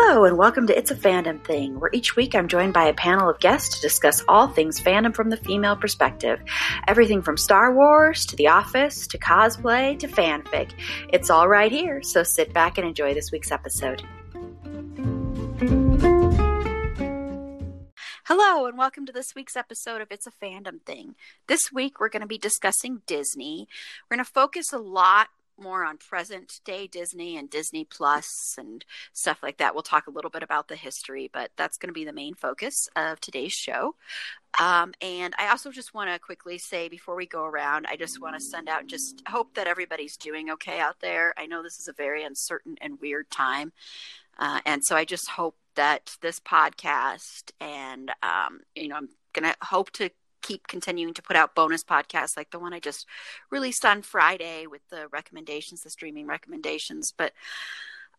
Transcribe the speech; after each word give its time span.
Hello, 0.00 0.24
and 0.26 0.38
welcome 0.38 0.68
to 0.68 0.78
It's 0.78 0.92
a 0.92 0.94
Fandom 0.94 1.44
Thing, 1.44 1.80
where 1.80 1.90
each 1.92 2.14
week 2.14 2.36
I'm 2.36 2.46
joined 2.46 2.72
by 2.72 2.84
a 2.84 2.94
panel 2.94 3.28
of 3.28 3.40
guests 3.40 3.74
to 3.74 3.80
discuss 3.80 4.22
all 4.28 4.46
things 4.46 4.80
fandom 4.80 5.12
from 5.12 5.28
the 5.28 5.36
female 5.36 5.74
perspective. 5.74 6.40
Everything 6.86 7.20
from 7.20 7.36
Star 7.36 7.74
Wars 7.74 8.24
to 8.26 8.36
The 8.36 8.46
Office 8.46 9.08
to 9.08 9.18
cosplay 9.18 9.98
to 9.98 10.06
fanfic. 10.06 10.70
It's 11.12 11.30
all 11.30 11.48
right 11.48 11.72
here, 11.72 12.00
so 12.04 12.22
sit 12.22 12.54
back 12.54 12.78
and 12.78 12.86
enjoy 12.86 13.12
this 13.12 13.32
week's 13.32 13.50
episode. 13.50 14.04
Hello, 18.24 18.66
and 18.66 18.78
welcome 18.78 19.04
to 19.04 19.12
this 19.12 19.34
week's 19.34 19.56
episode 19.56 20.00
of 20.00 20.12
It's 20.12 20.28
a 20.28 20.30
Fandom 20.30 20.80
Thing. 20.80 21.16
This 21.48 21.72
week 21.72 21.98
we're 21.98 22.08
going 22.08 22.22
to 22.22 22.28
be 22.28 22.38
discussing 22.38 23.02
Disney. 23.08 23.66
We're 24.08 24.18
going 24.18 24.24
to 24.24 24.30
focus 24.30 24.72
a 24.72 24.78
lot 24.78 25.26
more 25.58 25.84
on 25.84 25.98
present 25.98 26.60
day 26.64 26.86
Disney 26.86 27.36
and 27.36 27.50
Disney 27.50 27.84
Plus 27.84 28.54
and 28.58 28.84
stuff 29.12 29.42
like 29.42 29.58
that. 29.58 29.74
We'll 29.74 29.82
talk 29.82 30.06
a 30.06 30.10
little 30.10 30.30
bit 30.30 30.42
about 30.42 30.68
the 30.68 30.76
history, 30.76 31.30
but 31.32 31.50
that's 31.56 31.76
going 31.76 31.88
to 31.88 31.94
be 31.94 32.04
the 32.04 32.12
main 32.12 32.34
focus 32.34 32.88
of 32.96 33.20
today's 33.20 33.52
show. 33.52 33.94
Um, 34.58 34.94
and 35.00 35.34
I 35.38 35.50
also 35.50 35.70
just 35.70 35.94
want 35.94 36.10
to 36.10 36.18
quickly 36.18 36.58
say 36.58 36.88
before 36.88 37.16
we 37.16 37.26
go 37.26 37.44
around, 37.44 37.86
I 37.88 37.96
just 37.96 38.20
want 38.20 38.34
to 38.34 38.44
send 38.44 38.68
out 38.68 38.86
just 38.86 39.22
hope 39.28 39.54
that 39.54 39.66
everybody's 39.66 40.16
doing 40.16 40.50
okay 40.50 40.80
out 40.80 41.00
there. 41.00 41.34
I 41.36 41.46
know 41.46 41.62
this 41.62 41.78
is 41.78 41.88
a 41.88 41.92
very 41.92 42.24
uncertain 42.24 42.76
and 42.80 43.00
weird 43.00 43.30
time. 43.30 43.72
Uh, 44.38 44.60
and 44.64 44.84
so 44.84 44.96
I 44.96 45.04
just 45.04 45.28
hope 45.28 45.56
that 45.74 46.16
this 46.22 46.40
podcast 46.40 47.52
and, 47.60 48.10
um, 48.22 48.60
you 48.74 48.88
know, 48.88 48.96
I'm 48.96 49.08
going 49.32 49.52
to 49.52 49.56
hope 49.62 49.90
to 49.92 50.10
keep 50.42 50.66
continuing 50.66 51.14
to 51.14 51.22
put 51.22 51.36
out 51.36 51.54
bonus 51.54 51.84
podcasts 51.84 52.36
like 52.36 52.50
the 52.50 52.58
one 52.58 52.72
I 52.72 52.80
just 52.80 53.06
released 53.50 53.84
on 53.84 54.02
Friday 54.02 54.66
with 54.66 54.82
the 54.90 55.08
recommendations, 55.08 55.82
the 55.82 55.90
streaming 55.90 56.26
recommendations. 56.26 57.12
But 57.16 57.32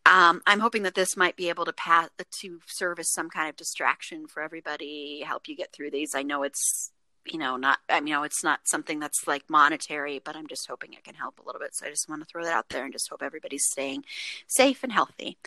um, 0.06 0.42
I'm 0.48 0.60
hoping 0.60 0.84
that 0.84 0.96
this 0.96 1.18
might 1.18 1.36
be 1.36 1.50
able 1.50 1.66
to 1.66 1.74
pass 1.74 2.10
to 2.42 2.60
serve 2.66 3.00
as 3.00 3.12
some 3.12 3.30
kind 3.30 3.50
of 3.50 3.56
distraction 3.56 4.28
for 4.28 4.42
everybody, 4.42 5.24
help 5.26 5.48
you 5.48 5.56
get 5.56 5.72
through 5.72 5.92
these. 5.92 6.16
I 6.16 6.24
know 6.24 6.44
it's 6.44 6.92
you 7.26 7.38
know 7.38 7.58
not 7.58 7.80
I 7.90 8.00
mean, 8.00 8.16
it's 8.24 8.44
not 8.44 8.62
something 8.66 9.00
that's 9.00 9.28
like 9.28 9.44
monetary, 9.50 10.20
but 10.24 10.36
I'm 10.36 10.48
just 10.48 10.68
hoping 10.68 10.94
it 10.94 11.04
can 11.04 11.16
help 11.16 11.40
a 11.40 11.46
little 11.46 11.60
bit. 11.60 11.76
So 11.76 11.86
I 11.86 11.90
just 11.90 12.10
want 12.10 12.22
to 12.22 12.26
throw 12.26 12.44
that 12.44 12.54
out 12.54 12.70
there 12.70 12.86
and 12.86 12.94
just 12.94 13.10
hope 13.10 13.22
everybody's 13.22 13.66
staying 13.66 14.06
safe 14.48 14.84
and 14.84 14.92
healthy. 14.92 15.38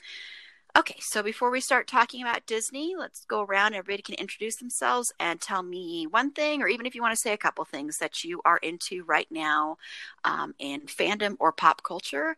Okay, 0.74 0.96
so 1.00 1.22
before 1.22 1.50
we 1.50 1.60
start 1.60 1.86
talking 1.86 2.22
about 2.22 2.46
Disney, 2.46 2.94
let's 2.96 3.26
go 3.26 3.42
around. 3.42 3.74
Everybody 3.74 4.02
can 4.02 4.14
introduce 4.14 4.56
themselves 4.56 5.12
and 5.20 5.38
tell 5.38 5.62
me 5.62 6.06
one 6.06 6.30
thing, 6.30 6.62
or 6.62 6.68
even 6.68 6.86
if 6.86 6.94
you 6.94 7.02
want 7.02 7.14
to 7.14 7.20
say 7.20 7.34
a 7.34 7.36
couple 7.36 7.62
things 7.66 7.98
that 7.98 8.24
you 8.24 8.40
are 8.46 8.56
into 8.56 9.04
right 9.04 9.26
now 9.30 9.76
um, 10.24 10.54
in 10.58 10.80
fandom 10.82 11.36
or 11.40 11.52
pop 11.52 11.82
culture. 11.82 12.36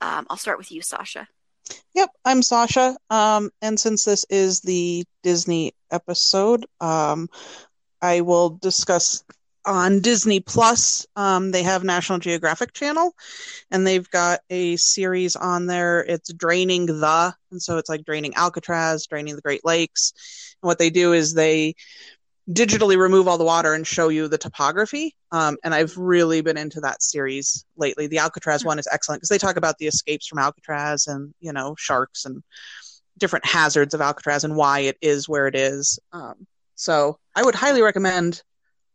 Um, 0.00 0.26
I'll 0.30 0.38
start 0.38 0.56
with 0.56 0.72
you, 0.72 0.80
Sasha. 0.80 1.28
Yep, 1.94 2.08
I'm 2.24 2.40
Sasha. 2.40 2.96
Um, 3.10 3.50
and 3.60 3.78
since 3.78 4.04
this 4.04 4.24
is 4.30 4.60
the 4.60 5.04
Disney 5.22 5.74
episode, 5.90 6.64
um, 6.80 7.28
I 8.00 8.22
will 8.22 8.48
discuss 8.48 9.22
on 9.66 10.00
Disney 10.00 10.40
Plus. 10.40 11.06
Um, 11.16 11.50
they 11.50 11.62
have 11.62 11.84
National 11.84 12.18
Geographic 12.18 12.72
Channel, 12.72 13.14
and 13.70 13.86
they've 13.86 14.08
got 14.10 14.40
a 14.50 14.76
series 14.76 15.36
on 15.36 15.66
there. 15.66 16.00
It's 16.00 16.32
draining 16.32 16.86
the, 16.86 17.34
and 17.50 17.62
so 17.62 17.78
it's 17.78 17.88
like 17.88 18.04
draining 18.04 18.34
Alcatraz, 18.34 19.06
draining 19.06 19.36
the 19.36 19.42
Great 19.42 19.64
Lakes. 19.64 20.56
And 20.62 20.68
what 20.68 20.78
they 20.78 20.90
do 20.90 21.12
is 21.12 21.34
they 21.34 21.74
digitally 22.50 22.98
remove 22.98 23.26
all 23.26 23.38
the 23.38 23.44
water 23.44 23.72
and 23.72 23.86
show 23.86 24.08
you 24.08 24.28
the 24.28 24.38
topography. 24.38 25.14
Um, 25.32 25.56
and 25.64 25.74
I've 25.74 25.96
really 25.96 26.42
been 26.42 26.58
into 26.58 26.80
that 26.80 27.02
series 27.02 27.64
lately. 27.76 28.06
The 28.06 28.18
Alcatraz 28.18 28.60
mm-hmm. 28.60 28.68
one 28.68 28.78
is 28.78 28.88
excellent 28.92 29.20
because 29.20 29.30
they 29.30 29.38
talk 29.38 29.56
about 29.56 29.78
the 29.78 29.86
escapes 29.86 30.26
from 30.26 30.38
Alcatraz 30.38 31.06
and 31.06 31.32
you 31.40 31.52
know 31.52 31.74
sharks 31.78 32.24
and 32.24 32.42
different 33.16 33.46
hazards 33.46 33.94
of 33.94 34.00
Alcatraz 34.00 34.44
and 34.44 34.56
why 34.56 34.80
it 34.80 34.98
is 35.00 35.28
where 35.28 35.46
it 35.46 35.54
is. 35.54 35.98
Um, 36.12 36.46
so 36.74 37.18
I 37.34 37.42
would 37.42 37.54
highly 37.54 37.80
recommend 37.80 38.42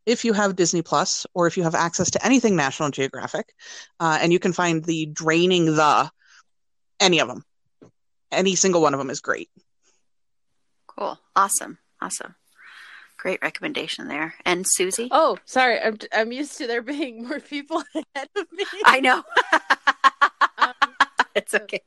if 0.06 0.26
you 0.26 0.34
have 0.34 0.56
Disney 0.56 0.82
Plus 0.82 1.26
or 1.34 1.48
if 1.48 1.58
you 1.58 1.64
have 1.64 1.76
access 1.76 2.12
to 2.12 2.26
anything 2.26 2.56
National 2.56 2.90
Geographic, 2.90 3.54
uh, 4.00 4.20
and 4.22 4.34
you 4.34 4.40
can 4.40 4.54
find 4.54 4.84
the 4.84 5.06
draining 5.08 5.66
the 5.66 6.10
any 7.00 7.20
of 7.20 7.28
them, 7.28 7.44
any 8.32 8.56
single 8.56 8.82
one 8.82 8.94
of 8.94 9.00
them 9.00 9.10
is 9.10 9.22
great. 9.22 9.50
Cool, 10.88 11.20
awesome, 11.36 11.78
awesome, 12.02 12.36
great 13.18 13.40
recommendation 13.42 14.08
there. 14.08 14.36
And 14.46 14.66
Susie, 14.68 15.10
oh, 15.12 15.38
sorry, 15.46 15.80
I'm 15.80 15.98
I'm 16.14 16.32
used 16.32 16.58
to 16.58 16.68
there 16.68 16.82
being 16.82 17.28
more 17.28 17.40
people 17.40 17.84
ahead 17.96 18.30
of 18.36 18.48
me. 18.52 18.66
I 18.86 19.00
know. 19.00 19.24
um, 20.58 20.74
it's 21.36 21.54
okay. 21.54 21.82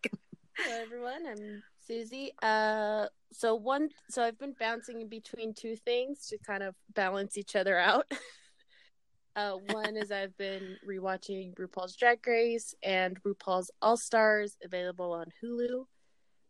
Hello, 0.59 0.83
everyone. 0.83 1.27
I'm 1.27 1.63
Susie. 1.93 2.33
Uh, 2.43 3.07
so 3.33 3.55
one, 3.55 3.91
so 4.09 4.23
I've 4.23 4.39
been 4.39 4.55
bouncing 4.59 5.03
in 5.03 5.09
between 5.09 5.53
two 5.53 5.77
things 5.77 6.27
to 6.29 6.39
kind 6.39 6.63
of 6.63 6.75
balance 6.95 7.37
each 7.37 7.55
other 7.55 7.79
out. 7.79 8.11
uh, 9.37 9.53
one 9.71 9.97
is 9.97 10.11
I've 10.11 10.37
been 10.39 10.77
rewatching 10.89 11.55
RuPaul's 11.55 11.97
Drag 11.97 12.27
Race 12.27 12.75
and 12.83 13.23
RuPaul's 13.25 13.71
All 13.83 13.99
Stars, 13.99 14.57
available 14.65 15.13
on 15.13 15.27
Hulu. 15.43 15.85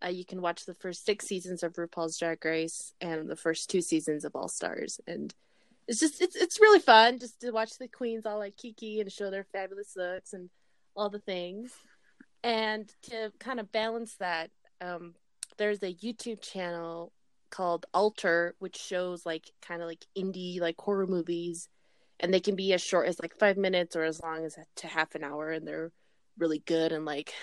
Uh, 0.04 0.08
you 0.08 0.25
can 0.25 0.41
watch 0.41 0.64
the 0.64 0.75
first 0.75 1.04
six 1.04 1.26
seasons 1.26 1.64
of 1.64 1.72
RuPaul's 1.72 2.19
Drag 2.19 2.44
Race 2.44 2.92
and 3.00 3.28
the 3.28 3.36
first 3.36 3.69
two 3.69 3.80
seasons 3.80 4.24
of 4.24 4.36
All 4.36 4.48
Stars, 4.48 5.00
and 5.09 5.34
it's 5.88 5.98
just 5.98 6.22
it's 6.22 6.36
it's 6.36 6.60
really 6.60 6.80
fun 6.80 7.19
just 7.19 7.41
to 7.41 7.50
watch 7.50 7.78
the 7.78 7.88
queens 7.88 8.26
all 8.26 8.38
like 8.38 8.56
Kiki 8.56 9.00
and 9.00 9.10
show 9.10 9.30
their 9.30 9.47
fabulous 9.53 9.94
looks 9.97 10.32
and 10.32 10.50
all 10.94 11.10
the 11.10 11.19
things. 11.19 11.72
And 12.44 12.92
to 13.04 13.32
kind 13.38 13.60
of 13.60 13.70
balance 13.70 14.16
that, 14.16 14.50
um, 14.80 15.14
there's 15.56 15.82
a 15.82 15.94
YouTube 15.94 16.40
channel 16.40 17.12
called 17.50 17.86
Alter, 17.92 18.54
which 18.58 18.76
shows 18.76 19.26
like 19.26 19.50
kind 19.60 19.82
of 19.82 19.88
like 19.88 20.06
indie 20.16 20.60
like 20.60 20.80
horror 20.80 21.06
movies, 21.06 21.68
and 22.20 22.32
they 22.32 22.40
can 22.40 22.56
be 22.56 22.72
as 22.72 22.80
short 22.82 23.08
as 23.08 23.20
like 23.20 23.38
five 23.38 23.56
minutes 23.56 23.96
or 23.96 24.04
as 24.04 24.20
long 24.22 24.44
as 24.44 24.56
to 24.76 24.86
half 24.86 25.14
an 25.14 25.24
hour, 25.24 25.50
and 25.50 25.66
they're 25.66 25.92
really 26.38 26.60
good 26.60 26.92
and 26.92 27.04
like 27.04 27.34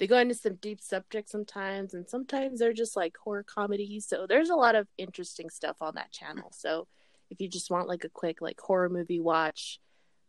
they 0.00 0.06
go 0.06 0.16
into 0.16 0.34
some 0.34 0.54
deep 0.54 0.80
subjects 0.80 1.30
sometimes, 1.30 1.92
and 1.92 2.08
sometimes 2.08 2.58
they're 2.58 2.72
just 2.72 2.96
like 2.96 3.16
horror 3.22 3.44
comedies. 3.44 4.06
So 4.06 4.26
there's 4.26 4.48
a 4.48 4.56
lot 4.56 4.74
of 4.74 4.88
interesting 4.96 5.50
stuff 5.50 5.76
on 5.82 5.94
that 5.96 6.10
channel. 6.10 6.50
So 6.52 6.86
if 7.28 7.38
you 7.38 7.48
just 7.48 7.70
want 7.70 7.86
like 7.86 8.04
a 8.04 8.08
quick 8.08 8.40
like 8.40 8.58
horror 8.58 8.88
movie 8.88 9.20
watch, 9.20 9.78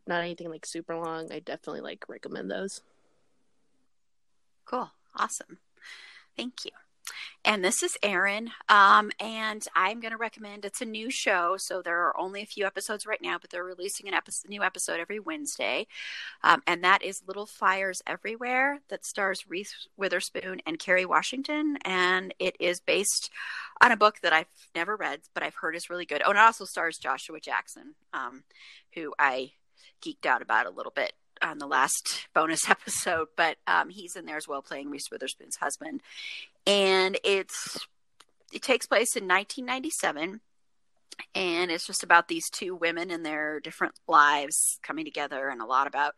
not 0.05 0.23
anything 0.23 0.49
like 0.49 0.65
super 0.65 0.97
long, 0.97 1.31
I 1.31 1.39
definitely 1.39 1.79
like 1.81 2.03
recommend 2.09 2.51
those. 2.51 2.81
Cool. 4.65 4.91
Awesome. 5.15 5.57
Thank 6.35 6.65
you. 6.65 6.71
And 7.43 7.63
this 7.63 7.81
is 7.81 7.97
Erin. 8.03 8.51
Um, 8.69 9.11
and 9.19 9.65
I'm 9.75 9.99
going 9.99 10.11
to 10.11 10.17
recommend 10.17 10.63
it's 10.63 10.81
a 10.81 10.85
new 10.85 11.09
show. 11.09 11.55
So 11.57 11.81
there 11.81 11.99
are 12.01 12.17
only 12.19 12.41
a 12.41 12.45
few 12.45 12.65
episodes 12.65 13.05
right 13.05 13.21
now, 13.21 13.37
but 13.39 13.49
they're 13.49 13.63
releasing 13.63 14.07
episode, 14.13 14.49
new 14.49 14.61
episode 14.61 14.99
every 14.99 15.19
Wednesday. 15.19 15.87
Um, 16.43 16.61
and 16.67 16.83
that 16.83 17.03
is 17.03 17.23
Little 17.25 17.47
Fires 17.47 18.01
Everywhere 18.05 18.79
that 18.89 19.05
stars 19.05 19.45
Reese 19.49 19.87
Witherspoon 19.97 20.61
and 20.65 20.79
Kerry 20.79 21.05
Washington. 21.05 21.77
And 21.83 22.33
it 22.37 22.55
is 22.59 22.79
based 22.79 23.31
on 23.81 23.91
a 23.91 23.97
book 23.97 24.19
that 24.21 24.33
I've 24.33 24.45
never 24.75 24.95
read, 24.95 25.21
but 25.33 25.43
I've 25.43 25.55
heard 25.55 25.75
is 25.75 25.89
really 25.89 26.05
good. 26.05 26.21
Oh, 26.23 26.29
and 26.29 26.37
it 26.37 26.41
also 26.41 26.65
stars 26.65 26.99
Joshua 26.99 27.39
Jackson, 27.39 27.95
um, 28.13 28.43
who 28.93 29.13
I 29.17 29.53
geeked 30.05 30.25
out 30.25 30.41
about 30.41 30.67
a 30.67 30.71
little 30.71 30.93
bit 30.95 31.13
on 31.41 31.57
the 31.57 31.67
last 31.67 32.27
bonus 32.33 32.69
episode, 32.69 33.27
but 33.35 33.57
um, 33.67 33.89
he's 33.89 34.15
in 34.15 34.25
there 34.25 34.37
as 34.37 34.47
well, 34.47 34.61
playing 34.61 34.89
Reese 34.89 35.09
Witherspoon's 35.11 35.57
husband, 35.57 36.01
and 36.65 37.17
it's 37.23 37.87
it 38.51 38.61
takes 38.61 38.85
place 38.85 39.15
in 39.15 39.23
1997 39.23 40.41
and 41.35 41.71
it's 41.71 41.87
just 41.87 42.03
about 42.03 42.27
these 42.27 42.49
two 42.49 42.75
women 42.75 43.11
and 43.11 43.25
their 43.25 43.59
different 43.59 43.93
lives 44.07 44.79
coming 44.83 45.05
together 45.05 45.49
and 45.49 45.61
a 45.61 45.65
lot 45.65 45.87
about 45.87 46.13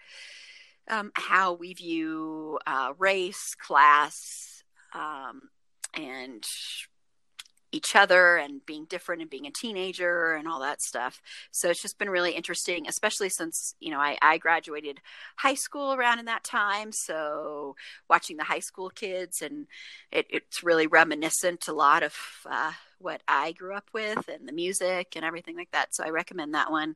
um, 0.89 1.11
how 1.15 1.53
we 1.53 1.73
view 1.73 2.59
uh, 2.65 2.93
race 2.97 3.55
class 3.55 4.63
um, 4.93 5.41
and 5.93 6.43
each 7.73 7.95
other 7.95 8.37
and 8.37 8.65
being 8.65 8.85
different 8.85 9.21
and 9.21 9.31
being 9.31 9.47
a 9.47 9.51
teenager 9.51 10.33
and 10.33 10.47
all 10.47 10.59
that 10.59 10.81
stuff. 10.81 11.21
So 11.51 11.69
it's 11.69 11.81
just 11.81 11.97
been 11.97 12.09
really 12.09 12.31
interesting, 12.31 12.87
especially 12.87 13.29
since, 13.29 13.75
you 13.79 13.89
know, 13.89 13.99
I, 13.99 14.17
I 14.21 14.37
graduated 14.37 14.99
high 15.37 15.55
school 15.55 15.93
around 15.93 16.19
in 16.19 16.25
that 16.25 16.43
time. 16.43 16.91
So 16.91 17.75
watching 18.07 18.37
the 18.37 18.43
high 18.43 18.59
school 18.59 18.89
kids 18.91 19.41
and 19.41 19.65
it, 20.11 20.27
it's 20.29 20.63
really 20.63 20.85
reminiscent 20.85 21.67
a 21.67 21.73
lot 21.73 22.03
of 22.03 22.15
uh, 22.49 22.73
what 22.99 23.21
I 23.27 23.53
grew 23.53 23.73
up 23.73 23.89
with 23.91 24.29
and 24.29 24.47
the 24.47 24.53
music 24.53 25.13
and 25.15 25.25
everything 25.25 25.57
like 25.57 25.71
that. 25.71 25.95
So 25.95 26.03
I 26.03 26.09
recommend 26.09 26.53
that 26.53 26.71
one. 26.71 26.95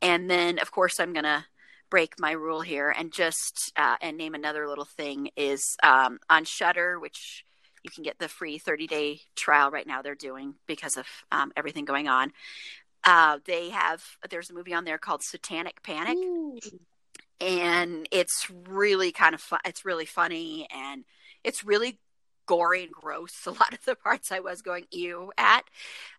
And 0.00 0.30
then, 0.30 0.60
of 0.60 0.70
course, 0.70 1.00
I'm 1.00 1.12
going 1.12 1.24
to 1.24 1.44
break 1.90 2.18
my 2.18 2.30
rule 2.30 2.62
here 2.62 2.94
and 2.96 3.12
just 3.12 3.72
uh, 3.76 3.96
and 4.00 4.16
name 4.16 4.34
another 4.34 4.66
little 4.66 4.86
thing 4.86 5.30
is 5.36 5.76
um, 5.82 6.20
on 6.30 6.44
Shudder, 6.44 6.98
which 6.98 7.44
you 7.84 7.90
can 7.90 8.02
get 8.02 8.18
the 8.18 8.28
free 8.28 8.58
30 8.58 8.86
day 8.86 9.20
trial 9.34 9.70
right 9.70 9.86
now 9.86 10.02
they're 10.02 10.14
doing 10.14 10.54
because 10.66 10.96
of 10.96 11.06
um, 11.30 11.52
everything 11.56 11.84
going 11.84 12.08
on. 12.08 12.32
Uh, 13.04 13.38
they 13.46 13.70
have 13.70 14.02
there's 14.30 14.50
a 14.50 14.54
movie 14.54 14.74
on 14.74 14.84
there 14.84 14.98
called 14.98 15.22
satanic 15.22 15.82
panic. 15.82 16.16
Ooh. 16.16 16.58
and 17.40 18.08
it's 18.12 18.46
really 18.68 19.10
kind 19.10 19.34
of 19.34 19.40
fun 19.40 19.58
it's 19.64 19.84
really 19.84 20.06
funny 20.06 20.68
and 20.72 21.04
it's 21.42 21.64
really 21.64 21.98
gory 22.46 22.84
and 22.84 22.92
gross 22.92 23.46
a 23.46 23.50
lot 23.50 23.72
of 23.72 23.84
the 23.84 23.96
parts 23.96 24.30
i 24.30 24.38
was 24.40 24.62
going 24.62 24.84
ew 24.92 25.32
at. 25.36 25.64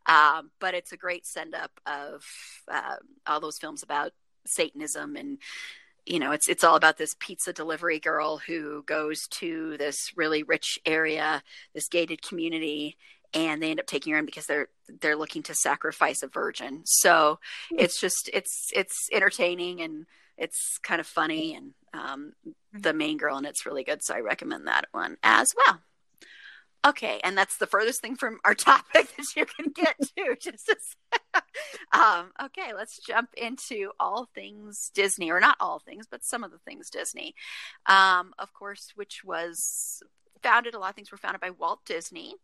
Um, 0.05 0.51
but 0.59 0.73
it's 0.73 0.91
a 0.91 0.97
great 0.97 1.25
send 1.25 1.55
up 1.55 1.71
of 1.85 2.25
uh, 2.69 2.95
all 3.25 3.39
those 3.39 3.57
films 3.57 3.83
about 3.83 4.11
satanism 4.45 5.15
and 5.15 5.37
you 6.05 6.19
know 6.19 6.31
it's 6.31 6.49
it's 6.49 6.63
all 6.63 6.75
about 6.75 6.97
this 6.97 7.15
pizza 7.19 7.53
delivery 7.53 7.99
girl 7.99 8.37
who 8.37 8.83
goes 8.83 9.27
to 9.29 9.77
this 9.77 10.11
really 10.15 10.43
rich 10.43 10.79
area 10.85 11.41
this 11.73 11.87
gated 11.87 12.21
community 12.21 12.97
and 13.33 13.61
they 13.61 13.71
end 13.71 13.79
up 13.79 13.87
taking 13.87 14.13
her 14.13 14.19
in 14.19 14.25
because 14.25 14.45
they're 14.45 14.67
they're 15.01 15.15
looking 15.15 15.41
to 15.43 15.55
sacrifice 15.55 16.21
a 16.21 16.27
virgin. 16.27 16.81
So 16.85 17.39
hmm. 17.69 17.77
it's 17.79 17.99
just 17.99 18.29
it's 18.33 18.69
it's 18.75 19.09
entertaining 19.11 19.81
and 19.81 20.05
it's 20.37 20.77
kind 20.79 20.99
of 20.99 21.07
funny 21.07 21.55
and 21.55 21.73
um, 21.93 22.33
the 22.73 22.93
main 22.93 23.17
girl 23.17 23.37
and 23.37 23.45
it's 23.45 23.65
really 23.65 23.83
good 23.83 24.03
so 24.03 24.15
i 24.15 24.19
recommend 24.19 24.67
that 24.67 24.87
one 24.91 25.17
as 25.23 25.53
well 25.55 25.79
Okay, 26.85 27.21
and 27.23 27.37
that's 27.37 27.57
the 27.57 27.67
furthest 27.67 28.01
thing 28.01 28.15
from 28.15 28.39
our 28.43 28.53
topic 28.55 29.15
that 29.15 29.35
you 29.35 29.45
can 29.45 29.71
get 29.73 29.95
to. 29.99 30.35
Just 30.41 30.95
um, 31.91 32.31
okay, 32.43 32.73
let's 32.75 32.99
jump 32.99 33.29
into 33.37 33.91
all 33.99 34.27
things 34.35 34.91
Disney, 34.93 35.31
or 35.31 35.39
not 35.39 35.57
all 35.59 35.79
things, 35.79 36.07
but 36.09 36.23
some 36.23 36.43
of 36.43 36.51
the 36.51 36.57
things 36.59 36.89
Disney. 36.89 37.35
Um, 37.85 38.33
of 38.37 38.53
course, 38.53 38.91
which 38.95 39.23
was 39.23 40.03
founded. 40.41 40.73
A 40.73 40.79
lot 40.79 40.89
of 40.89 40.95
things 40.95 41.11
were 41.11 41.17
founded 41.17 41.41
by 41.41 41.51
Walt 41.51 41.79
Disney, 41.85 42.35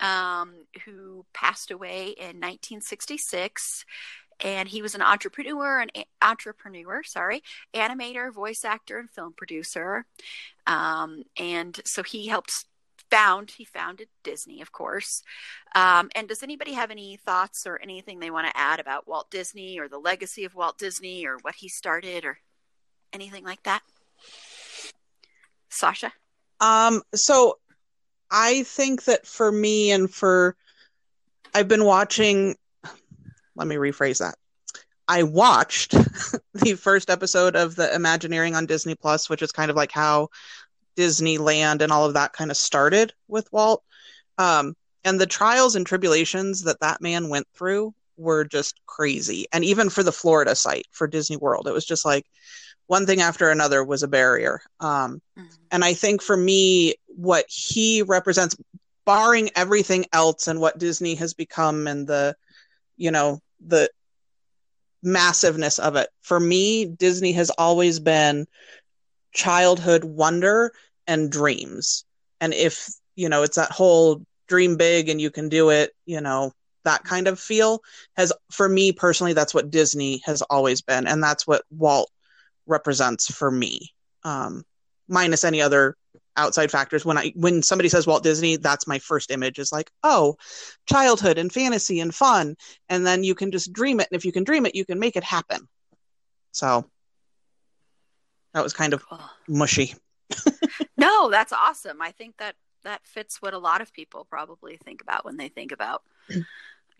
um, 0.00 0.52
who 0.84 1.24
passed 1.34 1.70
away 1.70 2.14
in 2.18 2.40
1966 2.40 3.84
and 4.40 4.68
he 4.68 4.82
was 4.82 4.94
an 4.94 5.00
entrepreneur 5.00 5.80
an 5.80 5.88
entrepreneur 6.20 7.02
sorry 7.02 7.42
animator 7.74 8.30
voice 8.30 8.66
actor 8.66 8.98
and 8.98 9.10
film 9.10 9.32
producer 9.34 10.04
um, 10.66 11.22
and 11.38 11.80
so 11.86 12.02
he 12.02 12.26
helped 12.26 12.66
found 13.10 13.50
he 13.50 13.64
founded 13.64 14.08
Disney, 14.22 14.60
of 14.60 14.72
course. 14.72 15.22
Um, 15.74 16.10
and 16.14 16.28
does 16.28 16.42
anybody 16.42 16.72
have 16.72 16.90
any 16.90 17.16
thoughts 17.16 17.66
or 17.66 17.80
anything 17.82 18.18
they 18.18 18.30
want 18.30 18.46
to 18.46 18.56
add 18.56 18.80
about 18.80 19.08
Walt 19.08 19.30
Disney 19.30 19.78
or 19.78 19.88
the 19.88 19.98
legacy 19.98 20.44
of 20.44 20.54
Walt 20.54 20.78
Disney 20.78 21.26
or 21.26 21.38
what 21.42 21.54
he 21.54 21.68
started 21.68 22.24
or 22.24 22.38
anything 23.12 23.44
like 23.44 23.62
that? 23.64 23.82
Sasha. 25.68 26.12
Um. 26.60 27.02
So, 27.14 27.58
I 28.30 28.62
think 28.62 29.04
that 29.04 29.26
for 29.26 29.52
me 29.52 29.90
and 29.90 30.12
for 30.12 30.56
I've 31.54 31.68
been 31.68 31.84
watching. 31.84 32.56
Let 33.54 33.66
me 33.66 33.76
rephrase 33.76 34.18
that. 34.18 34.36
I 35.08 35.22
watched 35.22 35.92
the 36.54 36.74
first 36.74 37.10
episode 37.10 37.56
of 37.56 37.76
the 37.76 37.94
Imagineering 37.94 38.54
on 38.54 38.66
Disney 38.66 38.94
Plus, 38.94 39.30
which 39.30 39.42
is 39.42 39.52
kind 39.52 39.70
of 39.70 39.76
like 39.76 39.92
how 39.92 40.28
Disneyland 40.96 41.82
and 41.82 41.92
all 41.92 42.06
of 42.06 42.14
that 42.14 42.32
kind 42.32 42.50
of 42.50 42.56
started 42.56 43.12
with 43.28 43.52
Walt. 43.52 43.82
Um, 44.38 44.74
and 45.04 45.20
the 45.20 45.26
trials 45.26 45.76
and 45.76 45.86
tribulations 45.86 46.62
that 46.62 46.80
that 46.80 47.00
man 47.00 47.28
went 47.28 47.46
through 47.54 47.94
were 48.16 48.44
just 48.44 48.80
crazy. 48.86 49.46
And 49.52 49.64
even 49.64 49.90
for 49.90 50.02
the 50.02 50.12
Florida 50.12 50.54
site 50.54 50.86
for 50.90 51.06
Disney 51.06 51.36
World, 51.36 51.68
it 51.68 51.72
was 51.72 51.84
just 51.84 52.04
like 52.04 52.26
one 52.86 53.06
thing 53.06 53.20
after 53.20 53.50
another 53.50 53.84
was 53.84 54.02
a 54.02 54.08
barrier. 54.08 54.60
Um, 54.80 55.20
mm-hmm. 55.38 55.46
And 55.70 55.84
I 55.84 55.94
think 55.94 56.22
for 56.22 56.36
me, 56.36 56.94
what 57.06 57.44
he 57.48 58.02
represents, 58.02 58.56
barring 59.04 59.50
everything 59.54 60.06
else 60.12 60.48
and 60.48 60.60
what 60.60 60.78
Disney 60.78 61.14
has 61.16 61.34
become 61.34 61.86
and 61.86 62.06
the, 62.06 62.34
you 62.96 63.10
know, 63.10 63.40
the 63.64 63.90
massiveness 65.02 65.78
of 65.78 65.96
it, 65.96 66.08
for 66.22 66.40
me, 66.40 66.86
Disney 66.86 67.32
has 67.32 67.50
always 67.50 68.00
been 68.00 68.46
childhood 69.36 70.02
wonder 70.02 70.72
and 71.06 71.30
dreams. 71.30 72.04
And 72.40 72.52
if, 72.52 72.88
you 73.14 73.28
know, 73.28 73.42
it's 73.42 73.56
that 73.56 73.70
whole 73.70 74.22
dream 74.48 74.76
big 74.76 75.08
and 75.08 75.20
you 75.20 75.30
can 75.30 75.48
do 75.48 75.70
it, 75.70 75.92
you 76.06 76.20
know, 76.20 76.52
that 76.84 77.04
kind 77.04 77.28
of 77.28 77.38
feel 77.38 77.80
has, 78.16 78.32
for 78.50 78.68
me 78.68 78.92
personally, 78.92 79.34
that's 79.34 79.54
what 79.54 79.70
Disney 79.70 80.22
has 80.24 80.42
always 80.42 80.82
been. 80.82 81.06
And 81.06 81.22
that's 81.22 81.46
what 81.46 81.62
Walt 81.70 82.10
represents 82.66 83.32
for 83.32 83.50
me. 83.50 83.92
Um, 84.24 84.64
minus 85.08 85.44
any 85.44 85.60
other 85.60 85.96
outside 86.36 86.70
factors 86.70 87.04
when 87.04 87.16
i 87.16 87.32
when 87.34 87.62
somebody 87.62 87.88
says 87.88 88.06
walt 88.06 88.22
disney 88.22 88.56
that's 88.56 88.86
my 88.86 88.98
first 88.98 89.30
image 89.30 89.58
is 89.58 89.72
like 89.72 89.90
oh 90.02 90.36
childhood 90.86 91.38
and 91.38 91.52
fantasy 91.52 92.00
and 92.00 92.14
fun 92.14 92.56
and 92.88 93.06
then 93.06 93.24
you 93.24 93.34
can 93.34 93.50
just 93.50 93.72
dream 93.72 94.00
it 94.00 94.08
and 94.10 94.18
if 94.18 94.24
you 94.24 94.32
can 94.32 94.44
dream 94.44 94.66
it 94.66 94.74
you 94.74 94.84
can 94.84 94.98
make 94.98 95.16
it 95.16 95.24
happen 95.24 95.66
so 96.52 96.84
that 98.56 98.64
was 98.64 98.72
kind 98.72 98.94
of 98.94 99.04
mushy 99.46 99.94
no, 100.96 101.30
that's 101.30 101.52
awesome. 101.52 102.00
I 102.02 102.10
think 102.10 102.38
that 102.38 102.56
that 102.84 103.06
fits 103.06 103.42
what 103.42 103.54
a 103.54 103.58
lot 103.58 103.80
of 103.80 103.92
people 103.92 104.24
probably 104.24 104.76
think 104.76 105.02
about 105.02 105.24
when 105.24 105.36
they 105.36 105.48
think 105.48 105.72
about 105.72 106.02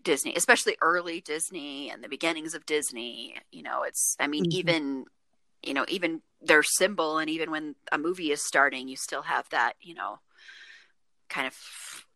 Disney, 0.03 0.35
especially 0.35 0.77
early 0.81 1.21
Disney 1.21 1.89
and 1.89 2.03
the 2.03 2.09
beginnings 2.09 2.53
of 2.53 2.65
Disney. 2.65 3.35
You 3.51 3.63
know, 3.63 3.83
it's 3.83 4.15
I 4.19 4.27
mean, 4.27 4.45
mm-hmm. 4.45 4.59
even 4.59 5.05
you 5.63 5.73
know, 5.73 5.85
even 5.87 6.21
their 6.41 6.63
symbol 6.63 7.17
and 7.17 7.29
even 7.29 7.51
when 7.51 7.75
a 7.91 7.97
movie 7.97 8.31
is 8.31 8.45
starting, 8.45 8.87
you 8.87 8.95
still 8.95 9.23
have 9.23 9.49
that, 9.49 9.73
you 9.81 9.95
know, 9.95 10.19
kind 11.29 11.47
of 11.47 11.55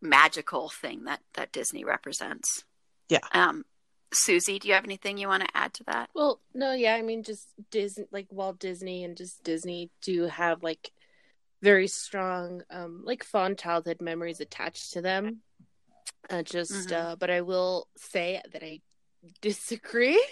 magical 0.02 0.70
thing 0.70 1.06
that 1.06 1.22
that 1.34 1.52
Disney 1.52 1.84
represents. 1.84 2.64
Yeah. 3.10 3.20
Um 3.34 3.66
Susie, 4.14 4.60
do 4.60 4.68
you 4.68 4.74
have 4.74 4.84
anything 4.84 5.18
you 5.18 5.28
want 5.28 5.44
to 5.44 5.58
add 5.58 5.74
to 5.76 5.84
that? 5.86 6.10
Well, 6.14 6.42
no, 6.54 6.74
yeah, 6.74 6.96
I 6.96 7.02
mean 7.02 7.24
just 7.24 7.48
Disney 7.70 8.06
like 8.12 8.28
Walt 8.30 8.60
Disney 8.60 9.04
and 9.04 9.16
just 9.16 9.44
Disney 9.44 9.90
do 10.02 10.24
have 10.26 10.64
like 10.64 10.92
very 11.62 11.88
strong 11.88 12.64
um 12.70 13.02
like 13.06 13.24
fond 13.24 13.58
childhood 13.58 14.02
memories 14.02 14.40
attached 14.40 14.94
to 14.94 15.02
them 15.02 15.38
uh, 16.30 16.42
just 16.42 16.90
mm-hmm. 16.90 17.12
uh 17.12 17.16
but 17.16 17.30
i 17.30 17.42
will 17.42 17.88
say 17.96 18.42
that 18.52 18.64
i 18.64 18.80
disagree 19.42 20.24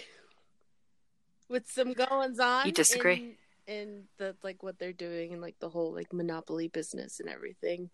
with 1.48 1.70
some 1.70 1.92
goings 1.92 2.40
on 2.40 2.66
you 2.66 2.72
disagree 2.72 3.36
in, 3.66 3.74
in 3.74 4.02
the 4.18 4.34
like 4.42 4.62
what 4.62 4.78
they're 4.78 4.92
doing 4.92 5.32
and 5.32 5.40
like 5.40 5.56
the 5.60 5.68
whole 5.68 5.92
like 5.92 6.12
monopoly 6.12 6.68
business 6.68 7.20
and 7.20 7.28
everything 7.28 7.90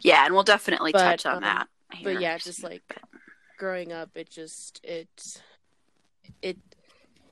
yeah 0.00 0.24
and 0.24 0.34
we'll 0.34 0.42
definitely 0.42 0.92
but, 0.92 1.02
touch 1.02 1.26
on 1.26 1.36
um, 1.36 1.42
that 1.42 1.68
here. 1.92 2.12
but 2.14 2.20
yeah 2.20 2.38
just 2.38 2.62
like 2.62 2.82
growing 3.60 3.92
up 3.92 4.08
it 4.14 4.30
just 4.30 4.80
it 4.82 5.42
it 6.40 6.56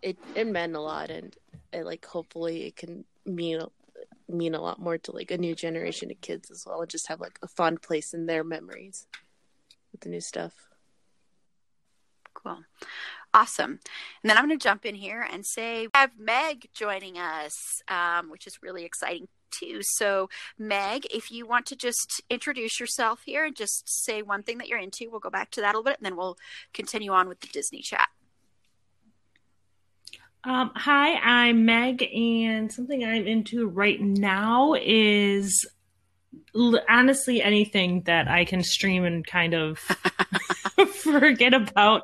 it 0.02 0.18
it 0.34 0.46
meant 0.46 0.76
a 0.76 0.80
lot 0.80 1.08
and 1.08 1.34
like 1.72 2.04
hopefully 2.04 2.66
it 2.66 2.76
can 2.76 3.02
mean 3.24 3.62
mean 4.28 4.54
a 4.54 4.60
lot 4.60 4.78
more 4.78 4.98
to 4.98 5.10
like 5.10 5.30
a 5.30 5.38
new 5.38 5.54
generation 5.54 6.10
of 6.10 6.20
kids 6.20 6.50
as 6.50 6.66
well 6.66 6.82
and 6.82 6.90
just 6.90 7.08
have 7.08 7.18
like 7.18 7.38
a 7.42 7.48
fond 7.48 7.80
place 7.80 8.12
in 8.12 8.26
their 8.26 8.44
memories 8.44 9.06
with 9.90 10.02
the 10.02 10.10
new 10.10 10.20
stuff. 10.20 10.52
Cool. 12.34 12.58
Awesome. 13.32 13.80
And 14.22 14.30
then 14.30 14.36
i'm 14.36 14.46
going 14.46 14.58
to 14.58 14.62
jump 14.62 14.84
in 14.84 14.94
here 14.94 15.26
and 15.32 15.46
say 15.46 15.86
we 15.86 15.90
have 15.94 16.10
meg 16.18 16.68
joining 16.74 17.16
us 17.16 17.82
um, 17.88 18.30
which 18.30 18.46
is 18.46 18.62
really 18.62 18.84
exciting 18.84 19.28
too 19.50 19.80
so 19.82 20.28
meg 20.58 21.06
if 21.10 21.30
you 21.30 21.46
want 21.46 21.66
to 21.66 21.76
just 21.76 22.20
introduce 22.30 22.78
yourself 22.78 23.22
here 23.24 23.44
and 23.44 23.56
just 23.56 23.82
say 23.86 24.22
one 24.22 24.42
thing 24.42 24.58
that 24.58 24.68
you're 24.68 24.78
into 24.78 25.08
we'll 25.10 25.20
go 25.20 25.30
back 25.30 25.50
to 25.50 25.60
that 25.60 25.74
a 25.74 25.78
little 25.78 25.84
bit 25.84 25.98
and 25.98 26.06
then 26.06 26.16
we'll 26.16 26.36
continue 26.72 27.12
on 27.12 27.28
with 27.28 27.40
the 27.40 27.48
disney 27.48 27.80
chat 27.80 28.08
um, 30.44 30.70
hi, 30.76 31.14
I'm 31.16 31.64
Meg, 31.64 32.00
and 32.14 32.72
something 32.72 33.04
I'm 33.04 33.26
into 33.26 33.66
right 33.66 34.00
now 34.00 34.74
is 34.80 35.66
l- 36.54 36.80
honestly 36.88 37.42
anything 37.42 38.02
that 38.02 38.28
I 38.28 38.44
can 38.44 38.62
stream 38.62 39.04
and 39.04 39.26
kind 39.26 39.52
of 39.52 39.78
forget 40.92 41.54
about 41.54 42.02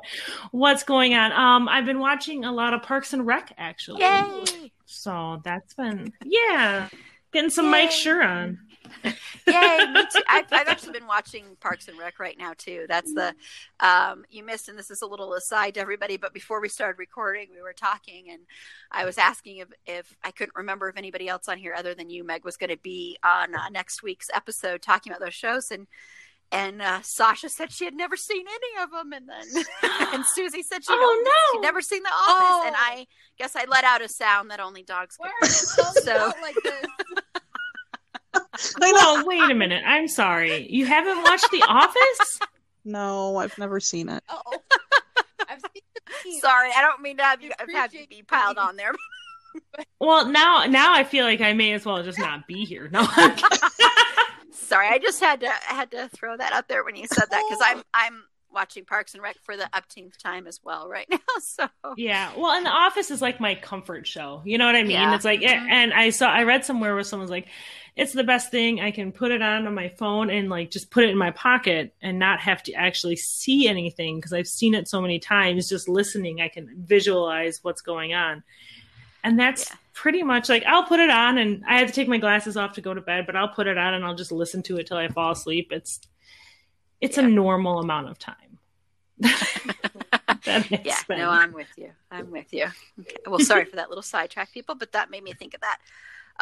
what's 0.51 0.83
going 0.83 1.13
on. 1.13 1.31
Um, 1.31 1.69
I've 1.69 1.85
been 1.85 1.99
watching 1.99 2.45
a 2.45 2.51
lot 2.51 2.73
of 2.73 2.83
Parks 2.83 3.13
and 3.13 3.25
Rec 3.25 3.53
actually. 3.57 4.01
Yay! 4.01 4.71
So 4.85 5.41
that's 5.43 5.73
been 5.73 6.13
yeah, 6.23 6.89
getting 7.35 7.49
some 7.49 7.65
Yay. 7.65 7.71
Mike 7.71 7.91
Schur 7.91 8.25
on. 8.25 8.59
Yay, 9.03 9.85
me 9.91 10.03
too. 10.11 10.21
I've, 10.27 10.45
I've 10.51 10.67
actually 10.67 10.93
been 10.93 11.07
watching 11.07 11.43
Parks 11.59 11.87
and 11.87 11.99
Rec 11.99 12.19
right 12.19 12.37
now 12.37 12.53
too. 12.57 12.85
That's 12.87 13.13
the 13.13 13.35
um, 13.79 14.23
you 14.29 14.43
missed, 14.43 14.69
and 14.69 14.77
this 14.77 14.89
is 14.89 15.01
a 15.01 15.05
little 15.05 15.33
aside 15.33 15.73
to 15.73 15.81
everybody. 15.81 16.17
But 16.17 16.33
before 16.33 16.61
we 16.61 16.69
started 16.69 16.97
recording, 16.97 17.49
we 17.53 17.61
were 17.61 17.73
talking, 17.73 18.29
and 18.31 18.41
I 18.91 19.05
was 19.05 19.17
asking 19.17 19.57
if, 19.57 19.67
if 19.85 20.15
I 20.23 20.31
couldn't 20.31 20.55
remember 20.55 20.87
if 20.87 20.97
anybody 20.97 21.27
else 21.27 21.47
on 21.47 21.57
here 21.57 21.75
other 21.77 21.93
than 21.93 22.09
you, 22.09 22.23
Meg, 22.23 22.45
was 22.45 22.57
going 22.57 22.69
to 22.69 22.77
be 22.77 23.17
on 23.23 23.53
uh, 23.53 23.69
next 23.69 24.01
week's 24.01 24.29
episode 24.33 24.81
talking 24.81 25.11
about 25.11 25.23
those 25.23 25.33
shows, 25.33 25.71
and 25.71 25.87
and 26.51 26.81
uh, 26.81 26.99
Sasha 27.01 27.49
said 27.49 27.71
she 27.71 27.85
had 27.85 27.93
never 27.93 28.15
seen 28.15 28.45
any 28.47 28.83
of 28.83 28.91
them, 28.91 29.13
and 29.13 29.27
then 29.27 29.63
and 30.13 30.25
Susie 30.25 30.63
said 30.63 30.83
she 30.83 30.91
Oh, 30.93 30.95
no, 30.95 31.29
no. 31.29 31.31
she'd 31.53 31.61
never 31.65 31.81
seen 31.81 32.03
The 32.03 32.09
Office, 32.09 32.25
Oh. 32.27 32.63
and 32.67 32.75
I 32.77 33.07
guess 33.37 33.55
I 33.55 33.65
let 33.65 33.83
out 33.83 34.01
a 34.01 34.07
sound 34.09 34.51
that 34.51 34.59
only 34.59 34.83
dogs 34.83 35.15
Why 35.17 35.29
could. 35.41 35.47
are 35.47 35.51
So- 35.51 36.31
like 36.41 36.55
this? 36.63 36.85
I. 38.81 38.91
Well, 38.93 39.25
wait 39.25 39.49
a 39.49 39.55
minute. 39.55 39.83
I'm 39.85 40.07
sorry. 40.07 40.67
You 40.71 40.85
haven't 40.85 41.21
watched 41.23 41.49
The 41.51 41.61
Office? 41.67 42.39
No, 42.83 43.37
I've 43.37 43.57
never 43.57 43.79
seen 43.79 44.09
it. 44.09 44.23
Oh, 44.29 44.41
I've 45.49 45.61
seen. 46.23 46.39
Sorry, 46.41 46.69
I 46.75 46.81
don't 46.81 47.01
mean 47.01 47.17
to 47.17 47.23
have 47.23 47.41
you 47.41 47.51
have 47.73 47.93
you 47.93 48.05
be 48.07 48.23
piled 48.23 48.57
you. 48.57 48.61
on 48.63 48.75
there. 48.75 48.91
Well, 49.99 50.27
now 50.27 50.65
now 50.65 50.93
I 50.93 51.03
feel 51.05 51.25
like 51.25 51.41
I 51.41 51.53
may 51.53 51.73
as 51.73 51.85
well 51.85 52.03
just 52.03 52.19
not 52.19 52.45
be 52.47 52.65
here. 52.65 52.89
No. 52.91 53.07
Sorry, 54.65 54.87
I 54.87 54.97
just 54.99 55.19
had 55.19 55.39
to 55.41 55.47
I 55.47 55.73
had 55.73 55.91
to 55.91 56.09
throw 56.09 56.35
that 56.37 56.53
out 56.53 56.67
there 56.67 56.83
when 56.83 56.95
you 56.95 57.07
said 57.07 57.25
that 57.29 57.43
because 57.49 57.61
I'm 57.63 57.83
I'm 57.93 58.23
watching 58.51 58.85
Parks 58.85 59.13
and 59.13 59.21
Rec 59.21 59.35
for 59.43 59.57
the 59.57 59.67
upteenth 59.73 60.17
time 60.17 60.47
as 60.47 60.61
well 60.63 60.87
right 60.87 61.05
now. 61.11 61.17
So 61.41 61.67
Yeah, 61.97 62.31
well, 62.37 62.51
and 62.51 62.65
The 62.65 62.69
Office 62.69 63.11
is 63.11 63.21
like 63.21 63.41
my 63.41 63.55
comfort 63.55 64.07
show. 64.07 64.41
You 64.45 64.57
know 64.57 64.65
what 64.65 64.75
I 64.77 64.83
mean? 64.83 64.91
Yeah. 64.91 65.13
It's 65.13 65.25
like, 65.25 65.41
Mhm. 65.41 65.69
and 65.69 65.93
I 65.93 66.09
saw, 66.11 66.29
I 66.29 66.43
read 66.43 66.63
somewhere 66.63 66.95
where 66.95 67.03
someone's 67.03 67.31
like, 67.31 67.47
it's 67.97 68.13
the 68.13 68.23
best 68.23 68.51
thing. 68.51 68.79
I 68.79 68.91
can 68.91 69.11
put 69.11 69.31
it 69.31 69.41
on 69.41 69.67
on 69.67 69.73
my 69.73 69.89
phone 69.89 70.29
and 70.29 70.49
like 70.49 70.71
just 70.71 70.89
put 70.89 71.03
it 71.03 71.09
in 71.09 71.17
my 71.17 71.31
pocket 71.31 71.93
and 72.01 72.17
not 72.17 72.39
have 72.39 72.63
to 72.63 72.73
actually 72.73 73.17
see 73.17 73.67
anything 73.67 74.17
because 74.19 74.31
I've 74.31 74.47
seen 74.47 74.73
it 74.73 74.87
so 74.87 75.01
many 75.01 75.19
times. 75.19 75.67
Just 75.67 75.89
listening, 75.89 76.39
I 76.39 76.47
can 76.47 76.69
visualize 76.77 77.59
what's 77.61 77.81
going 77.81 78.13
on, 78.13 78.41
and 79.23 79.37
that's 79.37 79.69
Yeah. 79.69 79.75
Pretty 79.95 80.21
much 80.21 80.49
like 80.49 80.63
I'll 80.67 80.83
put 80.83 80.99
it 80.99 81.09
on 81.09 81.37
and 81.39 81.63
I 81.67 81.79
have 81.79 81.87
to 81.87 81.93
take 81.93 82.07
my 82.07 82.17
glasses 82.17 82.57
off 82.57 82.73
to 82.73 82.81
go 82.81 82.93
to 82.93 83.01
bed, 83.01 83.25
but 83.25 83.35
I'll 83.35 83.47
put 83.47 83.65
it 83.65 83.77
on 83.77 83.95
and 83.95 84.05
I'll 84.05 84.13
just 84.13 84.31
listen 84.31 84.61
to 84.63 84.77
it 84.77 84.85
till 84.87 84.97
I 84.97 85.07
fall 85.07 85.31
asleep. 85.31 85.69
It's 85.71 85.99
it's 87.01 87.17
Yeah. 87.17 87.23
a 87.25 87.27
normal 87.27 87.79
amount 87.79 88.09
of 88.09 88.19
time. 88.19 88.59
yeah, 90.45 90.97
no, 91.09 91.29
I'm 91.29 91.53
with 91.53 91.71
you. 91.77 91.91
I'm 92.11 92.29
with 92.29 92.53
you. 92.53 92.67
Okay. 92.99 93.15
Well, 93.25 93.39
sorry 93.39 93.65
for 93.65 93.77
that 93.77 93.89
little 93.89 94.03
sidetrack, 94.03 94.51
people, 94.51 94.75
but 94.75 94.91
that 94.91 95.09
made 95.09 95.23
me 95.23 95.33
think 95.33 95.53
of 95.53 95.61
that. 95.61 95.79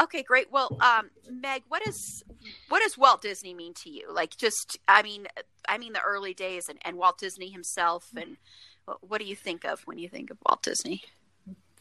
Okay, 0.02 0.24
great. 0.24 0.52
Well, 0.52 0.76
um, 0.82 1.12
Meg, 1.32 1.64
what 1.68 1.88
is 1.88 2.24
what 2.70 2.82
does 2.82 2.98
Walt 2.98 3.22
Disney 3.22 3.54
mean 3.54 3.74
to 3.76 3.90
you? 3.90 4.12
Like, 4.12 4.36
just 4.36 4.80
I 4.88 5.04
mean, 5.04 5.28
I 5.68 5.78
mean 5.78 5.94
the 5.94 6.02
early 6.02 6.34
days 6.34 6.68
and, 6.68 6.80
and 6.84 6.98
Walt 6.98 7.20
Disney 7.20 7.50
himself, 7.50 8.10
and 8.16 8.38
what, 8.86 8.98
what 9.08 9.22
do 9.22 9.26
you 9.28 9.36
think 9.36 9.64
of 9.66 9.82
when 9.86 10.00
you 10.00 10.10
think 10.10 10.32
of 10.32 10.38
Walt 10.48 10.64
Disney? 10.64 11.04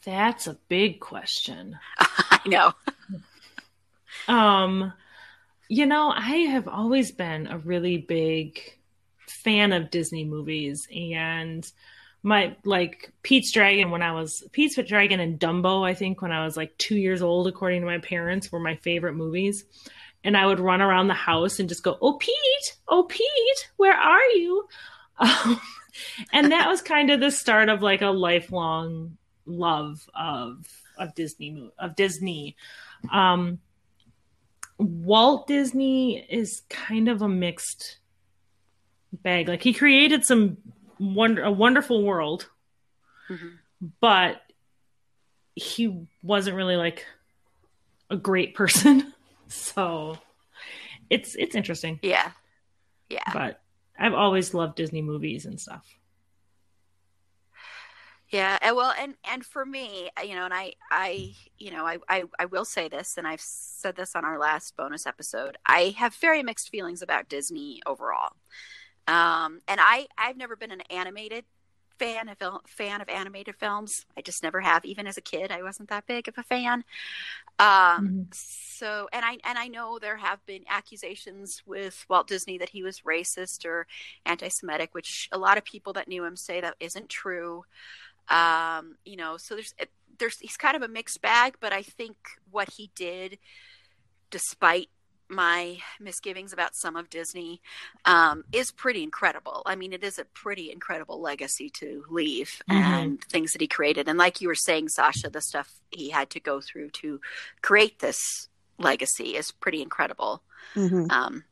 That's 0.05 0.47
a 0.47 0.57
big 0.67 0.99
question. 0.99 1.77
I 1.97 2.39
know. 2.45 2.73
Um, 4.27 4.93
you 5.69 5.85
know, 5.85 6.11
I 6.15 6.37
have 6.51 6.67
always 6.67 7.11
been 7.11 7.47
a 7.47 7.57
really 7.57 7.97
big 7.97 8.59
fan 9.27 9.73
of 9.73 9.91
Disney 9.91 10.23
movies 10.23 10.87
and 10.93 11.69
my 12.23 12.55
like 12.63 13.11
Pete's 13.21 13.51
Dragon 13.51 13.91
when 13.91 14.01
I 14.01 14.13
was 14.13 14.43
Pete's 14.53 14.81
Dragon 14.81 15.19
and 15.19 15.39
Dumbo, 15.39 15.85
I 15.85 15.93
think 15.93 16.21
when 16.21 16.31
I 16.31 16.45
was 16.45 16.55
like 16.55 16.77
two 16.77 16.95
years 16.95 17.21
old, 17.21 17.47
according 17.47 17.81
to 17.81 17.85
my 17.85 17.97
parents, 17.97 18.51
were 18.51 18.59
my 18.59 18.75
favorite 18.77 19.13
movies. 19.13 19.65
And 20.23 20.37
I 20.37 20.45
would 20.45 20.61
run 20.61 20.81
around 20.81 21.09
the 21.09 21.13
house 21.13 21.59
and 21.59 21.67
just 21.67 21.83
go, 21.83 21.97
"Oh 22.01 22.13
Pete, 22.13 22.77
oh 22.87 23.03
Pete, 23.03 23.69
where 23.77 23.95
are 23.95 24.25
you?" 24.35 24.67
Um, 25.19 25.61
and 26.31 26.51
that 26.51 26.67
was 26.67 26.81
kind 26.81 27.11
of 27.11 27.19
the 27.19 27.29
start 27.29 27.69
of 27.69 27.83
like 27.83 28.01
a 28.01 28.07
lifelong 28.07 29.15
love 29.45 30.07
of 30.15 30.65
of 30.97 31.13
Disney 31.15 31.71
of 31.79 31.95
Disney. 31.95 32.55
Um, 33.11 33.59
Walt 34.77 35.47
Disney 35.47 36.19
is 36.29 36.61
kind 36.69 37.07
of 37.09 37.21
a 37.21 37.29
mixed 37.29 37.97
bag. 39.11 39.47
Like 39.47 39.61
he 39.63 39.73
created 39.73 40.25
some 40.25 40.57
wonder 40.99 41.43
a 41.43 41.51
wonderful 41.51 42.03
world, 42.03 42.49
Mhm. 43.29 43.57
but 43.99 44.41
he 45.55 46.07
wasn't 46.23 46.55
really 46.55 46.75
like 46.77 47.05
a 48.09 48.17
great 48.17 48.55
person. 48.55 49.13
so 49.47 50.17
it's 51.09 51.35
it's 51.35 51.55
interesting. 51.55 51.99
Yeah, 52.01 52.31
yeah. 53.09 53.31
But 53.33 53.61
I've 53.97 54.13
always 54.15 54.53
loved 54.53 54.75
Disney 54.75 55.01
movies 55.01 55.45
and 55.45 55.59
stuff. 55.61 55.85
Yeah, 58.33 58.57
and 58.63 58.75
well, 58.75 58.91
and 58.99 59.13
and 59.31 59.45
for 59.45 59.63
me, 59.63 60.09
you 60.25 60.33
know, 60.33 60.45
and 60.45 60.53
I, 60.55 60.73
I, 60.91 61.35
you 61.59 61.69
know, 61.69 61.85
I, 61.85 61.99
I, 62.09 62.23
I 62.39 62.45
will 62.45 62.65
say 62.65 62.89
this, 62.89 63.15
and 63.15 63.27
I've 63.27 63.39
said 63.39 63.95
this 63.95 64.15
on 64.15 64.25
our 64.25 64.39
last 64.39 64.75
bonus 64.75 65.05
episode. 65.05 65.55
I 65.67 65.93
have 65.99 66.15
very 66.15 66.41
mixed 66.41 66.69
feelings 66.69 67.03
about 67.03 67.29
Disney 67.29 67.79
overall, 67.85 68.31
um, 69.07 69.61
and 69.67 69.79
I, 69.79 70.07
I've 70.17 70.35
never 70.35 70.55
been 70.55 70.71
an 70.71 70.81
animated 70.89 71.45
fan 71.99 72.27
of 72.27 72.37
fan 72.65 73.01
of 73.01 73.09
animated 73.09 73.55
films. 73.55 74.03
I 74.17 74.21
just 74.21 74.41
never 74.41 74.61
have. 74.61 74.83
Even 74.83 75.05
as 75.05 75.17
a 75.17 75.21
kid, 75.21 75.51
I 75.51 75.61
wasn't 75.61 75.89
that 75.89 76.07
big 76.07 76.27
of 76.27 76.35
a 76.39 76.43
fan. 76.43 76.85
Um, 77.59 78.29
so, 78.31 79.09
and 79.13 79.23
I 79.23 79.37
and 79.43 79.59
I 79.59 79.67
know 79.67 79.99
there 79.99 80.17
have 80.17 80.43
been 80.47 80.63
accusations 80.67 81.61
with 81.67 82.03
Walt 82.09 82.27
Disney 82.27 82.57
that 82.57 82.69
he 82.69 82.81
was 82.81 83.01
racist 83.01 83.63
or 83.63 83.85
anti-Semitic, 84.25 84.95
which 84.95 85.29
a 85.31 85.37
lot 85.37 85.59
of 85.59 85.63
people 85.63 85.93
that 85.93 86.07
knew 86.07 86.25
him 86.25 86.35
say 86.35 86.61
that 86.61 86.77
isn't 86.79 87.09
true 87.09 87.63
um 88.29 88.95
you 89.05 89.15
know 89.15 89.37
so 89.37 89.55
there's 89.55 89.73
there's 90.17 90.37
he's 90.39 90.57
kind 90.57 90.75
of 90.75 90.81
a 90.81 90.87
mixed 90.87 91.21
bag 91.21 91.55
but 91.59 91.73
i 91.73 91.81
think 91.81 92.15
what 92.51 92.69
he 92.77 92.89
did 92.95 93.37
despite 94.31 94.89
my 95.29 95.77
misgivings 95.99 96.53
about 96.53 96.75
some 96.75 96.95
of 96.95 97.09
disney 97.09 97.61
um 98.05 98.43
is 98.51 98.71
pretty 98.71 99.01
incredible 99.03 99.63
i 99.65 99.75
mean 99.75 99.91
it 99.93 100.03
is 100.03 100.19
a 100.19 100.25
pretty 100.25 100.71
incredible 100.71 101.19
legacy 101.19 101.69
to 101.69 102.03
leave 102.09 102.61
Mhm. 102.69 102.75
and 102.75 103.23
things 103.25 103.51
that 103.53 103.61
he 103.61 103.67
created 103.67 104.07
and 104.07 104.19
like 104.19 104.41
you 104.41 104.47
were 104.47 104.55
saying 104.55 104.89
sasha 104.89 105.29
the 105.29 105.41
stuff 105.41 105.79
he 105.91 106.09
had 106.09 106.29
to 106.29 106.39
go 106.39 106.61
through 106.61 106.89
to 106.91 107.19
create 107.61 107.99
this 107.99 108.47
legacy 108.77 109.35
is 109.35 109.51
pretty 109.51 109.81
incredible 109.81 110.43
Mhm. 110.75 111.11
um 111.11 111.43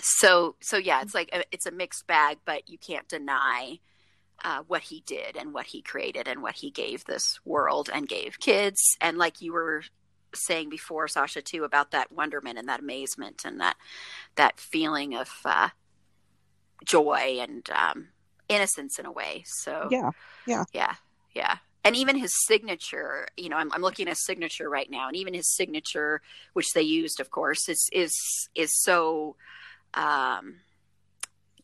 so 0.00 0.56
so 0.60 0.76
yeah 0.76 1.02
it's 1.02 1.14
like 1.14 1.30
a, 1.32 1.42
it's 1.52 1.66
a 1.66 1.70
mixed 1.70 2.06
bag 2.06 2.38
but 2.44 2.68
you 2.68 2.78
can't 2.78 3.08
deny 3.08 3.78
uh, 4.44 4.62
what 4.66 4.82
he 4.82 5.02
did 5.06 5.36
and 5.36 5.52
what 5.52 5.66
he 5.66 5.82
created 5.82 6.28
and 6.28 6.42
what 6.42 6.54
he 6.56 6.70
gave 6.70 7.04
this 7.04 7.38
world 7.44 7.90
and 7.92 8.08
gave 8.08 8.38
kids 8.40 8.96
and 9.00 9.18
like 9.18 9.40
you 9.40 9.52
were 9.52 9.82
saying 10.34 10.68
before 10.70 11.08
sasha 11.08 11.42
too 11.42 11.64
about 11.64 11.90
that 11.90 12.10
wonderment 12.12 12.58
and 12.58 12.68
that 12.68 12.80
amazement 12.80 13.42
and 13.44 13.60
that 13.60 13.76
that 14.36 14.60
feeling 14.60 15.14
of 15.14 15.28
uh, 15.44 15.68
joy 16.84 17.38
and 17.40 17.68
um, 17.70 18.08
innocence 18.48 18.98
in 18.98 19.06
a 19.06 19.12
way 19.12 19.42
so 19.46 19.88
Yeah. 19.90 20.10
yeah 20.46 20.64
yeah 20.72 20.94
yeah. 21.34 21.56
and 21.84 21.96
even 21.96 22.16
his 22.16 22.32
signature 22.46 23.26
you 23.36 23.48
know 23.48 23.56
I'm, 23.56 23.72
I'm 23.72 23.82
looking 23.82 24.06
at 24.06 24.12
his 24.12 24.24
signature 24.24 24.68
right 24.70 24.90
now 24.90 25.08
and 25.08 25.16
even 25.16 25.34
his 25.34 25.54
signature 25.54 26.22
which 26.52 26.72
they 26.74 26.82
used 26.82 27.20
of 27.20 27.30
course 27.30 27.68
is 27.68 27.88
is 27.92 28.14
is 28.54 28.70
so 28.82 29.36
um 29.94 30.56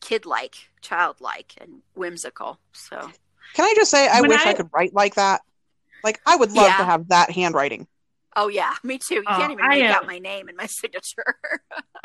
kid-like 0.00 0.56
childlike 0.80 1.54
and 1.60 1.82
whimsical 1.94 2.58
so 2.72 2.98
Can 3.54 3.64
I 3.64 3.72
just 3.76 3.90
say 3.90 4.08
I 4.08 4.20
When 4.20 4.30
wish 4.30 4.44
I... 4.44 4.50
I- 4.50 4.54
could 4.54 4.68
write 4.72 4.94
like 4.94 5.14
that? 5.16 5.42
Like 6.04 6.20
I 6.26 6.36
would 6.36 6.52
love 6.52 6.66
Yeah. 6.66 6.76
to 6.78 6.84
have 6.84 7.08
that 7.08 7.30
handwriting. 7.30 7.86
oh 8.36 8.48
yeah 8.48 8.74
me 8.82 8.98
too 8.98 9.14
you 9.16 9.24
Oh, 9.26 9.36
can't 9.36 9.52
even 9.52 9.64
I, 9.64 9.68
make 9.68 9.82
out 9.90 10.06
my 10.06 10.18
name 10.18 10.48
and 10.48 10.56
my 10.56 10.66
signature 10.80 11.34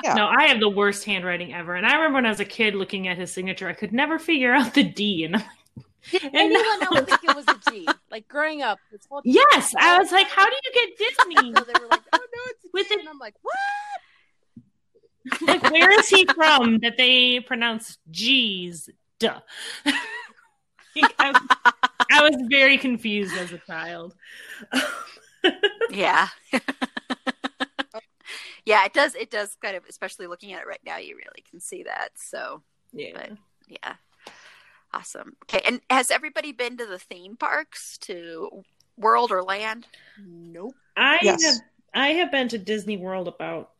Yeah. 0.03 0.13
No, 0.15 0.27
I 0.27 0.45
have 0.47 0.59
the 0.59 0.69
worst 0.69 1.03
handwriting 1.05 1.53
ever. 1.53 1.75
And 1.75 1.85
I 1.85 1.93
remember 1.95 2.15
when 2.15 2.25
I 2.25 2.29
was 2.29 2.39
a 2.39 2.45
kid 2.45 2.73
looking 2.73 3.07
at 3.07 3.17
his 3.19 3.31
signature, 3.31 3.67
I 3.69 3.73
could 3.73 3.93
never 3.93 4.17
figure 4.17 4.51
out 4.53 4.73
the 4.73 4.83
D. 4.83 5.25
And 5.25 5.35
I'm 5.35 5.43
Did 6.09 6.23
And 6.23 6.35
anyone 6.35 6.79
now- 6.79 6.87
else 6.97 7.05
think 7.09 7.23
it 7.23 7.35
was 7.35 7.45
a 7.47 7.71
G? 7.71 7.87
Like 8.11 8.27
growing 8.27 8.61
up, 8.61 8.77
this 8.91 9.05
whole 9.09 9.21
yes, 9.23 9.73
I 9.79 9.97
was 9.99 10.11
like, 10.11 10.27
how 10.27 10.43
do 10.43 10.55
you 10.65 10.71
get 10.73 10.97
Disney? 10.97 11.53
So 11.55 11.63
they 11.63 11.79
were 11.79 11.87
like, 11.87 12.01
"Oh 12.11 12.17
no, 12.17 12.41
it's 12.47 12.65
a 12.65 12.69
With 12.73 12.87
G," 12.89 12.93
it- 12.95 12.99
and 12.99 13.07
I'm 13.07 13.19
like, 13.19 13.35
"What?" 13.41 13.53
Like, 15.41 15.63
where 15.71 15.91
is 15.99 16.09
he 16.09 16.25
from 16.35 16.79
that 16.79 16.97
they 16.97 17.39
pronounce 17.39 17.97
G's? 18.09 18.89
Duh. 19.19 19.39
I, 20.95 21.39
I 22.11 22.23
was 22.23 22.35
very 22.49 22.77
confused 22.77 23.35
as 23.37 23.51
a 23.51 23.57
child. 23.59 24.13
yeah 25.89 26.27
yeah 28.65 28.85
it 28.85 28.93
does 28.93 29.15
it 29.15 29.31
does 29.31 29.57
kind 29.61 29.75
of 29.75 29.83
especially 29.89 30.27
looking 30.27 30.53
at 30.53 30.61
it 30.61 30.67
right 30.67 30.79
now 30.85 30.97
you 30.97 31.15
really 31.15 31.43
can 31.49 31.59
see 31.59 31.81
that 31.83 32.09
so 32.15 32.61
yeah. 32.93 33.27
yeah 33.67 33.95
awesome 34.93 35.35
okay 35.43 35.61
and 35.65 35.81
has 35.89 36.11
everybody 36.11 36.51
been 36.51 36.77
to 36.77 36.85
the 36.85 36.99
theme 36.99 37.35
parks 37.35 37.97
to 37.97 38.63
world 38.97 39.31
or 39.31 39.41
land 39.43 39.87
Nope. 40.23 40.75
I 40.95 41.17
Yes. 41.23 41.43
have 41.43 41.55
I 41.93 42.07
have 42.09 42.31
been 42.31 42.47
to 42.49 42.57
Disney 42.59 42.97
World 42.97 43.27
about 43.27 43.71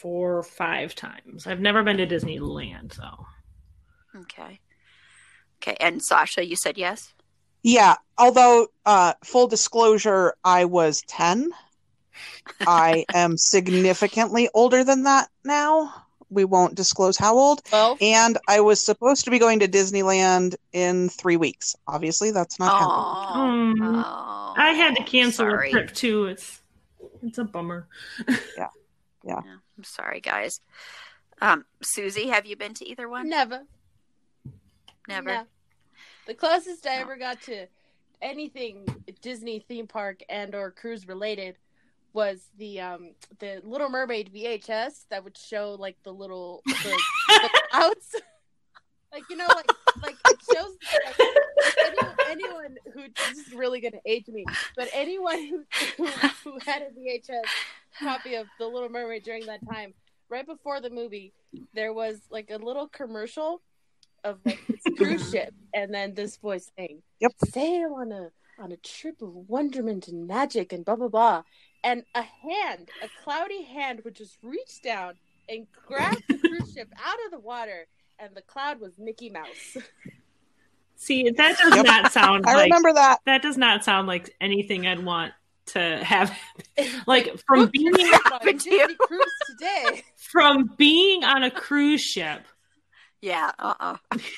four 0.00 0.36
or 0.38 0.42
five 0.42 0.94
times. 0.94 1.46
I've 1.46 1.60
never 1.60 1.82
been 1.82 1.96
to 1.98 2.06
Disneyland, 2.06 2.94
so. 2.94 3.26
Okay. 4.16 4.60
Okay. 5.62 5.76
And 5.80 6.02
Sasha, 6.02 6.44
you 6.46 6.56
said 6.56 6.78
yes? 6.78 7.12
Yeah, 7.62 7.96
although 8.16 8.68
uh, 8.86 9.14
full 9.24 9.48
disclosure, 9.48 10.34
I 10.44 10.64
was 10.64 11.02
10. 11.08 11.50
I 12.60 13.04
am 13.14 13.36
significantly 13.36 14.48
older 14.54 14.84
than 14.84 15.02
that 15.04 15.28
now. 15.44 15.92
We 16.30 16.44
won't 16.44 16.74
disclose 16.74 17.16
how 17.16 17.36
old. 17.38 17.62
Well, 17.72 17.96
And 18.00 18.36
I 18.48 18.60
was 18.60 18.84
supposed 18.84 19.24
to 19.24 19.30
be 19.30 19.38
going 19.38 19.60
to 19.60 19.68
Disneyland 19.68 20.56
in 20.72 21.08
three 21.08 21.36
weeks. 21.38 21.74
Obviously, 21.86 22.30
that's 22.30 22.58
not 22.58 22.70
happening. 22.78 22.90
Aw. 22.92 23.40
Um, 23.42 24.04
Oh, 24.04 24.54
I 24.56 24.70
had 24.72 24.94
to 24.96 25.04
cancel 25.04 25.46
sorry. 25.46 25.68
a 25.68 25.72
trip 25.72 25.94
too. 25.94 26.26
It's 26.26 26.60
it's 27.22 27.38
a 27.38 27.44
bummer. 27.44 27.88
Yeah. 28.56 28.68
Yeah, 29.24 29.40
I'm 29.78 29.84
sorry, 29.84 30.20
guys. 30.20 30.60
Um, 31.40 31.64
Susie, 31.80 32.28
have 32.28 32.44
you 32.46 32.56
been 32.56 32.74
to 32.74 32.86
either 32.88 33.08
one? 33.08 33.28
never. 33.28 33.62
Never. 35.06 35.28
No. 35.30 35.46
The 36.26 36.34
closest 36.34 36.86
I 36.86 36.96
No. 36.96 37.02
ever 37.02 37.16
got 37.16 37.40
to 37.42 37.66
anything 38.20 38.84
Disney 39.22 39.60
theme 39.60 39.86
park 39.86 40.20
and 40.28 40.54
or 40.54 40.70
cruise 40.72 41.06
related 41.08 41.56
was 42.12 42.48
the 42.58 42.80
um 42.80 43.14
the 43.38 43.60
Little 43.64 43.88
Mermaid 43.88 44.30
VHS 44.34 45.06
that 45.10 45.22
would 45.24 45.38
show 45.38 45.76
like 45.78 45.96
the 46.02 46.12
little 46.12 46.60
the, 46.66 47.00
the 47.28 47.60
outs. 47.72 48.14
Like 49.10 49.22
you 49.30 49.36
know, 49.36 49.46
like 49.46 49.70
like 50.02 50.16
it 50.28 50.38
shows 50.54 50.76
like, 51.06 51.18
anyone, 51.86 52.16
anyone 52.28 52.76
who 52.92 53.04
this 53.32 53.38
is 53.46 53.54
really 53.54 53.80
gonna 53.80 54.02
age 54.04 54.28
me, 54.28 54.44
but 54.76 54.90
anyone 54.92 55.46
who, 55.46 55.64
who 55.96 56.06
who 56.44 56.58
had 56.66 56.82
a 56.82 56.90
VHS 56.90 57.40
copy 58.00 58.34
of 58.34 58.46
the 58.58 58.66
Little 58.66 58.88
Mermaid 58.88 59.22
during 59.22 59.46
that 59.46 59.60
time, 59.70 59.94
right 60.28 60.46
before 60.46 60.80
the 60.80 60.90
movie, 60.90 61.32
there 61.74 61.92
was 61.92 62.20
like 62.30 62.50
a 62.50 62.56
little 62.58 62.88
commercial 62.88 63.62
of 64.24 64.38
like 64.44 64.60
this 64.68 64.82
cruise 64.96 65.30
ship, 65.30 65.52
and 65.74 65.92
then 65.94 66.14
this 66.14 66.36
voice 66.36 66.70
saying, 66.76 67.02
Yep. 67.20 67.32
"Sail 67.52 67.94
on 67.94 68.12
a 68.12 68.30
on 68.58 68.72
a 68.72 68.76
trip 68.78 69.22
of 69.22 69.32
wonderment 69.48 70.08
and 70.08 70.26
magic 70.26 70.72
and 70.72 70.84
blah 70.84 70.96
blah 70.96 71.08
blah," 71.08 71.42
and 71.84 72.02
a 72.14 72.22
hand, 72.22 72.90
a 73.02 73.08
cloudy 73.22 73.62
hand, 73.62 74.00
would 74.04 74.14
just 74.16 74.38
reach 74.42 74.80
down 74.82 75.14
and 75.48 75.66
grab 75.86 76.18
the 76.28 76.36
cruise 76.48 76.72
ship 76.72 76.88
out 77.04 77.16
of 77.26 77.30
the 77.30 77.38
water, 77.38 77.86
and 78.18 78.34
the 78.34 78.42
cloud 78.42 78.80
was 78.80 78.98
Mickey 78.98 79.30
Mouse. 79.30 79.76
See, 80.96 81.30
that 81.30 81.56
does 81.58 81.76
Yep. 81.76 81.86
not 81.86 82.12
sound 82.12 82.44
I 82.48 82.54
like 82.54 82.64
remember 82.64 82.92
that. 82.94 83.20
that 83.24 83.40
does 83.40 83.56
not 83.56 83.84
sound 83.84 84.08
like 84.08 84.34
anything 84.40 84.86
I'd 84.86 85.04
want 85.04 85.32
to 85.68 86.04
have. 86.04 86.36
Like 87.06 87.40
from 87.46 87.60
Book 87.62 87.72
being 87.72 87.88
on 87.88 88.22
happened 88.22 88.60
Disney 88.60 88.94
cruise 89.00 89.32
today. 89.50 90.04
from 90.16 90.70
being 90.76 91.24
on 91.24 91.42
a 91.42 91.50
cruise 91.50 92.02
ship 92.02 92.46
Yeah. 93.20 93.50
Uh. 93.58 93.96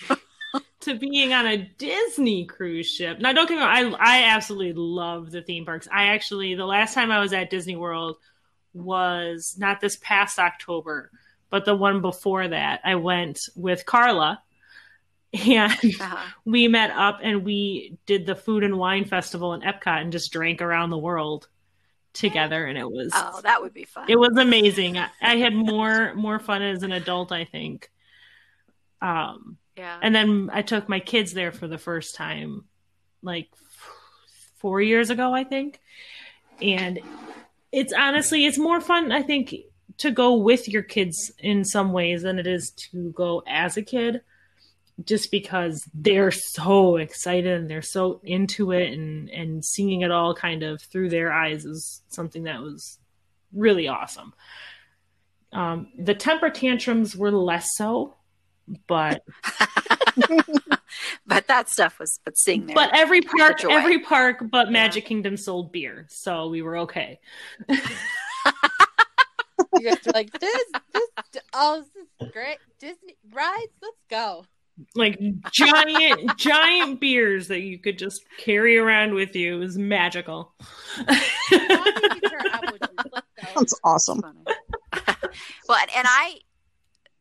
uh 0.09 0.17
to 0.81 0.95
being 0.95 1.33
on 1.35 1.47
a 1.47 1.59
Disney 1.59 2.47
cruise 2.47 2.87
ship. 2.89 3.19
Now, 3.21 3.33
don't 3.33 3.49
get 3.49 3.57
me 3.57 3.63
wrong, 3.63 3.95
I 4.01 4.21
I 4.21 4.23
absolutely 4.25 4.73
love 4.73 5.31
the 5.31 5.43
theme 5.43 5.67
parks. 5.67 5.87
I 5.93 6.07
actually 6.15 6.55
the 6.55 6.65
last 6.65 6.95
time 6.95 7.11
I 7.11 7.21
was 7.21 7.33
at 7.35 7.51
Disney 7.51 7.77
World 7.77 8.17
was 8.73 9.57
not 9.59 9.81
this 9.81 9.97
past 10.01 10.39
October, 10.39 11.11
but 11.51 11.65
the 11.65 11.77
one 11.77 12.01
before 12.01 12.49
that. 12.49 12.81
I 12.85 12.95
went 12.95 13.41
with 13.57 13.85
Carla, 13.85 14.43
and 15.33 15.73
uh 16.01 16.17
we 16.45 16.69
met 16.69 16.91
up 16.91 17.21
and 17.23 17.45
we 17.45 17.97
did 18.07 18.27
the 18.27 18.35
food 18.35 18.65
and 18.65 18.79
wine 18.79 19.05
festival 19.05 19.55
in 19.55 19.61
Epcot 19.63 20.01
and 20.03 20.13
just 20.13 20.33
drank 20.33 20.61
around 20.63 20.91
the 20.91 20.99
world 20.99 21.49
together, 22.13 22.65
and 22.67 22.77
it 22.77 22.91
was 22.91 23.13
Oh, 23.15 23.41
that 23.43 23.63
would 23.63 23.73
be 23.73 23.85
fun. 23.85 24.07
it 24.09 24.17
was 24.19 24.37
amazing. 24.37 24.99
I, 24.99 25.09
I 25.23 25.37
had 25.37 25.55
more 25.55 26.15
more 26.15 26.39
fun 26.41 26.63
as 26.63 26.83
an 26.83 26.93
adult, 26.93 27.31
I 27.33 27.45
think. 27.45 27.91
Um, 29.03 29.57
yeah. 29.77 29.99
and 30.03 30.15
then 30.15 30.51
I 30.53 30.63
took 30.63 30.89
my 30.89 31.01
kids 31.01 31.33
there 31.33 31.53
for 31.53 31.67
the 31.69 31.79
first 31.79 32.15
time, 32.15 32.65
like 33.23 33.49
four 34.59 34.81
years 34.83 35.09
ago, 35.11 35.33
I 35.33 35.45
think. 35.45 35.81
And 36.61 36.99
it's 37.73 37.93
honestly, 37.95 38.45
it's 38.45 38.59
more 38.59 38.81
fun, 38.81 39.11
I 39.11 39.23
think, 39.23 39.55
to 39.99 40.11
go 40.11 40.35
with 40.37 40.69
your 40.69 40.83
kids 40.83 41.33
in 41.39 41.65
some 41.65 41.93
ways 41.93 42.23
than 42.23 42.39
it 42.39 42.47
is 42.47 42.71
to 42.93 43.11
go 43.13 43.43
as 43.47 43.79
a 43.79 43.83
kid, 43.83 44.21
just 45.05 45.31
because 45.31 45.89
they're 45.95 46.31
so 46.31 46.97
excited 46.97 47.61
and 47.61 47.71
they're 47.71 47.83
so 47.83 48.21
into 48.25 48.73
it, 48.73 48.93
and 48.93 49.29
and 49.31 49.65
seeing 49.65 50.03
it 50.03 50.11
all 50.11 50.35
kind 50.35 50.63
of 50.63 50.83
through 50.83 51.11
their 51.11 51.33
eyes 51.33 51.65
is 51.65 52.03
something 52.09 52.45
that 52.45 52.61
was 52.61 52.99
really 53.53 53.89
awesome. 53.89 54.33
Um, 55.53 55.89
the 55.99 56.15
temper 56.15 56.51
tantrums 56.51 57.17
were 57.17 57.33
less 57.33 57.69
so, 57.75 58.17
but 58.87 59.23
but 61.27 61.47
that 61.49 61.69
stuff 61.69 61.99
was 61.99 62.21
but 62.25 62.39
seeing 62.39 62.67
there. 62.67 62.75
But 62.75 62.97
every 62.97 63.21
park, 63.21 63.65
every 63.65 64.01
park, 64.01 64.45
but 64.51 64.71
Magic 64.71 65.07
Kingdom 65.07 65.37
sold 65.37 65.73
beer, 65.73 66.07
so 66.09 66.49
we 66.49 66.63
were 66.63 66.79
okay. 66.79 67.19
You 69.79 69.89
guys 69.89 70.07
are 70.07 70.13
like 70.13 70.33
this, 70.39 70.65
this, 70.93 71.43
oh, 71.53 71.85
this 71.95 72.05
is 72.21 72.33
great. 72.33 72.59
Disney 72.81 73.17
rides, 73.33 73.73
let's 73.81 74.03
go. 74.11 74.45
Like 74.95 75.19
giant, 75.53 76.37
giant 76.37 77.01
beers 77.01 77.49
that 77.49 77.61
you 77.61 77.79
could 77.79 77.99
just 77.99 78.25
carry 78.39 78.79
around 78.79 79.15
with 79.15 79.35
you. 79.35 79.57
It 79.57 79.59
was 79.59 79.79
magical. 79.79 80.55
Mommy 80.99 81.15
gets 82.21 82.33
her 82.33 82.39
apple 82.53 82.79
juice, 82.79 83.05
let's 83.13 83.27
go. 83.55 83.61
That's 83.61 83.81
awesome. 83.85 84.23
Funny. 84.23 84.45
well, 85.69 85.79
and, 85.81 85.91
and 85.97 86.07
I, 86.09 86.39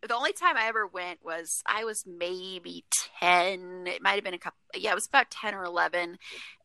the 0.07 0.15
only 0.15 0.33
time 0.33 0.57
I 0.57 0.67
ever 0.67 0.87
went 0.87 1.19
was 1.23 1.61
I 1.65 1.83
was 1.83 2.05
maybe 2.05 2.85
10. 3.19 3.85
It 3.87 4.01
might 4.01 4.15
have 4.15 4.23
been 4.23 4.33
a 4.33 4.39
couple, 4.39 4.57
yeah, 4.75 4.91
it 4.91 4.95
was 4.95 5.07
about 5.07 5.29
10 5.31 5.53
or 5.53 5.63
11. 5.63 6.17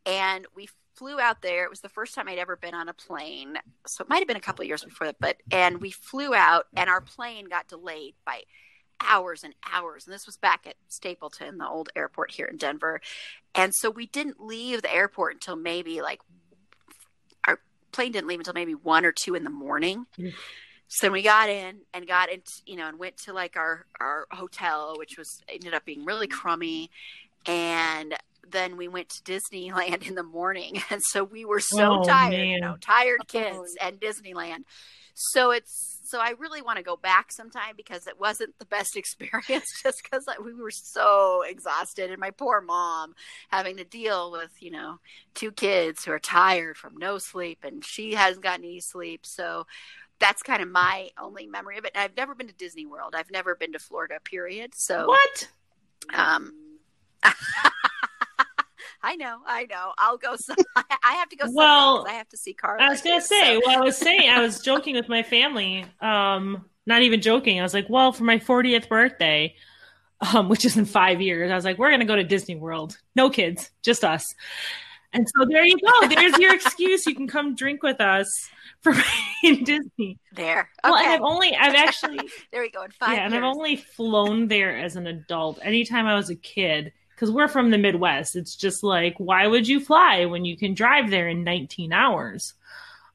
And 0.07 0.47
we 0.55 0.69
flew 0.95 1.19
out 1.21 1.43
there. 1.43 1.65
It 1.65 1.71
was 1.71 1.81
the 1.81 1.89
first 1.89 2.15
time 2.15 2.29
I'd 2.29 2.39
ever 2.39 2.57
been 2.57 2.75
on 2.75 2.89
a 2.89 2.95
plane. 2.95 3.57
So 3.87 4.03
it 4.03 4.09
might 4.09 4.19
have 4.21 4.29
been 4.29 4.37
a 4.37 4.41
couple 4.41 4.63
of 4.63 4.69
years 4.69 4.85
before 4.85 5.09
that. 5.09 5.17
But, 5.19 5.37
and 5.51 5.81
we 5.81 5.91
flew 5.91 6.35
out 6.35 6.67
and 6.77 6.89
our 6.89 7.01
plane 7.01 7.47
got 7.49 7.69
delayed 7.69 8.15
by 8.25 8.43
hours 9.01 9.43
and 9.45 9.55
hours. 9.73 10.07
And 10.07 10.15
this 10.15 10.27
was 10.27 10.37
back 10.37 10.67
at 10.67 10.77
Stapleton, 10.89 11.59
the 11.59 11.69
old 11.69 11.89
airport 11.97 12.33
here 12.33 12.47
in 12.47 12.57
Denver. 12.57 13.01
And 13.55 13.73
so 13.75 13.91
we 13.91 14.07
didn't 14.07 14.41
leave 14.41 14.83
the 14.83 14.93
airport 14.95 15.35
until 15.35 15.57
maybe 15.57 16.01
like 16.03 16.21
our 17.47 17.59
plane 17.93 18.13
didn't 18.13 18.29
leave 18.29 18.41
until 18.41 18.55
maybe 18.55 18.75
one 18.75 19.05
or 19.05 19.13
two 19.13 19.35
in 19.35 19.45
the 19.45 19.51
morning. 19.51 20.07
Mm. 20.19 20.33
So 20.89 21.11
we 21.11 21.23
got 21.23 21.49
in 21.49 21.79
and 21.93 22.07
got 22.07 22.31
into, 22.31 22.51
you 22.67 22.77
know, 22.77 22.87
and 22.89 22.99
went 22.99 23.17
to 23.25 23.33
like 23.33 23.57
our 23.57 23.87
our 24.01 24.27
hotel, 24.31 24.95
which 24.99 25.17
was 25.19 25.43
ended 25.49 25.75
up 25.75 25.85
being 25.85 26.05
really 26.05 26.27
crummy, 26.29 26.91
and 27.47 28.15
then 28.51 28.77
we 28.77 28.89
went 28.89 29.09
to 29.09 29.23
Disneyland 29.23 30.07
in 30.07 30.15
the 30.15 30.23
morning, 30.23 30.83
and 30.91 31.03
so 31.03 31.25
we 31.25 31.45
were 31.45 31.61
so 31.61 32.01
Oh, 32.01 32.05
tired, 32.05 32.33
man. 32.33 32.47
you 32.47 32.61
know, 32.61 32.77
tired 32.81 33.27
kids 33.29 33.75
and 33.81 33.99
Disneyland. 34.01 34.65
So 35.15 35.51
it's 35.53 35.94
so 36.05 36.21
I 36.21 36.35
really 36.39 36.63
want 36.63 36.79
to 36.79 36.85
go 36.85 36.97
back 36.97 37.33
sometime 37.33 37.75
because 37.77 38.07
it 38.07 38.19
wasn't 38.21 38.59
the 38.59 38.67
best 38.67 38.97
experience, 39.03 39.81
just 39.83 40.03
because 40.03 40.27
like, 40.27 40.43
we 40.43 40.55
were 40.55 40.71
so 40.71 41.43
exhausted, 41.49 42.11
and 42.11 42.21
my 42.21 42.31
poor 42.31 42.61
mom 42.61 43.15
having 43.49 43.77
to 43.79 43.85
deal 43.85 44.31
with 44.33 44.51
you 44.61 44.71
know 44.71 44.99
two 45.35 45.53
kids 45.53 46.05
who 46.05 46.13
are 46.13 46.19
tired 46.19 46.77
from 46.77 46.97
no 46.97 47.19
sleep, 47.19 47.59
and 47.65 47.85
she 47.85 48.15
hasn't 48.15 48.45
gotten 48.45 48.65
any 48.65 48.81
sleep, 48.81 49.25
so 49.27 49.67
that's 50.21 50.43
kind 50.43 50.63
of 50.63 50.69
my 50.69 51.11
only 51.21 51.47
memory 51.47 51.77
of 51.77 51.85
it. 51.85 51.93
And 51.95 52.03
I've 52.05 52.17
never 52.17 52.35
been 52.35 52.47
to 52.47 52.55
Disney 52.55 52.87
World. 52.87 53.15
I've 53.17 53.31
never 53.33 53.55
been 53.57 53.73
to 53.73 53.79
Florida, 53.81 54.19
period. 54.23 54.75
So, 54.75 55.09
What? 55.09 55.49
um, 56.15 56.53
I 59.07 59.17
know, 59.17 59.39
I 59.47 59.65
know. 59.67 59.93
I'll 59.99 60.17
go. 60.17 60.37
Some, 60.37 60.57
I 60.77 61.13
have 61.15 61.29
to 61.29 61.37
go. 61.37 61.47
Well, 61.53 62.07
I 62.09 62.15
have 62.15 62.29
to 62.31 62.37
see 62.37 62.55
Carla. 62.55 62.83
I 62.83 62.89
was 62.89 63.03
gonna 63.03 63.17
too, 63.21 63.27
say. 63.27 63.55
so- 63.55 63.63
Well, 63.67 63.79
I 63.79 63.85
was 63.85 63.97
saying. 63.99 64.29
I 64.31 64.41
was 64.41 64.61
joking 64.61 64.95
with 64.97 65.09
my 65.09 65.23
family. 65.23 65.85
Um, 66.01 66.65
not 66.87 67.03
even 67.03 67.21
joking. 67.21 67.61
I 67.61 67.63
was 67.63 67.75
like, 67.75 67.87
well, 67.89 68.13
for 68.13 68.25
my 68.25 68.39
40th 68.39 68.89
birthday, 68.89 69.55
um, 70.35 70.49
which 70.49 70.65
is 70.65 70.77
in 70.77 70.85
five 70.87 71.21
years, 71.21 71.51
I 71.51 71.55
was 71.55 71.65
like, 71.65 71.79
we're 71.79 71.91
gonna 71.91 72.05
go 72.05 72.17
to 72.17 72.25
Disney 72.25 72.57
World. 72.57 72.97
No 73.15 73.31
kids, 73.31 73.71
just 73.83 74.05
us. 74.05 74.35
And 75.13 75.29
so 75.29 75.47
there 75.49 75.65
you 75.65 75.77
go. 75.79 76.09
There's 76.09 76.37
your 76.39 76.55
excuse. 76.55 77.07
You 77.07 77.15
can 77.15 77.29
come 77.29 77.55
drink 77.55 77.83
with 77.85 78.01
us 78.01 78.29
for 78.83 78.93
in 79.45 79.63
Disney. 79.65 80.19
there. 80.33 80.69
Well, 80.83 80.97
and 80.97 81.07
I've 81.09 81.21
only, 81.23 81.55
I've 81.55 81.75
actually, 81.77 82.19
there 82.51 82.63
we 82.63 82.71
go. 82.71 82.83
In 82.83 82.91
five 82.91 83.17
yeah, 83.17 83.25
and. 83.27 83.35
I've 83.35 83.45
only 83.45 83.77
flown 83.77 84.49
there 84.49 84.77
as 84.77 84.97
an 84.97 85.07
adult. 85.07 85.61
Anytime 85.63 86.07
I 86.07 86.17
was 86.17 86.31
a 86.31 86.35
kid, 86.35 86.93
because 87.15 87.31
we're 87.31 87.49
from 87.49 87.71
the 87.71 87.79
Midwest, 87.79 88.37
it's 88.37 88.57
just 88.57 88.83
like, 88.83 89.15
why 89.19 89.47
would 89.47 89.69
you 89.69 89.81
fly 89.81 90.25
when 90.25 90.45
you 90.45 90.57
can 90.57 90.75
drive 90.75 91.11
there 91.11 91.29
in 91.29 91.45
19 91.45 91.93
hours? 91.93 92.55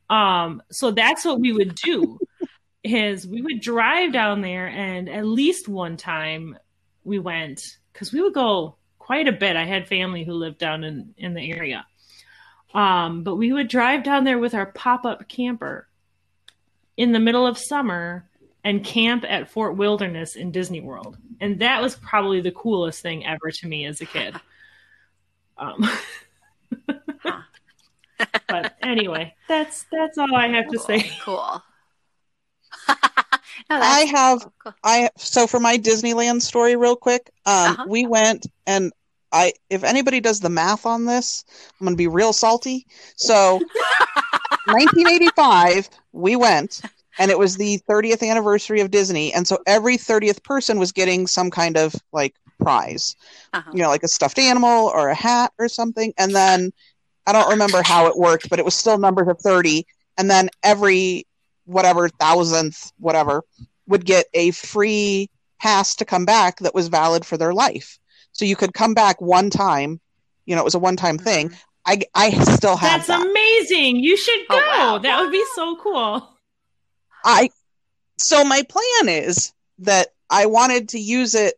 Um, 0.10 0.62
so 0.72 0.92
that's 0.92 1.26
what 1.26 1.40
we 1.40 1.54
would 1.54 1.76
do. 1.76 2.20
is 2.84 3.28
we 3.28 3.42
would 3.42 3.60
drive 3.60 4.14
down 4.14 4.42
there, 4.42 4.68
and 4.68 5.10
at 5.10 5.26
least 5.26 5.68
one 5.68 5.98
time 5.98 6.58
we 7.04 7.20
went 7.20 7.62
because 7.92 8.14
we 8.14 8.22
would 8.22 8.34
go 8.34 8.76
quite 8.98 9.28
a 9.28 9.34
bit. 9.34 9.56
I 9.56 9.66
had 9.66 9.88
family 9.88 10.24
who 10.24 10.34
lived 10.34 10.60
down 10.60 10.84
in 10.84 11.14
in 11.18 11.34
the 11.34 11.52
area. 11.52 11.86
Um, 12.74 13.24
but 13.24 13.36
we 13.36 13.52
would 13.52 13.68
drive 13.68 14.04
down 14.04 14.24
there 14.24 14.38
with 14.38 14.54
our 14.54 14.68
pop 14.68 15.06
up 15.06 15.28
camper 15.28 15.88
in 16.96 17.12
the 17.12 17.20
middle 17.20 17.48
of 17.48 17.58
summer 17.58 18.29
and 18.64 18.84
camp 18.84 19.24
at 19.28 19.50
Fort 19.50 19.76
Wilderness 19.78 20.36
in 20.36 20.52
Disney 20.52 20.82
World. 20.82 21.18
And 21.40 21.60
that 21.60 21.82
was 21.82 21.96
probably 21.96 22.42
the 22.42 22.52
coolest 22.52 23.02
thing 23.02 23.26
ever 23.26 23.52
to 23.52 23.68
me 23.68 23.86
as 23.86 24.02
a 24.02 24.06
kid. 24.06 24.36
Um, 25.62 25.90
but 28.48 28.76
anyway, 28.82 29.36
that's 29.50 29.86
that's 29.92 30.18
all 30.18 30.34
I 30.34 30.48
have 30.48 30.70
to 30.70 30.80
say. 30.80 31.12
Cool. 31.22 31.62
no, 32.90 32.96
I 33.70 34.06
have 34.06 34.40
cool, 34.40 34.54
cool. 34.64 34.74
I 34.86 35.10
so 35.18 35.48
for 35.48 35.60
my 35.60 35.78
Disneyland 35.78 36.42
story 36.42 36.78
real 36.78 36.96
quick, 36.96 37.30
um, 37.46 37.74
Uh-huh. 37.74 37.86
we 37.90 38.08
went 38.08 38.48
and 38.68 38.94
I 39.34 39.52
if 39.70 39.84
anybody 39.84 40.22
does 40.22 40.40
the 40.40 40.50
math 40.50 40.86
on 40.86 41.04
this, 41.04 41.44
I'm 41.80 41.86
gonna 41.86 41.98
be 41.98 42.08
real 42.08 42.32
salty. 42.32 42.88
So 43.18 43.60
1985, 44.68 45.90
we 46.14 46.36
went 46.36 46.82
and 47.20 47.30
it 47.30 47.38
was 47.38 47.58
the 47.58 47.80
30th 47.90 48.24
anniversary 48.24 48.80
of 48.82 48.90
Disney, 48.92 49.34
and 49.34 49.48
so 49.48 49.60
every 49.68 49.98
30th 49.98 50.44
person 50.44 50.80
was 50.80 50.92
getting 50.92 51.28
some 51.28 51.52
kind 51.52 51.78
of 51.78 51.94
like 52.12 52.36
prize, 52.60 53.16
Uh-huh. 53.54 53.72
you 53.74 53.82
know, 53.82 53.90
like 53.90 54.04
a 54.04 54.08
stuffed 54.08 54.40
animal 54.40 54.88
or 54.88 55.10
a 55.10 55.16
hat 55.16 55.52
or 55.60 55.68
something. 55.70 56.14
And 56.18 56.36
then 56.36 56.72
I 57.28 57.32
don't 57.34 57.50
remember 57.50 57.82
how 57.84 58.08
it 58.08 58.18
worked, 58.18 58.50
but 58.50 58.60
it 58.60 58.66
was 58.66 58.76
still 58.76 58.98
numbers 58.98 59.28
of 59.28 59.40
30. 59.40 59.86
And 60.18 60.30
then 60.30 60.50
every 60.64 61.26
whatever 61.66 62.10
thousandth, 62.10 62.92
whatever, 62.98 63.44
would 63.88 64.06
get 64.06 64.26
a 64.34 64.52
free 64.52 65.30
pass 65.62 65.96
to 65.96 66.06
come 66.06 66.26
back 66.26 66.60
that 66.60 66.74
was 66.74 66.88
valid 66.88 67.26
for 67.26 67.38
their 67.38 67.54
life. 67.54 68.00
So 68.32 68.46
you 68.46 68.56
could 68.56 68.74
come 68.74 68.94
back 68.94 69.22
one 69.22 69.50
time. 69.50 70.00
You 70.46 70.56
know, 70.56 70.62
it 70.62 70.66
was 70.66 70.76
a 70.76 70.80
one 70.80 70.96
time 70.96 71.18
thing. 71.18 71.52
I, 71.86 72.02
I 72.16 72.32
still 72.44 72.76
have 72.78 73.06
That's 73.06 73.08
that. 73.08 73.22
amazing. 73.26 73.98
You 73.98 74.18
should 74.18 74.40
Oh, 74.50 74.60
go. 74.60 74.68
wow. 74.68 74.98
That 74.98 75.20
would 75.22 75.32
be 75.32 75.44
so 75.56 75.76
cool. 75.78 76.28
I 77.24 77.50
so 78.18 78.44
my 78.44 78.64
plan 78.64 79.10
is 79.10 79.54
that 79.80 80.10
I 80.30 80.46
wanted 80.46 80.90
to 80.90 81.00
use 81.00 81.36
it, 81.36 81.56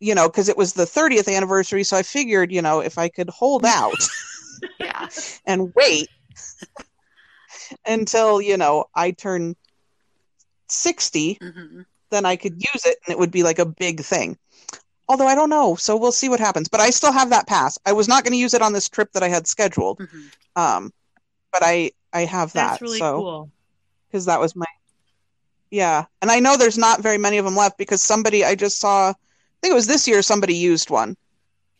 you 0.00 0.14
know, 0.14 0.28
because 0.28 0.48
it 0.48 0.56
was 0.56 0.72
the 0.72 0.86
30th 0.86 1.28
anniversary. 1.28 1.84
So 1.84 1.96
I 1.96 2.02
figured, 2.02 2.52
you 2.52 2.62
know, 2.62 2.80
if 2.80 2.98
I 2.98 3.08
could 3.08 3.30
hold 3.30 3.64
out 3.66 4.08
Yeah. 4.78 5.08
and 5.46 5.72
wait 5.74 6.08
until, 7.86 8.40
you 8.40 8.56
know, 8.56 8.86
I 8.94 9.12
turn 9.12 9.56
60, 10.68 11.38
hmm 11.40 11.82
then 12.10 12.26
I 12.26 12.36
could 12.36 12.54
use 12.62 12.84
it 12.84 12.98
and 13.06 13.12
it 13.12 13.18
would 13.18 13.30
be 13.30 13.42
like 13.42 13.58
a 13.58 13.64
big 13.66 14.00
thing. 14.00 14.36
Although 15.08 15.26
I 15.26 15.34
don't 15.34 15.50
know, 15.50 15.76
so 15.76 15.96
we'll 15.96 16.12
see 16.12 16.28
what 16.28 16.40
happens. 16.40 16.68
But 16.68 16.80
I 16.80 16.90
still 16.90 17.12
have 17.12 17.30
that 17.30 17.46
pass. 17.46 17.78
I 17.86 17.92
was 17.92 18.08
not 18.08 18.22
going 18.24 18.32
to 18.32 18.38
use 18.38 18.54
it 18.54 18.62
on 18.62 18.72
this 18.72 18.88
trip 18.88 19.12
that 19.12 19.22
I 19.22 19.28
had 19.28 19.46
scheduled, 19.46 19.98
hmm 19.98 20.26
um, 20.56 20.92
but 21.52 21.62
I 21.64 21.92
I 22.12 22.24
have 22.26 22.52
that. 22.52 22.70
That's 22.70 22.82
really 22.82 22.98
so 22.98 23.16
cool. 23.16 23.50
Because 24.12 24.26
that 24.26 24.38
was 24.38 24.54
my 24.54 24.66
yeah 25.70 26.04
and 26.20 26.30
i 26.30 26.38
know 26.38 26.56
there's 26.56 26.76
not 26.78 27.00
very 27.00 27.16
many 27.18 27.38
of 27.38 27.44
them 27.46 27.56
left 27.56 27.78
because 27.78 28.02
somebody 28.02 28.44
i 28.44 28.54
just 28.54 28.78
saw 28.78 29.08
i 29.08 29.14
think 29.62 29.72
it 29.72 29.74
was 29.74 29.86
this 29.86 30.06
year 30.06 30.20
somebody 30.20 30.54
used 30.54 30.90
one 30.90 31.16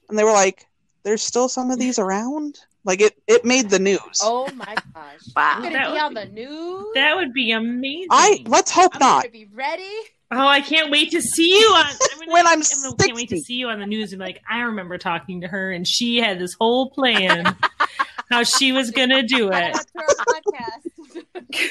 and 0.08 0.18
they 0.18 0.24
were 0.24 0.32
like 0.32 0.66
there's 1.04 1.22
still 1.22 1.48
some 1.48 1.70
of 1.70 1.78
these 1.78 1.98
around 1.98 2.58
like 2.84 3.00
it 3.02 3.14
it 3.28 3.44
made 3.44 3.68
the 3.68 3.78
news 3.78 4.00
Oh 4.22 4.48
my 4.54 4.74
gosh. 4.94 5.20
Wow. 5.36 5.54
I'm 5.56 5.62
That 5.62 5.72
gonna 5.72 5.86
be 5.86 5.92
would 5.92 6.00
on 6.00 6.14
be- 6.14 6.20
the 6.20 6.26
news. 6.26 6.86
That 6.94 7.16
would 7.16 7.32
be 7.32 7.50
amazing. 7.52 8.08
i 8.10 8.42
let's 8.46 8.70
hope 8.72 8.92
I'm 8.94 8.98
not 9.00 9.30
be 9.30 9.46
ready. 9.52 9.92
Oh, 10.34 10.46
I 10.48 10.62
can't 10.62 10.90
wait 10.90 11.10
to 11.12 11.20
see 11.20 11.60
you 11.60 11.66
on 11.68 11.84
I'm 11.86 11.96
gonna- 12.18 12.32
When 12.32 12.46
I'm 12.46 12.60
I 12.60 12.94
can't 13.04 13.14
wait 13.14 13.28
to 13.28 13.38
see 13.38 13.54
you 13.54 13.68
on 13.68 13.78
the 13.78 13.86
news 13.86 14.12
and 14.12 14.18
be 14.20 14.24
like, 14.26 14.40
I 14.48 14.60
remember 14.62 14.96
talking 14.98 15.42
to 15.42 15.48
her 15.48 15.70
and 15.70 15.86
she 15.86 16.16
had 16.16 16.38
this 16.40 16.54
whole 16.54 16.90
plan 16.90 17.56
how 18.30 18.42
she 18.42 18.72
was 18.72 18.90
gonna 18.90 19.22
do 19.22 19.50
it. 19.52 19.76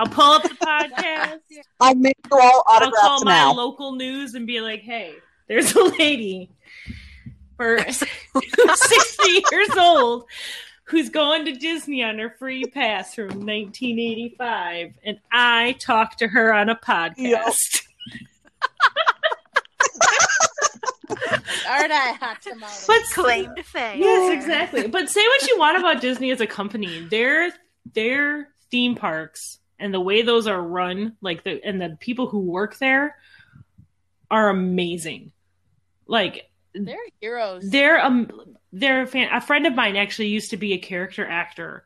it 0.00 0.10
to 0.10 0.10
our 0.10 0.14
podcast. 0.14 0.14
I'll 0.14 0.14
pull 0.14 0.32
up 0.32 0.42
the 0.42 0.48
podcast. 0.50 1.38
i'll 1.80 1.94
make 1.94 2.16
you 2.30 2.38
all 2.38 2.62
I'll 2.66 2.90
call 2.92 3.24
my 3.24 3.32
now 3.32 3.52
local 3.54 3.92
news 3.96 4.34
and 4.34 4.46
be 4.46 4.60
like, 4.60 4.80
hey, 4.80 5.14
there's 5.48 5.74
a 5.74 5.84
lady 5.84 6.50
for 7.56 7.78
60 7.90 9.44
years 9.52 9.70
old 9.76 10.24
who's 10.84 11.10
going 11.10 11.44
to 11.44 11.52
Disney 11.52 12.02
on 12.02 12.18
her 12.18 12.30
free 12.38 12.64
pass 12.64 13.14
from 13.14 13.26
1985. 13.26 14.94
And 15.04 15.20
I 15.30 15.76
talked 15.78 16.20
to 16.20 16.28
her 16.28 16.52
on 16.52 16.68
a 16.68 16.76
podcast. 16.76 17.82
Yep. 21.10 21.18
Aren't 21.68 21.92
I 21.92 22.12
hot 22.12 22.42
tamale? 22.42 22.70
But 22.86 23.02
Claim 23.14 23.54
to 23.56 23.62
fame. 23.62 24.00
Yes, 24.00 24.32
exactly. 24.32 24.88
But 24.88 25.08
say 25.08 25.20
what 25.20 25.48
you 25.48 25.58
want 25.58 25.78
about 25.78 26.00
Disney 26.00 26.30
as 26.30 26.40
a 26.40 26.46
company. 26.46 27.00
Their 27.00 27.52
their 27.94 28.48
theme 28.70 28.94
parks 28.94 29.58
and 29.78 29.92
the 29.94 30.00
way 30.00 30.22
those 30.22 30.46
are 30.46 30.60
run, 30.60 31.16
like 31.20 31.44
the 31.44 31.60
and 31.64 31.80
the 31.80 31.96
people 32.00 32.28
who 32.28 32.40
work 32.40 32.78
there 32.78 33.16
are 34.30 34.48
amazing. 34.50 35.32
Like 36.06 36.50
They're 36.74 36.96
heroes. 37.20 37.68
they're 37.70 37.98
um 38.04 38.30
they're 38.72 39.02
a 39.02 39.06
fan- 39.06 39.32
a 39.32 39.40
friend 39.40 39.66
of 39.66 39.74
mine 39.74 39.96
actually 39.96 40.28
used 40.28 40.50
to 40.50 40.56
be 40.56 40.72
a 40.74 40.78
character 40.78 41.26
actor. 41.26 41.84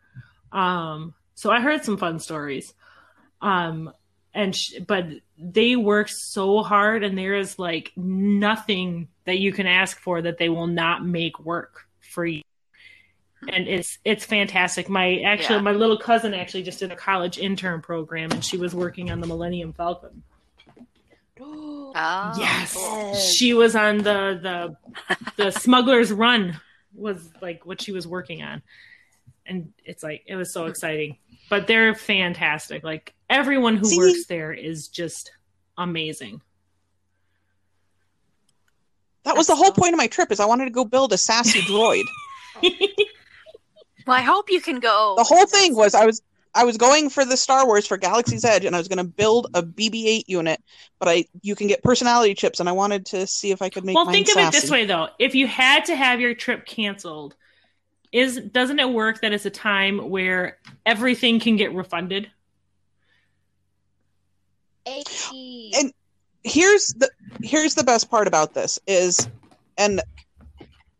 Um 0.53 1.15
so 1.35 1.51
I 1.51 1.61
heard 1.61 1.85
some 1.85 1.97
fun 1.97 2.19
stories. 2.19 2.73
Um 3.41 3.93
and 4.35 4.55
sh- 4.57 4.79
but 4.87 5.07
they 5.39 5.77
work 5.77 6.09
so 6.09 6.63
hard 6.63 7.05
and 7.05 7.19
there 7.19 7.35
is 7.35 7.59
like 7.59 7.93
nothing 7.97 9.09
that 9.25 9.39
you 9.39 9.53
can 9.53 9.67
ask 9.67 9.99
for 10.01 10.23
that 10.23 10.39
they 10.39 10.49
will 10.49 10.67
not 10.67 11.05
make 11.05 11.39
work 11.41 11.87
for 12.13 12.25
you 12.25 12.43
and 13.49 13.67
it's 13.69 13.99
it's 14.05 14.25
fantastic. 14.25 14.89
My 14.89 15.19
actually 15.21 15.57
Yeah. 15.57 15.63
my 15.63 15.73
little 15.73 15.99
cousin 15.99 16.35
actually 16.35 16.63
just 16.63 16.79
did 16.79 16.93
a 16.93 16.97
college 16.97 17.39
intern 17.39 17.81
program 17.83 18.31
and 18.31 18.45
she 18.45 18.57
was 18.57 18.75
working 18.75 19.11
on 19.11 19.21
the 19.21 19.27
millennium 19.27 19.73
falcon. 19.73 20.23
Oh, 21.95 22.33
yes. 22.39 22.73
cool. 22.75 23.15
she 23.15 23.53
was 23.53 23.77
on 23.77 23.99
the 23.99 24.39
the 24.43 24.77
the 25.37 25.51
smuggler's 25.51 26.11
run 26.11 26.59
was 26.95 27.29
like 27.43 27.67
what 27.67 27.83
she 27.83 27.93
was 27.93 28.07
working 28.07 28.43
on. 28.43 28.63
And 29.45 29.73
it's 29.85 30.03
like 30.03 30.23
it 30.27 30.37
was 30.37 30.53
so 30.55 30.67
exciting. 30.67 31.19
But 31.51 31.67
they're 31.67 31.95
fantastic. 31.95 32.83
Like 32.83 33.13
everyone 33.29 33.77
who 33.77 33.85
See? 33.87 33.99
works 33.99 34.25
there 34.27 34.53
is 34.55 34.89
just 34.89 35.33
amazing. 35.77 36.41
That 39.25 39.37
was 39.37 39.47
the 39.47 39.57
whole 39.57 39.73
point 39.73 39.93
of 39.93 39.99
my 39.99 40.07
trip 40.09 40.33
is 40.33 40.41
i 40.41 40.47
wanted 40.47 40.65
to 40.65 40.71
go 40.71 40.85
build 40.85 41.13
a 41.13 41.19
sassy 41.19 41.61
droid 41.63 42.03
Well, 44.07 44.17
I 44.17 44.23
hope 44.23 44.51
you 44.51 44.61
can 44.61 44.81
go. 44.81 45.15
the 45.17 45.25
whole 45.25 45.47
thing 45.47 45.75
was 45.75 45.95
i 45.95 46.05
was 46.07 46.21
i 46.55 46.65
was 46.65 46.77
going 46.77 47.09
for 47.11 47.25
the 47.25 47.37
star 47.37 47.67
wars 47.67 47.87
for 47.87 47.97
galaxy's 47.97 48.45
edge 48.45 48.65
and 48.65 48.75
i 48.75 48.79
was 48.79 48.89
going 48.89 48.99
to 48.99 49.05
build 49.05 49.49
a 49.55 49.63
bb8 49.63 50.25
unit 50.27 50.63
but 50.99 51.09
i 51.09 51.25
you 51.41 51.55
can 51.55 51.67
get 51.67 51.83
personality 51.83 52.35
chips 52.35 52.61
and 52.61 52.69
i 52.69 52.73
wanted 52.73 53.07
to 53.07 53.27
see 53.27 53.51
if 53.51 53.63
i 53.63 53.69
could 53.71 53.85
make 53.85 53.95
well 53.95 54.05
mine 54.05 54.13
think 54.15 54.29
of 54.29 54.37
it 54.37 54.53
this 54.53 54.71
way 54.71 54.85
though. 54.85 55.09
If 55.19 55.35
you 55.35 55.47
had 55.47 55.85
to 55.87 55.97
have 55.97 56.21
your 56.21 56.35
trip 56.35 56.67
canceled 56.67 57.35
is 58.13 58.39
doesn't 58.39 58.79
it 58.79 58.91
work 58.91 59.23
that 59.23 59.33
it's 59.33 59.47
a 59.47 59.51
time 59.51 60.11
where 60.11 60.59
everything 60.85 61.41
can 61.41 61.57
get 61.57 61.73
refunded? 61.75 62.31
And- 64.87 65.93
here's 66.45 66.89
the 66.89 67.09
here's 67.43 67.77
the 67.77 67.85
best 67.85 68.11
part 68.11 68.27
about 68.27 68.53
this 68.53 68.79
is 68.89 69.29
and 69.79 70.03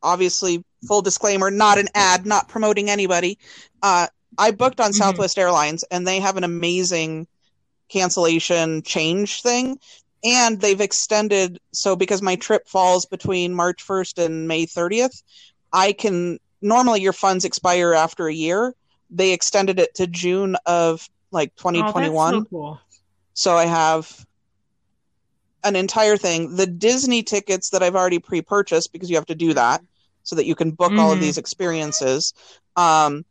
obviously 0.01 0.65
full 0.87 1.03
disclaimer 1.03 1.51
not 1.51 1.79
an 1.79 1.89
ad 1.95 2.27
not 2.27 2.49
promoting 2.49 2.91
anybody. 2.91 3.39
Uh 3.83 4.07
i 4.39 4.51
booked 4.51 4.81
on 4.81 4.91
Mhm. 4.91 4.95
southwest 4.95 5.39
airlines 5.39 5.85
and 5.91 6.07
they 6.07 6.21
have 6.21 6.37
an 6.37 6.45
amazing 6.45 7.27
cancellation 7.91 8.83
change 8.83 9.43
thing. 9.43 9.79
And 10.25 10.61
they've 10.61 10.81
extended 10.81 11.59
so 11.73 11.97
because 11.97 12.23
my 12.23 12.37
trip 12.37 12.69
falls 12.69 13.07
between 13.07 13.55
march 13.55 13.83
1st 13.83 14.19
and 14.19 14.47
may 14.49 14.67
30th 14.67 15.23
i 15.73 15.93
can 15.93 16.39
normally 16.63 17.01
your 17.01 17.13
funds 17.13 17.45
expire 17.45 17.93
after 17.93 18.29
a 18.29 18.35
year. 18.35 18.75
They 19.11 19.33
extended 19.33 19.79
it 19.81 19.95
to 19.97 20.07
june 20.07 20.57
of 20.67 21.09
like 21.33 21.53
oh, 21.75 21.93
that's 21.93 22.23
2021 22.23 22.31
so 22.31 22.47
cool. 22.51 22.81
So 23.35 23.57
I 23.57 23.67
have 23.67 24.25
an 25.65 25.77
entire 25.77 26.17
thing. 26.17 26.57
The 26.57 26.67
Disney 26.67 27.23
tickets 27.23 27.71
that 27.71 27.83
I've 27.83 27.95
already 27.97 28.19
pre-purchased 28.19 28.93
because 28.93 29.11
you 29.11 29.17
have 29.17 29.27
to 29.27 29.35
do 29.35 29.55
that 29.55 29.81
so 30.23 30.37
that 30.37 30.47
you 30.47 30.55
can 30.55 30.71
book 30.71 30.93
all 30.99 31.13
of 31.13 31.19
Mhm. 31.19 31.23
these 31.23 31.39
experiences. 31.39 32.33
Um, 32.77 33.25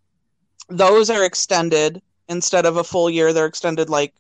those 0.70 1.10
are 1.10 1.24
extended 1.24 2.02
instead 2.28 2.66
of 2.66 2.78
a 2.78 2.84
full 2.84 3.10
year. 3.10 3.34
They're 3.34 3.46
extended 3.46 3.90
like 3.90 4.14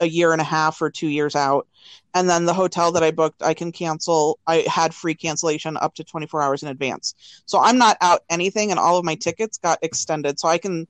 a 0.00 0.06
year 0.06 0.32
and 0.32 0.40
a 0.40 0.44
half 0.44 0.80
or 0.82 0.90
two 0.90 1.08
years 1.08 1.36
out. 1.36 1.66
And 2.14 2.28
then 2.28 2.44
the 2.46 2.54
hotel 2.54 2.92
that 2.92 3.02
I 3.02 3.10
booked, 3.10 3.42
I 3.42 3.54
can 3.54 3.72
cancel. 3.72 4.38
I 4.46 4.64
had 4.68 4.94
free 4.94 5.14
cancellation 5.14 5.76
up 5.76 5.94
to 5.96 6.04
24 6.04 6.42
hours 6.42 6.62
in 6.62 6.68
advance. 6.68 7.14
So 7.46 7.58
I'm 7.60 7.78
not 7.78 7.96
out 8.00 8.22
anything, 8.30 8.70
and 8.70 8.78
all 8.80 8.98
of 8.98 9.04
my 9.04 9.14
tickets 9.14 9.58
got 9.58 9.78
extended. 9.82 10.38
So 10.38 10.48
I 10.48 10.58
can 10.58 10.86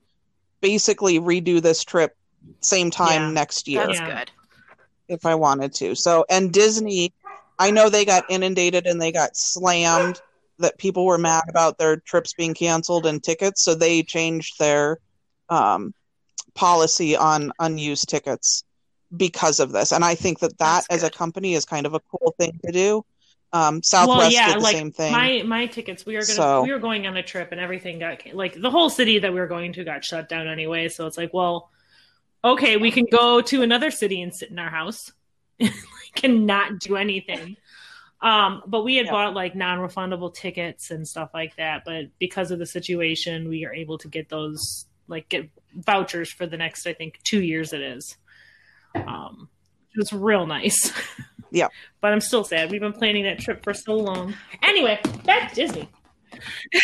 basically 0.61 1.19
redo 1.19 1.61
this 1.61 1.83
trip 1.83 2.15
same 2.61 2.89
time 2.91 3.21
Yeah. 3.23 3.31
next 3.31 3.67
year 3.67 3.87
That's 3.87 3.99
good. 4.01 4.31
if 5.07 5.25
I 5.25 5.35
wanted 5.35 5.73
to. 5.75 5.95
So, 5.95 6.25
and 6.29 6.51
Disney, 6.51 7.13
I 7.59 7.71
know 7.71 7.89
they 7.89 8.05
got 8.05 8.25
inundated 8.29 8.85
and 8.87 9.01
they 9.01 9.11
got 9.11 9.35
slammed 9.35 10.19
that 10.59 10.77
people 10.77 11.05
were 11.05 11.17
mad 11.17 11.43
about 11.49 11.77
their 11.77 11.97
trips 11.97 12.33
being 12.33 12.53
canceled 12.53 13.05
and 13.05 13.23
tickets, 13.23 13.61
so 13.61 13.75
they 13.75 14.03
changed 14.03 14.57
their 14.59 14.99
um, 15.49 15.93
policy 16.53 17.15
on 17.15 17.51
unused 17.59 18.09
tickets 18.09 18.63
because 19.15 19.59
of 19.59 19.71
this. 19.71 19.91
And 19.91 20.03
I 20.03 20.15
think 20.15 20.39
that 20.39 20.57
that 20.57 20.85
as 20.89 21.03
a 21.03 21.09
company 21.09 21.53
is 21.53 21.65
kind 21.65 21.85
of 21.85 21.93
a 21.93 21.99
cool 21.99 22.33
thing 22.39 22.59
to 22.65 22.71
do. 22.71 23.05
Um, 23.53 23.81
Southwest 23.83 24.19
well, 24.19 24.31
yeah, 24.31 24.47
did 24.47 24.57
the 24.57 24.63
like 24.63 24.75
same 24.75 24.91
thing. 24.91 25.11
my 25.11 25.43
my 25.43 25.65
tickets. 25.67 26.05
We 26.05 26.15
were 26.15 26.21
gonna 26.21 26.33
So- 26.33 26.63
we 26.63 26.71
were 26.73 26.79
going 26.79 27.07
on 27.07 27.15
a 27.15 27.23
trip 27.23 27.49
and 27.51 27.61
everything 27.61 27.99
got 27.99 28.21
like 28.33 28.59
the 28.59 28.69
whole 28.69 28.89
city 28.89 29.19
that 29.19 29.31
we 29.31 29.39
were 29.39 29.47
going 29.47 29.73
to 29.73 29.83
got 29.83 30.03
shut 30.03 30.27
down 30.27 30.47
anyway. 30.47 30.89
So 30.89 31.07
it's 31.07 31.17
like, 31.17 31.33
well, 31.33 31.69
okay, 32.43 32.77
we 32.77 32.91
can 32.91 33.05
go 33.05 33.41
to 33.41 33.61
another 33.61 33.91
city 33.91 34.21
and 34.21 34.33
sit 34.33 34.49
in 34.49 34.59
our 34.59 34.69
house, 34.69 35.11
like, 35.59 35.71
and 36.23 36.45
not 36.45 36.79
do 36.79 36.97
anything. 36.97 37.55
Um, 38.25 38.63
but 38.65 38.83
we 38.83 38.95
had 38.95 39.05
Yeah. 39.05 39.11
bought 39.11 39.33
like 39.35 39.55
non-refundable 39.55 40.33
tickets 40.33 40.89
and 40.91 41.07
stuff 41.07 41.29
like 41.33 41.55
that. 41.57 41.83
But 41.85 42.05
because 42.19 42.49
of 42.51 42.59
the 42.59 42.65
situation, 42.65 43.47
we 43.47 43.65
are 43.65 43.73
able 43.73 43.97
to 43.99 44.07
get 44.07 44.29
those 44.29 44.85
like 45.07 45.29
get 45.29 45.49
vouchers 45.75 46.31
for 46.31 46.47
the 46.47 46.57
next, 46.57 46.87
I 46.87 46.93
think, 46.93 47.19
two 47.23 47.41
years. 47.43 47.71
It 47.71 47.81
is. 47.81 48.17
Um, 48.95 49.47
it 49.93 49.99
was 49.99 50.11
real 50.11 50.45
nice. 50.47 50.91
Yeah. 51.51 51.67
but 52.01 52.11
I'm 52.11 52.19
still 52.19 52.43
sad. 52.43 52.69
We've 52.71 52.81
been 52.81 52.91
planning 52.91 53.23
that 53.25 53.39
trip 53.39 53.63
for 53.63 53.73
so 53.73 53.93
long. 53.95 54.33
Anyway, 54.61 54.99
back 55.23 55.49
to 55.49 55.55
Disney. 55.55 55.87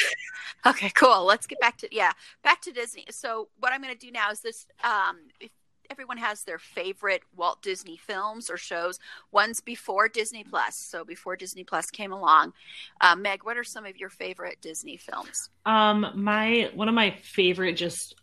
Okay, 0.65 0.91
cool. 0.91 1.25
Let's 1.25 1.47
get 1.47 1.59
back 1.59 1.77
to 1.79 1.87
yeah, 1.91 2.11
back 2.43 2.61
to 2.61 2.71
Disney. 2.71 3.05
So 3.09 3.49
what 3.59 3.73
I'm 3.73 3.81
going 3.81 3.93
to 3.97 3.99
do 3.99 4.11
now 4.11 4.29
is 4.29 4.41
this. 4.41 4.67
Um, 4.83 5.17
if 5.39 5.49
everyone 5.91 6.17
has 6.17 6.43
their 6.45 6.57
favorite 6.57 7.21
Walt 7.35 7.61
Disney 7.61 7.97
films 7.97 8.49
or 8.49 8.55
shows, 8.55 8.97
ones 9.31 9.59
before 9.59 10.07
Disney 10.07 10.43
Plus. 10.43 10.77
So 10.77 11.03
before 11.03 11.35
Disney 11.35 11.65
Plus 11.65 11.91
came 11.91 12.13
along, 12.13 12.53
uh, 13.01 13.15
Meg, 13.15 13.43
what 13.43 13.57
are 13.57 13.63
some 13.63 13.85
of 13.85 13.97
your 13.97 14.09
favorite 14.09 14.59
Disney 14.61 14.95
films? 14.95 15.49
Um, 15.65 16.07
my 16.15 16.71
one 16.73 16.87
of 16.87 16.95
my 16.95 17.11
favorite 17.21 17.73
just 17.73 18.15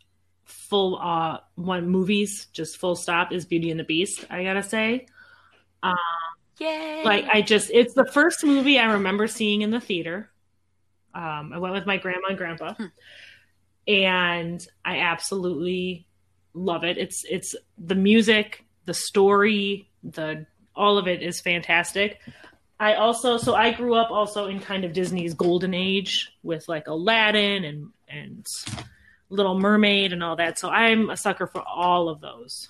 full 0.45 0.97
uh 0.99 1.37
one 1.55 1.87
movies, 1.87 2.47
just 2.51 2.77
full 2.77 2.95
stop, 2.95 3.31
is 3.31 3.45
Beauty 3.45 3.69
and 3.69 3.79
the 3.79 3.83
Beast. 3.83 4.25
I 4.31 4.43
gotta 4.43 4.63
say, 4.63 5.05
Yay! 6.59 7.03
like 7.05 7.25
I 7.31 7.41
just 7.41 7.69
it's 7.71 7.93
the 7.93 8.05
first 8.05 8.43
movie 8.43 8.79
I 8.79 8.93
remember 8.93 9.27
seeing 9.27 9.61
in 9.61 9.69
the 9.71 9.79
theater. 9.79 10.29
Um, 11.13 11.53
I 11.53 11.59
went 11.59 11.73
with 11.73 11.85
my 11.85 11.97
grandma 11.97 12.29
and 12.29 12.37
grandpa, 12.37 12.73
Hmm. 12.73 12.85
and 13.87 14.67
I 14.83 14.99
absolutely 14.99 16.07
love 16.53 16.83
it. 16.83 16.97
It's 16.97 17.23
it's 17.29 17.55
the 17.77 17.95
music, 17.95 18.65
the 18.85 18.93
story, 18.93 19.89
the 20.03 20.45
all 20.75 20.97
of 20.97 21.07
it 21.07 21.21
is 21.21 21.41
fantastic. 21.41 22.19
I 22.79 22.95
also 22.95 23.37
so 23.37 23.55
I 23.55 23.71
grew 23.71 23.95
up 23.95 24.11
also 24.11 24.47
in 24.47 24.59
kind 24.59 24.85
of 24.85 24.93
Disney's 24.93 25.33
golden 25.33 25.73
age 25.73 26.31
with 26.43 26.67
like 26.67 26.87
Aladdin 26.87 27.65
and 27.65 27.89
and 28.07 28.45
Little 29.29 29.59
Mermaid 29.59 30.13
and 30.13 30.23
all 30.23 30.35
that. 30.37 30.57
So 30.57 30.69
I'm 30.69 31.09
a 31.09 31.17
sucker 31.17 31.47
for 31.47 31.61
all 31.61 32.09
of 32.09 32.21
those. 32.21 32.69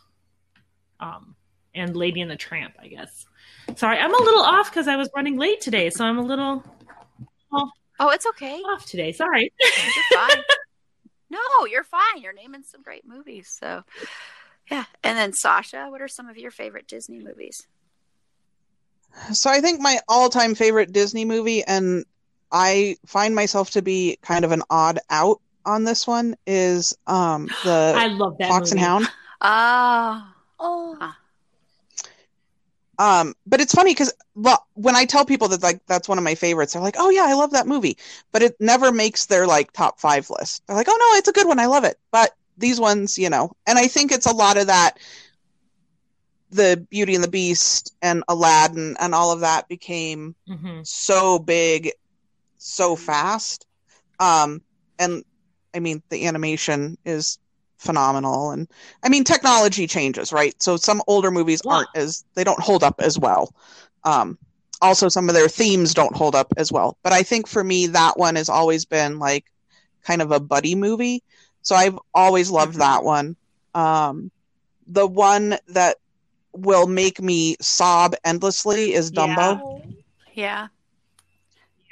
Um, 1.00 1.36
and 1.74 1.96
Lady 1.96 2.20
and 2.20 2.30
the 2.30 2.36
Tramp, 2.36 2.74
I 2.82 2.88
guess. 2.88 3.26
Sorry, 3.76 3.98
I'm 3.98 4.13
a 4.13 4.18
little 4.18 4.42
off 4.42 4.70
because 4.70 4.88
I 4.88 4.96
was 4.96 5.10
running 5.15 5.38
late 5.38 5.62
today, 5.62 5.89
so 5.89 6.04
I'm 6.04 6.18
a 6.18 6.24
little 6.24 6.63
oh, 8.00 8.10
it's 8.10 8.26
okay. 8.26 8.60
off 8.62 8.86
today. 8.86 9.12
Sorry. 9.12 9.54
You're 11.30 11.39
fine. 11.39 11.60
no, 11.60 11.65
you're 11.65 11.84
fine. 11.84 12.22
You're 12.22 12.34
naming 12.34 12.63
some 12.63 12.82
great 12.82 13.08
movies. 13.08 13.56
So, 13.60 13.84
yeah. 14.70 14.86
And 15.04 15.18
then 15.18 15.34
Sasha, 15.34 15.88
what 15.89 16.02
are 16.02 16.08
some 16.08 16.28
of 16.30 16.38
your 16.38 16.52
favorite 16.52 16.88
Disney 16.88 17.20
movies? 17.20 17.65
So 19.34 19.50
I 19.50 19.60
think 19.60 19.82
my 19.82 20.00
all-time 20.08 20.54
favorite 20.56 20.92
Disney 20.92 21.26
movie, 21.26 21.63
and 21.63 22.06
I 22.52 22.98
find 23.06 23.34
myself 23.34 23.72
to 23.72 23.82
be 23.82 24.18
kind 24.22 24.46
of 24.46 24.52
an 24.52 24.62
odd 24.70 25.00
out 25.10 25.42
on 25.65 25.84
this 25.84 26.06
one, 26.06 26.36
is 26.46 26.96
um, 27.08 27.50
I 27.63 28.08
the 28.08 28.15
love 28.15 28.38
that 28.38 28.50
Fox 28.50 28.72
and 28.72 28.80
movie. 28.80 28.88
Hound. 28.88 29.08
Oh, 29.42 30.34
Oh, 30.62 31.13
Um, 33.00 33.36
but 33.48 33.62
it's 33.62 33.74
funny 33.74 33.92
because 33.92 34.14
well, 34.36 34.68
when 34.76 34.96
I 34.96 35.06
tell 35.06 35.26
people 35.26 35.50
that 35.50 35.64
like 35.64 35.82
that's 35.88 36.10
one 36.10 36.20
of 36.20 36.26
my 36.26 36.36
favorites, 36.36 36.74
they're 36.74 36.84
like, 36.84 36.98
"Oh 37.00 37.10
yeah, 37.10 37.26
I 37.28 37.34
love 37.34 37.52
that 37.54 37.68
movie," 37.68 37.98
but 38.32 38.44
it 38.44 38.56
never 38.60 38.92
makes 38.92 39.28
their 39.28 39.48
like 39.48 39.72
top 39.74 40.00
five 40.00 40.30
list. 40.30 40.64
They're 40.68 40.78
like, 40.78 40.90
"Oh 40.90 40.98
no, 41.14 41.18
it's 41.18 41.30
a 41.30 41.34
good 41.34 41.48
one, 41.48 41.60
I 41.60 41.68
love 41.68 41.86
it." 41.86 41.98
But 42.12 42.32
these 42.58 42.80
ones, 42.80 43.18
you 43.18 43.30
know, 43.30 43.54
and 43.68 43.80
I 43.80 43.88
think 43.88 44.12
it's 44.12 44.28
a 44.28 44.34
lot 44.36 44.58
of 44.58 44.68
that. 44.68 45.00
The 46.52 46.86
Beauty 46.90 47.16
and 47.16 47.24
the 47.24 47.30
Beast 47.30 47.94
and 48.02 48.24
Aladdin 48.28 48.98
and 49.00 49.16
all 49.16 49.32
of 49.32 49.42
that 49.42 49.68
became 49.68 50.36
Mhm. 50.48 50.86
so 50.86 51.40
big 51.40 51.92
so 52.58 52.96
fast 52.96 53.66
um 54.20 54.62
and 55.00 55.24
i 55.74 55.80
mean 55.80 56.02
the 56.10 56.26
animation 56.28 56.98
is 57.06 57.40
phenomenal 57.80 58.52
and 58.52 58.68
i 59.04 59.10
mean 59.10 59.24
technology 59.24 59.88
changes 59.88 60.34
right 60.34 60.62
so 60.62 60.78
some 60.78 61.02
older 61.08 61.32
movies 61.32 61.62
Yeah. 61.63 61.72
aren't 61.72 61.89
as 61.96 62.26
they 62.36 62.44
don't 62.44 62.62
hold 62.62 62.84
up 62.84 62.96
as 63.00 63.18
well 63.20 63.54
um 64.04 64.38
also 64.82 65.10
some 65.10 65.30
of 65.30 65.36
their 65.36 65.50
themes 65.50 65.94
don't 65.94 66.15
hold 66.15 66.36
up 66.36 66.54
as 66.58 66.72
well 66.72 66.98
but 67.04 67.13
i 67.13 67.24
think 67.24 67.48
for 67.48 67.63
me 67.63 67.88
that 67.88 68.18
one 68.18 68.36
has 68.36 68.50
always 68.50 68.86
been 68.86 69.20
like 69.20 69.46
kind 70.04 70.22
of 70.22 70.32
a 70.32 70.39
buddy 70.39 70.76
movie 70.76 71.24
so 71.62 71.76
i've 71.76 71.98
always 72.13 72.52
loved 72.52 72.76
Mhm. 72.76 72.80
that 72.80 73.04
one 73.04 73.36
um 73.76 74.32
the 74.88 75.08
one 75.08 75.58
that 75.70 75.98
will 76.54 76.88
make 76.88 77.22
me 77.22 77.56
sob 77.62 78.15
endlessly 78.26 78.94
is 78.94 79.12
Yeah. 79.12 79.36
dumbo 79.36 79.62
yeah. 80.34 80.68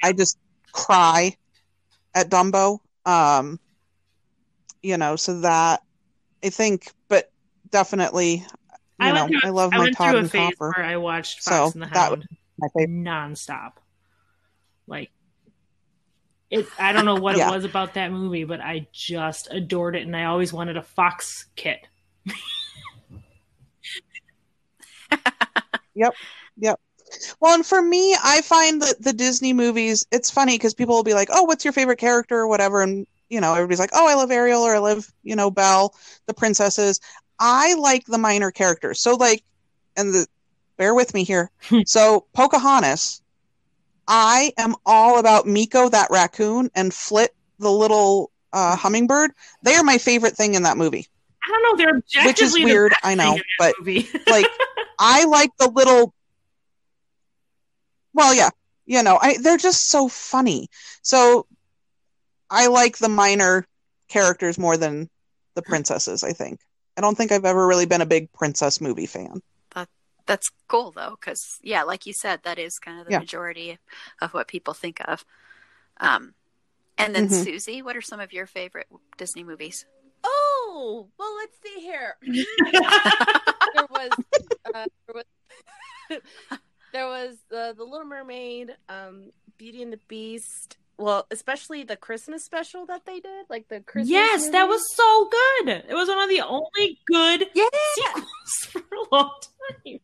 I 0.02 0.12
just 0.12 0.38
cry 0.72 1.36
at 2.14 2.28
Dumbo. 2.30 2.78
Um, 3.04 3.60
you 4.88 4.96
know, 4.96 5.16
so 5.16 5.40
that 5.40 5.82
I 6.42 6.48
think, 6.48 6.90
but 7.08 7.30
definitely, 7.70 8.36
you 8.36 8.44
I 8.98 9.12
know, 9.12 9.28
through, 9.28 9.40
I 9.44 9.50
love 9.50 9.72
I 9.72 9.78
my 9.78 9.90
Todd 9.90 10.16
and 10.16 10.32
where 10.32 10.84
I 10.84 10.96
watched 10.96 11.42
So, 11.42 11.50
Fox 11.50 11.74
and 11.74 11.82
the 11.82 11.86
that 11.88 12.10
Hound 12.10 12.26
My 12.58 12.68
favorite. 12.74 13.04
nonstop. 13.04 13.72
Like 14.86 15.10
it 16.50 16.66
I 16.78 16.92
don't 16.92 17.04
know 17.04 17.16
what 17.16 17.36
Yeah. 17.36 17.48
it 17.48 17.52
was 17.52 17.64
about 17.66 17.94
that 17.94 18.10
movie, 18.10 18.44
but 18.44 18.62
I 18.62 18.88
just 18.92 19.48
adored 19.50 19.94
it 19.94 20.06
and 20.06 20.16
I 20.16 20.24
always 20.24 20.52
wanted 20.54 20.78
a 20.78 20.82
fox 20.82 21.46
kit. 21.54 21.86
Yep, 25.94 26.14
yep. 26.58 26.80
Well, 27.40 27.54
and 27.56 27.66
for 27.66 27.82
me, 27.82 28.16
I 28.22 28.40
find 28.42 28.80
that 28.82 29.02
the 29.02 29.12
Disney 29.12 29.52
movies, 29.52 30.06
it's 30.12 30.30
funny 30.30 30.54
because 30.54 30.72
people 30.72 30.94
will 30.94 31.02
be 31.02 31.14
like, 31.14 31.26
"Oh, 31.32 31.42
what's 31.42 31.64
your 31.64 31.72
favorite 31.72 31.98
character?" 31.98 32.36
or 32.38 32.46
whatever, 32.46 32.82
and 32.82 33.04
you 33.28 33.40
know, 33.40 33.54
everybody's 33.54 33.78
like, 33.78 33.90
"Oh, 33.92 34.08
I 34.08 34.14
love 34.14 34.30
Ariel," 34.30 34.62
or 34.62 34.74
"I 34.74 34.78
love, 34.78 35.06
you 35.22 35.36
know, 35.36 35.50
Belle, 35.50 35.94
the 36.26 36.34
princesses." 36.34 37.00
I 37.38 37.74
like 37.74 38.04
the 38.06 38.18
minor 38.18 38.50
characters. 38.50 39.00
So, 39.00 39.14
like, 39.14 39.44
and 39.96 40.12
the 40.12 40.26
bear 40.76 40.94
with 40.94 41.14
me 41.14 41.24
here. 41.24 41.50
so, 41.86 42.26
Pocahontas, 42.32 43.22
I 44.06 44.52
am 44.58 44.74
all 44.86 45.18
about 45.18 45.46
Meeko, 45.46 45.90
that 45.90 46.10
raccoon, 46.10 46.70
and 46.74 46.92
Flit, 46.92 47.34
the 47.58 47.70
little 47.70 48.30
uh, 48.52 48.76
hummingbird. 48.76 49.32
They 49.62 49.74
are 49.74 49.84
my 49.84 49.98
favorite 49.98 50.36
thing 50.36 50.54
in 50.54 50.62
that 50.62 50.76
movie. 50.76 51.06
I 51.44 51.48
don't 51.50 51.62
know, 51.62 51.76
they're 51.76 51.96
objectively 51.96 52.28
Which 52.28 52.42
is 52.42 52.54
weird, 52.54 52.92
I 53.02 53.14
know, 53.14 53.38
but 53.58 53.74
like 54.30 54.46
I 54.98 55.24
like 55.24 55.50
the 55.58 55.68
little 55.68 56.14
well 58.14 58.34
yeah 58.34 58.50
you 58.86 59.02
know 59.02 59.18
I 59.20 59.38
they're 59.38 59.56
just 59.56 59.88
so 59.90 60.08
funny 60.08 60.68
so 61.02 61.46
I 62.50 62.66
like 62.68 62.98
the 62.98 63.08
minor 63.08 63.64
characters 64.08 64.58
more 64.58 64.76
than 64.76 65.08
the 65.54 65.62
princesses 65.62 66.24
I 66.24 66.32
think 66.32 66.60
I 66.96 67.00
don't 67.00 67.16
think 67.16 67.32
I've 67.32 67.44
ever 67.44 67.66
really 67.66 67.86
been 67.86 68.00
a 68.00 68.06
big 68.06 68.32
princess 68.32 68.80
movie 68.80 69.06
fan 69.06 69.40
That's 70.26 70.50
cool 70.68 70.92
though, 70.92 71.16
because 71.18 71.58
yeah, 71.62 71.84
like 71.84 72.04
you 72.04 72.12
said, 72.12 72.40
that 72.44 72.58
is 72.58 72.78
kind 72.78 73.00
of 73.00 73.06
the 73.06 73.12
Yeah. 73.12 73.18
majority 73.20 73.78
of 74.20 74.34
what 74.34 74.46
people 74.46 74.74
think 74.74 75.00
of. 75.08 75.24
Um, 76.00 76.34
and 76.98 77.14
then 77.14 77.28
Mhm. 77.28 77.44
Susie, 77.44 77.80
what 77.80 77.96
are 77.96 78.02
some 78.02 78.20
of 78.20 78.30
your 78.32 78.46
favorite 78.46 78.88
Disney 79.16 79.42
movies? 79.42 79.86
oh, 80.24 81.08
well, 81.18 81.34
let's 81.36 81.56
see 81.62 81.80
here. 81.80 82.16
there 83.72 83.86
was, 83.88 84.12
uh, 84.74 84.86
there 85.06 85.14
was, 85.14 85.24
there 86.92 87.06
was 87.06 87.36
uh, 87.50 87.72
the 87.72 87.84
Little 87.84 88.04
Mermaid, 88.04 88.76
um, 88.90 89.32
Beauty 89.56 89.82
and 89.82 89.92
the 89.92 90.00
Beast. 90.08 90.76
Well, 90.98 91.26
especially 91.30 91.84
the 91.84 91.96
Christmas 91.96 92.44
special 92.44 92.84
that 92.86 93.06
they 93.06 93.20
did, 93.20 93.46
like 93.48 93.68
the 93.68 93.80
Christmas. 93.80 94.10
yes, 94.10 94.48
that 94.50 94.68
was 94.68 94.82
so 94.96 95.28
good. 95.30 95.84
It 95.88 95.94
was 95.94 96.08
one 96.08 96.18
of 96.20 96.28
the 96.28 96.40
only 96.40 96.98
good 97.06 97.46
Yeah, 97.54 97.68
sequels 97.94 98.26
for 98.68 98.80
a 98.80 99.14
long 99.14 99.30
time. 99.84 99.98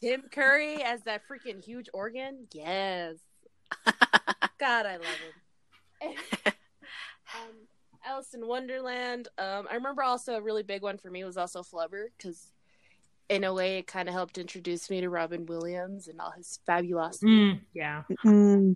Tim 0.00 0.22
Curry 0.32 0.82
as 0.82 1.02
that 1.02 1.22
freaking 1.30 1.62
huge 1.62 1.88
organ. 1.92 2.46
Yes, 2.52 3.16
God, 4.58 4.86
I 4.86 4.96
love 4.96 5.18
him. 6.00 6.12
um, 7.34 7.54
Alice 8.06 8.32
in 8.32 8.46
Wonderland. 8.46 9.28
Um, 9.36 9.66
I 9.70 9.74
remember 9.74 10.02
also 10.02 10.34
a 10.36 10.40
really 10.40 10.62
big 10.62 10.82
one 10.82 10.96
for 10.98 11.10
me 11.10 11.24
was 11.24 11.36
also 11.36 11.62
Flubber 11.62 12.06
because, 12.16 12.52
in 13.28 13.44
a 13.44 13.52
way, 13.52 13.78
it 13.78 13.86
kind 13.86 14.08
of 14.08 14.14
helped 14.14 14.38
introduce 14.38 14.88
me 14.88 15.00
to 15.02 15.10
Robin 15.10 15.44
Williams 15.46 16.08
and 16.08 16.20
all 16.20 16.30
his 16.30 16.60
fabulous. 16.64 17.18
Mm, 17.22 17.60
yeah. 17.74 18.04
Mm, 18.24 18.24
So 18.24 18.30
yeah, 18.30 18.74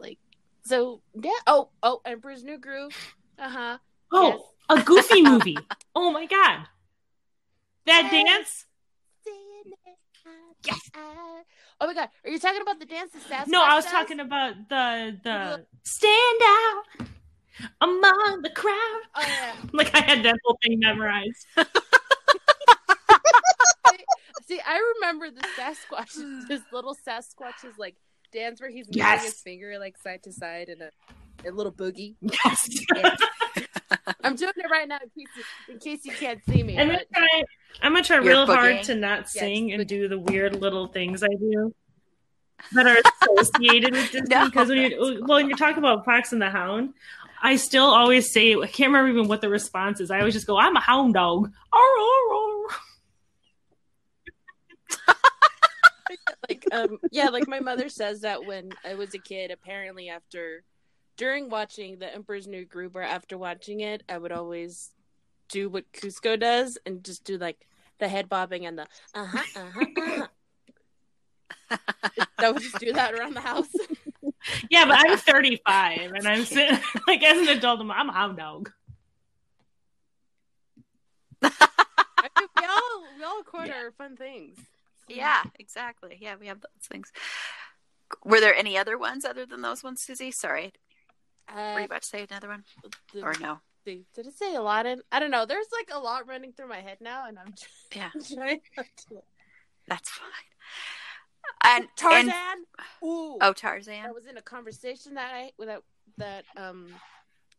like 0.00 0.18
so 0.64 1.00
yeah. 1.20 1.30
Oh 1.46 1.70
oh, 1.82 2.00
Emperor's 2.04 2.44
New 2.44 2.58
Groove. 2.58 2.94
Uh 3.38 3.48
huh. 3.48 3.78
Oh, 4.12 4.50
a 4.68 4.82
goofy 4.82 5.22
movie. 5.30 5.58
Oh 5.94 6.10
my 6.10 6.26
god. 6.26 6.66
That 7.86 8.08
dance? 8.10 8.66
Yes. 10.66 10.80
Oh 11.80 11.86
my 11.86 11.92
god, 11.94 12.08
are 12.24 12.30
you 12.30 12.38
talking 12.38 12.62
about 12.62 12.78
the 12.80 12.86
dance 12.86 13.12
the 13.12 13.18
Sasquatch 13.18 13.48
No, 13.48 13.62
I 13.62 13.74
was 13.76 13.84
does? 13.84 13.92
talking 13.92 14.20
about 14.20 14.54
the 14.70 15.18
the 15.22 15.66
stand 15.82 16.40
out 16.42 16.82
among 17.80 18.40
the 18.42 18.50
crowd. 18.50 19.00
Oh 19.14 19.22
yeah. 19.26 19.54
Like 19.72 19.94
I 19.94 20.00
had 20.00 20.22
that 20.24 20.36
whole 20.44 20.58
thing 20.62 20.78
memorized. 20.78 21.46
See, 24.46 24.60
I 24.66 24.94
remember 24.96 25.30
the 25.30 25.46
Sasquatch, 25.58 26.48
this 26.48 26.60
little 26.70 26.94
Sasquatch's 26.94 27.78
like 27.78 27.96
dance 28.34 28.60
where 28.60 28.70
he's 28.70 28.86
moving 28.88 29.18
his 29.20 29.40
finger 29.40 29.78
like 29.78 29.96
side 29.98 30.22
to 30.24 30.32
side 30.32 30.68
in 30.68 30.82
a, 30.82 30.90
a 31.48 31.50
little 31.52 31.72
boogie. 31.72 32.16
Yes. 32.20 32.68
Yeah. 32.94 33.14
I'm 34.22 34.34
doing 34.36 34.52
it 34.56 34.70
right 34.70 34.88
now 34.88 34.98
in 35.02 35.08
case 35.10 35.28
you, 35.36 35.74
in 35.74 35.78
case 35.80 36.04
you 36.04 36.12
can't 36.12 36.40
see 36.48 36.62
me. 36.62 36.78
I'm 36.78 36.88
gonna 36.88 37.00
try. 37.14 37.44
I'm 37.82 37.92
gonna 37.92 38.04
try 38.04 38.16
You're 38.16 38.24
real 38.24 38.46
hard 38.46 38.82
to 38.84 38.94
not 38.94 39.20
Yes, 39.20 39.32
sing 39.32 39.72
and 39.72 39.82
boog- 39.82 39.86
do 39.88 40.08
the 40.08 40.18
weird 40.18 40.60
little 40.60 40.88
things 40.88 41.22
I 41.22 41.28
do 41.28 41.74
that 42.72 42.86
are 42.86 42.96
associated 43.38 43.92
with 43.92 44.10
Disney. 44.10 44.26
No, 44.30 44.46
Because 44.46 44.68
when 44.68 44.78
that's 44.78 44.94
you 44.94 45.22
well, 45.26 45.36
when 45.38 45.48
you're 45.48 45.58
talking 45.58 45.78
about 45.78 46.04
Fox 46.04 46.32
and 46.32 46.40
the 46.42 46.50
Hound, 46.50 46.94
I 47.42 47.56
still 47.56 47.84
always 47.84 48.32
say 48.32 48.54
I 48.54 48.66
can't 48.66 48.88
remember 48.92 49.10
even 49.10 49.28
what 49.28 49.40
the 49.42 49.48
response 49.48 50.00
is. 50.00 50.10
I 50.10 50.18
always 50.18 50.34
just 50.34 50.46
go, 50.46 50.56
"I'm 50.58 50.74
a 50.76 50.80
hound 50.80 51.14
dog." 51.14 51.50
Arr, 51.72 51.80
arr, 51.80 52.34
arr. 52.34 52.53
Like 56.48 56.66
um 56.72 56.98
yeah 57.10 57.28
like 57.28 57.48
my 57.48 57.60
mother 57.60 57.88
says 57.88 58.20
that 58.20 58.44
when 58.44 58.70
i 58.84 58.94
was 58.94 59.14
a 59.14 59.18
kid 59.18 59.50
apparently 59.50 60.08
after 60.08 60.62
during 61.16 61.48
watching 61.48 61.98
the 61.98 62.12
emperor's 62.12 62.46
new 62.46 62.64
groove 62.64 62.96
or 62.96 63.02
after 63.02 63.38
watching 63.38 63.80
it 63.80 64.02
i 64.08 64.18
would 64.18 64.32
always 64.32 64.90
do 65.48 65.68
what 65.68 65.90
Kuzco 65.92 66.38
does 66.38 66.78
and 66.86 67.04
just 67.04 67.24
do 67.24 67.38
like 67.38 67.66
the 67.98 68.08
head 68.08 68.28
bobbing 68.28 68.66
and 68.66 68.78
the 68.78 68.86
uh-huh 69.14 69.42
uh-huh, 69.56 70.26
uh-huh. 71.70 71.78
i 72.38 72.50
would 72.50 72.62
just 72.62 72.78
do 72.78 72.92
that 72.92 73.14
around 73.14 73.34
the 73.34 73.40
house 73.40 73.68
Yeah, 74.70 74.84
but 74.86 74.98
I'm 74.98 75.16
35 75.16 76.12
and 76.12 76.28
I'm 76.28 76.44
sitting 76.44 76.78
like 77.06 77.22
as 77.22 77.38
an 77.38 77.56
adult. 77.56 77.80
I'm, 77.80 77.90
I'm 77.90 78.08
a 78.08 78.12
hound 78.12 78.36
dog. 78.36 78.70
I 81.42 82.28
mean, 82.38 82.48
we 82.56 82.64
all 82.66 83.02
we 83.18 83.24
all 83.24 83.38
record 83.38 83.70
our 83.70 83.90
fun 83.92 84.16
things 84.16 84.58
Yeah, 85.08 85.42
exactly. 85.58 86.18
Yeah, 86.20 86.36
we 86.40 86.46
have 86.46 86.60
those 86.60 86.86
things. 86.88 87.12
Were 88.24 88.40
there 88.40 88.54
any 88.54 88.76
other 88.78 88.96
ones 88.98 89.24
other 89.24 89.46
than 89.46 89.62
those 89.62 89.82
ones, 89.82 90.00
Susie? 90.00 90.30
Sorry. 90.30 90.72
Were 91.52 91.60
uh, 91.60 91.78
you 91.78 91.84
about 91.84 92.02
to 92.02 92.08
say 92.08 92.26
another 92.28 92.48
one? 92.48 92.64
the- 93.12 93.22
Or 93.22 93.34
no? 93.40 93.60
the- 93.84 94.04
did 94.14 94.26
it 94.26 94.36
say 94.38 94.54
Aladdin? 94.54 95.02
I 95.12 95.20
don't 95.20 95.30
know. 95.30 95.44
There's 95.46 95.66
like 95.72 95.90
a 95.94 95.98
lot 95.98 96.26
running 96.26 96.52
through 96.52 96.68
my 96.68 96.80
head 96.80 96.98
now, 97.00 97.26
and 97.26 97.38
I'm 97.38 97.52
just, 97.52 97.66
Yeah, 97.94 98.10
trying 98.34 98.60
to. 98.76 99.22
that's 99.88 100.10
fine. 100.10 100.28
And 101.62 101.88
Tarzan. 101.96 102.30
and- 102.30 102.64
Ooh. 103.02 103.38
oh, 103.40 103.52
Tarzan. 103.52 104.04
I 104.06 104.12
was 104.12 104.26
in 104.26 104.36
a 104.38 104.42
conversation 104.42 105.14
that 105.14 105.30
I 105.34 105.50
that 105.64 105.82
that 106.18 106.44
um 106.56 106.88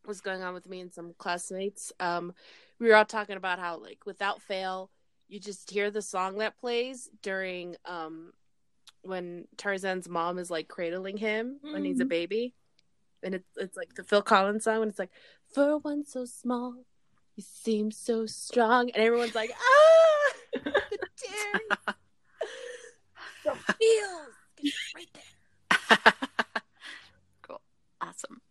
was 0.05 0.21
going 0.21 0.41
on 0.43 0.53
with 0.53 0.67
me 0.69 0.79
and 0.81 0.93
some 0.93 1.13
classmates. 1.17 1.91
Um, 1.99 2.33
we 2.79 2.87
were 2.87 2.95
all 2.95 3.05
talking 3.05 3.37
about 3.37 3.59
how 3.59 3.77
like 3.77 3.99
without 4.05 4.41
fail, 4.41 4.89
you 5.27 5.39
just 5.39 5.69
hear 5.71 5.89
the 5.91 6.01
song 6.01 6.37
that 6.37 6.57
plays 6.59 7.09
during 7.21 7.75
um 7.85 8.31
when 9.01 9.47
Tarzan's 9.57 10.09
mom 10.09 10.37
is 10.39 10.49
like 10.49 10.67
cradling 10.67 11.17
him 11.17 11.59
when 11.61 11.85
he's 11.85 11.99
a 11.99 12.05
Mhm. 12.05 12.09
baby, 12.09 12.53
and 13.23 13.35
it's 13.35 13.49
it's 13.57 13.77
like 13.77 13.93
the 13.95 14.03
Phil 14.03 14.21
Collins 14.21 14.63
song, 14.63 14.81
and 14.81 14.89
it's 14.89 14.99
like 14.99 15.11
for 15.53 15.77
one 15.77 16.05
so 16.05 16.25
small, 16.25 16.75
you 17.35 17.43
seem 17.43 17.91
so 17.91 18.25
strong, 18.25 18.89
and 18.91 19.03
everyone's 19.03 19.35
like 19.35 19.51
ah, 19.53 20.33
the 20.53 20.99
tears, 21.17 21.95
the 23.43 23.55
feels 23.79 24.35
right 24.95 25.09
there. 25.13 25.97
cool. 27.43 27.61
Awesome. 28.01 28.41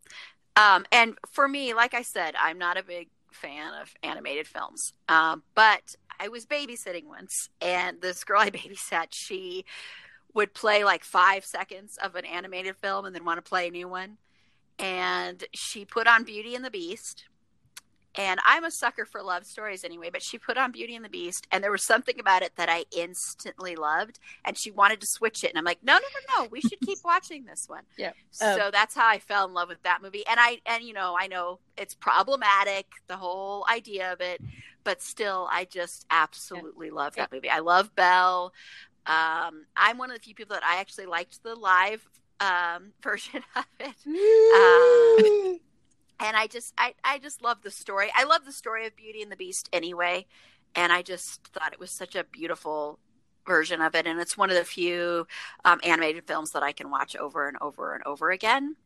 Um, 0.56 0.86
and 0.92 1.18
for 1.30 1.48
me, 1.48 1.74
like 1.74 1.94
I 1.94 2.02
said, 2.02 2.34
I'm 2.38 2.58
not 2.58 2.76
a 2.76 2.82
big 2.84 3.08
fan 3.32 3.72
of 3.74 3.92
animated 4.04 4.46
films. 4.46 4.92
Um, 5.08 5.42
but 5.56 5.96
I 6.24 6.28
was 6.28 6.46
babysitting 6.46 7.04
once, 7.06 7.50
and 7.60 8.00
this 8.00 8.24
girl 8.24 8.40
I 8.40 8.50
babysat, 8.50 9.08
she 9.10 9.66
would 10.32 10.54
play 10.54 10.82
like 10.82 11.04
five 11.04 11.44
seconds 11.44 11.98
of 12.02 12.14
an 12.16 12.24
animated 12.24 12.76
film 12.76 13.04
and 13.04 13.14
then 13.14 13.24
want 13.24 13.44
to 13.44 13.48
play 13.48 13.68
a 13.68 13.70
new 13.70 13.88
one. 13.88 14.16
And 14.78 15.44
she 15.54 15.84
put 15.84 16.08
on 16.08 16.24
Beauty 16.24 16.54
and 16.54 16.64
the 16.64 16.70
Beast. 16.70 17.26
And 18.16 18.38
I'm 18.44 18.64
a 18.64 18.70
sucker 18.70 19.04
for 19.04 19.22
love 19.22 19.44
stories 19.44 19.82
anyway, 19.82 20.08
but 20.10 20.22
she 20.22 20.38
put 20.38 20.56
on 20.56 20.70
Beauty 20.70 20.94
and 20.94 21.04
the 21.04 21.08
Beast, 21.08 21.48
and 21.50 21.64
there 21.64 21.72
was 21.72 21.84
something 21.84 22.20
about 22.20 22.42
it 22.42 22.52
that 22.54 22.68
I 22.68 22.84
instantly 22.96 23.74
loved, 23.74 24.20
and 24.44 24.56
she 24.56 24.70
wanted 24.70 25.00
to 25.00 25.06
switch 25.08 25.42
it. 25.42 25.50
And 25.50 25.58
I'm 25.58 25.64
like, 25.64 25.82
no, 25.82 25.94
no, 25.94 25.98
no, 25.98 26.44
no, 26.44 26.48
we 26.48 26.60
should 26.60 26.80
keep 26.80 26.98
watching 27.04 27.44
this 27.44 27.64
one. 27.66 27.82
Yeah. 27.98 28.12
So 28.30 28.66
um, 28.66 28.70
that's 28.72 28.94
how 28.94 29.08
I 29.08 29.18
fell 29.18 29.48
in 29.48 29.52
love 29.52 29.68
with 29.68 29.82
that 29.82 30.00
movie. 30.00 30.24
And 30.28 30.38
I, 30.38 30.60
and 30.64 30.84
you 30.84 30.92
know, 30.92 31.16
I 31.18 31.26
know 31.26 31.58
it's 31.76 31.96
problematic, 31.96 32.86
the 33.08 33.16
whole 33.16 33.66
idea 33.68 34.12
of 34.12 34.20
it, 34.20 34.40
but 34.84 35.02
still, 35.02 35.48
I 35.50 35.64
just 35.64 36.06
absolutely 36.10 36.90
love 36.90 37.16
that 37.16 37.32
movie. 37.32 37.50
I 37.50 37.60
love 37.60 37.94
Belle. 37.94 38.52
Um, 39.06 39.66
I'm 39.76 39.98
one 39.98 40.10
of 40.10 40.16
the 40.16 40.22
few 40.22 40.34
people 40.34 40.54
that 40.54 40.64
I 40.64 40.80
actually 40.80 41.06
liked 41.06 41.42
the 41.42 41.54
live 41.54 42.06
um, 42.40 42.92
version 43.02 43.42
of 43.56 43.64
it. 43.80 43.96
Um, 44.06 45.58
and 46.20 46.36
I 46.36 46.46
just 46.46 46.72
I, 46.78 46.94
I 47.02 47.18
just 47.18 47.42
love 47.42 47.62
the 47.62 47.70
story. 47.70 48.10
I 48.14 48.24
love 48.24 48.44
the 48.44 48.52
story 48.52 48.86
of 48.86 48.96
Beauty 48.96 49.22
and 49.22 49.32
the 49.32 49.36
Beast 49.36 49.68
anyway, 49.72 50.26
and 50.74 50.92
I 50.92 51.02
just 51.02 51.46
thought 51.48 51.72
it 51.72 51.80
was 51.80 51.90
such 51.90 52.14
a 52.14 52.24
beautiful 52.24 52.98
version 53.46 53.80
of 53.80 53.94
it, 53.94 54.06
and 54.06 54.20
it's 54.20 54.38
one 54.38 54.50
of 54.50 54.56
the 54.56 54.64
few 54.64 55.26
um, 55.64 55.80
animated 55.84 56.26
films 56.26 56.52
that 56.52 56.62
I 56.62 56.72
can 56.72 56.90
watch 56.90 57.16
over 57.16 57.48
and 57.48 57.58
over 57.60 57.94
and 57.94 58.02
over 58.04 58.30
again. 58.30 58.76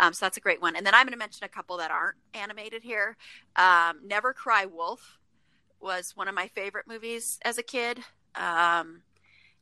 Um, 0.00 0.12
so 0.12 0.26
that's 0.26 0.36
a 0.36 0.40
great 0.40 0.60
one. 0.60 0.74
And 0.74 0.84
then 0.84 0.94
I'm 0.94 1.06
going 1.06 1.12
to 1.12 1.18
mention 1.18 1.44
a 1.44 1.48
couple 1.48 1.76
that 1.76 1.92
aren't 1.92 2.16
animated 2.34 2.82
here. 2.82 3.16
Um, 3.54 4.00
Never 4.04 4.32
Cry 4.32 4.66
Wolf 4.66 5.19
was 5.80 6.12
one 6.14 6.28
of 6.28 6.34
my 6.34 6.48
favorite 6.48 6.86
movies 6.88 7.38
as 7.44 7.58
a 7.58 7.62
kid. 7.62 8.00
Um, 8.34 9.02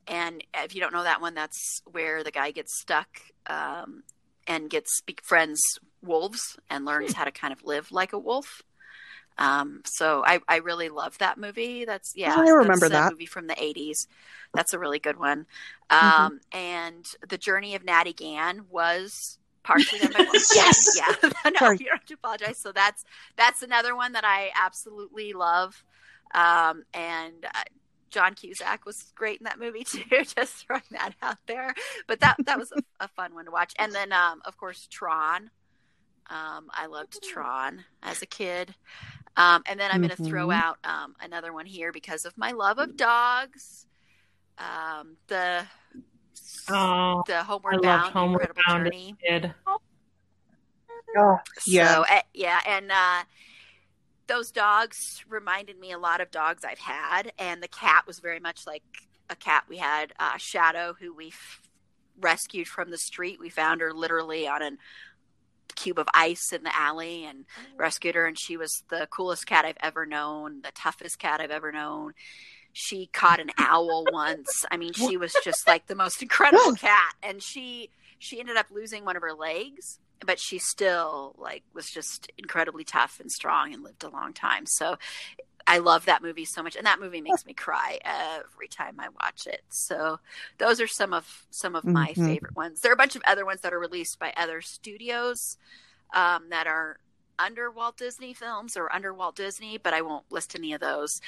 and 0.07 0.42
if 0.54 0.74
you 0.74 0.81
don't 0.81 0.92
know 0.92 1.04
that 1.04 1.20
one, 1.20 1.35
that's 1.35 1.83
where 1.90 2.24
the 2.24 2.31
guy 2.31 2.50
gets 2.50 2.78
stuck 2.81 3.09
um, 3.46 4.02
and 4.46 4.70
gets 4.70 5.00
befriends 5.02 5.61
wolves 6.02 6.59
and 6.70 6.85
learns 6.85 7.12
how 7.12 7.24
to 7.24 7.31
kind 7.31 7.52
of 7.52 7.64
live 7.64 7.92
like 7.92 8.12
a 8.12 8.18
wolf. 8.18 8.62
Um, 9.37 9.83
so 9.85 10.24
I, 10.26 10.40
I 10.48 10.57
really 10.57 10.88
love 10.88 11.16
that 11.18 11.38
movie. 11.38 11.85
That's 11.85 12.12
yeah, 12.16 12.35
I 12.37 12.48
remember 12.50 12.88
that. 12.88 13.12
movie 13.12 13.26
from 13.26 13.46
the 13.46 13.54
'80s. 13.54 14.09
That's 14.52 14.72
a 14.72 14.78
really 14.78 14.98
good 14.98 15.18
one. 15.18 15.46
Um, 15.90 16.40
And 16.52 17.07
the 17.28 17.38
Journey 17.38 17.74
of 17.76 17.85
Natty 17.85 18.12
Gann 18.12 18.64
was 18.68 19.38
partially 19.62 20.00
done 20.00 20.12
by. 20.12 20.26
Yes! 20.54 20.96
yeah. 20.96 21.14
no, 21.44 21.52
Sorry. 21.59 21.76
you 21.78 21.87
don't 21.87 21.98
have 21.98 22.07
to 22.07 22.14
apologize. 22.14 22.59
So 22.61 22.72
that's 22.72 23.04
that's 23.37 23.62
another 23.62 23.94
one 23.94 24.12
that 24.12 24.24
I 24.24 24.50
absolutely 24.61 25.33
love. 25.33 25.85
Um, 26.35 26.85
and 26.95 27.45
uh, 27.45 27.62
John 28.11 28.35
Cusack 28.35 28.85
was 28.87 29.12
great 29.14 29.41
in 29.41 29.45
that 29.45 29.59
movie 29.59 29.85
too. 29.85 30.03
Just 30.11 30.55
throwing 30.67 30.83
that 30.91 31.14
out 31.23 31.38
there. 31.47 31.75
But 32.07 32.21
that 32.21 32.37
that 32.47 32.59
was 32.59 32.73
a, 32.73 32.83
a 33.01 33.09
fun 33.09 33.35
one 33.35 33.45
to 33.47 33.51
watch. 33.51 33.75
And 33.79 33.93
then 33.93 34.12
um, 34.12 34.41
of 34.45 34.57
course 34.57 34.87
Tron. 34.91 35.51
Um, 36.31 36.67
I 36.71 36.87
loved 36.87 37.23
Tron 37.23 37.85
as 38.03 38.21
a 38.21 38.27
kid. 38.27 38.75
Um, 39.38 39.62
and 39.67 39.81
then 39.81 39.91
I'm 39.91 40.03
going 40.03 40.14
to 40.14 40.23
throw 40.25 40.51
out 40.51 40.77
um, 40.85 41.14
another 41.23 41.55
one 41.55 41.64
here 41.64 41.91
because 41.91 42.27
of 42.27 42.37
my 42.37 42.51
love 42.53 42.79
of 42.79 42.97
dogs. 42.99 43.87
Um, 44.59 45.17
the 45.29 45.64
Oh, 46.71 47.23
the 47.27 47.43
Homeward 47.45 47.75
loved 47.77 47.83
Bound, 47.85 48.12
Homeward 48.12 48.41
Incredible 48.43 48.62
Bound 48.67 48.87
as 48.87 48.93
Journey. 48.93 49.17
a 49.25 49.41
kid. 49.41 49.55
Oh, 51.17 51.38
yeah. 51.67 51.95
So, 51.95 52.05
uh, 52.11 52.21
yeah, 52.35 52.61
and 52.67 52.93
uh, 52.93 53.23
those 54.29 54.51
dogs 54.51 55.25
reminded 55.29 55.79
me 55.81 55.93
a 55.93 55.99
lot 55.99 56.21
of 56.21 56.31
dogs 56.31 56.64
I've 56.64 56.79
had, 56.79 57.33
and 57.38 57.62
the 57.62 57.69
cat 57.69 58.07
was 58.07 58.21
very 58.21 58.38
much 58.41 58.67
like 58.67 58.83
a 59.31 59.37
cat 59.37 59.64
we 59.69 59.79
had, 59.79 60.12
uh, 60.19 60.37
Shadow, 60.37 60.95
who 60.99 61.12
we 61.12 61.29
f- 61.29 61.62
rescued 62.21 62.69
from 62.69 62.91
the 62.91 62.99
street. 62.99 63.41
We 63.41 63.49
found 63.49 63.81
her 63.81 63.93
literally 63.93 64.47
on 64.47 64.62
a 64.62 64.71
cube 65.75 65.99
of 65.99 66.09
ice 66.14 66.53
in 66.53 66.62
the 66.62 66.77
alley 66.77 67.25
and 67.25 67.45
rescued 67.77 68.14
her, 68.14 68.27
and 68.27 68.38
she 68.38 68.57
was 68.57 68.85
the 68.91 69.09
coolest 69.11 69.47
cat 69.47 69.64
I've 69.64 69.76
ever 69.81 70.07
known, 70.07 70.62
the 70.62 70.72
toughest 70.72 71.18
cat 71.18 71.41
I've 71.41 71.51
ever 71.51 71.72
known. 71.72 72.12
She 72.72 73.07
caught 73.07 73.41
an 73.41 73.51
owl 73.59 74.05
once. 74.12 74.64
I 74.70 74.76
mean, 74.76 74.93
she 74.93 75.16
was 75.16 75.35
just 75.43 75.66
like 75.66 75.87
the 75.87 75.95
most 75.95 76.22
incredible 76.22 76.74
cat, 76.74 77.14
and 77.22 77.43
she 77.43 77.91
she 78.18 78.41
ended 78.41 78.57
up 78.57 78.66
losing 78.70 79.05
one 79.05 79.16
of 79.16 79.22
her 79.22 79.33
legs 79.33 80.01
but 80.25 80.39
she 80.39 80.59
still 80.59 81.35
like 81.39 81.62
was 81.75 81.91
just 81.91 82.31
incredibly 82.39 82.85
tough 82.85 83.21
and 83.21 83.31
strong 83.31 83.73
and 83.73 83.83
lived 83.83 84.05
a 84.05 84.09
long 84.11 84.33
time. 84.33 84.66
So 84.66 84.97
i 85.71 85.77
love 85.79 86.07
that 86.07 86.23
movie 86.23 86.47
so 86.47 86.62
much 86.62 86.77
and 86.77 86.87
that 86.87 86.99
movie 86.99 87.21
makes 87.21 87.45
me 87.45 87.53
cry 87.53 87.99
every 88.03 88.69
time 88.69 88.97
i 88.99 89.09
watch 89.23 89.47
it. 89.47 89.62
So 89.69 90.19
those 90.57 90.81
are 90.81 90.87
some 90.87 91.12
of 91.12 91.47
some 91.51 91.75
of 91.77 91.85
my 91.85 92.12
Mhm. 92.12 92.27
favorite 92.27 92.57
ones. 92.57 92.81
There 92.81 92.91
are 92.91 92.95
a 92.95 92.97
bunch 92.97 93.16
of 93.16 93.23
other 93.27 93.45
ones 93.45 93.61
that 93.61 93.73
are 93.75 93.79
released 93.79 94.19
by 94.19 94.33
other 94.37 94.62
studios 94.62 95.59
um, 96.14 96.49
that 96.51 96.66
are 96.66 96.99
under 97.39 97.71
walt 97.71 97.97
disney 97.97 98.35
films 98.35 98.77
or 98.77 98.93
under 98.93 99.14
walt 99.14 99.37
disney 99.37 99.79
but 99.79 99.95
i 99.95 100.01
won't 100.03 100.25
list 100.33 100.57
any 100.57 100.73
of 100.73 100.81
those 100.81 101.21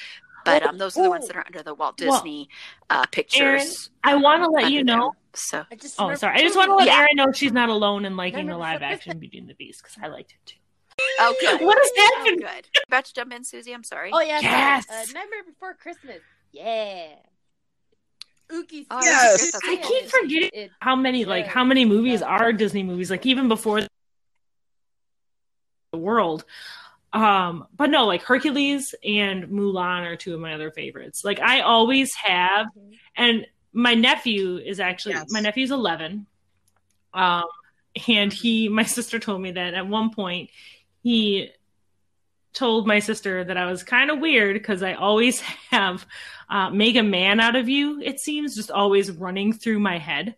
but 0.45 0.63
Oh, 0.65 0.69
um, 0.71 0.79
those 0.79 0.97
are 0.97 1.03
the 1.03 1.11
ones 1.11 1.27
that 1.29 1.37
are 1.37 1.45
under 1.47 1.63
the 1.63 1.75
Walt 1.75 2.01
Well, 2.01 2.13
Disney 2.19 2.49
uh, 2.89 3.07
Pictures. 3.07 3.91
I 4.03 4.17
want 4.17 4.43
to 4.43 4.49
let 4.51 4.65
under 4.65 4.75
you 4.77 4.85
them. 4.85 4.99
know. 4.99 5.13
So 5.35 5.65
I 5.71 5.77
just 5.77 5.95
Oh, 5.99 6.15
sorry. 6.15 6.39
I 6.39 6.43
just 6.43 6.57
want 6.57 6.71
to 6.71 6.75
let 6.77 6.87
Yeah. 6.87 6.99
Erin 6.99 7.17
know 7.17 7.33
she's 7.33 7.53
not 7.53 7.69
alone 7.69 8.05
in 8.05 8.17
liking 8.17 8.47
No, 8.47 8.55
the 8.55 8.59
live 8.59 8.83
action 8.83 9.19
Beauty 9.19 9.39
and 9.39 9.49
the 9.49 9.55
Beast 9.55 9.83
because 9.83 9.97
I 10.03 10.09
liked 10.09 10.33
it 10.33 10.39
too. 10.47 10.57
oh, 11.21 11.35
good. 11.41 11.61
What 11.65 11.79
has 11.79 11.91
Oh, 11.97 12.37
good. 12.39 12.69
About 12.89 13.05
to 13.05 13.15
jump 13.15 13.33
in, 13.33 13.45
Susie. 13.45 13.73
I'm 13.73 13.85
sorry. 13.85 14.11
Oh 14.13 14.21
yeah, 14.21 14.41
Yes! 14.41 14.87
sorry. 14.87 15.03
Uh, 15.03 15.07
Nightmare 15.07 15.45
Before 15.47 15.75
Christmas. 15.75 16.21
Yeah. 16.53 17.15
Ookie. 18.53 18.87
Oh, 18.91 19.05
Yes. 19.05 19.53
that's 19.53 19.69
I 19.69 19.77
good. 19.77 19.85
keep 19.85 20.09
forgetting 20.09 20.51
It, 20.53 20.71
how 20.81 20.97
many 20.97 21.25
like 21.25 21.47
how 21.47 21.65
many 21.65 21.85
movies 21.85 22.21
Yeah. 22.21 22.27
are 22.27 22.53
Disney 22.53 22.83
movies 22.83 23.11
like 23.11 23.25
even 23.27 23.47
before 23.49 23.81
the 25.93 25.99
world. 25.99 26.45
Um, 27.13 27.67
but 27.77 27.91
no, 27.91 28.07
like 28.07 28.23
Hercules 28.23 28.95
and 29.05 29.45
Mulan 29.49 30.07
are 30.07 30.17
two 30.17 30.35
of 30.35 30.41
my 30.41 30.55
other 30.55 30.71
favorites. 30.71 31.25
Like 31.25 31.41
I 31.41 31.61
always 31.61 32.15
have, 32.15 32.67
Mhm. 32.69 32.97
and 33.17 33.47
my 33.73 33.95
nephew 33.95 34.59
is 34.59 34.79
actually 34.81 35.15
Yes. 35.15 35.27
my 35.31 35.41
nephew's 35.41 35.71
eleven. 35.73 36.27
Um, 37.13 37.45
and 38.07 38.33
he, 38.33 38.69
my 38.81 38.85
sister 38.85 39.19
told 39.19 39.41
me 39.43 39.51
that 39.53 39.75
at 39.75 39.87
one 39.89 40.11
point 40.11 40.51
he 41.03 41.51
told 42.53 42.87
my 42.87 42.99
sister 42.99 43.43
that 43.45 43.57
I 43.57 43.67
was 43.67 43.83
kind 43.83 44.11
of 44.11 44.19
weird 44.21 44.55
because 44.55 44.83
I 44.83 44.95
always 44.95 45.41
have 45.71 46.07
uh, 46.49 46.71
"Make 46.71 46.97
a 46.97 47.03
Man 47.03 47.41
Out 47.41 47.57
of 47.57 47.69
You." 47.69 48.01
It 48.01 48.21
seems 48.21 48.55
just 48.55 48.71
always 48.71 49.11
running 49.11 49.53
through 49.53 49.81
my 49.81 49.99
head 49.99 50.37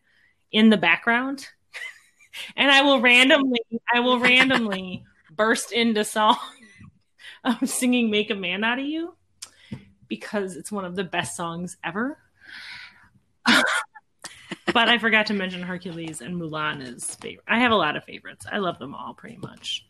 in 0.51 0.71
the 0.71 0.77
background, 0.79 1.47
and 2.57 2.71
I 2.71 2.81
will 2.83 3.01
randomly, 3.01 3.61
I 3.93 4.01
will 4.01 4.19
randomly 4.19 5.05
burst 5.31 5.73
into 5.73 6.05
song 6.05 6.37
of 7.63 7.69
singing 7.69 8.11
"Make 8.11 8.31
a 8.31 8.35
Man 8.35 8.65
Out 8.65 8.79
of 8.79 8.85
You" 8.87 9.17
because 10.09 10.57
it's 10.57 10.71
one 10.73 10.85
of 10.85 10.95
the 10.97 11.05
best 11.05 11.37
songs 11.37 11.77
ever. 11.85 12.19
but 13.47 14.89
I 14.89 14.99
forgot 14.99 15.27
to 15.27 15.35
mention 15.35 15.63
Hercules 15.63 16.21
and 16.21 16.41
Mulan 16.41 16.81
is 16.87 17.15
favorite. 17.17 17.45
I 17.49 17.59
have 17.61 17.73
a 17.73 17.77
lot 17.77 17.97
of 17.97 18.05
favorites. 18.05 18.47
I 18.51 18.59
love 18.59 18.79
them 18.79 18.95
all 18.95 19.15
pretty 19.15 19.39
much. 19.39 19.87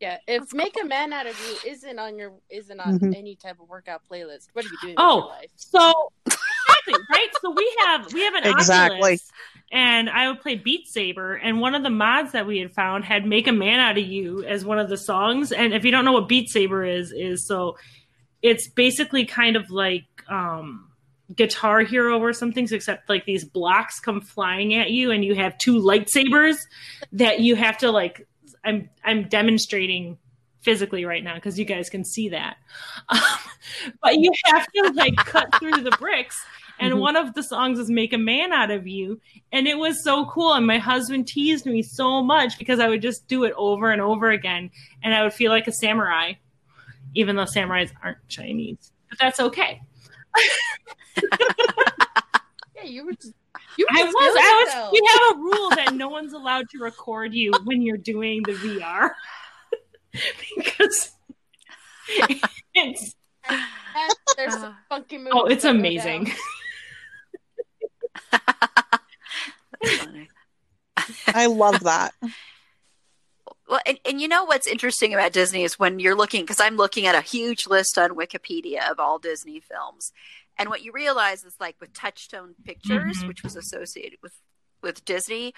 yeah. 0.00 0.18
If 0.26 0.52
Make 0.52 0.74
a 0.82 0.86
Man 0.86 1.12
Out 1.12 1.26
of 1.26 1.38
You 1.46 1.70
isn't 1.70 1.98
on 1.98 2.16
your 2.18 2.32
isn't 2.50 2.80
on 2.80 2.98
Mhm. 2.98 3.16
any 3.16 3.36
type 3.36 3.60
of 3.60 3.68
workout 3.68 4.02
playlist, 4.10 4.48
what 4.52 4.64
are 4.64 4.68
you 4.68 4.78
doing 4.82 4.94
Oh. 4.98 5.16
with 5.16 5.24
your 5.24 5.28
life? 5.34 5.50
So 5.56 6.12
exactly 6.26 6.94
right. 7.10 7.28
So 7.40 7.50
we 7.50 7.76
have 7.86 8.12
we 8.12 8.22
have 8.24 8.34
an 8.34 8.44
Exactly. 8.46 8.96
Oculus, 8.98 9.30
and 9.72 10.10
I 10.10 10.28
would 10.28 10.40
play 10.40 10.56
Beat 10.56 10.86
Saber, 10.86 11.34
and 11.34 11.58
one 11.58 11.74
of 11.74 11.82
the 11.82 11.90
mods 11.90 12.32
that 12.32 12.46
we 12.46 12.58
had 12.58 12.74
found 12.74 13.06
had 13.06 13.24
"Make 13.24 13.48
a 13.48 13.52
Man 13.52 13.80
Out 13.80 13.96
of 13.96 14.06
You" 14.06 14.44
as 14.44 14.66
one 14.66 14.78
of 14.78 14.90
the 14.90 14.98
songs. 14.98 15.50
And 15.50 15.72
if 15.72 15.84
you 15.84 15.90
don't 15.90 16.04
know 16.04 16.12
what 16.12 16.28
Beat 16.28 16.50
Saber 16.50 16.84
is, 16.84 17.10
is 17.10 17.46
so 17.46 17.78
it's 18.42 18.68
basically 18.68 19.24
kind 19.24 19.56
of 19.56 19.70
like 19.70 20.04
um 20.28 20.90
Guitar 21.34 21.80
Hero 21.80 22.20
or 22.20 22.34
something, 22.34 22.68
except 22.70 23.08
like 23.08 23.24
these 23.24 23.46
blocks 23.46 23.98
come 23.98 24.20
flying 24.20 24.74
at 24.74 24.90
you, 24.90 25.10
and 25.10 25.24
you 25.24 25.34
have 25.34 25.56
two 25.56 25.80
lightsabers 25.80 26.56
that 27.12 27.40
you 27.40 27.56
have 27.56 27.78
to 27.78 27.90
like. 27.90 28.28
I'm 28.62 28.90
I'm 29.02 29.28
demonstrating 29.28 30.18
physically 30.60 31.04
right 31.06 31.24
now 31.24 31.34
because 31.34 31.58
you 31.58 31.64
guys 31.64 31.88
can 31.88 32.04
see 32.04 32.28
that. 32.28 32.56
Um, 33.08 33.20
but 34.02 34.18
you 34.18 34.30
have 34.44 34.66
to 34.66 34.92
like 34.94 35.16
cut 35.16 35.48
through 35.58 35.82
the 35.82 35.90
bricks. 35.92 36.44
And 36.78 36.94
Mhm. 36.94 37.00
one 37.00 37.16
of 37.16 37.34
the 37.34 37.42
songs 37.42 37.78
is 37.78 37.88
"Make 37.90 38.12
a 38.12 38.18
Man 38.18 38.52
Out 38.52 38.70
of 38.70 38.86
You," 38.86 39.20
and 39.52 39.66
it 39.68 39.78
was 39.78 40.02
so 40.02 40.26
cool. 40.26 40.54
And 40.54 40.66
my 40.66 40.78
husband 40.78 41.28
teased 41.28 41.66
me 41.66 41.82
so 41.82 42.22
much 42.22 42.58
because 42.58 42.80
I 42.80 42.88
would 42.88 43.02
just 43.02 43.28
do 43.28 43.44
it 43.44 43.52
over 43.56 43.90
and 43.90 44.00
over 44.00 44.30
again, 44.30 44.70
and 45.02 45.14
I 45.14 45.22
would 45.22 45.32
feel 45.32 45.50
like 45.52 45.68
a 45.68 45.72
samurai, 45.72 46.34
even 47.14 47.36
though 47.36 47.44
samurais 47.44 47.92
aren't 48.02 48.26
Chinese. 48.28 48.92
But 49.08 49.18
that's 49.18 49.40
okay. 49.40 49.80
Yeah, 52.74 52.84
you 52.84 53.04
were 53.04 53.12
just 53.12 53.34
you 53.76 53.86
I 53.90 54.02
was. 54.04 54.14
I 54.16 54.64
was. 54.64 54.92
We 54.92 55.08
have 55.12 55.36
a 55.36 55.40
rule 55.40 55.70
that 55.70 55.94
no 55.94 56.08
one's 56.08 56.32
allowed 56.32 56.68
to 56.70 56.78
record 56.78 57.32
you 57.34 57.52
when 57.64 57.82
you're 57.82 57.96
doing 57.96 58.42
the 58.42 58.52
VR 58.54 59.10
because 60.56 61.12
it's 62.74 63.14
There's 64.36 64.54
some 64.54 64.76
funky 64.88 65.18
oh, 65.30 65.44
it's 65.44 65.64
amazing. 65.64 66.32
Down. 68.32 68.40
That's 69.80 69.96
funny. 69.98 70.28
I 71.28 71.46
love 71.46 71.80
that. 71.80 72.12
Well, 73.68 73.80
and, 73.86 73.98
and 74.04 74.20
you 74.20 74.28
know 74.28 74.44
what's 74.44 74.66
interesting 74.66 75.14
about 75.14 75.32
Disney 75.32 75.62
is 75.62 75.78
when 75.78 75.98
you're 75.98 76.14
looking, 76.16 76.42
because 76.42 76.60
I'm 76.60 76.76
looking 76.76 77.06
at 77.06 77.14
a 77.14 77.22
huge 77.22 77.66
list 77.66 77.96
on 77.96 78.10
Wikipedia 78.10 78.90
of 78.90 79.00
all 79.00 79.18
Disney 79.18 79.60
films, 79.60 80.12
and 80.58 80.68
what 80.68 80.82
you 80.82 80.92
realize 80.92 81.44
is 81.44 81.54
like 81.58 81.76
with 81.80 81.94
Touchstone 81.94 82.54
Pictures, 82.64 83.22
Mhm. 83.22 83.28
which 83.28 83.42
was 83.42 83.56
associated 83.56 84.18
with 84.22 84.34
with 84.82 85.04
Disney, 85.04 85.54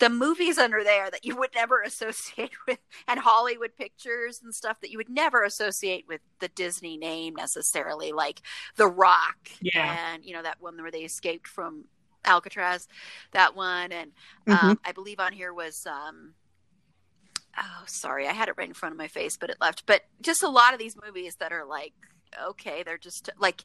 the 0.00 0.10
movies 0.10 0.58
under 0.58 0.84
there 0.84 1.10
that 1.10 1.24
you 1.24 1.34
would 1.34 1.48
never 1.54 1.80
associate 1.86 2.50
with, 2.68 2.78
and 3.08 3.18
Hollywood 3.20 3.74
Pictures 3.74 4.38
and 4.44 4.54
stuff 4.54 4.80
that 4.82 4.90
you 4.90 4.98
would 4.98 5.08
never 5.08 5.42
associate 5.42 6.04
with 6.06 6.20
the 6.40 6.48
Disney 6.48 6.98
name 6.98 7.34
necessarily, 7.34 8.12
like 8.12 8.42
The 8.76 8.86
Rock, 8.86 9.48
Yeah. 9.62 10.12
and 10.12 10.24
you 10.26 10.34
know 10.34 10.42
that 10.42 10.60
one 10.60 10.76
where 10.80 10.90
they 10.90 11.04
escaped 11.04 11.48
from 11.48 11.86
Alcatraz, 12.26 12.86
that 13.32 13.54
one, 13.56 13.92
and 13.92 14.12
Mhm. 14.46 14.70
um, 14.70 14.80
I 14.84 14.92
believe 14.92 15.20
on 15.20 15.32
here 15.32 15.52
was 15.52 15.86
um, 15.86 16.34
oh 17.58 17.84
sorry, 17.86 18.26
I 18.28 18.32
had 18.32 18.48
it 18.48 18.54
right 18.56 18.68
in 18.68 18.74
front 18.74 18.92
of 18.92 18.98
my 18.98 19.08
face, 19.08 19.36
but 19.36 19.50
it 19.50 19.56
left. 19.60 19.84
But 19.86 20.02
just 20.20 20.42
a 20.42 20.48
lot 20.48 20.72
of 20.72 20.78
these 20.78 20.96
movies 21.02 21.36
that 21.40 21.52
are 21.52 21.64
like 21.64 21.92
okay, 22.48 22.82
they're 22.82 22.98
just 22.98 23.30
like 23.38 23.62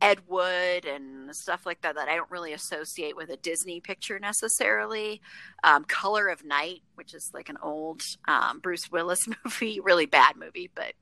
Ed 0.00 0.20
Wood 0.28 0.86
and 0.86 1.34
stuff 1.34 1.66
like 1.66 1.82
that 1.82 1.96
that 1.96 2.08
I 2.08 2.14
don't 2.16 2.30
really 2.30 2.52
associate 2.52 3.16
with 3.16 3.28
a 3.28 3.36
Disney 3.36 3.80
picture 3.80 4.18
necessarily. 4.18 5.20
Um, 5.62 5.84
Color 5.84 6.28
of 6.28 6.44
Night, 6.44 6.82
which 6.94 7.12
is 7.12 7.30
like 7.34 7.48
an 7.48 7.58
old 7.62 8.02
um, 8.26 8.60
Bruce 8.60 8.90
Willis 8.90 9.26
movie, 9.44 9.80
really 9.80 10.06
bad 10.06 10.36
movie, 10.36 10.70
but 10.74 10.92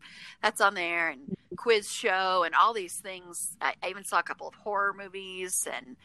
that's 0.42 0.60
on 0.60 0.74
there, 0.74 1.10
and 1.10 1.36
Quiz 1.56 1.88
Show, 1.88 2.42
and 2.44 2.54
all 2.54 2.72
these 2.72 2.98
things. 3.00 3.56
I, 3.60 3.74
I 3.82 3.88
even 3.90 4.04
saw 4.04 4.18
a 4.18 4.24
couple 4.24 4.48
of 4.48 4.54
horror 4.54 4.94
movies 4.96 5.68
and 5.72 5.96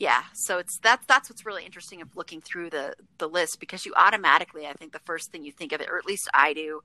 yeah 0.00 0.22
so 0.32 0.58
it's 0.58 0.78
that's 0.78 1.06
that's 1.06 1.30
what's 1.30 1.46
really 1.46 1.64
interesting 1.64 2.00
of 2.02 2.16
looking 2.16 2.40
through 2.40 2.70
the 2.70 2.94
the 3.18 3.28
list 3.28 3.60
because 3.60 3.84
you 3.86 3.92
automatically 3.96 4.66
i 4.66 4.72
think 4.72 4.92
the 4.92 4.98
first 5.00 5.30
thing 5.30 5.44
you 5.44 5.52
think 5.52 5.72
of 5.72 5.80
it 5.80 5.88
or 5.88 5.98
at 5.98 6.06
least 6.06 6.28
i 6.34 6.52
do 6.52 6.80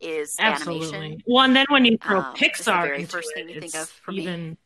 is 0.00 0.36
Absolutely. 0.40 0.86
animation 0.88 1.22
Well, 1.26 1.44
and 1.44 1.54
then 1.54 1.66
when 1.68 1.84
you 1.84 1.98
throw 1.98 2.20
Um, 2.20 2.34
Pixar 2.34 2.94
into 2.94 3.08
first 3.08 3.30
it, 3.30 3.34
thing 3.34 3.48
you 3.50 3.60
think 3.60 3.74
of 3.74 3.88
for 3.88 4.12
me. 4.12 4.22
even 4.22 4.56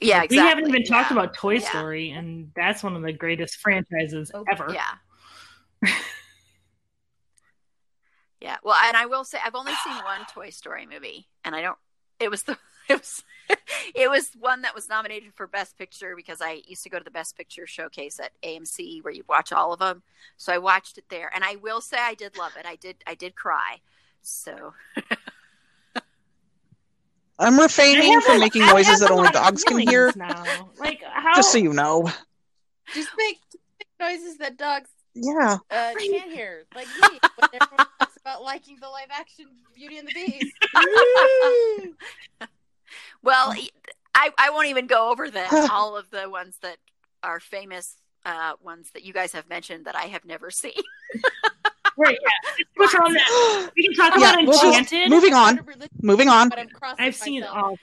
yeah 0.00 0.26
we 0.30 0.36
haven't 0.36 0.68
even 0.68 0.84
talked 0.84 1.10
yeah. 1.10 1.18
about 1.18 1.34
Toy 1.34 1.54
Yeah. 1.54 1.68
Story, 1.70 2.10
and 2.10 2.50
that's 2.54 2.82
one 2.84 2.94
of 2.94 3.02
the 3.02 3.12
greatest 3.12 3.56
franchises 3.56 4.30
Oh, 4.34 4.44
ever. 4.52 4.72
yeah 4.72 5.90
yeah 8.40 8.56
well 8.62 8.76
and 8.84 8.96
i 8.96 9.06
will 9.06 9.24
say 9.24 9.38
i've 9.44 9.54
only 9.54 9.72
seen 9.84 9.94
one 10.04 10.20
toy 10.32 10.50
story 10.50 10.86
movie 10.86 11.26
and 11.44 11.56
i 11.56 11.62
don't 11.62 11.78
it 12.20 12.30
was 12.30 12.42
the 12.42 12.56
it 12.88 12.98
was 12.98 13.24
it 13.94 14.10
was 14.10 14.30
one 14.38 14.62
that 14.62 14.74
was 14.74 14.88
nominated 14.88 15.32
for 15.34 15.46
best 15.46 15.76
picture 15.78 16.14
because 16.16 16.40
i 16.40 16.60
used 16.66 16.82
to 16.82 16.88
go 16.90 16.98
to 16.98 17.04
the 17.04 17.10
best 17.10 17.36
picture 17.36 17.66
showcase 17.66 18.18
at 18.20 18.32
amc 18.42 19.02
where 19.02 19.12
you 19.12 19.24
watch 19.28 19.52
all 19.52 19.72
of 19.72 19.78
them 19.78 20.02
so 20.36 20.52
i 20.52 20.58
watched 20.58 20.98
it 20.98 21.04
there 21.08 21.30
and 21.34 21.44
i 21.44 21.56
will 21.56 21.80
say 21.80 21.96
i 22.00 22.14
did 22.14 22.36
love 22.36 22.52
it 22.58 22.66
i 22.66 22.76
did 22.76 22.96
i 23.06 23.14
did 23.14 23.34
cry 23.34 23.80
so 24.22 24.74
I'm 27.38 27.58
refraining 27.58 28.20
from 28.20 28.38
making 28.38 28.62
I 28.62 28.72
noises 28.72 29.00
that 29.00 29.10
only 29.10 29.28
dogs 29.30 29.64
can 29.64 29.78
hear, 29.78 30.12
Now. 30.14 30.70
Like 30.78 31.02
how? 31.02 31.34
just 31.34 31.50
so 31.50 31.58
you 31.58 31.72
know. 31.72 32.08
Just 32.94 33.10
make, 33.18 33.40
just 33.50 33.64
make 33.80 33.88
noises 33.98 34.36
that 34.38 34.56
dogs 34.56 34.88
Yeah. 35.14 35.58
uh, 35.70 35.94
can't 35.98 36.30
hear, 36.30 36.64
like 36.76 36.86
me 36.86 37.18
when 37.36 37.48
everyone 37.52 37.86
talks 37.98 38.16
about 38.18 38.44
liking 38.44 38.76
the 38.80 38.88
live 38.88 39.08
action 39.10 39.46
Beauty 39.74 39.98
and 39.98 40.06
the 40.06 40.12
Beast. 40.12 40.54
Well, 43.22 43.54
I, 44.14 44.30
I 44.38 44.50
won't 44.50 44.68
even 44.68 44.86
go 44.86 45.10
over 45.10 45.30
them. 45.30 45.48
All 45.70 45.96
of 45.96 46.10
the 46.10 46.28
ones 46.30 46.56
that 46.62 46.76
are 47.22 47.40
famous 47.40 47.96
uh, 48.26 48.52
ones 48.62 48.90
that 48.94 49.04
you 49.04 49.12
guys 49.12 49.32
have 49.32 49.48
mentioned 49.48 49.84
that 49.86 49.96
I 49.96 50.04
have 50.04 50.24
never 50.24 50.50
seen. 50.62 50.72
Right, 51.96 52.18
yeah. 52.20 52.64
Which 52.76 52.94
on 52.94 53.12
that 53.12 53.70
we 53.76 53.84
can 53.86 53.94
talk 53.94 54.14
Yeah, 54.18 54.32
about 54.34 54.46
we'll 54.46 54.60
just- 54.60 54.78
Enchanted. 54.78 55.10
moving 55.10 55.34
on. 55.34 55.60
Moving 56.02 56.28
on. 56.28 56.48
But 56.48 56.58
I'm 56.58 56.68
crossing 56.68 57.04
I've 57.04 57.14
seen 57.14 57.40
myself. 57.42 57.56
all. 57.56 57.72
Of 57.74 57.78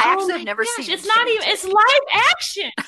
I 0.00 0.04
Oh 0.06 0.12
actually 0.12 0.28
my 0.32 0.36
have 0.38 0.46
never 0.46 0.62
gosh, 0.64 0.86
seen. 0.86 0.94
It's 0.94 1.06
not 1.06 1.28
even. 1.28 1.48
It's 1.48 1.64
live 1.64 2.22
action. 2.30 2.70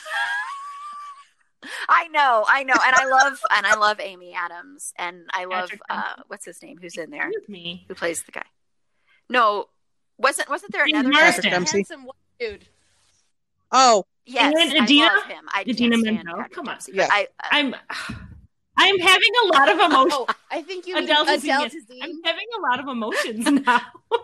I 1.88 2.08
know, 2.08 2.44
I 2.48 2.62
know, 2.62 2.72
and 2.86 2.96
I 2.96 3.04
love 3.06 3.38
and 3.54 3.66
I 3.66 3.74
love 3.76 4.00
Amy 4.00 4.32
Adams, 4.34 4.94
and 4.96 5.24
I 5.30 5.44
love 5.44 5.68
Patrick 5.68 5.80
uh, 5.90 6.22
what's 6.28 6.46
his 6.46 6.62
name? 6.62 6.78
Who's 6.80 6.96
in 6.96 7.10
there? 7.10 7.28
With 7.34 7.48
me. 7.50 7.84
Who 7.88 7.94
plays 7.94 8.22
the 8.22 8.32
guy? 8.32 8.44
No, 9.28 9.66
wasn't 10.20 10.48
wasn't 10.48 10.72
there 10.72 10.84
another? 10.84 11.08
Marsden. 11.08 11.50
Dempsey. 11.50 11.78
handsome 11.78 12.04
white 12.04 12.14
dude. 12.38 12.64
Oh, 13.72 14.04
Yes, 14.26 14.54
And 14.56 14.78
I 14.80 14.84
Idina? 14.84 15.06
love 15.06 15.24
him. 15.24 15.44
I 15.52 15.64
Idina 15.66 15.96
Menzel. 15.98 16.44
Come 16.52 16.68
on. 16.68 16.74
Dempsey, 16.74 16.92
Yeah. 16.94 17.08
I, 17.10 17.26
I, 17.42 17.58
I'm. 17.60 17.74
I'm 18.76 18.98
having 18.98 19.28
a 19.44 19.46
lot 19.48 19.68
of 19.68 19.78
emotions. 19.78 20.14
Oh, 20.30 20.34
I 20.50 20.62
think 20.62 20.86
you 20.86 20.94
mean 20.94 21.04
Adele 21.04 21.22
Adele, 21.28 21.64
Dazeem, 21.66 21.98
I'm 22.02 22.22
having 22.24 22.46
a 22.56 22.60
lot 22.62 22.80
of 22.80 22.88
emotions 22.88 23.44
now. 23.66 23.80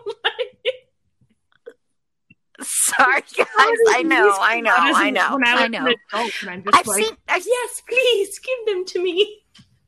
Sorry, 2.61 3.21
guys. 3.37 3.47
I 3.57 4.01
know, 4.03 4.33
I 4.39 4.61
know, 4.61 4.71
I 4.75 5.11
know, 5.11 5.21
I, 5.25 5.29
was 5.53 5.61
I 5.61 5.67
know. 5.67 5.93
adult, 6.11 6.31
and 6.41 6.49
I'm 6.49 6.63
just 6.63 6.75
I've 6.75 6.87
like, 6.87 7.05
seen. 7.05 7.15
I've, 7.27 7.45
yes, 7.45 7.83
please 7.87 8.39
give 8.39 8.65
them 8.65 8.83
to 8.85 9.03
me. 9.03 9.41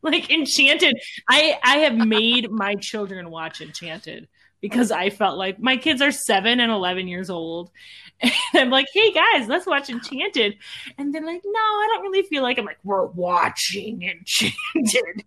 Like 0.04 0.30
Enchanted, 0.30 0.96
I 1.28 1.58
I 1.64 1.78
have 1.80 1.96
made 1.96 2.52
my 2.52 2.76
children 2.76 3.32
watch 3.32 3.60
Enchanted 3.60 4.28
because 4.62 4.92
I 4.92 5.10
felt 5.10 5.38
like 5.38 5.60
my 5.60 5.78
kids 5.78 6.02
are 6.02 6.12
seven 6.12 6.60
and 6.60 6.72
eleven 6.72 7.08
years 7.08 7.30
old, 7.30 7.72
and 8.22 8.32
I'm 8.54 8.70
like, 8.70 8.88
hey 8.94 9.12
guys, 9.12 9.48
let's 9.48 9.66
watch 9.66 9.90
Enchanted, 9.90 10.58
and 10.98 11.14
they're 11.14 11.26
like, 11.26 11.42
no, 11.46 11.60
I 11.60 11.88
don't 11.94 12.04
really 12.04 12.24
feel 12.24 12.44
like. 12.44 12.58
I'm 12.58 12.66
like, 12.66 12.80
we're 12.84 13.06
watching 13.06 14.04
Enchanted. 14.04 15.24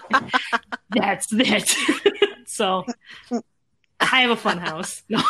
That's 0.90 1.26
it. 1.32 1.74
so 2.46 2.84
I 4.00 4.20
have 4.22 4.30
a 4.30 4.36
fun 4.36 4.58
house. 4.58 5.02
No. 5.08 5.22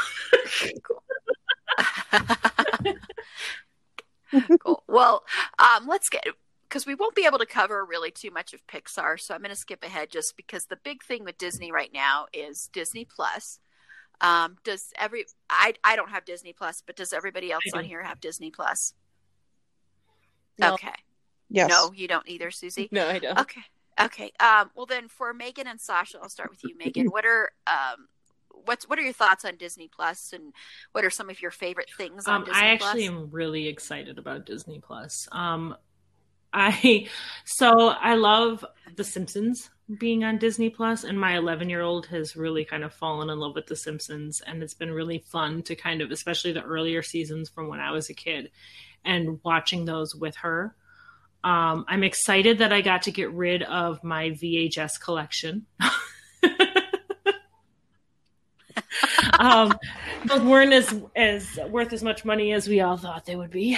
cool. 4.61 4.83
Well, 4.89 5.25
um, 5.59 5.87
let's 5.87 6.09
get 6.09 6.27
because 6.75 6.87
we 6.87 6.97
won't 6.97 7.15
be 7.15 7.25
able 7.25 7.39
to 7.39 7.47
cover 7.47 7.85
really 7.85 8.11
too 8.11 8.33
much 8.33 8.53
of 8.53 8.67
Pixar, 8.67 9.21
so 9.21 9.33
I'm 9.33 9.43
going 9.43 9.51
to 9.51 9.57
skip 9.57 9.85
ahead 9.85 10.11
just 10.11 10.37
because 10.37 10.65
the 10.65 10.77
big 10.83 11.05
thing 11.05 11.23
with 11.23 11.39
Disney 11.39 11.71
right 11.71 11.91
now 11.95 12.27
is 12.33 12.69
Disney 12.73 13.05
Plus. 13.05 13.61
Um, 14.21 14.57
does 14.65 14.93
every 14.99 15.27
I 15.49 15.75
I 15.85 15.95
don't 15.95 16.11
have 16.11 16.25
Disney 16.25 16.53
Plus, 16.53 16.83
but 16.85 16.97
does 16.97 17.13
everybody 17.13 17.53
else 17.53 17.63
on 17.73 17.85
here 17.85 18.03
have 18.03 18.21
Disney 18.21 18.51
Plus? 18.51 18.93
No. 20.59 20.75
Okay. 20.75 20.91
Yes. 21.49 21.71
No, 21.71 21.93
you 21.95 22.09
don't 22.09 22.29
either, 22.29 22.51
Susie. 22.51 22.89
No, 22.93 23.07
I 23.09 23.21
don't. 23.21 23.39
Okay. 23.39 23.61
Okay. 24.01 24.33
Um, 24.41 24.73
well, 24.75 24.87
then 24.87 25.07
for 25.07 25.33
Megan 25.33 25.69
and 25.69 25.81
Sasha, 25.81 26.19
I'll 26.21 26.29
start 26.29 26.51
with 26.51 26.65
you, 26.65 26.77
Megan. 26.77 27.07
What 27.07 27.25
are 27.25 27.53
um, 27.69 28.09
what's 28.65 28.89
what 28.89 28.99
are 28.99 29.03
your 29.03 29.13
thoughts 29.13 29.45
on 29.45 29.55
Disney 29.59 29.89
Plus, 29.95 30.33
and 30.33 30.53
what 30.91 31.05
are 31.05 31.11
some 31.11 31.31
of 31.31 31.41
your 31.41 31.53
favorite 31.53 31.91
things 31.97 32.27
on 32.27 32.35
Um, 32.39 32.45
Disney 32.47 32.61
I 32.61 32.67
actually 32.71 33.07
Plus? 33.09 33.15
am 33.17 33.31
really 33.31 33.69
excited 33.69 34.19
about 34.19 34.45
Disney 34.45 34.81
Plus. 34.81 35.29
Um, 35.31 35.77
I 36.55 37.09
so 37.45 37.89
I 37.89 38.15
love 38.15 38.65
The 38.97 39.05
Simpsons 39.05 39.71
being 39.99 40.25
on 40.25 40.39
Disney 40.39 40.71
Plus, 40.71 41.05
and 41.05 41.21
my 41.21 41.37
11 41.37 41.69
year 41.69 41.83
old 41.83 42.07
has 42.07 42.37
really 42.37 42.65
kind 42.65 42.85
of 42.85 42.95
fallen 42.95 43.29
in 43.29 43.39
love 43.39 43.55
with 43.55 43.67
The 43.67 43.77
Simpsons, 43.77 44.41
and 44.47 44.63
it's 44.63 44.73
been 44.75 44.93
really 44.93 45.19
fun 45.19 45.63
to 45.65 45.75
kind 45.75 46.01
of, 46.01 46.11
especially 46.11 46.53
the 46.53 46.63
earlier 46.63 47.03
seasons 47.03 47.51
from 47.51 47.69
when 47.69 47.81
I 47.81 47.91
was 47.91 48.09
a 48.09 48.15
kid, 48.15 48.51
and 49.05 49.41
watching 49.45 49.85
those 49.85 50.15
with 50.15 50.37
her. 50.37 50.75
Um, 51.43 51.85
I'm 51.89 52.05
excited 52.05 52.59
that 52.59 52.73
I 52.73 52.81
got 52.81 53.03
to 53.03 53.11
get 53.11 53.31
rid 53.33 53.63
of 53.65 54.03
my 54.03 54.31
VHS 54.31 54.99
collection. 54.99 55.67
um, 59.39 59.75
those 60.25 60.41
weren't 60.41 60.73
as 60.73 61.03
as 61.15 61.59
worth 61.69 61.93
as 61.93 62.03
much 62.03 62.25
money 62.25 62.53
as 62.53 62.67
we 62.67 62.81
all 62.81 62.97
thought 62.97 63.27
they 63.27 63.37
would 63.37 63.51
be. 63.51 63.77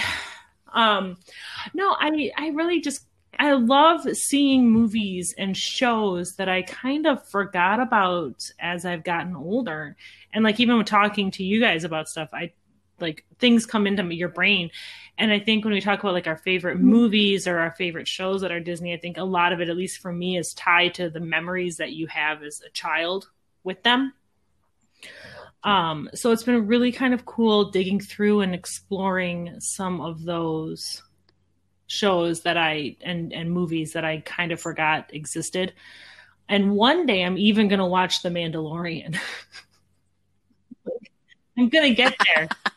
Um, 0.77 1.17
no, 1.73 1.95
I 1.99 2.31
I 2.37 2.49
really 2.49 2.79
just 2.79 3.05
I 3.39 3.53
love 3.53 4.07
seeing 4.15 4.69
movies 4.69 5.33
and 5.37 5.57
shows 5.57 6.35
that 6.35 6.47
I 6.47 6.61
kind 6.61 7.07
of 7.07 7.27
forgot 7.27 7.79
about 7.79 8.49
as 8.59 8.85
I've 8.85 9.03
gotten 9.03 9.35
older, 9.35 9.97
and 10.31 10.43
like 10.43 10.59
even 10.59 10.77
when 10.77 10.85
talking 10.85 11.31
to 11.31 11.43
you 11.43 11.59
guys 11.59 11.83
about 11.83 12.07
stuff, 12.07 12.29
I 12.31 12.53
like 12.99 13.25
things 13.39 13.65
come 13.65 13.87
into 13.87 14.03
your 14.13 14.29
brain. 14.29 14.69
And 15.17 15.31
I 15.31 15.39
think 15.39 15.65
when 15.65 15.73
we 15.73 15.81
talk 15.81 15.99
about 15.99 16.13
like 16.13 16.27
our 16.27 16.37
favorite 16.37 16.79
movies 16.79 17.47
or 17.47 17.57
our 17.57 17.71
favorite 17.71 18.07
shows 18.07 18.41
that 18.41 18.51
are 18.51 18.59
Disney, 18.59 18.93
I 18.93 18.97
think 18.97 19.17
a 19.17 19.23
lot 19.23 19.53
of 19.53 19.61
it, 19.61 19.69
at 19.69 19.75
least 19.75 19.99
for 19.99 20.11
me, 20.11 20.37
is 20.37 20.53
tied 20.53 20.93
to 20.95 21.09
the 21.09 21.19
memories 21.19 21.77
that 21.77 21.93
you 21.93 22.05
have 22.07 22.43
as 22.43 22.61
a 22.65 22.69
child 22.69 23.29
with 23.63 23.81
them. 23.81 24.13
Um, 25.67 26.09
so 26.13 26.31
it's 26.31 26.43
been 26.43 26.65
really 26.65 26.93
kind 26.93 27.13
of 27.13 27.25
cool 27.25 27.71
digging 27.71 27.99
through 27.99 28.39
and 28.39 28.55
exploring 28.55 29.59
some 29.59 29.99
of 29.99 30.23
those 30.23 31.03
shows 31.87 32.43
that 32.43 32.55
I 32.55 32.95
and 33.01 33.33
and 33.33 33.51
movies 33.51 33.91
that 33.91 34.05
I 34.05 34.21
kind 34.21 34.53
of 34.53 34.61
forgot 34.61 35.13
existed. 35.13 35.73
And 36.47 36.71
one 36.71 37.05
day 37.05 37.21
I'm 37.21 37.37
even 37.37 37.67
going 37.67 37.79
to 37.79 37.85
watch 37.85 38.21
The 38.21 38.29
Mandalorian. 38.29 39.17
I'm 41.57 41.67
going 41.67 41.89
to 41.89 41.95
get 41.95 42.15
there. 42.25 42.47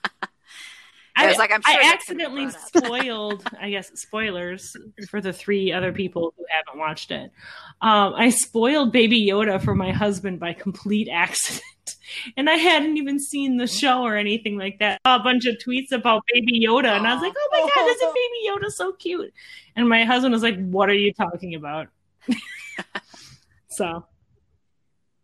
I 1.25 1.29
was 1.29 1.39
like, 1.39 1.53
I'm 1.53 1.62
sure 1.62 1.75
I 1.75 1.83
that's 1.83 2.09
gonna 2.09 2.18
be 2.18 2.45
accidentally 2.45 2.51
spoiled, 2.51 3.45
I 3.61 3.71
guess, 3.71 3.91
spoilers 3.95 4.77
for 5.09 5.21
the 5.21 5.33
three 5.33 5.73
other 5.73 5.93
people 5.93 6.35
who 6.37 6.45
haven't 6.49 6.79
watched 6.79 7.11
it. 7.11 7.31
Um, 7.81 8.14
I 8.14 8.31
spoiled 8.31 8.93
Baby 8.93 9.27
Yoda 9.27 9.62
for 9.62 9.75
my 9.75 9.93
husband 9.93 10.41
by 10.41 10.53
complete 10.53 11.09
accident. 11.12 11.62
And 12.37 12.51
I 12.51 12.55
hadn't 12.55 12.97
even 12.97 13.21
seen 13.21 13.57
the 13.57 13.66
show 13.66 14.03
or 14.03 14.16
anything 14.16 14.59
like 14.59 14.79
that. 14.81 15.01
A 15.05 15.21
bunch 15.21 15.47
of 15.47 15.57
tweets 15.57 15.93
about 15.93 16.23
Baby 16.33 16.61
Yoda. 16.61 16.97
And 16.97 17.07
I 17.07 17.14
was 17.14 17.23
like, 17.23 17.35
oh 17.37 17.49
my 17.53 17.71
God, 17.75 17.89
isn't 17.89 18.14
Baby 18.14 18.49
Yoda 18.49 18.71
so 18.71 18.93
cute? 18.93 19.33
And 19.77 19.89
my 19.89 20.05
husband 20.05 20.33
was 20.33 20.43
like, 20.43 20.59
what 20.68 20.89
are 20.89 20.95
you 20.95 21.12
talking 21.12 21.55
about? 21.55 21.89
so 23.68 24.05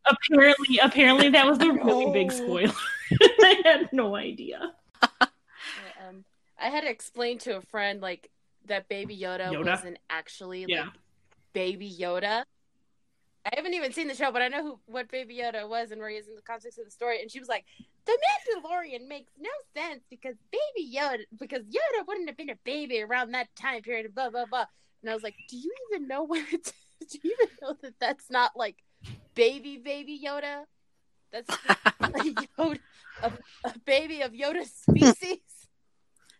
apparently, 0.07 0.78
apparently 0.78 1.30
that 1.30 1.47
was 1.47 1.59
a 1.59 1.72
really 1.72 2.12
big 2.12 2.32
spoiler. 2.32 2.72
I 3.20 3.61
had 3.64 3.92
no 3.92 4.14
idea. 4.14 4.72
I 6.59 6.68
had 6.70 6.82
to 6.82 6.90
explain 6.90 7.38
to 7.40 7.57
a 7.57 7.61
friend 7.61 8.00
like 8.00 8.30
that 8.66 8.88
Baby 8.88 9.16
Yoda, 9.16 9.52
Yoda? 9.52 9.64
wasn't 9.66 9.98
actually 10.11 10.64
Yeah. 10.68 10.82
like 10.84 10.92
Baby 11.52 11.94
Yoda. 11.98 12.44
I 13.44 13.50
haven't 13.54 13.74
even 13.74 13.92
seen 13.92 14.09
the 14.09 14.14
show, 14.14 14.32
but 14.32 14.42
I 14.42 14.48
know 14.48 14.62
who 14.62 14.80
what 14.86 15.09
Baby 15.09 15.36
Yoda 15.36 15.68
was 15.68 15.92
and 15.92 16.00
where 16.00 16.11
he 16.11 16.16
is 16.16 16.26
in 16.26 16.34
the 16.34 16.42
context 16.42 16.78
of 16.80 16.84
the 16.84 16.90
story. 16.90 17.20
And 17.22 17.30
she 17.30 17.38
was 17.38 17.48
like, 17.48 17.64
"The 18.04 18.18
Mandalorian 18.64 19.07
makes 19.07 19.30
no 19.38 19.50
sense 19.76 20.02
because 20.11 20.34
Baby 20.50 20.92
Yoda, 20.96 21.20
because 21.38 21.62
Yoda 21.62 22.07
wouldn't 22.09 22.28
have 22.28 22.36
been 22.36 22.50
a 22.50 22.57
baby 22.64 23.00
around 23.02 23.30
that 23.32 23.54
time 23.54 23.82
period." 23.82 24.12
Blah 24.14 24.30
blah 24.30 24.46
blah. 24.46 24.64
And 25.02 25.11
I 25.11 25.14
was 25.14 25.22
like, 25.22 25.36
"Do 25.48 25.57
you 25.57 25.72
even 25.92 26.09
know 26.09 26.24
what? 26.24 26.42
It, 26.52 26.72
do 27.09 27.18
you 27.22 27.36
even 27.40 27.54
know 27.62 27.76
that 27.82 27.94
that's 28.00 28.30
not 28.30 28.57
like 28.57 28.82
baby 29.34 29.76
Baby 29.78 30.20
Yoda? 30.24 30.64
That's 31.30 31.48
a, 31.68 32.09
Yoda, 32.59 32.78
a, 33.22 33.32
a 33.64 33.78
baby 33.84 34.22
of 34.22 34.32
Yoda's 34.32 34.72
species." 34.72 35.38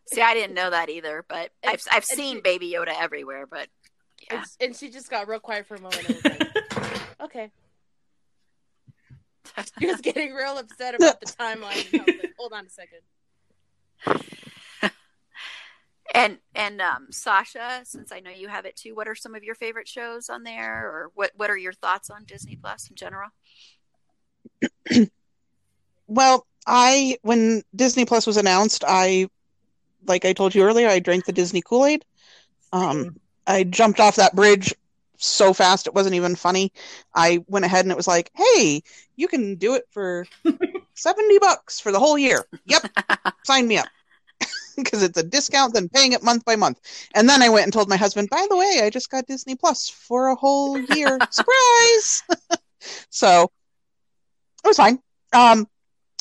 See, 0.09 0.21
I 0.23 0.35
didn't 0.35 0.55
know 0.55 0.71
that 0.71 0.89
either, 0.89 1.25
but 1.29 1.51
And- 1.63 1.73
I've 1.73 1.83
I've 1.91 2.05
seen 2.05 2.37
she- 2.37 2.41
Baby 2.43 2.71
Yoda 2.73 2.95
everywhere. 2.99 3.47
But 3.47 3.69
yeah, 4.31 4.39
And, 4.39 4.47
and 4.61 4.77
she 4.77 4.91
just 4.91 5.11
got 5.11 5.27
real 5.29 5.41
quiet 5.41 5.67
for 5.67 5.75
a 5.75 5.81
moment. 5.81 6.07
And 6.09 6.15
was 6.17 6.25
like, 6.25 7.21
okay. 7.23 7.51
She 9.79 9.87
was 9.87 10.01
getting 10.03 10.35
real 10.35 10.59
upset 10.59 10.95
about 10.97 11.19
the 11.21 11.27
timeline. 11.27 11.91
And 11.93 12.03
I 12.03 12.05
was 12.05 12.17
like, 12.23 12.35
hold 12.39 12.53
on 12.53 12.67
a 12.67 12.71
second. 12.71 13.01
and 16.15 16.39
and 16.55 16.81
um, 16.83 17.07
Sasha, 17.11 17.81
since 17.85 18.13
I 18.13 18.21
know 18.21 18.31
you 18.31 18.49
have 18.49 18.67
it 18.67 18.77
too, 18.77 18.95
what 18.95 19.09
are 19.09 19.15
some 19.15 19.35
of 19.35 19.43
your 19.45 19.55
favorite 19.55 19.89
shows 19.89 20.29
on 20.29 20.43
there, 20.43 20.87
or 20.89 21.11
what 21.15 21.31
what 21.37 21.49
are 21.49 21.57
your 21.57 21.73
thoughts 21.73 22.11
on 22.11 22.25
Disney 22.25 22.57
Plus 22.57 22.89
in 22.91 22.97
general? 22.97 23.31
Well, 26.09 26.47
I 26.69 27.19
when 27.23 27.63
Disney 27.75 28.05
Plus 28.05 28.29
was 28.29 28.37
announced, 28.37 28.85
I 28.87 29.29
like 30.07 30.25
I 30.25 30.33
told 30.33 30.55
you 30.55 30.63
earlier, 30.63 30.89
I 30.89 30.99
drank 30.99 31.25
the 31.25 31.33
Disney 31.33 31.63
Kool-Aid. 31.63 32.05
Um, 32.73 33.17
I 33.47 33.65
jumped 33.65 34.01
off 34.01 34.17
that 34.17 34.35
bridge 34.35 34.75
so 35.19 35.53
fast 35.55 35.87
it 35.87 35.95
wasn't 35.95 36.15
even 36.15 36.37
funny. 36.37 36.73
I 37.15 37.45
went 37.47 37.65
ahead 37.65 37.85
and 37.85 37.93
it 37.93 37.97
was 37.97 38.09
like, 38.09 38.31
"Hey, 38.35 38.83
you 39.17 39.29
can 39.29 39.57
do 39.57 39.75
it 39.75 39.85
for 39.91 40.27
70 40.95 41.39
bucks 41.39 41.81
for 41.81 41.93
the 41.93 41.99
whole 41.99 42.19
year." 42.19 42.45
Yep. 42.67 42.91
Sign 43.45 43.67
me 43.67 43.79
up. 43.79 43.89
Because 44.77 45.03
it's 45.03 45.17
a 45.17 45.23
discount 45.23 45.73
than 45.73 45.89
paying 45.89 46.13
it 46.13 46.23
month 46.23 46.45
by 46.45 46.55
month. 46.55 46.79
And 47.15 47.27
then 47.27 47.41
I 47.41 47.49
went 47.49 47.65
and 47.65 47.73
told 47.73 47.89
my 47.89 47.97
husband, 47.97 48.29
"By 48.31 48.47
the 48.51 48.57
way, 48.57 48.81
I 48.83 48.91
just 48.91 49.11
got 49.11 49.27
Disney 49.27 49.55
Plus 49.57 49.89
for 49.89 50.29
a 50.29 50.35
whole 50.35 50.79
year. 50.79 51.19
Surprise." 51.31 52.23
so 53.09 53.51
it 54.65 54.69
was 54.69 54.77
fine. 54.77 54.99
Um 55.33 55.67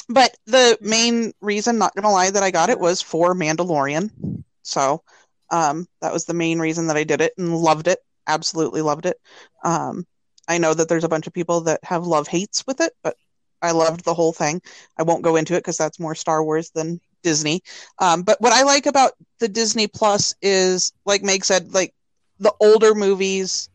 but 0.09 0.35
the 0.45 0.77
main 0.81 1.33
reason, 1.41 1.77
not 1.77 1.95
gonna 1.95 2.11
lie, 2.11 2.29
that 2.29 2.43
I 2.43 2.51
got 2.51 2.69
it 2.69 2.79
was 2.79 3.01
for 3.01 3.33
Mandalorian. 3.33 4.43
So 4.63 5.03
um, 5.51 5.87
that 6.01 6.13
was 6.13 6.25
the 6.25 6.33
main 6.33 6.59
reason 6.59 6.87
that 6.87 6.97
I 6.97 7.03
did 7.03 7.21
it 7.21 7.33
and 7.37 7.55
loved 7.55 7.87
it. 7.87 7.99
Absolutely 8.27 8.81
loved 8.81 9.05
it. 9.05 9.17
Um, 9.63 10.05
I 10.47 10.57
know 10.57 10.73
that 10.73 10.89
there's 10.89 11.03
a 11.03 11.09
bunch 11.09 11.27
of 11.27 11.33
people 11.33 11.61
that 11.61 11.83
have 11.83 12.05
love 12.05 12.27
hates 12.27 12.65
with 12.67 12.81
it, 12.81 12.93
but 13.03 13.15
I 13.61 13.71
loved 13.71 14.03
the 14.03 14.13
whole 14.13 14.33
thing. 14.33 14.61
I 14.97 15.03
won't 15.03 15.23
go 15.23 15.35
into 15.35 15.53
it 15.55 15.59
because 15.59 15.77
that's 15.77 15.99
more 15.99 16.15
Star 16.15 16.43
Wars 16.43 16.71
than 16.71 16.99
Disney. 17.23 17.61
Um, 17.99 18.23
but 18.23 18.39
what 18.41 18.53
I 18.53 18.63
like 18.63 18.85
about 18.85 19.13
the 19.39 19.47
Disney 19.47 19.87
Plus 19.87 20.35
is, 20.41 20.93
like 21.05 21.23
Meg 21.23 21.43
said, 21.45 21.73
like 21.73 21.93
the 22.39 22.53
older 22.59 22.93
movies, 22.93 23.69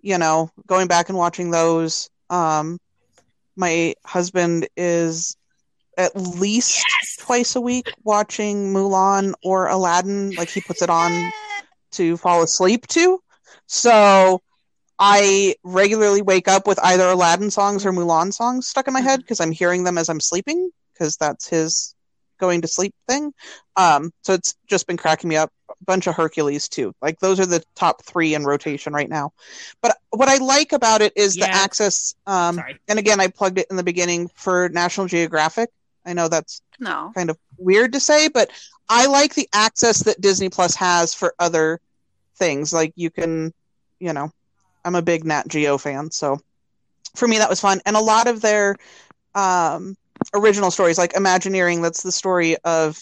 you 0.00 0.18
know, 0.18 0.50
going 0.66 0.88
back 0.88 1.08
and 1.08 1.18
watching 1.18 1.50
those. 1.50 2.10
Um, 2.30 2.78
my 3.56 3.94
husband 4.04 4.68
is 4.76 5.36
at 5.98 6.16
least 6.16 6.96
twice 7.18 7.56
a 7.56 7.60
week 7.60 7.88
watching 8.04 8.72
Mulan 8.72 9.34
or 9.42 9.68
Aladdin. 9.68 10.34
Like 10.36 10.50
he 10.50 10.62
puts 10.62 10.82
it 10.82 10.90
on 10.90 11.32
to 11.92 12.16
fall 12.16 12.42
asleep 12.42 12.86
to. 12.88 13.20
So 13.66 14.40
I 14.98 15.56
regularly 15.64 16.22
wake 16.22 16.48
up 16.48 16.66
with 16.66 16.78
either 16.82 17.08
Aladdin 17.08 17.50
songs 17.50 17.86
or 17.86 17.92
Mulan 17.92 18.32
songs 18.32 18.66
stuck 18.68 18.88
in 18.88 18.94
my 18.94 19.00
head 19.00 19.20
because 19.20 19.40
I'm 19.40 19.52
hearing 19.52 19.84
them 19.84 19.98
as 19.98 20.08
I'm 20.08 20.20
sleeping 20.20 20.70
because 20.94 21.16
that's 21.16 21.48
his 21.48 21.94
going 22.40 22.62
to 22.62 22.68
sleep 22.68 22.94
thing. 23.08 23.32
Um, 23.76 24.12
so 24.22 24.34
it's 24.34 24.54
just 24.68 24.86
been 24.86 24.96
cracking 24.96 25.28
me 25.28 25.36
up. 25.36 25.52
A 25.70 25.74
bunch 25.86 26.06
of 26.06 26.16
Hercules 26.16 26.68
too. 26.68 26.94
Like 27.02 27.18
those 27.20 27.40
are 27.40 27.46
the 27.46 27.62
top 27.76 28.04
three 28.04 28.34
in 28.34 28.44
rotation 28.44 28.92
right 28.92 29.08
now. 29.08 29.32
But 29.82 29.96
what 30.10 30.28
I 30.28 30.38
like 30.38 30.72
about 30.72 31.02
it 31.02 31.12
is 31.16 31.36
the 31.36 31.46
Yeah. 31.46 31.50
access. 31.52 32.14
Um, 32.26 32.58
and 32.88 32.98
again, 32.98 33.20
I 33.20 33.28
plugged 33.28 33.58
it 33.58 33.66
in 33.70 33.76
the 33.76 33.84
beginning 33.84 34.30
for 34.34 34.68
National 34.70 35.06
Geographic. 35.06 35.70
I 36.08 36.14
know 36.14 36.28
that's 36.28 36.62
No. 36.80 37.12
kind 37.14 37.30
of 37.30 37.38
weird 37.58 37.92
to 37.92 38.00
say, 38.00 38.28
but 38.28 38.50
I 38.88 39.06
like 39.06 39.34
the 39.34 39.48
access 39.52 40.04
that 40.04 40.20
Disney 40.20 40.48
Plus 40.48 40.74
has 40.76 41.14
for 41.14 41.34
other 41.38 41.80
things. 42.36 42.72
Like 42.72 42.92
you 42.96 43.10
can, 43.10 43.52
you 44.00 44.12
know, 44.12 44.30
I'm 44.84 44.94
a 44.94 45.02
big 45.02 45.24
Nat 45.24 45.48
Geo 45.48 45.76
fan, 45.76 46.10
so 46.10 46.40
for 47.14 47.28
me 47.28 47.38
that 47.38 47.50
was 47.50 47.60
fun. 47.60 47.80
And 47.84 47.96
a 47.96 48.00
lot 48.00 48.26
of 48.26 48.40
their 48.40 48.76
um, 49.34 49.96
original 50.34 50.70
stories, 50.70 50.98
like 50.98 51.14
Imagineering, 51.14 51.82
that's 51.82 52.02
the 52.02 52.12
story 52.12 52.56
of 52.64 52.98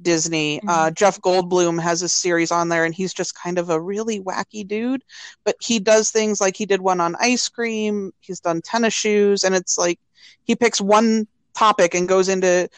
Disney. 0.00 0.60
Uh, 0.66 0.90
Jeff 0.90 1.20
Goldblum 1.20 1.80
has 1.80 2.02
a 2.02 2.08
series 2.08 2.50
on 2.50 2.68
there, 2.68 2.84
and 2.84 2.94
he's 2.94 3.12
just 3.14 3.34
kind 3.34 3.58
of 3.58 3.70
a 3.70 3.80
really 3.80 4.20
wacky 4.20 4.66
dude. 4.66 5.02
But 5.44 5.56
he 5.60 5.78
does 5.78 6.10
things 6.10 6.40
like 6.40 6.56
he 6.56 6.66
did 6.66 6.80
one 6.80 7.00
on 7.00 7.16
ice 7.20 7.48
cream. 7.48 8.12
He's 8.20 8.40
done 8.40 8.62
tennis 8.62 8.94
shoes, 8.94 9.44
and 9.44 9.54
it's 9.54 9.76
like 9.78 9.98
he 10.44 10.56
picks 10.56 10.80
one 10.80 11.26
topic 11.58 11.94
and 11.94 12.08
goes 12.08 12.28
into 12.28 12.68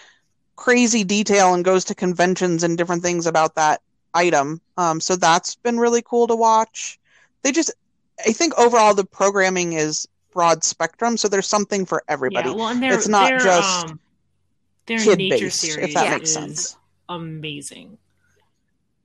crazy 0.56 1.04
detail 1.04 1.54
and 1.54 1.64
goes 1.64 1.84
to 1.86 1.94
conventions 1.94 2.62
and 2.62 2.76
different 2.78 3.02
things 3.02 3.26
about 3.26 3.54
that 3.54 3.80
item. 4.14 4.60
Um, 4.76 5.00
so 5.00 5.16
that's 5.16 5.56
been 5.56 5.78
really 5.78 6.02
cool 6.02 6.26
to 6.26 6.36
watch. 6.36 6.98
They 7.42 7.52
just, 7.52 7.72
I 8.26 8.32
think 8.32 8.58
overall 8.58 8.94
the 8.94 9.04
programming 9.04 9.72
is 9.74 10.06
broad 10.32 10.64
spectrum, 10.64 11.16
so 11.16 11.28
there's 11.28 11.48
something 11.48 11.86
for 11.86 12.02
everybody. 12.08 12.50
Yeah, 12.50 12.54
well, 12.54 12.68
and 12.68 12.82
It's 12.82 13.08
not 13.08 13.32
just 13.40 13.86
um, 13.86 14.00
their 14.86 15.00
Kid 15.00 15.18
nature 15.18 15.50
based, 15.50 15.62
series 15.62 15.84
if 15.88 15.94
that 15.94 16.04
Yeah. 16.04 16.10
makes 16.10 16.32
sense. 16.32 16.76
amazing. 17.08 17.98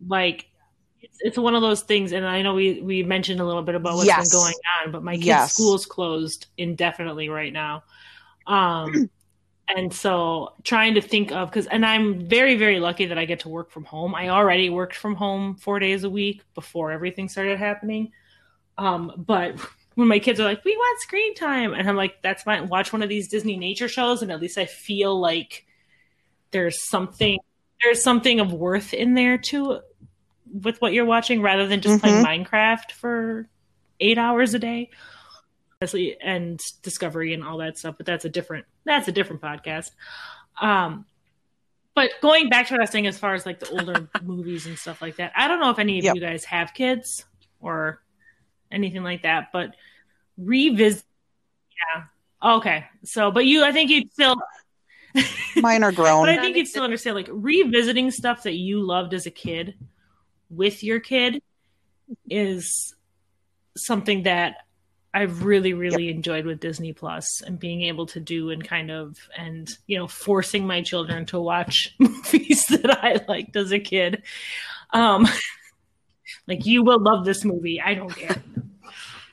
Like 0.07 0.45
it's, 1.01 1.17
it's 1.21 1.38
one 1.38 1.55
of 1.55 1.61
those 1.61 1.82
things, 1.82 2.11
and 2.11 2.26
I 2.26 2.41
know 2.41 2.53
we 2.53 2.82
we 2.82 3.03
mentioned 3.03 3.39
a 3.39 3.45
little 3.45 3.63
bit 3.63 3.76
about 3.76 3.95
what's 3.95 4.07
Yes. 4.07 4.30
been 4.32 4.39
going 4.41 4.55
on, 4.84 4.91
but 4.91 5.03
my 5.03 5.15
kids' 5.15 5.28
Yes. 5.28 5.53
school's 5.53 5.86
closed 5.86 6.47
indefinitely 6.57 7.30
right 7.30 7.53
now. 7.53 7.84
Um, 8.47 9.09
and 9.68 9.93
so 9.93 10.53
trying 10.63 10.93
to 10.95 11.01
think 11.01 11.32
of 11.32 11.49
because, 11.49 11.68
and 11.68 11.86
I'm 11.86 12.28
very 12.28 12.55
very 12.55 12.80
lucky 12.80 13.05
that 13.07 13.18
I 13.18 13.26
get 13.26 13.39
to 13.41 13.49
work 13.49 13.72
from 13.72 13.86
home. 13.86 14.13
I 14.16 14.30
already 14.30 14.70
worked 14.70 14.95
from 14.95 15.16
home 15.16 15.55
four 15.55 15.80
days 15.80 16.03
a 16.03 16.09
week 16.09 16.43
before 16.53 16.91
everything 16.91 17.30
started 17.30 17.57
happening. 17.57 18.11
Um, 18.78 19.11
but 19.18 19.59
when 19.95 20.07
my 20.07 20.20
kids 20.20 20.39
are 20.39 20.43
like, 20.43 20.63
"We 20.66 20.76
want 20.76 21.01
screen 21.01 21.34
time," 21.36 21.74
and 21.74 21.89
I'm 21.89 21.95
like, 21.95 22.22
"That's 22.22 22.43
fine. 22.43 22.68
Watch 22.68 22.93
one 22.93 23.01
of 23.01 23.09
these 23.09 23.28
Disney 23.28 23.57
nature 23.57 23.88
shows, 23.88 24.22
and 24.22 24.32
at 24.32 24.41
least 24.41 24.57
I 24.57 24.66
feel 24.66 25.20
like 25.20 25.66
there's 26.51 26.88
something 26.89 27.39
there's 27.84 28.03
something 28.03 28.39
of 28.39 28.53
worth 28.53 28.93
in 28.93 29.13
there 29.13 29.38
too 29.38 29.80
with 30.61 30.82
what 30.82 30.93
you're 30.93 31.05
watching, 31.05 31.41
rather 31.41 31.68
than 31.68 31.82
just 31.82 32.01
playing 32.01 32.24
Minecraft 32.24 32.91
for 32.91 33.49
eight 33.99 34.18
hours 34.18 34.53
a 34.53 34.59
day." 34.59 34.89
Honestly, 35.82 36.15
and 36.21 36.59
Discovery 36.84 37.34
and 37.34 37.43
all 37.43 37.57
that 37.57 37.78
stuff, 37.78 37.95
but 37.97 38.05
that's 38.05 38.23
a 38.26 38.30
different 38.30 38.65
that's 38.86 39.07
a 39.07 39.11
different 39.11 39.41
podcast. 39.41 39.91
Um, 40.61 41.05
but 41.93 42.11
going 42.21 42.49
back 42.49 42.67
to 42.67 42.73
what 42.73 42.80
I 42.82 42.84
was 42.84 42.89
saying, 42.91 43.07
as 43.07 43.17
far 43.19 43.34
as 43.36 43.45
like 43.45 43.59
the 43.59 43.69
older 43.69 44.07
movies 44.23 44.65
and 44.67 44.78
stuff 44.80 45.01
like 45.01 45.17
that, 45.17 45.34
I 45.36 45.47
don't 45.47 45.59
know 45.59 45.69
if 45.71 45.80
any 45.80 45.99
of 45.99 46.05
Yep. 46.05 46.15
you 46.15 46.21
guys 46.21 46.45
have 46.45 46.73
kids 46.73 47.26
or 47.59 48.01
anything 48.71 49.03
like 49.03 49.23
that, 49.23 49.49
but 49.51 49.76
revisit. 50.38 51.03
Yeah. 51.95 52.03
Okay. 52.57 52.86
So, 53.03 53.32
but 53.32 53.45
you, 53.45 53.63
I 53.65 53.71
think 53.73 53.89
you'd 53.91 54.11
still, 54.13 54.36
Mine 55.57 55.84
are 55.84 55.91
grown. 55.91 56.26
but 56.26 56.30
I 56.38 56.41
think 56.41 56.55
you'd 56.55 56.67
still 56.67 56.84
understand 56.84 57.15
like 57.17 57.28
revisiting 57.32 58.11
stuff 58.11 58.43
that 58.43 58.53
you 58.55 58.82
loved 58.82 59.13
as 59.13 59.26
a 59.26 59.32
kid 59.32 59.76
with 60.49 60.84
your 60.84 60.99
kid 61.01 61.41
is 62.30 62.93
something 63.78 64.23
that 64.23 64.55
I've 65.16 65.45
really, 65.45 65.72
really 65.72 66.09
enjoyed 66.09 66.45
with 66.45 66.59
Disney 66.59 66.91
Plus 66.91 67.41
and 67.41 67.57
being 67.57 67.84
able 67.84 68.05
to 68.07 68.20
do 68.20 68.49
and 68.49 68.61
kind 68.61 68.91
of 68.91 69.18
and 69.38 69.70
you 69.88 69.97
know 69.97 70.07
forcing 70.07 70.68
my 70.68 70.82
children 70.82 71.26
to 71.28 71.39
watch 71.39 71.95
movies 71.99 72.66
that 72.66 73.01
I 73.01 73.22
liked 73.26 73.55
as 73.55 73.72
a 73.72 73.80
kid. 73.80 74.24
Um, 74.91 75.26
like 76.47 76.66
you 76.66 76.84
will 76.84 77.01
love 77.01 77.24
this 77.24 77.45
movie. 77.45 77.80
I 77.80 77.93
don't 77.93 78.13
care. 78.13 78.43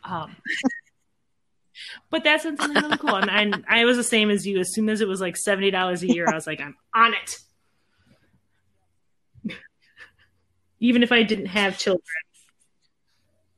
Um, 0.04 0.36
but 2.10 2.22
that's 2.22 2.44
something 2.44 2.70
really 2.74 2.96
cool, 2.98 3.16
and 3.16 3.64
I, 3.68 3.80
I 3.80 3.84
was 3.84 3.96
the 3.96 4.04
same 4.04 4.30
as 4.30 4.46
you. 4.46 4.60
As 4.60 4.72
soon 4.72 4.88
as 4.88 5.00
it 5.00 5.08
was 5.08 5.20
like 5.20 5.36
seventy 5.36 5.72
dollars 5.72 6.04
a 6.04 6.06
year, 6.06 6.28
I 6.28 6.34
was 6.34 6.46
like, 6.46 6.60
I'm 6.60 6.76
on 6.94 7.12
it. 7.14 7.38
Even 10.78 11.02
if 11.02 11.10
I 11.10 11.24
didn't 11.24 11.46
have 11.46 11.76
children. 11.76 12.04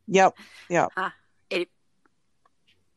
Yep, 0.06 0.38
yep. 0.70 0.90
Huh. 0.96 1.10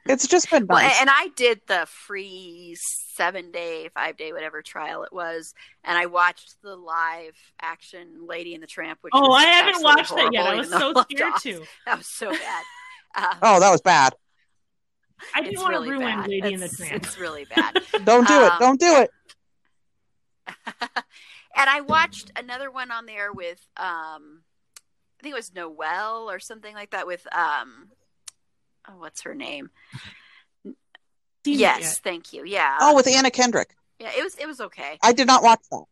It- 0.10 0.14
It's 0.14 0.28
just 0.28 0.50
been 0.50 0.68
Well, 0.68 0.78
and 0.80 1.10
I 1.10 1.30
did 1.36 1.62
the 1.68 1.86
free 1.88 2.76
seven 2.80 3.52
day, 3.52 3.90
five 3.94 4.18
day, 4.18 4.32
whatever 4.34 4.62
trial 4.62 5.04
it 5.04 5.12
was, 5.14 5.54
and 5.84 5.98
I 5.98 6.06
watched 6.06 6.62
the 6.62 6.76
live 6.76 7.36
action 7.62 8.26
Lady 8.28 8.54
and 8.54 8.62
the 8.64 8.68
Tramp. 8.68 9.00
Which 9.02 9.12
Oh, 9.16 9.32
I 9.32 9.44
haven't 9.46 9.76
absolutely 9.86 9.96
watched 9.96 10.16
that 10.16 10.30
yet. 10.34 10.48
I 10.48 10.56
was 10.56 10.70
so 10.70 10.94
scared 11.10 11.34
Oz. 11.34 11.44
to. 11.44 11.66
That 11.86 11.98
was 11.98 12.08
so 12.08 12.30
bad. 12.32 12.64
Um, 13.16 13.38
oh, 13.42 13.60
that 13.62 13.72
was 13.72 13.82
bad. 13.82 14.14
I 15.34 15.42
didn't 15.42 15.60
want 15.60 15.72
really 15.72 15.88
to 15.88 15.94
ruin 15.94 16.06
bad. 16.20 16.28
Lady 16.28 16.54
and 16.54 16.62
the 16.62 16.70
Tramp. 16.70 17.04
It's 17.04 17.18
really 17.18 17.46
bad. 17.46 17.80
Don't 18.04 18.28
do 18.28 18.44
it. 18.44 18.52
Um, 18.52 18.60
Don't 18.60 18.80
do 18.80 18.96
it. 19.02 19.10
and 21.56 21.70
I 21.70 21.82
watched 21.82 22.32
another 22.36 22.70
one 22.70 22.92
on 22.92 23.06
there 23.08 23.34
with 23.34 23.66
um 23.78 24.44
I 25.20 25.24
think 25.24 25.34
it 25.34 25.36
was 25.36 25.54
Noelle 25.56 26.30
or 26.30 26.40
something 26.40 26.76
like 26.76 26.92
that 26.92 27.08
with 27.08 27.26
um 27.36 27.88
oh, 28.90 28.98
what's 28.98 29.22
her 29.24 29.36
name? 29.36 29.70
Seen 31.46 31.60
yes, 31.60 31.80
yet. 31.80 32.00
thank 32.04 32.34
you. 32.34 32.44
Yeah. 32.46 32.78
Oh, 32.82 32.96
with 32.96 33.08
Anna 33.08 33.32
Kendrick. 33.32 33.76
yeah, 34.00 34.12
it 34.18 34.24
was 34.24 34.36
it 34.36 34.46
was 34.48 34.62
okay. 34.62 35.00
I 35.02 35.14
did 35.14 35.28
not 35.28 35.44
watch 35.44 35.62
that. 35.72 35.86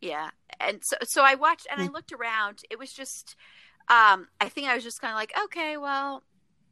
Yeah. 0.00 0.30
And 0.60 0.80
so 0.84 0.96
so 1.02 1.22
I 1.22 1.34
watched 1.34 1.66
and 1.70 1.80
I 1.80 1.86
Hmm. 1.86 1.92
looked 1.92 2.12
around. 2.12 2.62
It 2.70 2.78
was 2.78 2.92
just 2.92 3.36
um 3.88 4.28
I 4.40 4.48
think 4.48 4.68
I 4.68 4.74
was 4.74 4.84
just 4.84 5.00
kind 5.00 5.12
of 5.12 5.16
like, 5.16 5.32
okay, 5.44 5.76
well, 5.76 6.22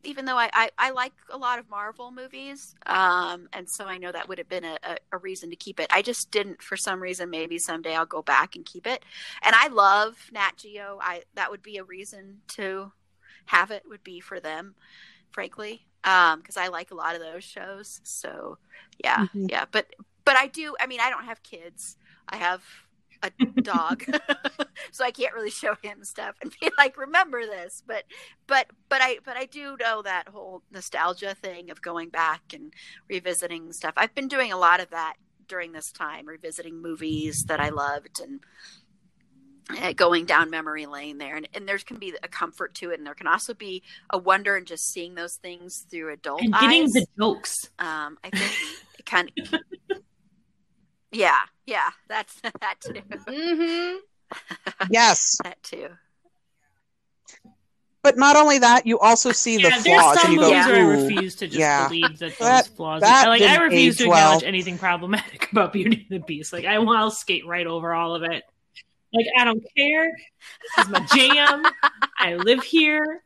even 0.05 0.25
though 0.25 0.39
I, 0.39 0.49
I, 0.55 0.71
I 0.79 0.91
like 0.93 1.13
a 1.31 1.37
lot 1.37 1.59
of 1.59 1.69
Marvel 1.69 2.11
movies, 2.11 2.75
um, 2.87 3.49
and 3.53 3.69
so 3.69 3.85
I 3.85 3.99
know 3.99 4.11
that 4.13 4.29
would 4.29 4.39
have 4.39 4.49
been 4.49 4.65
a, 4.65 4.79
a, 4.83 4.97
a 5.13 5.19
reason 5.19 5.51
to 5.51 5.57
keep 5.57 5.79
it. 5.79 5.89
I 5.93 6.03
just 6.03 6.31
didn't 6.31 6.63
for 6.63 6.77
some 6.77 7.01
reason. 7.03 7.31
Maybe 7.31 7.59
someday 7.59 7.95
I'll 7.95 8.07
go 8.07 8.23
back 8.23 8.57
and 8.57 8.65
keep 8.65 8.87
it. 8.87 9.05
And 9.43 9.55
I 9.55 9.69
love 9.69 10.17
Nat 10.33 10.53
Geo. 10.57 10.99
I 11.03 11.23
that 11.35 11.51
would 11.51 11.63
be 11.63 11.77
a 11.79 11.85
reason 11.85 12.41
to 12.49 12.93
have 13.47 13.71
it. 13.71 13.85
Would 13.89 14.05
be 14.05 14.21
for 14.21 14.41
them, 14.41 14.75
frankly, 15.31 15.87
because 16.03 16.57
I 16.57 16.69
like 16.69 16.91
a 16.91 16.95
lot 16.95 17.15
of 17.15 17.21
those 17.21 17.45
shows. 17.45 18.01
So 18.05 18.59
yeah, 19.03 19.27
Mhm. 19.35 19.51
yeah. 19.51 19.65
But 19.71 19.87
but 20.25 20.37
I 20.37 20.47
do. 20.47 20.77
I 20.81 20.87
mean, 20.87 21.01
I 21.01 21.11
don't 21.11 21.25
have 21.25 21.43
kids. 21.43 21.97
I 22.29 22.37
have 22.37 22.63
a 23.23 23.31
dog 23.63 24.03
so 24.93 25.05
i 25.05 25.11
can't 25.11 25.35
really 25.35 25.51
show 25.51 25.75
him 25.83 26.03
stuff 26.05 26.35
and 26.41 26.55
be 26.61 26.71
like 26.79 26.97
remember 26.97 27.45
this 27.45 27.83
but 27.87 28.05
but 28.47 28.67
but 28.89 29.01
i 29.03 29.19
but 29.25 29.37
i 29.37 29.45
do 29.45 29.77
know 29.79 30.01
that 30.03 30.29
whole 30.29 30.63
nostalgia 30.73 31.35
thing 31.35 31.71
of 31.71 31.83
going 31.83 32.09
back 32.09 32.41
and 32.55 32.73
revisiting 33.11 33.73
stuff 33.73 33.93
i've 33.97 34.15
been 34.15 34.29
doing 34.29 34.53
a 34.53 34.57
lot 34.59 34.81
of 34.81 34.89
that 34.91 35.15
during 35.49 35.73
this 35.73 35.93
time 35.93 36.27
revisiting 36.27 36.81
movies 36.81 37.45
that 37.45 37.61
i 37.61 37.69
loved 37.69 38.21
and 38.23 38.41
going 39.97 40.25
down 40.25 40.51
memory 40.51 40.87
lane 40.87 41.19
there 41.19 41.37
and, 41.37 41.49
and 41.55 41.69
there 41.69 41.79
can 41.79 41.99
be 41.99 42.15
a 42.23 42.29
comfort 42.29 42.75
to 42.75 42.91
it 42.91 42.99
and 42.99 43.07
there 43.07 43.15
can 43.15 43.27
also 43.27 43.55
be 43.55 43.83
a 44.11 44.19
wonder 44.19 44.57
in 44.57 44.65
just 44.65 44.93
seeing 44.93 45.15
those 45.15 45.37
things 45.37 45.87
through 45.91 46.13
adult 46.13 46.41
and 46.43 46.53
getting 46.55 46.83
eyes 46.83 46.93
the 46.93 47.07
jokes. 47.19 47.71
um 47.79 48.19
i 48.25 48.31
think 48.31 48.53
it 48.99 49.07
kind 49.07 49.31
of 49.39 49.61
yeah 51.13 51.41
yeah 51.67 51.91
that's 52.09 52.41
that 52.61 52.77
too 52.81 53.01
Mm-hmm. 53.27 53.97
Yes, 54.91 55.37
that 55.43 55.61
too 55.63 55.89
but 58.03 58.17
not 58.17 58.37
only 58.37 58.59
that, 58.59 58.87
you 58.87 58.99
also 58.99 59.31
see 59.31 59.57
the 59.57 59.65
Yeah, 59.65 59.79
there's 59.79 59.85
flaws, 59.85 60.21
some 60.21 60.31
and 60.31 60.35
you 60.35 60.41
go, 60.41 60.51
movies 60.51 60.67
where 60.67 60.77
I 60.77 61.03
refuse 61.03 61.35
to 61.37 61.47
just 61.47 61.59
yeah. 61.59 61.87
believe 61.89 62.19
that 62.21 62.39
those 62.39 62.67
flaws. 62.69 63.03
that 63.03 63.29
like 63.29 63.43
I 63.43 63.57
refuse 63.63 63.99
to 63.99 64.05
age 64.05 64.09
well. 64.09 64.19
acknowledge 64.19 64.45
anything 64.45 64.79
problematic 64.79 65.53
about 65.53 65.73
Beauty 65.75 66.07
and 66.09 66.21
the 66.23 66.25
Beast. 66.25 66.53
Like 66.53 66.65
I 66.65 66.79
will 66.79 66.91
I'll 66.91 67.11
skate 67.11 67.47
right 67.47 67.67
over 67.67 67.93
all 67.93 68.15
of 68.15 68.23
it. 68.23 68.43
Like 69.13 69.27
I 69.39 69.45
don't 69.45 69.63
care. 69.77 70.11
This 70.77 70.87
is 70.87 70.91
my 70.91 71.01
jam. 71.13 71.65
I 72.19 72.35
live 72.35 72.63
here. 72.63 73.23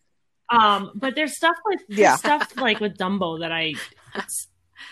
Um, 0.51 0.93
but 0.95 1.14
there's 1.14 1.37
stuff 1.37 1.57
with 1.66 1.80
there's 1.89 1.99
Yeah. 2.01 2.16
stuff 2.16 2.57
like 2.57 2.80
with 2.80 2.97
Dumbo 2.97 3.41
that 3.41 3.53
I 3.53 3.74
it's 4.14 4.49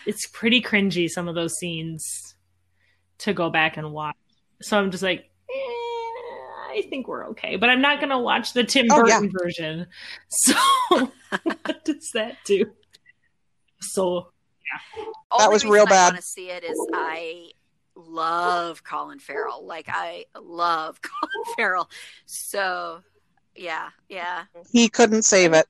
it's 0.06 0.26
pretty 0.28 0.60
cringy. 0.62 1.08
Some 1.08 1.28
of 1.28 1.34
those 1.34 1.54
scenes 1.58 2.34
to 3.18 3.32
go 3.32 3.50
back 3.50 3.76
and 3.76 3.92
watch. 3.92 4.16
So 4.62 4.78
I'm 4.78 4.90
just 4.90 5.02
like. 5.02 5.30
eh, 5.50 6.78
I 6.78 6.82
think 6.88 7.06
we're 7.06 7.26
okay, 7.30 7.56
but 7.56 7.68
I'm 7.68 7.82
not 7.82 7.98
going 8.00 8.08
to 8.08 8.18
watch 8.18 8.54
the 8.54 8.64
Tim 8.64 8.86
Oh, 8.90 9.06
yeah. 9.06 9.20
Burton 9.20 9.32
version. 9.38 9.86
So, 10.30 10.54
what 11.42 11.84
does 11.84 12.08
that 12.14 12.38
do? 12.46 12.64
So, 13.80 14.28
yeah. 14.96 15.04
That 15.36 15.44
Only 15.44 15.52
was 15.52 15.64
reason 15.64 15.70
real 15.74 15.86
I 15.86 15.90
bad. 15.90 16.04
want 16.14 16.16
to 16.16 16.22
see 16.22 16.48
it 16.48 16.64
is 16.64 16.78
I 16.94 17.50
love 18.06 18.82
Colin 18.84 19.18
Farrell. 19.18 19.64
Like 19.66 19.86
I 19.88 20.26
love 20.40 21.00
Colin 21.02 21.54
Farrell. 21.56 21.90
So 22.26 23.02
yeah, 23.54 23.90
yeah. 24.08 24.44
He 24.70 24.88
couldn't 24.88 25.22
save 25.22 25.52
it. 25.52 25.66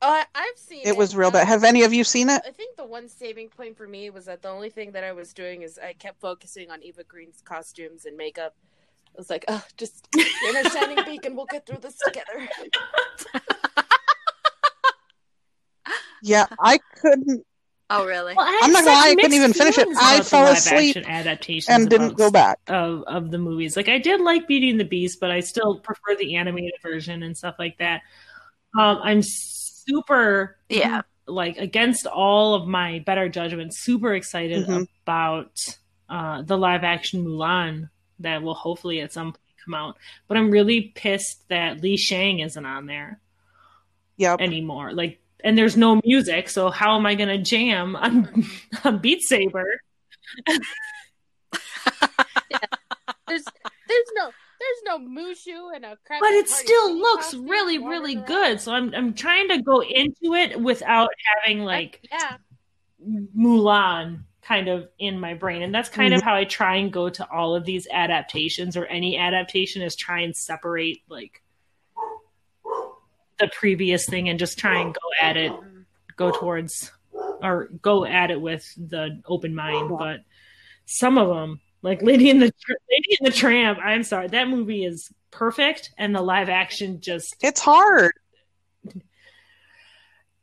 Uh, 0.00 0.22
I've 0.34 0.56
seen 0.56 0.82
It 0.82 0.90
it. 0.90 0.96
was 0.96 1.16
real 1.16 1.30
bad. 1.32 1.48
Have 1.48 1.64
any 1.64 1.82
of 1.82 1.92
you 1.92 2.04
seen 2.04 2.28
it? 2.28 2.40
I 2.46 2.52
think 2.52 2.76
the 2.76 2.84
one 2.84 3.08
saving 3.08 3.48
point 3.48 3.76
for 3.76 3.88
me 3.88 4.10
was 4.10 4.26
that 4.26 4.42
the 4.42 4.48
only 4.48 4.70
thing 4.70 4.92
that 4.92 5.02
I 5.02 5.10
was 5.12 5.32
doing 5.32 5.62
is 5.62 5.76
I 5.78 5.92
kept 5.92 6.20
focusing 6.20 6.70
on 6.70 6.82
Eva 6.84 7.02
Green's 7.02 7.40
costumes 7.44 8.04
and 8.04 8.16
makeup. 8.16 8.54
I 9.08 9.16
was 9.16 9.28
like, 9.28 9.44
oh, 9.48 9.64
just 9.76 10.06
in 10.16 10.56
a 10.56 10.70
shining 10.70 11.04
beacon, 11.04 11.34
we'll 11.34 11.46
get 11.46 11.66
through 11.66 11.78
this 11.78 11.98
together. 12.04 12.48
Yeah, 16.22 16.46
I 16.60 16.78
couldn't. 17.00 17.46
Oh 17.90 18.04
really? 18.06 18.34
Well, 18.34 18.44
I 18.46 18.60
I'm 18.64 18.72
not 18.72 18.84
gonna 18.84 18.96
lie, 18.96 19.08
I 19.08 19.14
couldn't 19.14 19.32
even 19.32 19.52
finish 19.54 19.78
it. 19.78 19.88
I 19.96 20.20
fell 20.22 20.46
asleep 20.46 20.96
adaptations 21.06 21.68
and 21.74 21.88
didn't 21.88 22.14
go 22.18 22.30
back. 22.30 22.58
of 22.68 23.02
of 23.06 23.30
the 23.30 23.38
movies. 23.38 23.76
Like 23.76 23.88
I 23.88 23.98
did 23.98 24.20
like 24.20 24.46
Beauty 24.46 24.68
and 24.70 24.78
the 24.78 24.84
Beast, 24.84 25.20
but 25.20 25.30
I 25.30 25.40
still 25.40 25.78
prefer 25.80 26.14
the 26.18 26.36
animated 26.36 26.74
version 26.82 27.22
and 27.22 27.36
stuff 27.36 27.54
like 27.58 27.78
that. 27.78 28.02
Um, 28.78 29.00
I'm 29.02 29.22
super 29.22 30.58
Yeah. 30.68 31.00
like 31.26 31.56
against 31.56 32.06
all 32.06 32.54
of 32.54 32.66
my 32.68 32.98
better 33.06 33.28
judgment, 33.28 33.74
super 33.74 34.14
excited 34.14 34.66
Mhm. 34.66 34.86
about 35.04 35.52
uh, 36.10 36.42
the 36.42 36.56
live 36.56 36.84
action 36.84 37.24
Mulan 37.24 37.90
that 38.18 38.42
will 38.42 38.54
hopefully 38.54 39.00
at 39.00 39.12
some 39.12 39.32
point 39.32 39.54
come 39.64 39.74
out. 39.74 39.96
But 40.26 40.36
I'm 40.38 40.50
really 40.50 40.92
pissed 40.94 41.48
that 41.48 41.80
Li 41.82 41.96
Shang 41.98 42.40
isn't 42.40 42.64
on 42.66 42.86
there 42.86 43.20
Yep. 44.16 44.40
anymore. 44.40 44.92
Like, 44.94 45.20
and 45.44 45.56
there's 45.56 45.76
no 45.76 46.00
music, 46.04 46.48
so 46.48 46.70
how 46.70 46.96
am 46.96 47.06
I 47.06 47.14
going 47.14 47.28
to 47.28 47.38
jam 47.38 47.96
on, 47.96 48.46
on 48.84 48.98
Beat 49.02 49.22
Saber? 49.22 49.80
There's 53.28 53.44
there's 53.88 54.12
no 54.14 54.30
there's 54.60 54.82
no 54.84 54.98
Mushu 54.98 55.74
and 55.74 55.84
a 55.84 55.96
crack. 56.06 56.20
but 56.20 56.30
it 56.30 56.48
still 56.48 56.96
looks 56.96 57.34
really 57.34 57.78
really 57.78 58.14
good 58.14 58.60
so 58.60 58.72
i'm 58.72 58.92
i'm 58.94 59.14
trying 59.14 59.48
to 59.48 59.62
go 59.62 59.82
into 59.82 60.34
it 60.34 60.60
without 60.60 61.10
having 61.36 61.60
like 61.60 62.00
yeah. 62.10 62.36
mulan 63.36 64.20
kind 64.42 64.68
of 64.68 64.88
in 64.98 65.20
my 65.20 65.34
brain 65.34 65.62
and 65.62 65.74
that's 65.74 65.88
kind 65.88 66.14
of 66.14 66.20
mm. 66.20 66.24
how 66.24 66.34
i 66.34 66.44
try 66.44 66.76
and 66.76 66.92
go 66.92 67.08
to 67.08 67.28
all 67.30 67.54
of 67.54 67.64
these 67.64 67.86
adaptations 67.90 68.76
or 68.76 68.86
any 68.86 69.16
adaptation 69.16 69.82
is 69.82 69.94
try 69.94 70.20
and 70.20 70.36
separate 70.36 71.02
like 71.08 71.42
the 73.38 73.48
previous 73.48 74.06
thing 74.06 74.28
and 74.28 74.38
just 74.38 74.58
try 74.58 74.80
and 74.80 74.94
go 74.94 75.00
at 75.20 75.36
it 75.36 75.52
go 76.16 76.30
towards 76.30 76.90
or 77.42 77.68
go 77.82 78.04
at 78.04 78.30
it 78.30 78.40
with 78.40 78.66
the 78.76 79.20
open 79.26 79.54
mind 79.54 79.90
but 79.98 80.20
some 80.86 81.16
of 81.18 81.28
them 81.28 81.60
like 81.82 82.02
lady 82.02 82.28
in 82.30 82.38
the 82.40 82.46
lady 82.90 83.16
in 83.20 83.24
the 83.24 83.30
tramp 83.30 83.78
i'm 83.82 84.02
sorry 84.02 84.26
that 84.28 84.48
movie 84.48 84.84
is 84.84 85.10
perfect 85.30 85.90
and 85.98 86.14
the 86.14 86.20
live 86.22 86.48
action 86.48 87.00
just 87.00 87.36
It's 87.40 87.60
hard. 87.60 88.12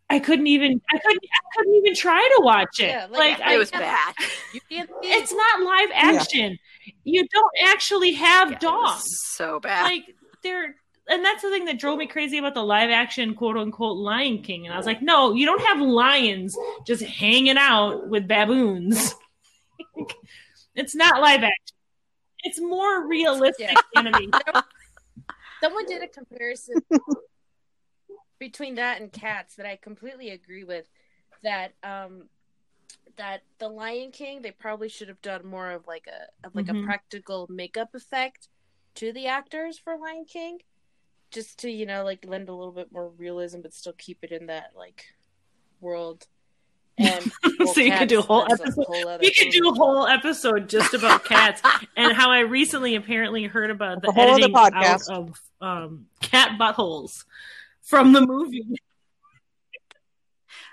i 0.09 0.19
couldn't 0.19 0.47
even 0.47 0.79
i 0.93 0.97
couldn't 0.99 1.23
i 1.23 1.57
couldn't 1.57 1.75
even 1.75 1.95
try 1.95 2.19
to 2.37 2.41
watch 2.43 2.79
it. 2.79 2.89
Yeah, 2.89 3.07
like, 3.09 3.39
like, 3.39 3.41
I, 3.41 3.55
it 3.55 3.57
was 3.57 3.71
bad. 3.71 4.13
You 4.53 4.61
can't 4.69 4.89
see 5.01 5.09
it's 5.09 5.33
not 5.33 5.61
live 5.63 5.89
action. 5.93 6.57
You 7.03 7.27
don't 7.27 7.51
actually 7.65 8.13
have 8.13 8.51
Yeah, 8.51 8.59
dogs. 8.59 9.03
so 9.35 9.59
bad. 9.59 9.83
like 9.83 10.03
they're 10.43 10.75
and 11.07 11.23
that's 11.23 11.41
the 11.43 11.49
thing 11.49 11.65
that 11.65 11.77
drove 11.79 11.97
me 11.97 12.07
crazy 12.07 12.37
about 12.37 12.53
the 12.53 12.63
live 12.63 12.89
action 12.89 13.35
quote 13.35 13.57
unquote 13.57 13.97
lion 13.97 14.41
king 14.41 14.65
and 14.65 14.73
i 14.73 14.77
was 14.77 14.85
like 14.85 15.01
no 15.01 15.33
you 15.33 15.45
don't 15.45 15.61
have 15.61 15.79
lions 15.79 16.57
just 16.85 17.03
hanging 17.03 17.57
out 17.57 18.07
with 18.09 18.27
baboons 18.27 19.13
it's 20.75 20.95
not 20.95 21.21
live 21.21 21.43
action 21.43 21.75
it's 22.43 22.59
more 22.59 23.07
realistic 23.07 23.57
Yeah. 23.93 23.99
animation 23.99 24.31
Someone 25.63 25.85
did 25.87 26.03
a 26.03 26.07
comparison 26.07 26.75
between 28.39 28.75
that 28.75 29.01
and 29.01 29.11
cats 29.11 29.55
that 29.55 29.65
I 29.65 29.77
completely 29.77 30.29
agree 30.29 30.63
with. 30.63 30.85
That 31.43 31.73
um, 31.81 32.23
that 33.17 33.41
the 33.57 33.69
Lion 33.69 34.11
King 34.11 34.41
they 34.41 34.51
probably 34.51 34.89
should 34.89 35.07
have 35.07 35.21
done 35.21 35.45
more 35.47 35.71
of 35.71 35.87
like 35.87 36.07
a 36.07 36.45
of 36.45 36.53
like 36.55 36.67
Mhm. 36.67 36.83
a 36.83 36.85
practical 36.85 37.47
makeup 37.49 37.95
effect 37.95 38.49
to 38.95 39.11
the 39.11 39.27
actors 39.27 39.79
for 39.79 39.97
Lion 39.97 40.25
King, 40.25 40.59
just 41.31 41.59
to 41.59 41.69
you 41.69 41.85
know 41.85 42.03
like 42.03 42.25
lend 42.25 42.49
a 42.49 42.53
little 42.53 42.71
bit 42.73 42.91
more 42.91 43.09
realism, 43.09 43.61
but 43.61 43.73
still 43.73 43.93
keep 43.97 44.19
it 44.23 44.31
in 44.31 44.47
that 44.47 44.71
like 44.75 45.05
world. 45.81 46.27
And 46.97 47.29
so 47.73 47.81
you 47.81 47.91
could 47.91 48.07
do 48.07 48.19
a 48.19 48.21
whole 48.21 48.43
episode 48.49 48.85
whole 48.85 49.07
other 49.09 49.19
we 49.19 49.33
could 49.33 49.51
do 49.51 49.69
a 49.69 49.73
whole 49.73 50.07
episode 50.07 50.69
just 50.69 50.93
about 50.93 51.25
cats 51.25 51.61
and 51.97 52.13
how 52.13 52.31
I 52.31 52.39
recently 52.39 52.95
apparently 52.95 53.43
heard 53.43 53.69
about 53.69 54.01
the 54.01 54.07
A 54.07 54.11
whole 54.13 54.23
other 54.23 54.43
editing 54.43 54.55
out 54.55 54.71
podcast. 54.73 55.09
of 55.11 55.41
um, 55.59 56.05
cat 56.21 56.57
buttholes 56.57 57.25
from 57.81 58.13
the 58.13 58.25
movie. 58.25 58.79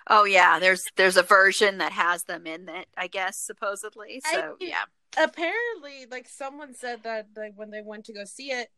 oh 0.08 0.24
yeah, 0.24 0.60
there's 0.60 0.84
there's 0.96 1.16
a 1.16 1.24
version 1.24 1.78
that 1.78 1.90
has 1.90 2.22
them 2.22 2.46
in 2.46 2.68
it, 2.68 2.86
I 2.96 3.08
guess, 3.08 3.36
supposedly. 3.36 4.22
So 4.32 4.56
think- 4.58 4.70
yeah. 4.70 4.84
apparently 5.16 6.06
like 6.08 6.28
someone 6.28 6.74
said 6.74 7.02
that 7.02 7.26
like 7.36 7.54
when 7.56 7.70
they 7.70 7.82
went 7.82 8.04
to 8.06 8.12
go 8.12 8.24
see 8.24 8.52
it 8.52 8.70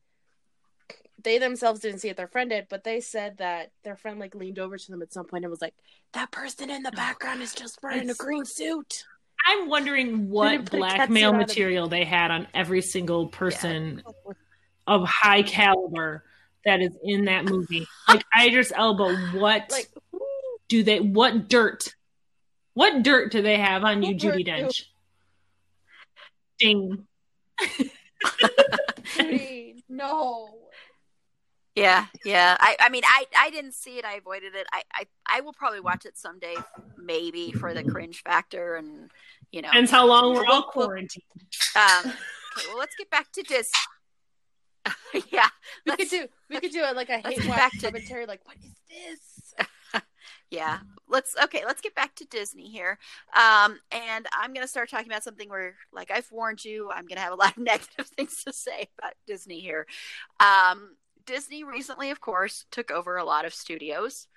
they 1.23 1.39
themselves 1.39 1.81
didn't 1.81 2.01
see 2.01 2.09
it 2.09 2.17
their 2.17 2.29
friend 2.29 2.51
did 2.51 2.67
but 2.69 2.85
they 2.85 3.01
said 3.01 3.39
that 3.39 3.71
their 3.83 3.97
friend 3.97 4.19
like 4.19 4.35
leaned 4.35 4.59
over 4.59 4.77
to 4.77 4.91
them 4.91 5.03
at 5.03 5.13
some 5.13 5.25
point 5.25 5.45
and 5.45 5.51
was 5.51 5.63
like 5.63 5.75
that 6.13 6.31
person 6.31 6.71
in 6.71 6.83
the 6.83 6.93
background 6.93 7.41
is 7.43 7.55
just 7.55 7.83
wearing 7.83 8.11
a 8.11 8.15
green 8.15 8.45
suit 8.45 9.05
I'm 9.47 9.69
wondering 9.69 10.31
what 10.31 10.65
put 10.67 10.81
a 10.81 10.83
cat 10.83 10.97
blackmail 10.97 11.33
material 11.33 11.89
they 11.89 12.05
had 12.05 12.31
on 12.31 12.49
every 12.55 12.81
single 12.81 13.29
person 13.29 14.03
of 14.87 15.07
high 15.07 15.43
caliber 15.43 16.25
that 16.65 16.81
is 16.81 16.97
in 17.03 17.27
that 17.27 17.45
movie. 17.45 17.87
Like 18.09 18.25
Idris 18.41 18.73
Elba, 18.75 19.17
what 19.35 19.71
like 19.71 19.91
do 20.69 20.83
they 20.83 21.01
what 21.01 21.49
dirt? 21.49 21.95
What 22.73 23.03
dirt 23.03 23.33
do 23.33 23.43
they 23.43 23.59
have 23.59 23.85
on 23.85 24.03
you, 24.03 24.15
Judi 24.15 24.47
Dench? 24.47 24.85
Ding. 26.59 27.07
Judy, 29.17 29.85
no 29.89 30.55
Yeah, 31.75 32.07
yeah. 32.25 32.57
I, 32.61 32.77
I 32.81 32.89
mean, 32.89 33.03
I, 33.05 33.25
I 33.37 33.51
didn't 33.51 33.75
see 33.75 33.99
it. 33.99 34.05
I 34.05 34.15
avoided 34.15 34.55
it. 34.55 34.67
I, 34.73 34.83
I, 34.93 35.07
I 35.29 35.41
will 35.41 35.53
probably 35.53 35.81
watch 35.81 36.07
it 36.07 36.17
someday, 36.17 36.55
maybe 36.97 37.51
for 37.53 37.75
the 37.75 37.83
cringe 37.83 38.23
factor, 38.23 38.77
and 38.77 39.11
you 39.51 39.61
know. 39.61 39.71
And 39.73 39.89
how 39.89 40.07
long 40.07 40.35
we're 40.35 40.47
all 40.47 40.47
Well, 40.47 40.61
well, 40.77 40.87
quarantined. 40.89 41.25
Um, 41.77 42.11
okay, 42.11 42.69
well, 42.69 42.79
let's 42.79 42.95
get 42.95 43.11
back 43.11 43.33
to 43.33 43.43
Dis. 43.43 43.73
yeah, 45.33 45.49
we 45.87 45.97
could 45.97 46.09
do 46.09 46.27
we 46.51 46.61
could 46.61 46.71
do 46.71 46.85
it 46.85 46.95
like 46.95 47.09
a 47.09 47.15
let's 47.15 47.29
hate 47.29 47.39
get 47.39 47.49
watch 47.49 47.59
back 47.59 47.73
to- 47.73 47.87
commentary 47.87 48.27
like 48.27 48.41
what 48.45 48.57
is 48.63 48.75
this 48.89 49.55
yeah. 50.51 50.79
Let's 51.09 51.35
okay. 51.45 51.65
Let's 51.67 51.81
get 51.81 51.95
back 51.95 52.15
to 52.17 52.25
Disney 52.25 52.69
here. 52.71 52.99
Um, 53.37 53.79
and 53.93 54.27
I'm 54.39 54.53
gonna 54.55 54.69
start 54.69 54.91
talking 54.91 55.11
about 55.11 55.23
something 55.23 55.49
where, 55.49 55.75
like 55.93 56.11
I've 56.11 56.31
warned 56.33 56.65
you, 56.65 56.91
I'm 56.93 57.07
gonna 57.07 57.21
have 57.21 57.33
a 57.33 57.37
lot 57.37 57.57
of 57.57 57.63
negative 57.63 58.07
things 58.17 58.43
to 58.45 58.53
say 58.53 58.89
about 58.99 59.15
Disney 59.27 59.61
here. 59.61 59.87
Um, 60.41 60.97
Disney 61.27 61.65
recently, 61.65 62.11
of 62.11 62.21
course, 62.21 62.65
took 62.71 62.91
over 62.91 63.17
a 63.17 63.25
lot 63.25 63.45
of 63.45 63.55
studios. 63.55 64.29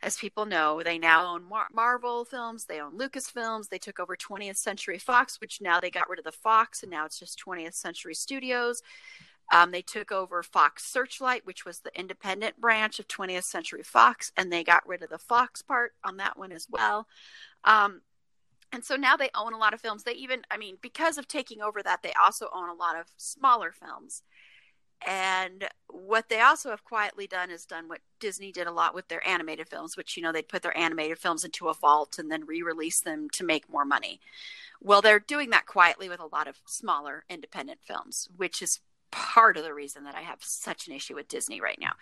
As 0.00 0.16
people 0.16 0.46
know, 0.46 0.82
they 0.82 0.98
now 0.98 1.34
own 1.34 1.44
Mar- 1.48 1.68
Marvel 1.74 2.24
films, 2.24 2.66
they 2.66 2.80
own 2.80 2.96
Lucasfilms, 2.96 3.68
they 3.68 3.78
took 3.78 3.98
over 3.98 4.16
20th 4.16 4.56
Century 4.56 4.98
Fox, 4.98 5.40
which 5.40 5.60
now 5.60 5.80
they 5.80 5.90
got 5.90 6.08
rid 6.08 6.20
of 6.20 6.24
the 6.24 6.30
Fox 6.30 6.82
and 6.82 6.90
now 6.90 7.04
it's 7.04 7.18
just 7.18 7.42
20th 7.44 7.74
Century 7.74 8.14
Studios. 8.14 8.80
Um, 9.52 9.70
they 9.70 9.82
took 9.82 10.12
over 10.12 10.42
Fox 10.42 10.84
Searchlight, 10.84 11.46
which 11.46 11.64
was 11.64 11.80
the 11.80 11.98
independent 11.98 12.60
branch 12.60 12.98
of 13.00 13.08
20th 13.08 13.44
Century 13.44 13.82
Fox, 13.82 14.30
and 14.36 14.52
they 14.52 14.62
got 14.62 14.86
rid 14.86 15.02
of 15.02 15.10
the 15.10 15.18
Fox 15.18 15.62
part 15.62 15.94
on 16.04 16.18
that 16.18 16.38
one 16.38 16.52
as 16.52 16.66
well. 16.70 17.08
Um, 17.64 18.02
and 18.72 18.84
so 18.84 18.96
now 18.96 19.16
they 19.16 19.30
own 19.34 19.54
a 19.54 19.58
lot 19.58 19.72
of 19.72 19.80
films. 19.80 20.04
They 20.04 20.12
even, 20.12 20.42
I 20.50 20.58
mean, 20.58 20.76
because 20.82 21.16
of 21.16 21.26
taking 21.26 21.62
over 21.62 21.82
that, 21.82 22.02
they 22.02 22.12
also 22.22 22.48
own 22.54 22.68
a 22.68 22.74
lot 22.74 22.98
of 22.98 23.06
smaller 23.16 23.72
films. 23.72 24.22
And 25.06 25.68
what 25.88 26.28
they 26.28 26.40
also 26.40 26.70
have 26.70 26.84
quietly 26.84 27.26
done 27.26 27.50
is 27.50 27.64
done 27.64 27.88
what 27.88 28.00
Disney 28.18 28.50
did 28.50 28.66
a 28.66 28.72
lot 28.72 28.94
with 28.94 29.08
their 29.08 29.26
animated 29.26 29.68
films, 29.68 29.96
which, 29.96 30.16
you 30.16 30.22
know, 30.22 30.32
they'd 30.32 30.48
put 30.48 30.62
their 30.62 30.76
animated 30.76 31.18
films 31.18 31.44
into 31.44 31.68
a 31.68 31.74
vault 31.74 32.18
and 32.18 32.30
then 32.30 32.46
re 32.46 32.62
release 32.62 33.00
them 33.00 33.28
to 33.30 33.44
make 33.44 33.70
more 33.70 33.84
money. 33.84 34.20
Well, 34.80 35.00
they're 35.00 35.20
doing 35.20 35.50
that 35.50 35.66
quietly 35.66 36.08
with 36.08 36.20
a 36.20 36.26
lot 36.26 36.48
of 36.48 36.58
smaller 36.66 37.24
independent 37.28 37.80
films, 37.82 38.28
which 38.36 38.60
is 38.60 38.80
part 39.10 39.56
of 39.56 39.64
the 39.64 39.74
reason 39.74 40.04
that 40.04 40.14
I 40.14 40.22
have 40.22 40.38
such 40.40 40.88
an 40.88 40.94
issue 40.94 41.14
with 41.14 41.28
Disney 41.28 41.60
right 41.60 41.78
now. 41.80 41.94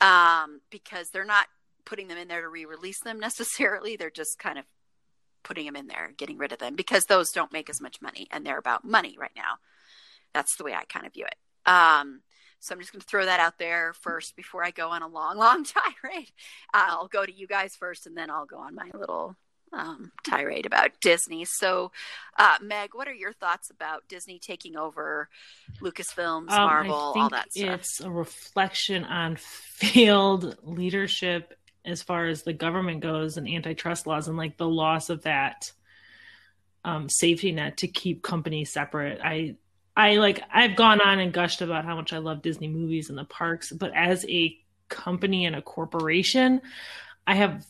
Um, 0.00 0.60
because 0.70 1.10
they're 1.10 1.24
not 1.24 1.46
putting 1.84 2.08
them 2.08 2.18
in 2.18 2.28
there 2.28 2.42
to 2.42 2.48
re 2.48 2.64
release 2.64 3.00
them 3.00 3.18
necessarily. 3.20 3.96
They're 3.96 4.10
just 4.10 4.38
kind 4.38 4.58
of 4.58 4.64
putting 5.42 5.66
them 5.66 5.76
in 5.76 5.86
there, 5.86 6.12
getting 6.16 6.38
rid 6.38 6.52
of 6.52 6.58
them 6.58 6.74
because 6.74 7.04
those 7.04 7.30
don't 7.30 7.52
make 7.52 7.70
as 7.70 7.80
much 7.80 8.02
money 8.02 8.26
and 8.30 8.44
they're 8.44 8.58
about 8.58 8.84
money 8.84 9.16
right 9.18 9.30
now. 9.36 9.58
That's 10.34 10.56
the 10.56 10.64
way 10.64 10.74
I 10.74 10.84
kind 10.84 11.06
of 11.06 11.14
view 11.14 11.24
it. 11.24 11.36
Um, 11.70 12.22
so 12.60 12.74
I'm 12.74 12.80
just 12.80 12.92
going 12.92 13.00
to 13.00 13.06
throw 13.06 13.24
that 13.24 13.40
out 13.40 13.58
there 13.58 13.92
first 13.94 14.36
before 14.36 14.64
I 14.64 14.70
go 14.70 14.90
on 14.90 15.02
a 15.02 15.08
long, 15.08 15.36
long 15.38 15.64
tirade. 15.64 16.30
I'll 16.72 17.08
go 17.08 17.24
to 17.24 17.32
you 17.32 17.46
guys 17.46 17.76
first 17.76 18.06
and 18.06 18.16
then 18.16 18.30
I'll 18.30 18.46
go 18.46 18.58
on 18.58 18.74
my 18.74 18.90
little 18.94 19.36
um, 19.72 20.12
tirade 20.24 20.66
about 20.66 20.92
Disney. 21.00 21.44
So, 21.44 21.92
uh, 22.38 22.56
Meg, 22.62 22.90
what 22.94 23.08
are 23.08 23.14
your 23.14 23.32
thoughts 23.32 23.70
about 23.70 24.08
Disney 24.08 24.38
taking 24.38 24.76
over 24.76 25.28
Lucasfilms, 25.80 26.50
Um, 26.50 26.66
Marvel, 26.66 26.94
all 26.94 27.28
that 27.30 27.52
stuff? 27.52 27.80
It's 27.80 28.00
a 28.00 28.10
reflection 28.10 29.04
on 29.04 29.36
failed 29.36 30.56
leadership 30.62 31.54
as 31.84 32.02
far 32.02 32.26
as 32.26 32.42
the 32.42 32.52
government 32.52 33.00
goes 33.00 33.36
and 33.36 33.48
antitrust 33.48 34.06
laws 34.06 34.28
and 34.28 34.36
like 34.36 34.56
the 34.56 34.68
loss 34.68 35.08
of 35.08 35.22
that 35.22 35.70
um, 36.84 37.08
safety 37.08 37.52
net 37.52 37.78
to 37.78 37.88
keep 37.88 38.22
companies 38.22 38.72
separate. 38.72 39.20
I 39.22 39.56
I 39.96 40.16
like 40.16 40.42
I've 40.52 40.76
gone 40.76 41.00
on 41.00 41.18
and 41.20 41.32
gushed 41.32 41.62
about 41.62 41.84
how 41.84 41.96
much 41.96 42.12
I 42.12 42.18
love 42.18 42.42
Disney 42.42 42.68
movies 42.68 43.08
and 43.08 43.16
the 43.16 43.24
parks, 43.24 43.72
but 43.72 43.92
as 43.94 44.26
a 44.28 44.56
company 44.88 45.46
and 45.46 45.56
a 45.56 45.62
corporation, 45.62 46.60
I 47.26 47.34
have 47.34 47.66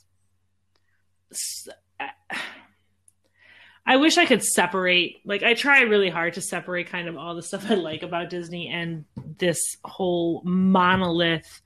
I 3.86 3.96
wish 3.98 4.18
I 4.18 4.26
could 4.26 4.42
separate 4.42 5.20
like 5.24 5.44
I 5.44 5.54
try 5.54 5.82
really 5.82 6.10
hard 6.10 6.34
to 6.34 6.40
separate 6.40 6.88
kind 6.88 7.08
of 7.08 7.16
all 7.16 7.36
the 7.36 7.42
stuff 7.42 7.70
I 7.70 7.74
like 7.74 8.02
about 8.02 8.30
Disney 8.30 8.68
and 8.68 9.04
this 9.38 9.60
whole 9.84 10.42
monolith 10.44 11.62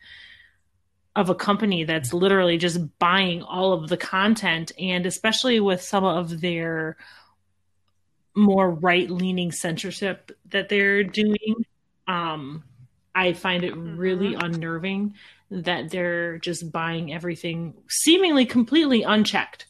of 1.17 1.31
a 1.31 1.35
company 1.35 1.85
that's 1.85 2.13
literally 2.13 2.59
just 2.59 2.99
buying 2.99 3.43
all 3.43 3.73
of 3.73 3.89
the 3.89 3.97
content 3.97 4.73
and 4.79 5.07
especially 5.07 5.59
with 5.59 5.83
some 5.83 6.05
of 6.05 6.41
their 6.41 6.97
more 8.35 8.71
right-leaning 8.71 9.53
censorship 9.53 10.31
that 10.51 10.69
they're 10.69 11.03
doing 11.03 11.65
um 12.07 12.63
I 13.15 13.33
find 13.33 13.65
it 13.65 13.77
really 13.77 14.35
unnerving 14.35 15.15
that 15.51 15.91
they're 15.91 16.39
just 16.39 16.71
buying 16.71 17.13
everything 17.13 17.75
seemingly 17.89 18.47
completely 18.47 19.03
unchecked. 19.03 19.67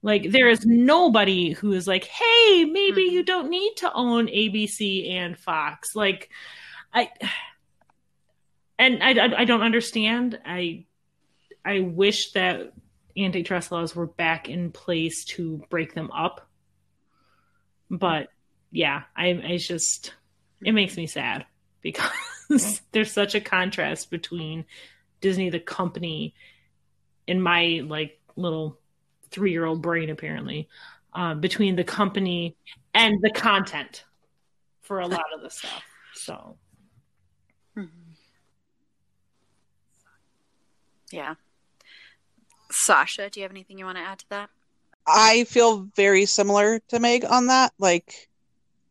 Like 0.00 0.30
there 0.30 0.48
is 0.48 0.64
nobody 0.64 1.52
who 1.52 1.72
is 1.72 1.88
like, 1.88 2.04
"Hey, 2.04 2.64
maybe 2.64 3.02
you 3.02 3.24
don't 3.24 3.50
need 3.50 3.74
to 3.78 3.92
own 3.92 4.28
ABC 4.28 5.10
and 5.10 5.36
Fox." 5.36 5.96
Like 5.96 6.30
I 6.94 7.10
and 8.78 9.02
I, 9.02 9.10
I, 9.10 9.40
I 9.40 9.44
don't 9.44 9.62
understand. 9.62 10.38
I 10.44 10.84
I 11.64 11.80
wish 11.80 12.30
that 12.32 12.72
antitrust 13.16 13.72
laws 13.72 13.96
were 13.96 14.06
back 14.06 14.48
in 14.48 14.70
place 14.70 15.24
to 15.24 15.60
break 15.68 15.94
them 15.94 16.12
up. 16.12 16.47
But 17.90 18.28
yeah, 18.70 19.02
I 19.16 19.26
it's 19.28 19.66
just 19.66 20.14
it 20.62 20.72
makes 20.72 20.96
me 20.96 21.06
sad 21.06 21.46
because 21.80 22.82
there's 22.92 23.12
such 23.12 23.34
a 23.34 23.40
contrast 23.40 24.10
between 24.10 24.64
Disney 25.20 25.50
the 25.50 25.60
company 25.60 26.34
in 27.26 27.40
my 27.40 27.82
like 27.86 28.20
little 28.36 28.78
three 29.30 29.52
year 29.52 29.64
old 29.64 29.82
brain 29.82 30.10
apparently 30.10 30.68
um, 31.12 31.40
between 31.40 31.76
the 31.76 31.84
company 31.84 32.56
and 32.94 33.20
the 33.22 33.30
content 33.30 34.04
for 34.80 35.00
a 35.00 35.06
lot 35.08 35.26
of 35.34 35.42
the 35.42 35.50
stuff. 35.50 35.82
So 36.14 36.56
yeah. 41.10 41.34
Sasha, 42.70 43.30
do 43.30 43.40
you 43.40 43.44
have 43.44 43.52
anything 43.52 43.78
you 43.78 43.84
want 43.84 43.96
to 43.98 44.04
add 44.04 44.18
to 44.20 44.28
that? 44.30 44.50
I 45.08 45.44
feel 45.44 45.88
very 45.96 46.26
similar 46.26 46.80
to 46.90 47.00
Meg 47.00 47.24
on 47.24 47.48
that. 47.48 47.72
Like, 47.78 48.28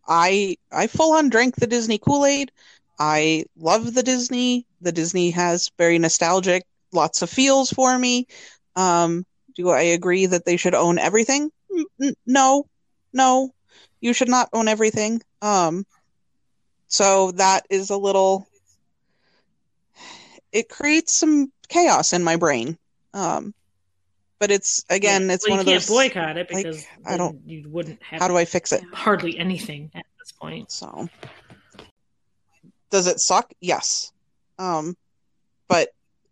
I 0.07 0.57
I 0.71 0.87
full 0.87 1.13
on 1.13 1.29
drank 1.29 1.55
the 1.55 1.67
Disney 1.67 1.99
Kool 1.99 2.25
Aid. 2.25 2.51
I 2.99 3.45
love 3.57 3.93
the 3.93 4.03
Disney. 4.03 4.65
The 4.81 4.91
Disney 4.93 5.31
has 5.31 5.71
very 5.77 5.99
nostalgic, 5.99 6.63
lots 6.93 7.21
of 7.23 7.29
feels 7.29 7.71
for 7.71 7.97
me. 7.97 8.27
Um, 8.75 9.25
do 9.55 9.69
I 9.69 9.81
agree 9.81 10.27
that 10.27 10.45
they 10.45 10.57
should 10.57 10.75
own 10.75 10.99
everything? 10.99 11.51
No, 12.25 12.65
no, 13.13 13.51
you 14.01 14.13
should 14.13 14.29
not 14.29 14.49
own 14.53 14.67
everything. 14.67 15.21
Um, 15.41 15.85
so 16.87 17.31
that 17.31 17.65
is 17.69 17.89
a 17.89 17.97
little. 17.97 18.47
It 20.51 20.69
creates 20.69 21.13
some 21.17 21.51
chaos 21.69 22.13
in 22.13 22.23
my 22.23 22.35
brain. 22.35 22.77
Um, 23.13 23.53
but 24.39 24.51
it's 24.51 24.83
again, 24.89 25.29
it's 25.29 25.47
Well, 25.47 25.57
one 25.57 25.65
you 25.65 25.73
of 25.73 25.79
can't 25.79 25.87
those. 25.87 25.95
boycott 25.95 26.37
it 26.37 26.51
like, 26.53 26.63
because 26.65 26.85
I 27.05 27.17
don't- 27.17 27.41
you 27.45 27.67
wouldn't 27.69 28.01
have 28.03 28.21
How 28.21 28.27
do 28.27 28.37
I 28.37 28.45
fix 28.45 28.71
it? 28.71 28.83
hardly 28.93 29.37
anything 29.37 29.91
at 29.95 30.05
this 30.19 30.31
point. 30.31 30.71
So, 30.71 31.07
does 32.89 33.07
it 33.07 33.19
suck? 33.19 33.51
Yes. 33.59 34.11
Um, 34.59 34.95
but 35.67 35.89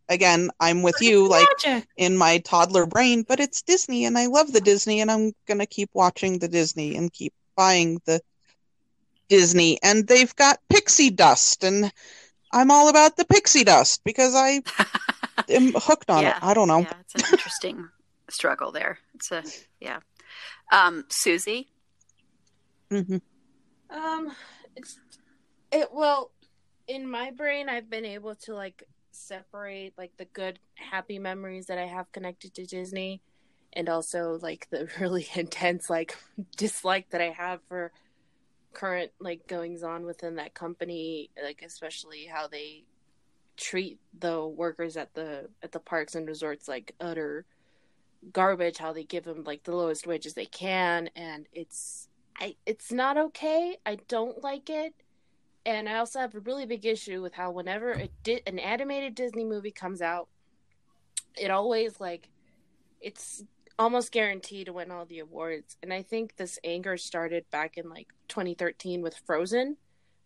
again, 0.09 0.49
I'm 0.59 0.81
with 0.83 0.95
you, 1.01 1.27
like 1.27 1.47
Magic. 1.65 1.87
in 1.97 2.15
my 2.17 2.37
toddler 2.39 2.85
brain. 2.85 3.23
But 3.27 3.39
it's 3.39 3.61
Disney, 3.61 4.05
and 4.05 4.17
I 4.17 4.27
love 4.27 4.51
the 4.51 4.61
Disney, 4.61 5.01
and 5.01 5.11
I'm 5.11 5.33
gonna 5.47 5.65
keep 5.65 5.89
watching 5.93 6.39
the 6.39 6.47
Disney 6.47 6.95
and 6.95 7.11
keep 7.11 7.33
buying 7.55 8.01
the 8.05 8.21
Disney. 9.29 9.79
And 9.83 10.07
they've 10.07 10.33
got 10.35 10.59
pixie 10.69 11.09
dust, 11.09 11.63
and 11.63 11.91
I'm 12.51 12.71
all 12.71 12.87
about 12.89 13.17
the 13.17 13.25
pixie 13.25 13.63
dust 13.63 14.01
because 14.03 14.33
I 14.35 14.61
am 15.49 15.73
hooked 15.75 16.09
on 16.09 16.23
Yeah. 16.23 16.37
it. 16.37 16.43
I 16.43 16.53
don't 16.53 16.67
know. 16.67 16.79
Yeah, 16.81 16.93
it's 17.01 17.15
an 17.15 17.33
interesting 17.33 17.89
struggle 18.29 18.71
there. 18.71 18.99
It's 19.13 19.31
a 19.31 19.43
yeah. 19.79 19.99
Um, 20.71 21.05
Susie, 21.09 21.69
hmm 22.89 23.17
Um, 23.89 24.31
it's 24.75 24.99
it. 25.71 25.89
Well, 25.91 26.31
in 26.87 27.09
my 27.09 27.31
brain, 27.31 27.69
I've 27.69 27.89
been 27.89 28.05
able 28.05 28.35
to 28.35 28.53
like 28.53 28.83
separate 29.11 29.93
like 29.97 30.11
the 30.17 30.25
good, 30.25 30.59
happy 30.75 31.19
memories 31.19 31.67
that 31.67 31.77
I 31.77 31.85
have 31.85 32.11
connected 32.11 32.53
to 32.55 32.65
Disney, 32.65 33.21
and 33.73 33.89
also 33.89 34.39
like 34.41 34.67
the 34.69 34.87
really 34.99 35.27
intense 35.35 35.89
like 35.89 36.17
dislike 36.57 37.09
that 37.11 37.21
I 37.21 37.29
have 37.29 37.61
for 37.67 37.91
current 38.73 39.11
like 39.19 39.47
goings 39.47 39.83
on 39.83 40.05
within 40.05 40.35
that 40.35 40.53
company, 40.53 41.29
like 41.41 41.63
especially 41.65 42.25
how 42.25 42.47
they 42.47 42.83
treat 43.57 43.99
the 44.19 44.45
workers 44.45 44.97
at 44.97 45.13
the 45.13 45.49
at 45.63 45.71
the 45.71 45.79
parks 45.79 46.15
and 46.15 46.27
resorts 46.27 46.67
like 46.67 46.93
utter 46.99 47.45
garbage 48.31 48.77
how 48.77 48.91
they 48.91 49.03
give 49.03 49.23
them 49.23 49.43
like 49.43 49.63
the 49.63 49.75
lowest 49.75 50.07
wages 50.07 50.33
they 50.33 50.45
can 50.45 51.09
and 51.15 51.47
it's 51.53 52.07
I 52.39 52.55
it's 52.65 52.91
not 52.91 53.17
okay. 53.17 53.77
I 53.85 53.95
don't 54.07 54.43
like 54.43 54.69
it. 54.69 54.93
And 55.65 55.89
I 55.89 55.97
also 55.97 56.19
have 56.19 56.35
a 56.35 56.39
really 56.39 56.65
big 56.65 56.85
issue 56.85 57.21
with 57.21 57.33
how 57.33 57.51
whenever 57.51 57.91
a 57.91 58.09
di- 58.23 58.41
an 58.45 58.59
animated 58.59 59.15
Disney 59.15 59.43
movie 59.43 59.71
comes 59.71 60.01
out, 60.01 60.27
it 61.37 61.49
always 61.49 61.99
like 61.99 62.29
it's 63.01 63.43
almost 63.77 64.11
guaranteed 64.11 64.67
to 64.67 64.73
win 64.73 64.91
all 64.91 65.05
the 65.05 65.19
awards. 65.19 65.77
And 65.81 65.93
I 65.93 66.01
think 66.01 66.35
this 66.35 66.59
anger 66.63 66.97
started 66.97 67.49
back 67.51 67.77
in 67.77 67.89
like 67.89 68.07
2013 68.27 69.01
with 69.01 69.17
Frozen, 69.25 69.77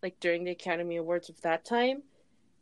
like 0.02 0.18
during 0.20 0.44
the 0.44 0.52
Academy 0.52 0.96
Awards 0.96 1.28
of 1.28 1.40
that 1.42 1.64
time. 1.64 2.02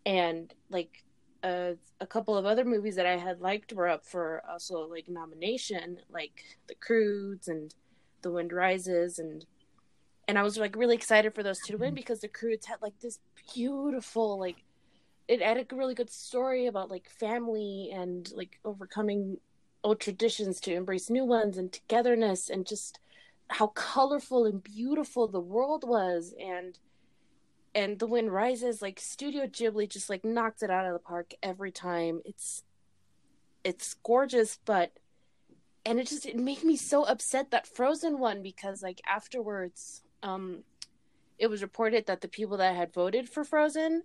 And 0.06 0.52
like 0.70 1.04
uh, 1.42 1.72
a 2.00 2.06
couple 2.06 2.36
of 2.36 2.46
other 2.46 2.64
movies 2.64 2.96
that 2.96 3.06
I 3.06 3.16
had 3.16 3.40
liked 3.40 3.72
were 3.72 3.88
up 3.88 4.04
for 4.04 4.42
also 4.50 4.80
like 4.86 5.08
nomination, 5.08 5.98
like 6.10 6.42
The 6.66 6.74
Croods 6.74 7.48
and 7.48 7.74
The 8.22 8.30
Wind 8.30 8.52
Rises 8.52 9.18
and 9.18 9.44
and 10.26 10.38
I 10.38 10.42
was 10.42 10.58
like 10.58 10.76
really 10.76 10.94
excited 10.94 11.34
for 11.34 11.42
those 11.42 11.58
two 11.60 11.72
to 11.72 11.78
win 11.78 11.94
because 11.94 12.20
The 12.20 12.28
Croods 12.28 12.66
had 12.66 12.82
like 12.82 12.98
this 13.00 13.18
beautiful 13.54 14.38
like 14.38 14.64
it 15.26 15.42
had 15.42 15.58
a 15.58 15.76
really 15.76 15.94
good 15.94 16.10
story 16.10 16.66
about 16.66 16.90
like 16.90 17.08
family 17.08 17.90
and 17.92 18.30
like 18.34 18.58
overcoming 18.64 19.38
old 19.84 20.00
traditions 20.00 20.60
to 20.60 20.74
embrace 20.74 21.08
new 21.08 21.24
ones 21.24 21.56
and 21.56 21.72
togetherness 21.72 22.50
and 22.50 22.66
just 22.66 22.98
how 23.48 23.68
colorful 23.68 24.44
and 24.44 24.62
beautiful 24.62 25.28
the 25.28 25.40
world 25.40 25.84
was 25.86 26.34
and 26.40 26.78
and 27.78 28.00
the 28.00 28.08
wind 28.08 28.32
rises 28.32 28.82
like 28.82 28.98
studio 28.98 29.46
ghibli 29.46 29.88
just 29.88 30.10
like 30.10 30.24
knocked 30.24 30.64
it 30.64 30.70
out 30.70 30.84
of 30.84 30.92
the 30.92 30.98
park 30.98 31.32
every 31.44 31.70
time. 31.70 32.20
It's 32.24 32.64
it's 33.62 33.94
gorgeous 34.02 34.58
but 34.64 34.90
and 35.86 36.00
it 36.00 36.08
just 36.08 36.26
it 36.26 36.36
made 36.36 36.64
me 36.64 36.76
so 36.76 37.04
upset 37.04 37.52
that 37.52 37.68
frozen 37.68 38.18
won 38.18 38.42
because 38.42 38.82
like 38.82 39.00
afterwards 39.06 40.02
um 40.24 40.64
it 41.38 41.46
was 41.46 41.62
reported 41.62 42.06
that 42.06 42.20
the 42.20 42.26
people 42.26 42.56
that 42.56 42.74
had 42.74 42.92
voted 42.92 43.28
for 43.28 43.44
frozen 43.44 44.02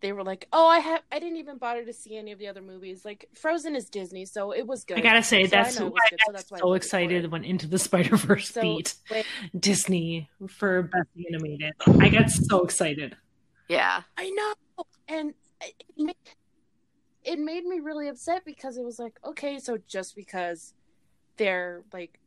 they 0.00 0.12
were 0.12 0.22
like 0.22 0.46
oh 0.52 0.66
i 0.68 0.78
have 0.78 1.00
i 1.10 1.18
didn't 1.18 1.36
even 1.38 1.56
bother 1.58 1.84
to 1.84 1.92
see 1.92 2.16
any 2.16 2.32
of 2.32 2.38
the 2.38 2.46
other 2.46 2.60
movies 2.62 3.04
like 3.04 3.28
frozen 3.34 3.74
is 3.74 3.88
disney 3.88 4.24
so 4.24 4.52
it 4.52 4.66
was 4.66 4.84
good 4.84 4.98
I 4.98 5.00
gotta 5.00 5.22
say, 5.22 5.44
So 5.44 5.50
that's 5.56 5.78
know 5.80 5.86
it 5.86 5.92
why 5.92 6.00
good, 6.10 6.18
I 6.20 6.26
so 6.26 6.32
that's 6.32 6.50
why 6.50 6.58
so 6.58 6.64
voted 6.66 6.82
excited 6.82 7.24
it. 7.24 7.30
when 7.30 7.44
Into 7.44 7.66
the 7.66 7.78
Spider 7.78 8.16
Verse 8.16 8.50
So, 8.50 8.60
beat 8.60 8.94
wait, 9.10 9.26
Disney 9.58 10.28
for 10.48 10.82
Best 10.82 11.08
Animated. 11.28 11.72
I 12.00 12.08
got 12.08 12.30
so 12.30 12.62
excited. 12.62 13.16
yeah, 13.68 14.02
I 14.16 14.30
know, 14.30 14.84
and 15.08 15.34
it 15.60 15.74
made, 15.96 16.16
it 17.24 17.38
made 17.38 17.64
me 17.64 17.80
really 17.80 18.08
upset 18.08 18.44
because 18.44 18.76
it 18.76 18.84
was 18.84 18.98
like, 18.98 19.18
okay, 19.24 19.58
so 19.58 19.78
just 19.88 20.14
because 20.14 20.74
they're 21.38 21.82
like 21.92 22.20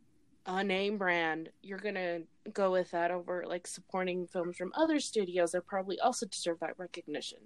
a 0.46 0.64
name 0.64 0.98
brand, 0.98 1.50
you're 1.62 1.78
gonna 1.78 2.20
go 2.52 2.72
with 2.72 2.90
that 2.90 3.10
over 3.10 3.44
like 3.46 3.66
supporting 3.66 4.26
films 4.26 4.56
from 4.56 4.72
other 4.74 4.98
studios 4.98 5.52
that 5.52 5.66
probably 5.66 5.98
also 6.00 6.26
deserve 6.26 6.58
that 6.60 6.74
recognition, 6.78 7.38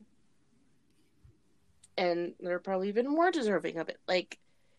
and 1.96 2.34
they're 2.40 2.58
probably 2.58 2.88
even 2.88 3.08
more 3.08 3.30
deserving 3.30 3.78
of 3.78 3.88
it. 3.88 3.98
Like, 4.08 4.38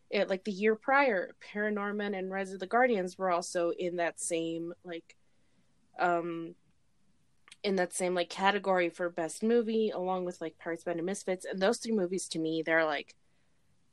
it, 0.10 0.30
like 0.30 0.44
the 0.44 0.52
year 0.52 0.76
prior, 0.76 1.36
Paranorman 1.54 2.18
and 2.18 2.32
Rise 2.32 2.54
of 2.54 2.60
the 2.60 2.68
Guardians 2.68 3.18
were 3.18 3.32
also 3.32 3.72
in 3.72 3.98
that 3.98 4.20
same 4.20 4.74
like 4.84 5.16
um 6.00 6.56
in 7.64 7.78
that 7.78 7.94
same 7.94 8.14
like 8.14 8.30
category 8.30 8.90
for 8.90 9.10
best 9.10 9.42
movie 9.42 9.90
along 9.90 10.24
with 10.24 10.40
like 10.40 10.58
Pirates 10.60 10.84
Band 10.84 11.00
of 11.00 11.06
Misfits 11.06 11.46
and 11.46 11.60
those 11.60 11.80
three 11.80 11.94
movies 11.94 12.28
to 12.30 12.40
me 12.40 12.62
they're 12.64 12.86
like 12.86 13.16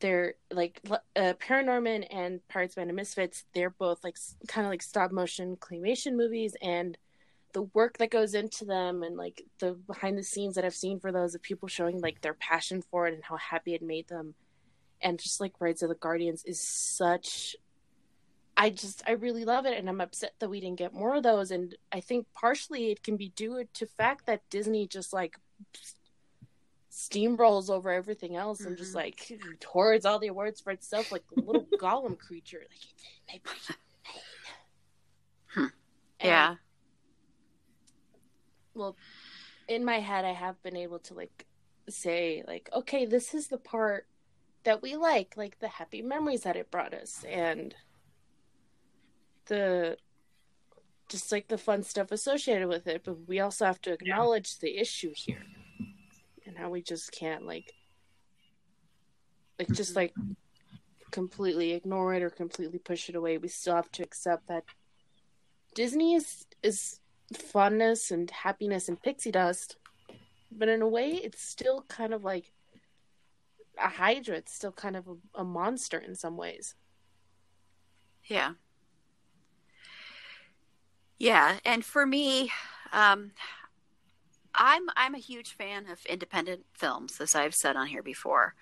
they're 0.01 0.35
like 0.51 0.81
uh, 1.17 1.33
Paranorman 1.41 2.07
and 2.11 2.47
Pirates 2.49 2.75
Band 2.75 2.91
of 2.91 2.97
Misfits 2.97 3.45
they're 3.55 3.71
both 3.71 4.05
like 4.05 4.19
kind 4.47 4.67
of 4.67 4.71
like 4.71 4.83
stop 4.83 5.11
motion 5.11 5.57
claymation 5.57 6.17
movies 6.17 6.55
and 6.61 6.99
the 7.53 7.63
work 7.63 7.99
that 7.99 8.11
goes 8.11 8.35
into 8.35 8.65
them 8.65 9.03
and 9.03 9.17
like 9.17 9.43
the 9.59 9.73
behind 9.73 10.17
the 10.17 10.23
scenes 10.23 10.55
that 10.55 10.65
I've 10.65 10.75
seen 10.75 11.01
for 11.01 11.13
those 11.13 11.35
of 11.35 11.43
people 11.43 11.69
showing 11.69 12.01
like 12.01 12.21
their 12.21 12.35
passion 12.35 12.83
for 12.91 13.07
it 13.07 13.15
and 13.15 13.23
how 13.23 13.37
happy 13.37 13.75
it 13.75 13.83
made 13.83 14.09
them 14.09 14.35
and 15.03 15.19
just 15.19 15.41
like 15.41 15.53
Rise 15.61 15.83
of 15.83 15.89
the 15.89 15.95
Guardians 15.95 16.45
is 16.45 16.61
such 16.61 17.57
I 18.57 18.71
just 18.71 19.03
I 19.07 19.13
really 19.13 19.45
love 19.45 19.67
it 19.67 19.79
and 19.79 19.89
I'm 19.89 20.01
upset 20.01 20.35
that 20.39 20.49
we 20.49 20.61
didn't 20.61 20.79
get 20.79 20.95
more 20.95 21.15
of 21.15 21.23
those 21.23 21.51
and 21.51 21.75
I 21.91 22.01
think 22.01 22.27
partially 22.35 22.91
it 22.91 23.03
can 23.03 23.17
be 23.17 23.31
due 23.31 23.65
to 23.75 23.87
fact 23.87 24.27
that 24.27 24.49
Disney 24.51 24.87
just 24.87 25.13
like 25.13 25.37
steamrolls 26.91 27.71
over 27.71 27.91
everything 27.91 28.37
else 28.37 28.61
mm-hmm. 28.61 28.69
and 28.69 28.77
just 28.77 28.95
mm-hmm. 28.95 28.99
like 28.99 29.59
towards 29.61 30.05
all 30.05 30.19
the 30.19 30.29
awards 30.29 30.61
for 30.61 30.71
itself 30.71 31.11
like 31.11 31.25
a 31.37 31.41
little 31.41 31.67
golem 31.81 32.19
creature 32.19 32.63
like 33.31 33.47
hmm. 35.47 35.67
yeah 36.23 36.57
well 38.75 38.97
in 39.69 39.85
my 39.85 40.01
head 40.01 40.25
I 40.25 40.33
have 40.33 40.63
been 40.63 40.77
able 40.77 40.99
to 41.01 41.15
like 41.15 41.47
say 41.89 42.43
like 42.47 42.69
okay 42.73 43.07
this 43.07 43.35
is 43.35 43.49
the 43.49 43.59
part 43.59 44.07
that 44.65 44.83
we 44.83 44.97
like 44.97 45.35
like 45.37 45.59
the 45.59 45.69
happy 45.69 46.03
memories 46.03 46.43
that 46.43 46.57
it 46.57 46.71
brought 46.71 46.95
us 46.95 47.25
and 47.29 47.75
the 49.47 49.97
just 51.09 51.33
like 51.33 51.49
the 51.49 51.59
fun 51.59 51.83
stuff 51.83 52.13
associated 52.13 52.69
with 52.69 52.87
it 52.87 53.03
but 53.05 53.29
we 53.29 53.41
also 53.41 53.65
have 53.67 53.81
to 53.81 53.93
acknowledge 53.93 54.57
yeah. 54.57 54.69
the 54.69 54.79
issue 54.79 55.13
here 55.15 55.43
and 56.47 56.57
how 56.57 56.71
we 56.71 56.81
just 56.81 57.13
can't 57.13 57.45
like 57.47 57.73
like 59.59 59.69
just 59.73 59.97
like 59.97 60.15
completely 61.11 61.73
ignore 61.73 62.15
it 62.15 62.23
or 62.23 62.31
completely 62.31 62.79
push 62.79 63.09
it 63.09 63.17
away 63.17 63.37
we 63.37 63.49
still 63.49 63.75
have 63.75 63.91
to 63.93 64.03
accept 64.03 64.47
that 64.49 64.65
disney 65.75 66.15
is 66.15 66.47
is 66.63 67.01
funness 67.39 68.11
and 68.11 68.31
happiness 68.31 68.89
and 68.89 69.03
pixie 69.03 69.33
dust 69.33 69.77
but 70.51 70.69
in 70.69 70.83
a 70.83 70.89
way 70.89 71.11
it's 71.11 71.43
still 71.43 71.85
kind 71.89 72.13
of 72.13 72.25
like 72.25 72.53
a 73.79 73.89
hydra. 73.89 74.37
It's 74.37 74.55
still 74.55 74.73
kind 74.73 74.97
of 74.97 75.09
a, 75.09 75.41
a 75.41 75.45
monster 75.45 75.99
in 75.99 76.15
some 76.15 76.37
ways. 76.37 76.75
Yeah. 78.25 78.53
Yeah, 81.19 81.59
and 81.65 81.85
for 81.85 82.05
me, 82.05 82.51
um, 82.93 83.31
I'm 84.55 84.89
I'm 84.97 85.15
a 85.15 85.19
huge 85.19 85.57
fan 85.57 85.87
of 85.89 86.05
independent 86.07 86.65
films, 86.75 87.21
as 87.21 87.35
I've 87.35 87.55
said 87.55 87.77
on 87.77 87.87
here 87.87 88.03
before. 88.03 88.55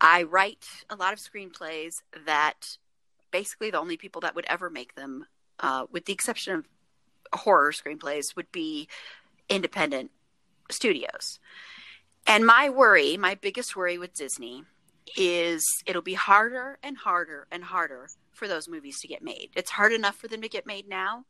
I 0.00 0.22
write 0.22 0.64
a 0.90 0.96
lot 0.96 1.12
of 1.12 1.18
screenplays 1.18 2.02
that 2.24 2.76
basically 3.32 3.70
the 3.70 3.80
only 3.80 3.96
people 3.96 4.20
that 4.20 4.34
would 4.34 4.46
ever 4.48 4.70
make 4.70 4.94
them, 4.94 5.26
uh, 5.58 5.86
with 5.90 6.04
the 6.04 6.12
exception 6.12 6.54
of 6.54 6.68
horror 7.32 7.72
screenplays, 7.72 8.36
would 8.36 8.50
be 8.52 8.88
independent 9.48 10.10
studios. 10.70 11.38
And 12.26 12.46
my 12.46 12.70
worry, 12.70 13.16
my 13.16 13.34
biggest 13.34 13.74
worry 13.76 13.98
with 13.98 14.14
Disney, 14.14 14.64
is 15.16 15.64
it'll 15.86 16.02
be 16.02 16.14
harder 16.14 16.78
and 16.82 16.96
harder 16.96 17.46
and 17.50 17.64
harder 17.64 18.08
for 18.32 18.48
those 18.48 18.68
movies 18.68 19.00
to 19.00 19.08
get 19.08 19.22
made. 19.22 19.50
It's 19.54 19.70
hard 19.70 19.92
enough 19.92 20.16
for 20.16 20.28
them 20.28 20.40
to 20.42 20.48
get 20.48 20.66
made 20.66 20.88
now, 20.88 21.24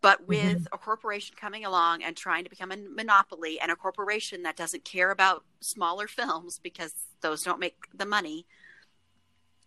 but 0.00 0.18
mm-hmm. 0.18 0.28
with 0.28 0.64
mm-hmm. 0.64 0.74
a 0.74 0.78
corporation 0.78 1.36
coming 1.38 1.64
along 1.64 2.02
and 2.02 2.16
trying 2.16 2.44
to 2.44 2.50
become 2.50 2.72
a 2.72 2.76
monopoly 2.76 3.58
and 3.60 3.70
a 3.70 3.76
corporation 3.76 4.42
that 4.44 4.56
doesn't 4.56 4.84
care 4.84 5.10
about 5.10 5.44
smaller 5.60 6.06
films 6.08 6.60
because 6.62 6.92
those 7.20 7.42
don't 7.42 7.60
make 7.60 7.76
the 7.92 8.06
money, 8.06 8.46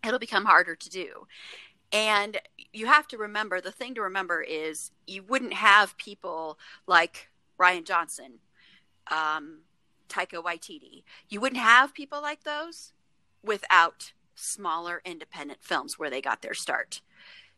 it'll 0.05 0.20
become 0.20 0.45
harder 0.45 0.76
to 0.76 0.89
do. 0.89 1.28
And 1.92 2.40
you 2.74 2.88
have 2.88 3.08
to 3.10 3.18
remember 3.18 3.62
the 3.62 3.72
thing 3.72 3.96
to 3.96 4.02
remember 4.02 4.42
is 4.42 4.92
you 5.06 5.24
wouldn't 5.24 5.54
have 5.54 5.98
people 5.98 6.60
like 6.86 7.30
Rian 7.60 7.86
Johnson, 7.86 8.40
um, 9.10 9.60
Taika 10.10 10.44
Waititi. 10.44 11.04
You 11.30 11.40
wouldn't 11.40 11.62
have 11.62 11.94
people 11.94 12.22
like 12.22 12.44
those 12.44 12.94
without 13.44 14.12
smaller 14.36 15.02
independent 15.06 15.60
films 15.64 15.98
where 15.98 16.10
they 16.10 16.22
got 16.22 16.42
their 16.42 16.54
start. 16.54 17.02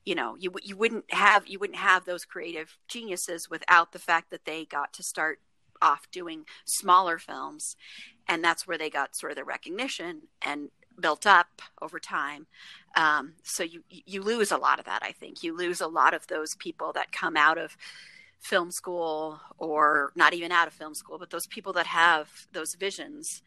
You 0.06 0.16
know 0.16 0.36
you 0.40 0.52
you 0.64 0.78
wouldn't 0.78 1.12
have 1.14 1.48
you 1.48 1.60
wouldn't 1.60 1.78
have 1.78 2.06
those 2.06 2.26
creative 2.26 2.78
geniuses 2.88 3.50
without 3.50 3.92
the 3.92 4.00
fact 4.00 4.32
that 4.32 4.46
they 4.46 4.66
got 4.66 4.94
to 4.94 5.04
start 5.04 5.40
off 5.82 6.10
doing 6.12 6.46
smaller 6.66 7.18
films. 7.18 7.76
And 8.28 8.44
that's 8.44 8.68
where 8.68 8.78
they 8.78 8.90
got 8.90 9.16
sort 9.16 9.32
of 9.32 9.38
the 9.38 9.44
recognition 9.44 10.24
and 10.42 10.70
built 11.00 11.26
up 11.26 11.62
over 11.82 12.00
time 12.00 12.48
um, 12.96 13.34
so 13.44 13.64
you 13.64 13.84
you 13.90 14.22
lose 14.22 14.52
a 14.52 14.58
lot 14.58 14.80
of 14.80 14.86
that 14.86 15.02
i 15.04 15.12
think. 15.12 15.44
You 15.44 15.56
lose 15.56 15.82
a 15.82 15.88
lot 15.88 16.14
of 16.14 16.28
those 16.28 16.56
people 16.56 16.94
that 16.94 17.12
come 17.12 17.38
out 17.38 17.58
of 17.58 17.78
film 18.40 18.72
school 18.72 19.40
or 19.58 20.12
not 20.16 20.34
even 20.34 20.52
out 20.52 20.68
of 20.68 20.74
film 20.74 20.96
school 20.96 21.18
but 21.20 21.30
those 21.30 21.48
people 21.48 21.74
that 21.74 21.88
have 21.88 22.30
those 22.54 22.76
visions 22.76 23.42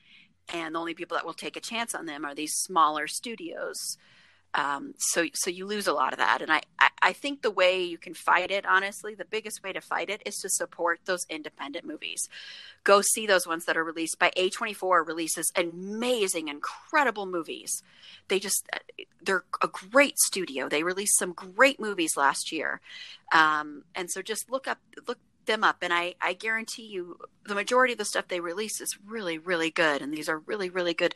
and 0.52 0.74
the 0.74 0.78
only 0.78 0.94
people 0.94 1.16
that 1.16 1.24
will 1.24 1.32
take 1.32 1.56
a 1.56 1.60
chance 1.60 1.94
on 1.94 2.06
them 2.06 2.24
are 2.24 2.34
these 2.34 2.54
smaller 2.54 3.06
studios 3.06 3.96
um, 4.54 4.94
so 4.98 5.26
so 5.34 5.50
you 5.50 5.66
lose 5.66 5.86
a 5.86 5.92
lot 5.92 6.12
of 6.12 6.18
that 6.18 6.42
and 6.42 6.52
I, 6.52 6.60
I, 6.78 6.88
I 7.00 7.12
think 7.12 7.42
the 7.42 7.50
way 7.50 7.82
you 7.82 7.98
can 7.98 8.14
fight 8.14 8.50
it 8.50 8.66
honestly 8.66 9.14
the 9.14 9.24
biggest 9.24 9.62
way 9.62 9.72
to 9.72 9.80
fight 9.80 10.10
it 10.10 10.22
is 10.24 10.36
to 10.38 10.48
support 10.48 11.00
those 11.04 11.26
independent 11.28 11.84
movies. 11.84 12.28
Go 12.84 13.00
see 13.00 13.26
those 13.26 13.46
ones 13.46 13.64
that 13.66 13.76
are 13.76 13.84
released. 13.84 14.18
By 14.18 14.30
a24 14.36 15.06
releases 15.06 15.52
amazing 15.56 16.48
incredible 16.48 17.26
movies. 17.26 17.82
They 18.28 18.38
just 18.38 18.68
they're 19.22 19.44
a 19.62 19.68
great 19.68 20.18
studio. 20.18 20.68
They 20.68 20.82
released 20.82 21.18
some 21.18 21.32
great 21.32 21.78
movies 21.80 22.16
last 22.16 22.52
year. 22.52 22.80
Um, 23.32 23.84
and 23.94 24.10
so 24.10 24.22
just 24.22 24.50
look 24.50 24.66
up 24.66 24.78
look 25.06 25.18
them 25.46 25.64
up 25.64 25.78
and 25.82 25.92
I, 25.92 26.14
I 26.20 26.32
guarantee 26.32 26.86
you 26.86 27.18
the 27.44 27.54
majority 27.54 27.92
of 27.92 27.98
the 27.98 28.04
stuff 28.04 28.28
they 28.28 28.40
release 28.40 28.80
is 28.80 28.98
really 29.06 29.38
really 29.38 29.70
good 29.70 30.02
and 30.02 30.12
these 30.12 30.28
are 30.28 30.38
really 30.38 30.70
really 30.70 30.94
good 30.94 31.14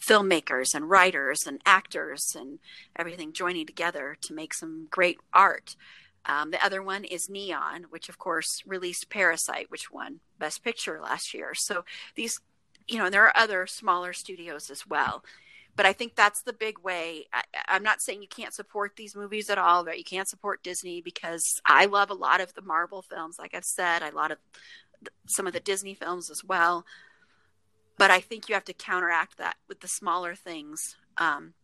filmmakers 0.00 0.74
and 0.74 0.88
writers 0.88 1.46
and 1.46 1.60
actors 1.66 2.36
and 2.38 2.58
everything 2.96 3.32
joining 3.32 3.66
together 3.66 4.16
to 4.22 4.34
make 4.34 4.54
some 4.54 4.88
great 4.90 5.18
art. 5.32 5.76
Um, 6.24 6.50
the 6.50 6.64
other 6.64 6.82
one 6.82 7.04
is 7.04 7.28
neon 7.28 7.86
which 7.90 8.08
of 8.08 8.18
course 8.18 8.62
released 8.66 9.10
parasite 9.10 9.70
which 9.70 9.90
won 9.90 10.20
best 10.38 10.64
picture 10.64 11.00
last 11.00 11.34
year. 11.34 11.54
So 11.54 11.84
these 12.14 12.40
you 12.88 12.98
know 12.98 13.10
there 13.10 13.24
are 13.24 13.36
other 13.36 13.66
smaller 13.66 14.12
studios 14.12 14.70
as 14.70 14.86
well 14.86 15.22
but 15.76 15.86
I 15.86 15.92
think 15.92 16.16
that's 16.16 16.42
the 16.42 16.54
big 16.54 16.78
way. 16.78 17.26
I, 17.32 17.76
am 17.76 17.82
not 17.82 18.00
saying 18.00 18.22
you 18.22 18.28
can't 18.28 18.54
support 18.54 18.96
these 18.96 19.14
movies 19.14 19.50
at 19.50 19.58
all, 19.58 19.84
that 19.84 19.98
you 19.98 20.04
can't 20.04 20.28
support 20.28 20.62
Disney 20.62 21.02
because 21.02 21.44
I 21.66 21.84
love 21.84 22.10
a 22.10 22.14
lot 22.14 22.40
of 22.40 22.54
the 22.54 22.62
Marvel 22.62 23.02
films. 23.02 23.36
Like 23.38 23.54
I've 23.54 23.64
said, 23.64 24.02
I 24.02 24.08
lot 24.08 24.30
of 24.30 24.38
some 25.26 25.46
of 25.46 25.52
the 25.52 25.60
Disney 25.60 25.94
films 25.94 26.30
as 26.30 26.42
well. 26.42 26.86
But 27.98 28.10
I 28.10 28.20
think 28.20 28.48
you 28.48 28.54
have 28.54 28.64
to 28.64 28.72
counteract 28.72 29.36
that 29.38 29.56
with 29.68 29.80
the 29.80 29.88
smaller 29.88 30.34
things. 30.34 30.96
Um, 31.18 31.54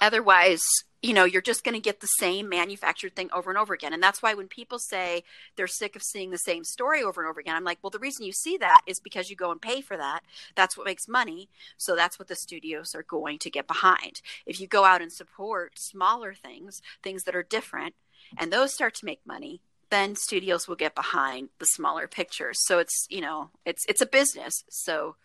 otherwise, 0.00 0.62
you 1.02 1.14
know 1.14 1.24
you're 1.24 1.42
just 1.42 1.64
going 1.64 1.74
to 1.74 1.80
get 1.80 2.00
the 2.00 2.06
same 2.18 2.48
manufactured 2.48 3.14
thing 3.14 3.30
over 3.32 3.50
and 3.50 3.58
over 3.58 3.74
again. 3.74 3.92
And 3.92 4.02
that's 4.02 4.22
why 4.22 4.34
when 4.34 4.48
people 4.48 4.78
say 4.78 5.24
they're 5.56 5.66
sick 5.66 5.96
of 5.96 6.02
seeing 6.02 6.30
the 6.30 6.38
same 6.38 6.64
story 6.64 7.02
over 7.02 7.20
and 7.20 7.28
over 7.28 7.40
again 7.40 7.56
i'm 7.56 7.64
like 7.64 7.78
well 7.82 7.90
the 7.90 7.98
reason 7.98 8.26
you 8.26 8.32
see 8.32 8.56
that 8.56 8.82
is 8.86 9.00
because 9.00 9.30
you 9.30 9.36
go 9.36 9.50
and 9.50 9.62
pay 9.62 9.80
for 9.80 9.96
that. 9.96 10.20
That's 10.54 10.76
what 10.76 10.86
makes 10.86 11.08
money. 11.08 11.48
So 11.76 11.94
that's 11.94 12.18
what 12.18 12.28
the 12.28 12.36
studios 12.36 12.94
are 12.94 13.02
going 13.02 13.38
to 13.40 13.50
get 13.50 13.66
behind. 13.66 14.20
If 14.46 14.60
you 14.60 14.66
go 14.66 14.84
out 14.84 15.02
and 15.02 15.12
support 15.12 15.78
smaller 15.78 16.34
things 16.34 16.82
things 17.02 17.24
that 17.24 17.36
are 17.36 17.42
different 17.42 17.94
and 18.36 18.52
those 18.52 18.74
start 18.74 18.94
to 18.96 19.06
make 19.06 19.20
money 19.26 19.60
then 19.90 20.16
studios 20.16 20.68
will 20.68 20.76
get 20.76 20.94
behind 20.94 21.48
the 21.58 21.64
smaller 21.64 22.06
pictures. 22.06 22.58
So 22.66 22.78
it's 22.78 23.06
you 23.08 23.20
know 23.20 23.50
it's 23.64 23.84
it's 23.88 24.02
a 24.02 24.06
business. 24.06 24.64
So 24.68 25.16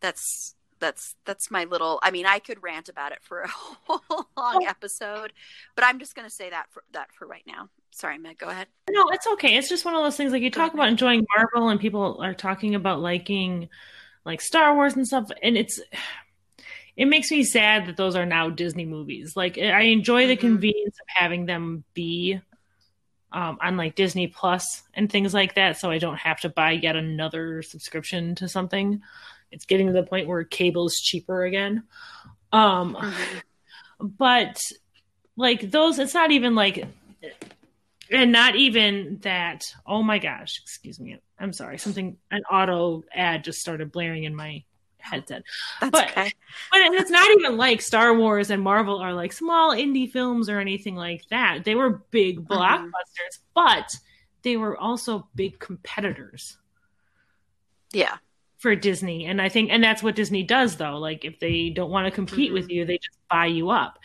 that's 0.00 0.54
that's 0.80 1.14
that's 1.24 1.50
my 1.50 1.64
little 1.64 2.00
i 2.02 2.10
mean 2.10 2.26
i 2.26 2.38
could 2.38 2.62
rant 2.62 2.88
about 2.88 3.12
it 3.12 3.18
for 3.22 3.42
a 3.42 3.48
whole 3.48 4.26
long 4.36 4.64
episode 4.66 5.32
but 5.76 5.84
i'm 5.84 5.98
just 5.98 6.14
going 6.14 6.28
to 6.28 6.34
say 6.34 6.50
that 6.50 6.66
for 6.70 6.82
that 6.92 7.12
for 7.12 7.26
right 7.26 7.44
now. 7.46 7.68
Sorry 7.92 8.18
meg 8.18 8.38
go 8.38 8.48
ahead. 8.48 8.68
No 8.88 9.08
it's 9.08 9.26
okay. 9.26 9.56
It's 9.56 9.68
just 9.68 9.84
one 9.84 9.94
of 9.94 10.02
those 10.02 10.16
things 10.16 10.32
like 10.32 10.42
you 10.42 10.50
talk 10.50 10.74
about 10.74 10.88
enjoying 10.88 11.26
marvel 11.36 11.68
and 11.68 11.80
people 11.80 12.20
are 12.22 12.34
talking 12.34 12.74
about 12.74 13.00
liking 13.00 13.68
like 14.24 14.40
star 14.40 14.74
wars 14.74 14.96
and 14.96 15.06
stuff 15.06 15.28
and 15.42 15.56
it's 15.56 15.80
it 16.96 17.06
makes 17.06 17.30
me 17.30 17.44
sad 17.44 17.86
that 17.86 17.96
those 17.96 18.16
are 18.16 18.26
now 18.26 18.48
disney 18.50 18.84
movies. 18.84 19.36
Like 19.36 19.58
i 19.58 19.82
enjoy 19.82 20.26
the 20.26 20.34
mm-hmm. 20.34 20.40
convenience 20.40 20.96
of 21.00 21.06
having 21.08 21.46
them 21.46 21.84
be 21.94 22.40
um, 23.32 23.58
on 23.62 23.76
like 23.76 23.94
disney 23.94 24.26
plus 24.26 24.82
and 24.92 25.10
things 25.10 25.32
like 25.32 25.54
that 25.54 25.78
so 25.78 25.88
i 25.88 25.98
don't 25.98 26.18
have 26.18 26.40
to 26.40 26.48
buy 26.48 26.72
yet 26.72 26.96
another 26.96 27.62
subscription 27.62 28.34
to 28.34 28.48
something 28.48 29.02
it's 29.50 29.64
getting 29.66 29.86
to 29.86 29.92
the 29.92 30.02
point 30.02 30.28
where 30.28 30.44
cable's 30.44 30.96
cheaper 30.96 31.44
again. 31.44 31.84
Um, 32.52 32.96
mm-hmm. 33.00 34.06
but 34.06 34.60
like 35.36 35.70
those, 35.70 35.98
it's 35.98 36.14
not 36.14 36.30
even 36.30 36.54
like, 36.54 36.86
and 38.10 38.32
not 38.32 38.56
even 38.56 39.18
that. 39.22 39.64
Oh 39.86 40.02
my 40.02 40.18
gosh, 40.18 40.60
excuse 40.62 40.98
me. 41.00 41.18
I'm 41.38 41.52
sorry. 41.52 41.78
Something 41.78 42.16
an 42.30 42.42
auto 42.50 43.04
ad 43.14 43.44
just 43.44 43.60
started 43.60 43.92
blaring 43.92 44.24
in 44.24 44.34
my 44.34 44.64
headset. 44.98 45.42
That's 45.80 45.90
but, 45.90 46.10
okay. 46.10 46.32
but 46.70 46.80
it's 46.80 47.10
not 47.10 47.30
even 47.30 47.56
like 47.56 47.80
Star 47.80 48.14
Wars 48.14 48.50
and 48.50 48.62
Marvel 48.62 48.98
are 48.98 49.14
like 49.14 49.32
small 49.32 49.74
indie 49.74 50.10
films 50.10 50.48
or 50.48 50.58
anything 50.58 50.96
like 50.96 51.22
that. 51.30 51.64
They 51.64 51.74
were 51.74 52.02
big 52.10 52.46
blockbusters, 52.46 53.38
but 53.54 53.90
they 54.42 54.56
were 54.56 54.76
also 54.76 55.28
big 55.34 55.58
competitors 55.58 56.58
Yeah. 57.92 58.16
For 58.60 58.76
Disney. 58.76 59.24
And 59.24 59.40
I 59.40 59.48
think, 59.48 59.70
and 59.72 59.82
that's 59.82 60.02
what 60.02 60.14
Disney 60.14 60.42
does 60.42 60.76
though. 60.76 60.98
Like 60.98 61.24
if 61.24 61.40
they 61.40 61.70
don't 61.70 61.90
want 61.90 62.06
to 62.06 62.10
compete 62.10 62.52
with 62.52 62.70
you, 62.70 62.84
they 62.84 62.98
just 62.98 63.18
buy 63.28 63.46
you 63.46 63.70
up. 63.70 63.98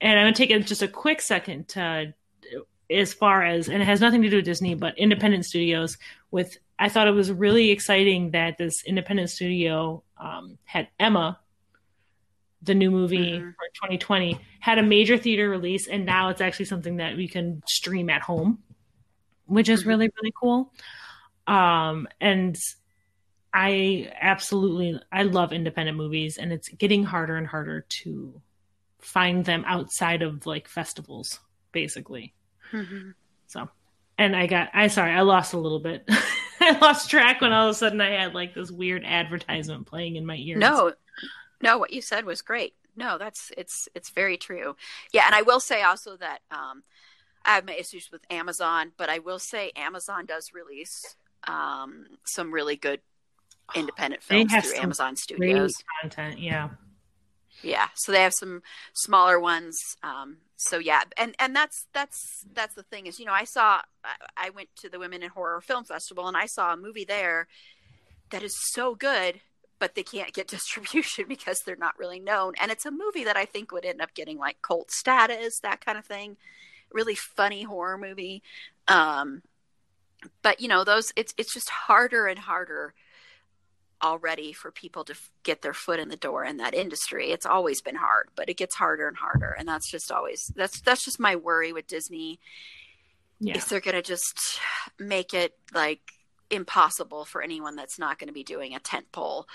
And 0.00 0.18
I'm 0.18 0.24
going 0.24 0.34
to 0.34 0.46
take 0.46 0.66
just 0.66 0.82
a 0.82 0.88
quick 0.88 1.20
second 1.20 1.68
to, 1.68 2.12
as 2.90 3.14
far 3.14 3.44
as, 3.44 3.68
and 3.68 3.80
it 3.80 3.84
has 3.86 4.00
nothing 4.00 4.20
to 4.22 4.28
do 4.28 4.36
with 4.36 4.44
Disney, 4.44 4.74
but 4.74 4.98
independent 4.98 5.46
studios 5.46 5.96
with, 6.32 6.58
I 6.80 6.88
thought 6.88 7.06
it 7.06 7.12
was 7.12 7.30
really 7.30 7.70
exciting 7.70 8.32
that 8.32 8.58
this 8.58 8.82
independent 8.84 9.30
studio 9.30 10.02
um, 10.18 10.58
had 10.64 10.88
Emma, 10.98 11.38
the 12.60 12.74
new 12.74 12.90
movie 12.90 13.38
Mhm. 13.38 13.54
for 13.54 13.86
2020, 13.86 14.38
had 14.58 14.78
a 14.78 14.82
major 14.82 15.16
theater 15.16 15.48
release. 15.48 15.86
And 15.86 16.04
now 16.04 16.28
it's 16.28 16.40
actually 16.40 16.64
something 16.66 16.96
that 16.96 17.16
we 17.16 17.28
can 17.28 17.62
stream 17.68 18.10
at 18.10 18.22
home, 18.22 18.58
which 19.46 19.68
is 19.68 19.84
Mhm. 19.84 19.86
really, 19.86 20.10
really 20.16 20.32
cool. 20.40 20.72
Um, 21.46 22.08
and 22.20 22.56
I 23.54 24.10
absolutely 24.20 25.00
I 25.10 25.24
love 25.24 25.52
independent 25.52 25.96
movies 25.98 26.38
and 26.38 26.52
it's 26.52 26.68
getting 26.68 27.04
harder 27.04 27.36
and 27.36 27.46
harder 27.46 27.84
to 28.02 28.40
find 28.98 29.44
them 29.44 29.64
outside 29.66 30.22
of 30.22 30.46
like 30.46 30.68
festivals 30.68 31.40
basically. 31.72 32.32
Mhm. 32.72 33.14
So 33.46 33.68
and 34.16 34.34
I 34.34 34.46
got 34.46 34.70
I 34.72 34.86
sorry, 34.88 35.12
I 35.12 35.22
lost 35.22 35.52
a 35.52 35.58
little 35.58 35.80
bit. 35.80 36.08
I 36.60 36.78
lost 36.78 37.10
track 37.10 37.40
when 37.40 37.52
all 37.52 37.68
of 37.68 37.72
a 37.72 37.74
sudden 37.74 38.00
I 38.00 38.10
had 38.10 38.34
like 38.34 38.54
this 38.54 38.70
weird 38.70 39.04
advertisement 39.04 39.86
playing 39.86 40.16
in 40.16 40.24
my 40.24 40.36
ears. 40.36 40.60
No, 40.60 40.92
no, 41.60 41.78
what 41.78 41.92
you 41.92 42.00
said 42.00 42.24
was 42.24 42.40
great. 42.40 42.74
No, 42.96 43.18
that's 43.18 43.50
it's 43.56 43.88
it's 43.94 44.10
very 44.10 44.36
true. 44.36 44.76
Yeah, 45.12 45.24
and 45.26 45.34
I 45.34 45.42
will 45.42 45.60
say 45.60 45.82
also 45.82 46.16
that 46.18 46.40
um, 46.50 46.84
I 47.44 47.54
have 47.54 47.66
my 47.66 47.74
issues 47.74 48.10
with 48.12 48.22
Amazon, 48.30 48.92
but 48.96 49.08
I 49.08 49.18
will 49.18 49.38
say 49.38 49.72
Amazon 49.76 50.26
does 50.26 50.52
release 50.54 51.16
um, 51.48 52.06
some 52.24 52.52
really 52.52 52.76
good 52.76 53.00
independent 53.74 54.22
films 54.22 54.52
through 54.52 54.78
Amazon 54.78 55.16
Studios. 55.16 55.74
content, 56.00 56.38
yeah. 56.38 56.70
Yeah, 57.62 57.88
so 57.94 58.12
they 58.12 58.22
have 58.22 58.34
some 58.34 58.62
smaller 58.92 59.38
ones. 59.38 59.96
Um, 60.02 60.38
so 60.56 60.78
yeah, 60.78 61.02
and 61.16 61.34
and 61.38 61.54
that's 61.54 61.86
that's 61.92 62.44
that's 62.52 62.74
the 62.74 62.82
thing 62.82 63.06
is 63.06 63.18
you 63.18 63.24
know 63.24 63.32
I 63.32 63.44
saw 63.44 63.82
I, 64.04 64.46
I 64.46 64.50
went 64.50 64.68
to 64.76 64.88
the 64.88 64.98
Women 64.98 65.22
in 65.22 65.30
Horror 65.30 65.60
Film 65.60 65.84
Festival 65.84 66.26
and 66.26 66.36
I 66.36 66.46
saw 66.46 66.72
a 66.72 66.76
movie 66.76 67.04
there 67.04 67.46
that 68.30 68.42
is 68.42 68.56
so 68.72 68.94
good, 68.94 69.40
but 69.78 69.94
they 69.94 70.02
can't 70.02 70.32
get 70.32 70.48
distribution 70.48 71.26
because 71.28 71.60
they're 71.60 71.76
not 71.76 71.98
really 71.98 72.20
known. 72.20 72.54
And 72.60 72.72
it's 72.72 72.86
a 72.86 72.90
movie 72.90 73.24
that 73.24 73.36
I 73.36 73.44
think 73.44 73.70
would 73.70 73.84
end 73.84 74.00
up 74.00 74.14
getting 74.14 74.38
like 74.38 74.62
cult 74.62 74.90
status, 74.90 75.60
that 75.60 75.84
kind 75.84 75.98
of 75.98 76.04
thing. 76.04 76.36
Really 76.92 77.14
funny 77.14 77.62
horror 77.62 77.96
movie. 77.96 78.42
Um, 78.88 79.42
but 80.42 80.60
you 80.60 80.68
know 80.68 80.84
those 80.84 81.12
it's 81.16 81.34
it's 81.36 81.52
just 81.52 81.68
harder 81.68 82.26
and 82.26 82.38
harder 82.38 82.94
already 84.02 84.52
for 84.52 84.70
people 84.70 85.04
to 85.04 85.12
f- 85.12 85.30
get 85.42 85.62
their 85.62 85.72
foot 85.74 85.98
in 86.00 86.08
the 86.08 86.16
door 86.16 86.44
in 86.44 86.56
that 86.58 86.74
industry. 86.74 87.30
It's 87.30 87.46
always 87.46 87.80
been 87.80 87.94
hard, 87.96 88.28
but 88.36 88.48
it 88.48 88.56
gets 88.56 88.74
harder 88.74 89.06
and 89.08 89.16
harder, 89.16 89.54
and 89.58 89.66
that's 89.68 89.90
just 89.90 90.10
always 90.10 90.50
that's 90.56 90.80
that's 90.80 91.04
just 91.04 91.20
my 91.20 91.36
worry 91.36 91.72
with 91.72 91.86
Disney. 91.86 92.40
Yeah. 93.40 93.56
If 93.56 93.68
they're 93.68 93.80
gonna 93.80 94.02
just 94.02 94.60
make 94.98 95.34
it 95.34 95.54
like 95.74 96.00
impossible 96.50 97.24
for 97.24 97.40
anyone 97.42 97.76
that's 97.76 97.98
not 97.98 98.18
going 98.18 98.28
to 98.28 98.32
be 98.34 98.44
doing 98.44 98.74
a 98.74 98.78
tent 98.78 99.06
pole 99.10 99.46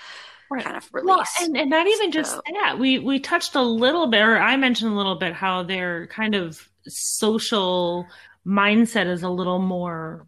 Right. 0.49 0.63
kind 0.63 0.75
of 0.75 0.89
release. 0.91 1.07
Well, 1.07 1.23
and, 1.41 1.55
and 1.55 1.69
not 1.69 1.85
even 1.85 2.11
just 2.11 2.31
So- 2.33 2.41
that. 2.53 2.79
We 2.79 2.97
we 2.99 3.19
touched 3.19 3.53
a 3.55 3.61
little 3.61 4.07
bit, 4.07 4.21
or 4.21 4.39
I 4.39 4.57
mentioned 4.57 4.91
a 4.91 4.95
little 4.95 5.15
bit, 5.15 5.33
how 5.33 5.61
their 5.63 6.07
kind 6.07 6.33
of 6.35 6.67
social 6.87 8.07
mindset 8.45 9.07
is 9.07 9.21
a 9.23 9.29
little 9.29 9.59
more 9.59 10.25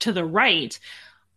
to 0.00 0.12
the 0.12 0.24
right. 0.24 0.78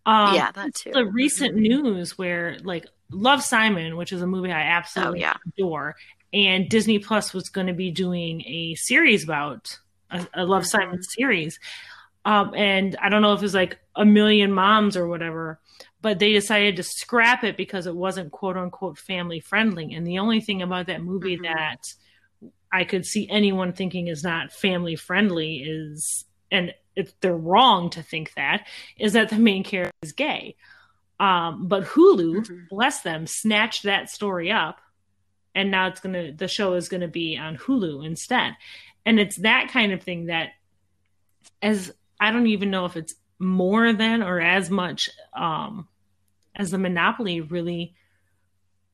Um, 0.05 0.33
yeah, 0.35 0.51
that 0.53 0.73
too. 0.75 0.91
the 0.93 1.05
recent 1.05 1.55
news 1.55 2.17
where 2.17 2.57
like 2.63 2.85
Love 3.11 3.43
Simon, 3.43 3.97
which 3.97 4.11
is 4.11 4.21
a 4.21 4.27
movie 4.27 4.51
I 4.51 4.61
Oh 4.61 4.67
absolutely 4.77 5.19
yeah, 5.21 5.37
adore, 5.57 5.95
and 6.33 6.69
Disney 6.69 6.99
Plus 6.99 7.33
was 7.33 7.49
going 7.49 7.67
to 7.67 7.73
be 7.73 7.91
doing 7.91 8.41
a 8.41 8.75
series 8.75 9.23
about 9.23 9.77
a, 10.09 10.25
a 10.33 10.45
Love 10.45 10.63
Mhm. 10.63 10.67
Simon 10.67 11.03
series. 11.03 11.59
Um, 12.25 12.53
and 12.55 12.95
I 13.01 13.09
don't 13.09 13.21
know 13.21 13.33
if 13.33 13.39
it 13.39 13.43
was 13.43 13.53
like 13.53 13.79
a 13.95 14.05
million 14.05 14.51
moms 14.51 14.95
or 14.95 15.07
whatever, 15.07 15.59
but 16.01 16.19
they 16.19 16.33
decided 16.33 16.75
to 16.77 16.83
scrap 16.83 17.43
it 17.43 17.57
because 17.57 17.87
it 17.87 17.95
wasn't 17.95 18.31
quote 18.31 18.57
unquote 18.57 18.97
family 18.99 19.39
friendly. 19.39 19.93
And 19.93 20.05
the 20.05 20.19
only 20.19 20.39
thing 20.41 20.61
about 20.61 20.87
that 20.87 21.01
movie 21.03 21.37
Mhm. 21.37 21.43
that 21.43 21.79
I 22.71 22.83
could 22.85 23.05
see 23.05 23.27
anyone 23.29 23.73
thinking 23.73 24.07
is 24.07 24.23
not 24.23 24.51
family 24.53 24.95
friendly 24.95 25.57
is, 25.57 26.25
and 26.51 26.73
if 26.95 27.19
they're 27.21 27.35
wrong 27.35 27.89
to 27.91 28.03
think 28.03 28.33
that, 28.33 28.67
is 28.97 29.13
that 29.13 29.29
the 29.29 29.37
main 29.37 29.63
character 29.63 29.91
is 30.01 30.11
gay. 30.11 30.55
Um, 31.19 31.67
but 31.67 31.83
Hulu, 31.85 32.41
Mhm. 32.41 32.69
bless 32.69 33.01
them, 33.01 33.27
snatched 33.27 33.83
that 33.83 34.09
story 34.09 34.51
up, 34.51 34.81
and 35.55 35.71
now 35.71 35.87
it's 35.87 35.99
gonna 35.99 36.31
the 36.31 36.47
show 36.47 36.73
is 36.73 36.89
gonna 36.89 37.07
be 37.07 37.37
on 37.37 37.57
Hulu 37.57 38.05
instead. 38.05 38.57
And 39.05 39.19
it's 39.19 39.37
that 39.37 39.69
kind 39.69 39.91
of 39.93 40.03
thing 40.03 40.25
that, 40.25 40.53
as 41.61 41.93
I 42.19 42.31
don't 42.31 42.47
even 42.47 42.69
know 42.71 42.85
if 42.85 42.95
it's 42.97 43.15
more 43.39 43.93
than 43.93 44.21
or 44.21 44.39
as 44.39 44.69
much 44.69 45.09
um, 45.33 45.87
as 46.55 46.71
the 46.71 46.77
monopoly 46.77 47.41
really 47.41 47.95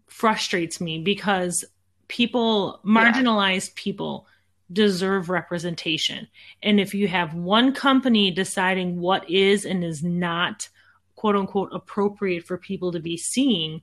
frustrates 0.08 0.80
me 0.80 1.00
because 1.00 1.66
people, 2.08 2.80
marginalized 2.86 3.76
people, 3.76 4.28
deserve 4.72 5.30
representation. 5.30 6.28
And 6.62 6.80
if 6.80 6.94
you 6.94 7.08
have 7.08 7.34
one 7.34 7.74
company 7.74 8.32
deciding 8.32 9.00
what 9.00 9.30
is 9.30 9.66
and 9.66 9.84
is 9.84 10.04
not 10.04 10.68
quote 11.16 11.36
unquote 11.36 11.70
appropriate 11.74 12.46
for 12.46 12.58
people 12.58 12.92
to 12.92 13.00
be 13.00 13.18
seeing, 13.18 13.82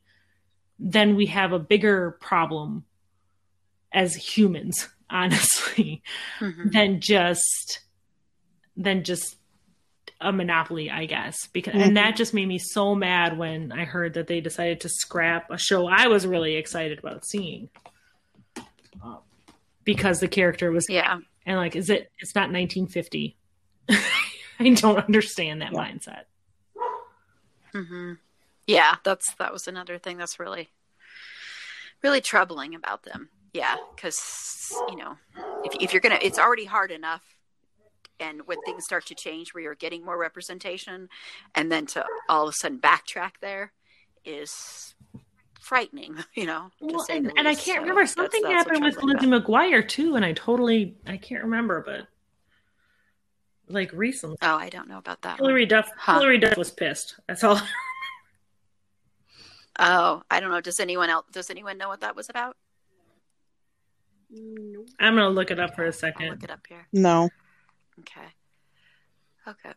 then 0.79 1.17
we 1.17 1.27
have 1.27 1.53
a 1.53 1.59
bigger 1.59 2.19
problem 2.21 2.85
as 3.93 4.15
humans, 4.15 4.89
honestly, 5.11 6.03
Mhm. 6.41 6.73
than 6.73 7.01
just 7.01 7.81
than 8.77 9.05
just 9.05 9.37
a 10.21 10.33
monopoly, 10.33 10.91
I 10.91 11.07
guess. 11.07 11.47
Because 11.49 11.75
and 11.81 11.97
that 11.97 12.17
just 12.17 12.35
made 12.35 12.47
me 12.47 12.59
so 12.59 12.95
mad 12.95 13.39
when 13.39 13.71
I 13.73 13.85
heard 13.85 14.15
that 14.15 14.27
they 14.27 14.41
decided 14.41 14.81
to 14.81 14.89
scrap 14.89 15.51
a 15.51 15.59
show 15.59 15.87
I 15.87 16.09
was 16.09 16.27
really 16.27 16.57
excited 16.57 16.99
about 16.99 17.25
seeing. 17.25 17.69
Because 19.85 20.21
the 20.21 20.29
character 20.29 20.71
was 20.71 20.87
yeah. 20.89 21.19
and 21.47 21.57
like 21.57 21.77
is 21.77 21.91
it 21.91 22.11
it's 22.19 22.35
not 22.35 22.51
1950 22.51 23.37
i 23.91 24.71
don't 24.75 24.99
understand 24.99 25.61
that 25.63 25.73
Yeah. 25.73 25.79
mindset 25.79 26.25
hmm 27.73 28.13
Yeah, 28.67 28.97
that's 29.05 29.35
that 29.35 29.53
was 29.53 29.67
another 29.69 29.99
thing 29.99 30.17
that's 30.17 30.39
really, 30.41 30.69
really 32.03 32.21
troubling 32.21 32.75
about 32.75 33.03
them. 33.03 33.29
Yeah, 33.53 33.77
because 33.95 34.21
you 34.89 34.97
know, 34.97 35.17
if 35.65 35.75
if 35.81 35.93
you're 35.93 36.01
gonna, 36.01 36.19
it's 36.23 36.39
already 36.39 36.65
hard 36.65 36.91
enough, 36.91 37.23
and 38.21 38.47
when 38.47 38.59
things 38.65 38.85
start 38.85 39.07
to 39.07 39.15
change, 39.15 39.53
where 39.53 39.63
you're 39.63 39.75
getting 39.75 40.05
more 40.05 40.19
representation, 40.19 41.09
and 41.55 41.71
then 41.71 41.87
to 41.87 42.05
all 42.29 42.45
of 42.45 42.51
a 42.51 42.53
sudden 42.53 42.79
backtrack 42.79 43.33
there 43.41 43.73
is 44.25 44.95
frightening. 45.65 46.17
You 46.35 46.47
know, 46.47 46.71
well, 46.81 47.07
and, 47.11 47.33
and 47.37 47.47
i 47.49 47.55
can't 47.55 47.77
So 47.79 47.81
remember 47.81 48.07
something 48.07 48.43
that's 48.43 48.45
what 48.45 48.57
happened 48.57 48.85
with 48.85 48.95
troubling 48.95 49.17
lizzie 49.17 49.29
about- 49.29 49.45
mcguire 49.47 49.89
too 49.89 50.17
and 50.17 50.25
i 50.25 50.33
totally 50.33 50.97
i 51.07 51.17
can't 51.17 51.43
remember 51.45 51.83
but 51.85 52.07
like 53.69 53.91
recently 53.95 54.37
Oh, 54.43 54.57
I 54.57 54.69
don't 54.69 54.89
know 54.89 54.99
about 54.99 55.23
that. 55.23 55.41
one. 55.41 55.49
Hilary 55.49 55.65
Duff 55.67 55.89
Huh. 55.97 56.15
Hilary 56.15 56.39
Duff 56.39 56.57
was 56.59 56.71
pissed 56.71 57.17
that's 57.27 57.43
all 57.45 57.61
Oh, 59.79 60.23
I 60.31 60.39
don't 60.39 60.51
know. 60.51 60.61
Does 60.61 60.79
anyone 60.79 61.11
else? 61.11 61.27
Does 61.33 61.51
anyone 61.51 61.79
know 61.79 61.89
what 61.89 62.03
that 62.03 62.15
was 62.15 62.29
about? 62.29 62.57
Nope. 64.31 64.89
i'm 65.01 65.15
gonna 65.17 65.29
look 65.31 65.51
it 65.51 65.59
up 65.61 65.75
for 65.77 65.83
a 65.85 65.87
I'll 65.87 65.93
second 65.93 66.29
look 66.29 66.43
it 66.45 66.51
up 66.51 66.65
here. 66.69 66.87
No. 66.93 67.29
Okay. 68.01 68.27
Okay. 69.47 69.73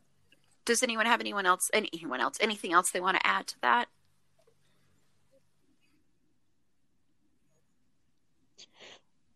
Does 0.66 0.82
anyone 0.84 1.06
have 1.06 1.20
anyone 1.20 1.46
else 1.46 1.70
anyone 1.74 2.20
else 2.20 2.38
anything 2.42 2.74
else 2.74 2.92
they 2.92 3.00
want 3.02 3.18
to 3.18 3.26
add 3.28 3.48
to 3.48 3.56
that? 3.62 3.88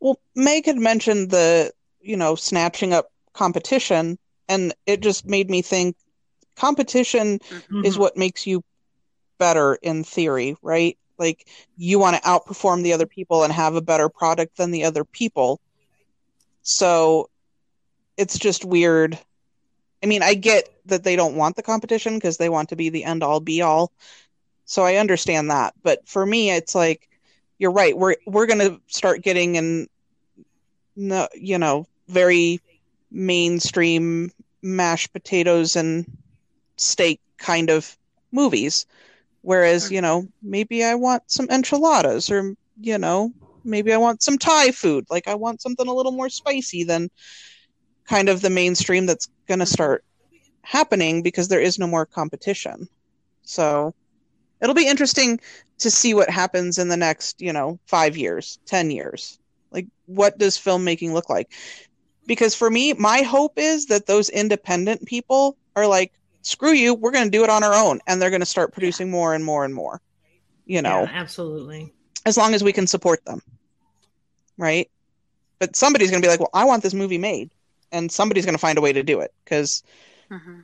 Well, 0.01 0.19
Meg 0.35 0.65
had 0.65 0.77
mentioned 0.77 1.31
the, 1.31 1.71
you 2.01 2.17
know, 2.17 2.35
snatching 2.35 2.93
up 2.93 3.07
competition, 3.33 4.19
and 4.49 4.73
it 4.87 5.01
just 5.01 5.25
made 5.27 5.49
me 5.49 5.61
think 5.61 5.95
competition 6.57 7.39
Mhm. 7.49 7.85
is 7.85 7.97
what 7.97 8.17
makes 8.17 8.47
you 8.47 8.63
better 9.39 9.75
in 9.75 10.03
theory, 10.03 10.55
right? 10.63 10.97
Like 11.19 11.47
you 11.77 11.99
want 11.99 12.17
to 12.17 12.23
outperform 12.23 12.83
the 12.83 12.93
other 12.93 13.07
people 13.07 13.43
and 13.43 13.53
have 13.53 13.75
a 13.75 13.81
better 13.81 14.09
product 14.09 14.57
than 14.57 14.71
the 14.71 14.85
other 14.85 15.05
people. 15.05 15.61
So 16.63 17.29
it's 18.17 18.37
just 18.39 18.65
weird. 18.65 19.19
I 20.03 20.07
mean, 20.07 20.23
I 20.23 20.35
get 20.35 20.69
that 20.85 21.03
they 21.03 21.15
don't 21.15 21.35
want 21.35 21.55
the 21.55 21.63
competition 21.63 22.15
because 22.15 22.37
they 22.37 22.49
want 22.49 22.69
to 22.69 22.77
be 22.77 22.89
the 22.89 23.03
end 23.05 23.23
all 23.23 23.39
be 23.39 23.61
all. 23.61 23.91
So 24.65 24.83
I 24.83 24.95
understand 24.95 25.51
that. 25.51 25.73
But 25.83 26.07
for 26.07 26.25
me, 26.25 26.51
it's 26.51 26.75
like 26.75 27.07
you're 27.61 27.71
right. 27.71 27.95
We're 27.95 28.15
we're 28.25 28.47
going 28.47 28.71
to 28.71 28.81
start 28.88 29.21
getting 29.21 29.53
in, 29.53 29.88
no, 30.95 31.27
you 31.35 31.59
know, 31.59 31.85
very 32.07 32.59
mainstream 33.11 34.31
mashed 34.63 35.13
potatoes 35.13 35.75
and 35.75 36.07
steak 36.77 37.21
kind 37.38 37.69
of 37.69 37.95
movies. 38.31 38.88
Whereas, 39.43 39.88
hmm. 39.88 39.93
you 39.93 40.01
know, 40.01 40.27
maybe 40.41 40.83
I 40.83 40.95
want 40.95 41.29
some 41.29 41.47
enchiladas 41.51 42.31
or, 42.31 42.55
you 42.81 42.97
know, 42.97 43.31
maybe 43.63 43.93
I 43.93 43.97
want 43.97 44.23
some 44.23 44.39
Thai 44.39 44.71
food. 44.71 45.05
Like 45.11 45.27
I 45.27 45.35
want 45.35 45.61
something 45.61 45.88
a 45.88 45.93
little 45.93 46.13
more 46.13 46.29
spicy 46.29 46.83
than 46.83 47.11
kind 48.05 48.27
of 48.27 48.41
the 48.41 48.49
mainstream 48.49 49.05
that's 49.05 49.29
going 49.47 49.59
to 49.59 49.67
start 49.67 50.03
happening 50.63 51.21
because 51.21 51.47
there 51.47 51.61
is 51.61 51.77
no 51.77 51.85
more 51.85 52.07
competition. 52.07 52.88
So 53.43 53.93
it'll 54.61 54.75
be 54.75 54.88
interesting 54.88 55.39
to 55.79 55.91
see 55.91 56.13
what 56.13 56.29
happens 56.29 56.77
in 56.77 56.88
the 56.89 56.97
next, 56.97 57.41
you 57.41 57.51
know, 57.51 57.79
five 57.85 58.15
years, 58.15 58.59
10 58.65 58.91
years. 58.91 59.39
Like, 59.71 59.88
what 60.05 60.38
does 60.38 60.57
filmmaking 60.57 61.11
look 61.11 61.29
like? 61.29 61.51
Because 62.27 62.53
for 62.53 62.69
me, 62.69 62.93
my 62.93 63.21
hope 63.21 63.53
is 63.57 63.88
that 63.88 64.05
those 64.05 64.29
independent 64.29 65.05
people 65.05 65.57
are 65.75 65.88
like, 65.88 66.13
screw 66.43 66.71
you, 66.71 66.93
we're 66.93 67.11
going 67.11 67.25
to 67.25 67.31
do 67.31 67.43
it 67.43 67.49
on 67.49 67.63
our 67.63 67.73
own. 67.73 67.99
And 68.07 68.21
they're 68.21 68.29
going 68.29 68.41
to 68.41 68.45
start 68.45 68.73
producing 68.73 69.07
yeah. 69.07 69.13
more 69.13 69.33
and 69.33 69.43
more 69.43 69.65
and 69.65 69.73
more, 69.73 70.01
you 70.65 70.81
know? 70.81 71.01
Yeah, 71.01 71.11
absolutely. 71.13 71.93
As 72.25 72.38
long 72.38 72.53
as 72.53 72.63
we 72.63 72.73
can 72.73 72.85
support 72.85 73.25
them. 73.25 73.41
Right. 74.57 74.89
But 75.59 75.75
somebody's 75.75 76.11
going 76.11 76.21
to 76.21 76.25
be 76.25 76.29
like, 76.29 76.39
well, 76.39 76.49
I 76.53 76.65
want 76.65 76.83
this 76.83 76.93
movie 76.93 77.17
made. 77.17 77.51
And 77.91 78.11
somebody's 78.11 78.45
going 78.45 78.55
to 78.55 78.61
find 78.61 78.77
a 78.77 78.81
way 78.81 78.93
to 78.93 79.03
do 79.03 79.19
it 79.19 79.33
because, 79.43 79.83
mm-hmm. 80.29 80.61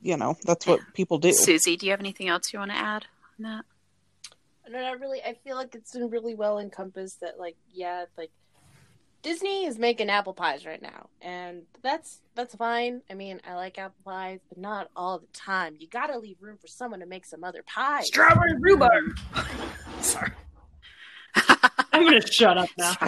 You 0.00 0.16
know, 0.16 0.36
that's 0.44 0.66
what 0.66 0.80
people 0.94 1.18
do. 1.18 1.32
Susie, 1.32 1.76
do 1.76 1.86
you 1.86 1.92
have 1.92 2.00
anything 2.00 2.28
else 2.28 2.52
you 2.52 2.58
want 2.58 2.70
to 2.70 2.76
add 2.76 3.06
on 3.38 3.44
that? 3.44 3.64
No, 4.68 4.80
not 4.80 5.00
really. 5.00 5.20
I 5.22 5.34
feel 5.44 5.56
like 5.56 5.74
it's 5.74 5.92
been 5.92 6.08
really 6.10 6.34
well 6.34 6.58
encompassed 6.58 7.20
that, 7.20 7.38
like, 7.38 7.56
yeah, 7.72 8.04
like 8.16 8.30
Disney 9.22 9.66
is 9.66 9.78
making 9.78 10.08
apple 10.08 10.32
pies 10.32 10.64
right 10.64 10.80
now, 10.80 11.08
and 11.20 11.62
that's 11.82 12.20
that's 12.34 12.54
fine. 12.54 13.02
I 13.10 13.14
mean, 13.14 13.40
I 13.46 13.54
like 13.54 13.78
apple 13.78 14.00
pies, 14.04 14.40
but 14.48 14.56
not 14.56 14.88
all 14.96 15.18
the 15.18 15.26
time. 15.34 15.76
You 15.78 15.88
got 15.88 16.06
to 16.06 16.18
leave 16.18 16.36
room 16.40 16.56
for 16.58 16.68
someone 16.68 17.00
to 17.00 17.06
make 17.06 17.26
some 17.26 17.44
other 17.44 17.62
pies. 17.62 18.06
Strawberry 18.06 18.54
rhubarb. 18.58 19.18
Sorry. 20.00 20.32
I'm 21.92 22.04
gonna 22.04 22.26
shut 22.26 22.56
up 22.56 22.68
now. 22.78 22.96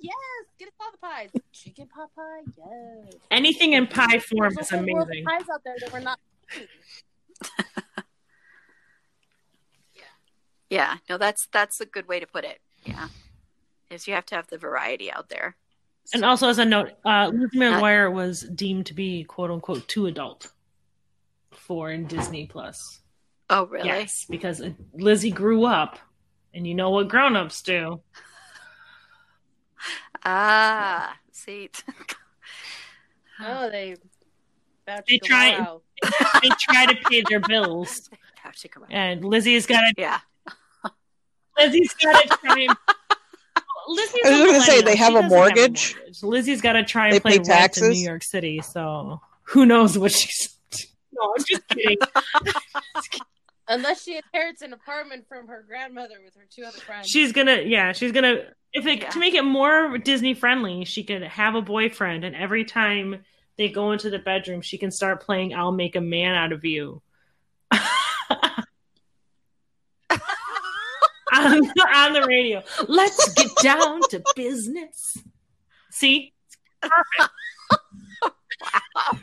yes, 0.00 0.14
get 0.58 0.68
us 0.68 0.74
all 0.80 0.90
the 0.92 0.98
pies. 0.98 1.30
Chicken 1.52 1.88
pot 1.88 2.10
pie, 2.14 2.42
yes. 2.56 3.14
Anything 3.30 3.72
in 3.72 3.86
pie 3.86 4.18
form 4.18 4.54
There's 4.54 4.66
is 4.66 4.72
amazing. 4.72 5.24
Pies 5.24 5.42
out 5.52 5.62
there 5.64 5.76
that 5.80 5.92
we're 5.92 6.00
not. 6.00 6.18
yeah, 9.94 10.02
yeah. 10.70 10.94
No, 11.08 11.18
that's 11.18 11.48
that's 11.52 11.80
a 11.80 11.86
good 11.86 12.08
way 12.08 12.20
to 12.20 12.26
put 12.26 12.44
it. 12.44 12.60
Yeah 12.84 13.08
is 13.90 14.06
you 14.06 14.14
have 14.14 14.26
to 14.26 14.34
have 14.34 14.48
the 14.48 14.58
variety 14.58 15.10
out 15.10 15.28
there. 15.28 15.56
So. 16.04 16.16
And 16.16 16.24
also, 16.24 16.48
as 16.48 16.58
a 16.58 16.64
note, 16.64 16.92
uh, 17.04 17.30
Lizzie 17.32 17.58
McGuire 17.58 18.12
was 18.12 18.42
deemed 18.42 18.86
to 18.86 18.94
be 18.94 19.24
"quote 19.24 19.50
unquote" 19.50 19.86
too 19.88 20.06
adult 20.06 20.50
for 21.52 21.90
in 21.90 22.06
Disney 22.06 22.46
Plus. 22.46 23.00
Oh, 23.50 23.66
really? 23.66 23.88
Yes, 23.88 24.26
because 24.28 24.62
Lizzie 24.94 25.30
grew 25.30 25.64
up, 25.64 25.98
and 26.54 26.66
you 26.66 26.74
know 26.74 26.90
what 26.90 27.08
grown-ups 27.08 27.62
do. 27.62 28.00
Ah, 30.24 31.16
see. 31.32 31.70
oh, 33.40 33.70
they 33.70 33.96
they 34.86 35.18
try 35.18 35.76
they 36.42 36.48
try 36.60 36.86
to 36.86 36.96
pay 37.08 37.22
their 37.28 37.40
bills, 37.40 38.08
and 38.90 39.24
Lizzie's 39.24 39.66
got 39.66 39.80
to 39.82 39.92
yeah. 39.96 40.20
Lizzie's 41.58 41.94
got 41.94 42.22
to 42.22 42.28
try 42.28 42.60
and 42.60 42.76
Lizzie's 43.88 44.20
I 44.24 44.30
was 44.30 44.40
going 44.40 44.54
to 44.54 44.60
say 44.60 44.82
they 44.82 44.96
have 44.96 45.14
a 45.14 45.22
mortgage. 45.22 45.92
have 45.92 45.96
a 45.96 46.04
mortgage. 46.04 46.22
Lizzie's 46.22 46.60
got 46.60 46.74
to 46.74 46.84
try 46.84 47.06
and 47.06 47.16
they 47.16 47.20
play 47.20 47.38
taxes 47.38 47.82
in 47.82 47.90
New 47.92 48.04
York 48.08 48.22
City, 48.22 48.60
so 48.60 49.20
who 49.42 49.66
knows 49.66 49.98
what 49.98 50.12
she's. 50.12 50.56
No, 51.12 51.34
I'm 51.36 51.44
just 51.44 51.66
kidding. 51.68 51.96
Unless 53.68 54.04
she 54.04 54.16
inherits 54.16 54.62
an 54.62 54.72
apartment 54.72 55.26
from 55.28 55.46
her 55.48 55.64
grandmother 55.66 56.16
with 56.24 56.34
her 56.34 56.46
two 56.50 56.64
other 56.64 56.78
friends. 56.78 57.08
She's 57.08 57.32
gonna, 57.32 57.62
yeah, 57.64 57.92
she's 57.92 58.12
gonna. 58.12 58.44
If 58.72 58.86
it, 58.86 59.00
yeah. 59.00 59.10
to 59.10 59.18
make 59.18 59.34
it 59.34 59.44
more 59.44 59.98
Disney 59.98 60.34
friendly, 60.34 60.84
she 60.84 61.04
could 61.04 61.22
have 61.22 61.54
a 61.54 61.62
boyfriend, 61.62 62.24
and 62.24 62.34
every 62.34 62.64
time 62.64 63.24
they 63.56 63.68
go 63.68 63.92
into 63.92 64.10
the 64.10 64.18
bedroom, 64.18 64.62
she 64.62 64.78
can 64.78 64.90
start 64.90 65.22
playing 65.22 65.54
"I'll 65.54 65.72
Make 65.72 65.96
a 65.96 66.00
Man 66.00 66.34
Out 66.34 66.52
of 66.52 66.64
You." 66.64 67.02
on, 67.72 67.80
on 71.32 72.12
the 72.12 72.24
radio. 72.26 72.62
Let's 72.86 73.32
get 73.34 73.50
down 73.62 74.00
to 74.10 74.22
business. 74.34 75.18
See? 75.90 76.32
Perfect. 76.80 77.32
wow. 78.94 79.18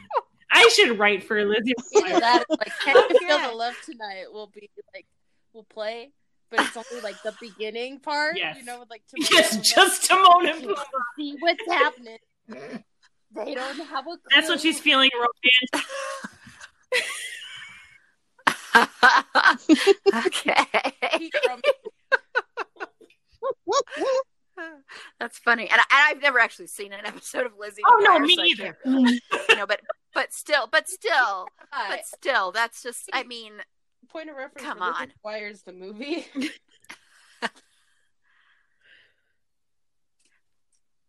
I 0.56 0.69
should 0.69 0.98
write 0.98 1.23
for 1.23 1.44
Lizzie. 1.44 1.73
Either 1.98 2.19
that, 2.19 2.45
like, 2.49 2.72
"Can 2.84 2.95
You 2.95 3.19
Feel 3.19 3.52
the 3.52 3.56
Love 3.56 3.76
Tonight" 3.86 4.32
will 4.32 4.48
be 4.48 4.69
like, 4.94 5.06
we'll 5.53 5.65
play, 5.65 6.11
but 6.49 6.61
it's 6.61 6.77
only 6.77 7.02
like 7.02 7.22
the 7.23 7.34
beginning 7.41 7.99
part. 7.99 8.38
Yes. 8.38 8.57
You 8.57 8.64
know, 8.64 8.80
with 8.80 8.90
like 8.90 9.03
Timon 9.11 9.27
yes, 9.32 9.57
just 9.57 10.06
Timon 10.06 10.48
and 10.48 10.64
Pumbaa. 10.64 10.84
See 11.18 11.36
what's 11.40 11.65
happening. 11.68 12.19
They 12.48 13.53
don't 13.53 13.80
have 13.88 14.06
a. 14.06 14.10
Clue. 14.10 14.18
That's 14.34 14.48
what 14.48 14.61
she's 14.61 14.80
feeling 14.80 15.10
romantic. 15.14 15.86
okay. 20.26 20.56
That's 25.19 25.38
funny, 25.40 25.69
and, 25.69 25.82
I, 25.91 26.10
have 26.10 26.22
never 26.22 26.40
actually 26.40 26.68
seen 26.68 26.94
an 26.94 27.06
episode 27.06 27.45
of 27.45 27.53
Lizzie. 27.60 27.82
Oh 27.86 27.98
no, 28.07 28.19
me 28.19 28.36
so 28.36 28.44
either. 28.44 28.77
you 28.86 29.19
know, 29.57 29.68
but 29.68 29.82
but 30.15 30.33
still, 30.33 30.67
but 30.71 30.89
still, 30.89 31.47
but 31.89 32.05
still, 32.05 32.51
that's 32.51 32.81
just. 32.81 33.07
I 33.13 33.21
mean, 33.23 33.53
point 34.09 34.31
of 34.31 34.35
reference. 34.35 34.65
Come 34.65 34.81
on, 34.81 35.09
requires 35.09 35.61
the 35.61 35.73
movie. 35.73 36.25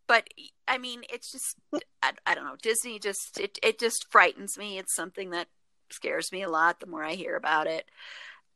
but 0.06 0.28
I 0.68 0.76
mean, 0.76 1.04
it's 1.10 1.32
just 1.32 1.56
I, 2.02 2.12
I 2.26 2.34
don't 2.34 2.44
know. 2.44 2.56
Disney 2.60 2.98
just 2.98 3.40
it 3.40 3.58
it 3.62 3.78
just 3.78 4.04
frightens 4.10 4.58
me. 4.58 4.76
It's 4.76 4.94
something 4.94 5.30
that 5.30 5.48
scares 5.90 6.32
me 6.32 6.42
a 6.42 6.50
lot 6.50 6.80
the 6.80 6.86
more 6.86 7.04
I 7.04 7.14
hear 7.14 7.36
about 7.36 7.68
it. 7.68 7.86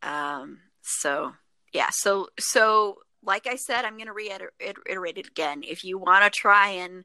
Um. 0.03 0.59
So 0.83 1.33
yeah. 1.73 1.91
So 1.93 2.29
so 2.39 2.99
like 3.23 3.47
I 3.47 3.57
said, 3.57 3.85
I'm 3.85 3.97
going 3.97 4.07
to 4.07 4.13
reiterate 4.13 5.19
it 5.19 5.27
again. 5.27 5.63
If 5.63 5.85
you 5.85 5.99
want 5.99 6.25
to 6.25 6.31
try 6.31 6.71
and 6.71 7.05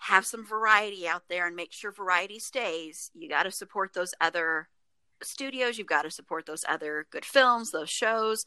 have 0.00 0.26
some 0.26 0.46
variety 0.46 1.06
out 1.06 1.24
there 1.28 1.46
and 1.46 1.56
make 1.56 1.72
sure 1.72 1.90
variety 1.90 2.38
stays, 2.38 3.10
you 3.14 3.28
got 3.28 3.44
to 3.44 3.50
support 3.50 3.94
those 3.94 4.14
other 4.20 4.68
studios. 5.22 5.78
You've 5.78 5.86
got 5.86 6.02
to 6.02 6.10
support 6.10 6.46
those 6.46 6.64
other 6.68 7.06
good 7.10 7.24
films, 7.24 7.70
those 7.70 7.90
shows. 7.90 8.44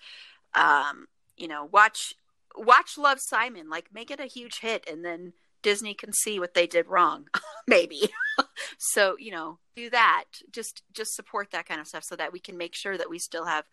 Um, 0.54 1.08
you 1.38 1.48
know, 1.48 1.68
watch 1.72 2.14
watch 2.56 2.98
Love 2.98 3.20
Simon, 3.20 3.70
like 3.70 3.94
make 3.94 4.12
it 4.12 4.20
a 4.20 4.26
huge 4.26 4.60
hit, 4.60 4.88
and 4.90 5.04
then 5.04 5.34
Disney 5.62 5.94
can 5.94 6.12
see 6.14 6.40
what 6.40 6.54
they 6.54 6.68
did 6.68 6.88
wrong, 6.88 7.28
maybe. 7.68 8.10
so 8.78 9.16
you 9.20 9.32
know, 9.32 9.60
do 9.76 9.90
that. 9.90 10.26
Just 10.52 10.84
just 10.94 11.16
support 11.16 11.52
that 11.52 11.68
kind 11.68 11.82
of 11.82 11.88
stuff 11.88 12.04
so 12.04 12.16
that 12.16 12.34
we 12.34 12.40
can 12.40 12.58
make 12.58 12.76
sure 12.76 12.98
that 12.98 13.10
we 13.10 13.20
still 13.20 13.46
have 13.46 13.66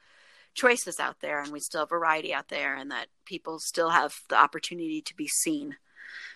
choices 0.54 0.98
out 0.98 1.20
there 1.20 1.40
and 1.40 1.52
we 1.52 1.60
still 1.60 1.80
have 1.80 1.90
variety 1.90 2.34
out 2.34 2.48
there 2.48 2.74
and 2.74 2.90
that 2.90 3.06
people 3.24 3.58
still 3.60 3.90
have 3.90 4.14
the 4.28 4.36
opportunity 4.36 5.00
to 5.00 5.14
be 5.14 5.28
seen. 5.28 5.76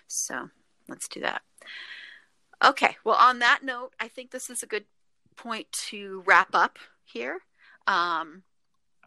So 0.06 0.51
let's 0.88 1.09
do 1.09 1.20
that. 1.20 1.42
Okay, 2.64 2.96
well, 3.04 3.16
on 3.16 3.40
that 3.40 3.60
note, 3.62 3.92
I 3.98 4.09
think 4.09 4.30
this 4.30 4.48
is 4.48 4.62
a 4.62 4.66
good 4.66 4.84
point 5.36 5.70
to 5.72 6.22
wrap 6.26 6.54
up 6.54 6.78
here. 7.04 7.40
Um, 7.86 8.44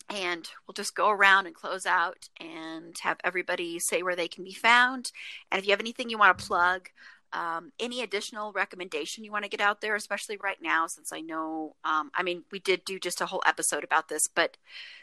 and 0.09 0.47
we'll 0.67 0.73
just 0.73 0.95
go 0.95 1.09
around 1.09 1.47
and 1.47 1.55
close 1.55 1.85
out 1.85 2.29
and 2.39 2.95
have 2.99 3.17
everybody 3.23 3.79
say 3.79 4.03
where 4.03 4.15
they 4.15 4.27
can 4.27 4.43
be 4.43 4.53
found. 4.53 5.11
And 5.51 5.59
if 5.59 5.65
you 5.65 5.71
have 5.71 5.79
anything 5.79 6.09
you 6.09 6.17
want 6.17 6.37
to 6.37 6.45
plug, 6.45 6.89
um, 7.35 7.71
any 7.79 8.01
additional 8.01 8.53
recommendation 8.53 9.23
you 9.25 9.31
want 9.31 9.43
to 9.43 9.49
get 9.49 9.59
out 9.59 9.81
there, 9.81 9.95
especially 9.95 10.37
right 10.37 10.61
now, 10.61 10.87
since 10.87 11.11
I 11.11 11.19
know, 11.19 11.75
um, 11.83 12.09
I 12.15 12.23
mean, 12.23 12.43
we 12.51 12.59
did 12.59 12.85
do 12.85 12.97
just 12.97 13.19
a 13.19 13.25
whole 13.25 13.43
episode 13.45 13.83
about 13.83 14.07
this, 14.07 14.27
but 14.33 14.57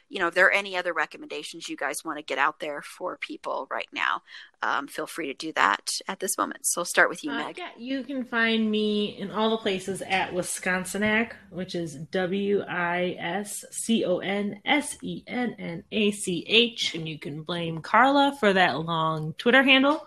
you 0.09 0.19
know, 0.19 0.27
if 0.29 0.35
there 0.35 0.47
are 0.47 0.51
any 0.51 0.77
other 0.77 0.93
recommendations 0.93 1.71
you 1.71 1.77
guys 1.77 2.05
want 2.05 2.19
to 2.19 2.25
get 2.25 2.37
out 2.37 2.61
there 2.61 2.83
for 2.83 3.17
people 3.17 3.67
right 3.71 3.89
now, 3.95 4.21
um, 4.63 4.87
feel 4.87 5.07
free 5.07 5.27
to 5.29 5.33
do 5.35 5.53
that 5.55 5.89
at 6.07 6.21
this 6.21 6.37
moment. 6.37 6.67
So 6.67 6.83
I'll 6.83 6.85
start 6.85 7.09
with 7.09 7.25
you, 7.25 7.31
Uh, 7.31 7.39
Meg. 7.39 7.57
yeah, 7.59 7.71
you 7.79 8.03
can 8.03 8.25
find 8.27 8.71
me 8.71 9.17
in 9.19 9.31
all 9.31 9.49
the 9.51 9.57
places 9.57 10.03
at 10.03 10.33
Wisconsinac, 10.33 11.33
which 11.51 11.75
is 11.75 11.95
W 11.95 12.63
I 12.69 13.17
S 13.19 13.65
C 13.71 14.05
O 14.05 14.19
N 14.19 14.61
S 14.67 14.99
E 15.03 15.23
N 15.27 15.55
N 15.59 15.85
A 15.91 16.11
C 16.11 16.45
H, 16.47 16.95
and 16.95 17.09
you 17.09 17.19
can 17.19 17.43
blame 17.43 17.81
Carla 17.81 18.37
for 18.39 18.53
that 18.53 18.81
long 18.81 19.33
Twitter 19.39 19.63
handle. 19.63 20.07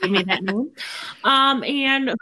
Give 0.00 0.10
me 0.10 0.22
that 0.24 0.42
name. 0.42 0.70
Um, 1.22 1.64
and 1.64 2.14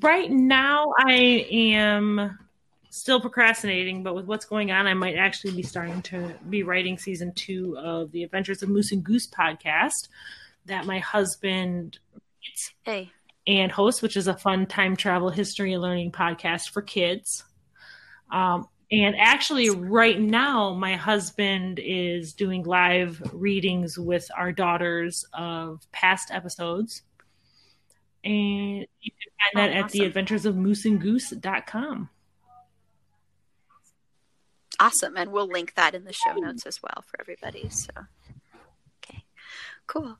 right 0.00 0.30
now 0.30 0.92
I 0.98 1.46
am 1.50 2.38
still 2.90 3.20
procrastinating, 3.20 4.02
but 4.02 4.14
with 4.14 4.26
what's 4.26 4.46
going 4.46 4.70
on, 4.70 4.86
I 4.86 4.94
might 4.94 5.16
actually 5.16 5.54
be 5.54 5.62
starting 5.62 6.02
to 6.02 6.34
be 6.48 6.62
writing 6.62 6.98
season 6.98 7.32
two 7.34 7.76
of 7.78 8.10
the 8.12 8.22
Adventures 8.22 8.62
of 8.62 8.68
Moose 8.68 8.92
and 8.92 9.04
Goose 9.04 9.28
podcast 9.28 10.08
that 10.66 10.86
my 10.86 10.98
husband 10.98 11.98
Hey, 12.84 13.10
and 13.46 13.70
hosts, 13.70 14.02
which 14.02 14.16
is 14.16 14.28
a 14.28 14.36
fun 14.36 14.66
time 14.66 14.96
travel 14.96 15.30
history 15.30 15.72
and 15.72 15.82
learning 15.82 16.12
podcast 16.12 16.70
for 16.70 16.82
kids. 16.82 17.44
Um, 18.30 18.66
and 18.90 19.16
actually, 19.18 19.70
right 19.70 20.20
now, 20.20 20.72
my 20.74 20.94
husband 20.94 21.80
is 21.82 22.32
doing 22.32 22.62
live 22.62 23.20
readings 23.32 23.98
with 23.98 24.28
our 24.36 24.52
daughters 24.52 25.24
of 25.32 25.80
past 25.92 26.30
episodes. 26.30 27.02
And 28.24 28.86
you 29.00 29.10
can 29.12 29.32
find 29.54 29.54
that 29.54 29.76
Oh, 29.76 29.80
at 29.80 29.90
the 29.90 29.98
awesome. 30.00 30.06
adventures 30.06 30.46
of 30.46 30.54
mooseandgoose.com. 30.54 32.10
awesome. 34.78 35.16
And 35.16 35.32
we'll 35.32 35.46
link 35.48 35.74
that 35.74 35.94
in 35.94 36.04
the 36.04 36.12
show 36.12 36.34
notes 36.34 36.66
as 36.66 36.82
well 36.82 37.02
for 37.06 37.20
everybody. 37.20 37.68
So, 37.70 37.90
okay, 39.02 39.24
cool. 39.86 40.18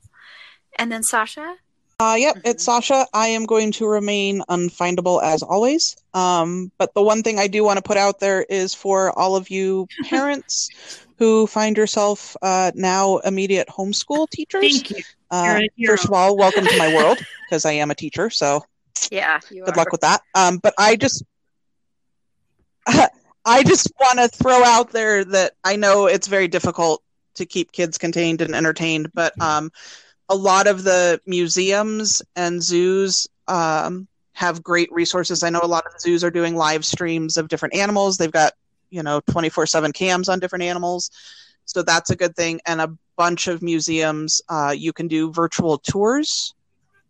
And 0.79 0.91
then 0.91 1.03
Sasha, 1.03 1.57
Uh, 1.99 2.15
yep, 2.15 2.37
it's 2.45 2.63
Sasha. 2.63 3.07
I 3.11 3.29
am 3.29 3.47
going 3.47 3.71
to 3.73 3.87
remain 3.87 4.43
unfindable 4.49 5.23
as 5.23 5.41
always. 5.41 5.97
Um, 6.13 6.71
but 6.77 6.93
the 6.93 7.01
one 7.01 7.23
thing 7.23 7.39
I 7.39 7.47
do 7.47 7.63
want 7.63 7.77
to 7.77 7.81
put 7.81 7.97
out 7.97 8.19
there 8.19 8.43
is 8.43 8.75
for 8.75 9.17
all 9.17 9.35
of 9.35 9.49
you 9.49 9.87
parents 10.05 10.69
who 11.17 11.47
find 11.47 11.75
yourself 11.75 12.37
uh, 12.43 12.71
now 12.75 13.17
immediate 13.17 13.67
homeschool 13.67 14.29
teachers. 14.29 14.61
Thank 14.61 14.91
you. 14.91 15.03
Uh, 15.31 15.43
You're 15.43 15.57
a 15.57 15.69
hero. 15.75 15.93
first 15.93 16.05
of 16.05 16.13
all, 16.13 16.37
welcome 16.37 16.67
to 16.67 16.77
my 16.77 16.93
world 16.93 17.17
because 17.49 17.65
I 17.65 17.71
am 17.71 17.89
a 17.89 17.95
teacher. 17.95 18.29
So 18.29 18.63
yeah, 19.09 19.39
good 19.49 19.67
are. 19.67 19.73
luck 19.75 19.91
with 19.91 20.01
that. 20.01 20.21
Um, 20.35 20.59
but 20.59 20.75
I 20.77 20.97
just, 20.97 21.23
I 22.87 23.63
just 23.63 23.91
want 23.99 24.19
to 24.19 24.27
throw 24.27 24.63
out 24.63 24.91
there 24.91 25.25
that 25.25 25.53
I 25.63 25.77
know 25.77 26.05
it's 26.05 26.27
very 26.27 26.47
difficult 26.47 27.01
to 27.35 27.47
keep 27.47 27.71
kids 27.71 27.97
contained 27.97 28.41
and 28.41 28.53
entertained, 28.53 29.11
but 29.15 29.39
um, 29.41 29.71
a 30.29 30.35
lot 30.35 30.67
of 30.67 30.83
the 30.83 31.21
museums 31.25 32.21
and 32.35 32.61
zoos 32.61 33.27
um, 33.47 34.07
have 34.33 34.61
great 34.61 34.91
resources. 34.91 35.43
I 35.43 35.49
know 35.49 35.61
a 35.63 35.67
lot 35.67 35.85
of 35.85 35.99
zoos 35.99 36.23
are 36.23 36.31
doing 36.31 36.55
live 36.55 36.85
streams 36.85 37.37
of 37.37 37.47
different 37.47 37.75
animals. 37.75 38.17
They've 38.17 38.31
got 38.31 38.53
you 38.89 39.03
know 39.03 39.21
24/7 39.21 39.93
cams 39.93 40.29
on 40.29 40.39
different 40.39 40.63
animals, 40.63 41.11
so 41.65 41.81
that's 41.81 42.09
a 42.09 42.15
good 42.15 42.35
thing. 42.35 42.61
And 42.65 42.81
a 42.81 42.93
bunch 43.15 43.47
of 43.47 43.61
museums 43.61 44.41
uh, 44.47 44.73
you 44.77 44.93
can 44.93 45.07
do 45.07 45.31
virtual 45.31 45.77
tours 45.79 46.53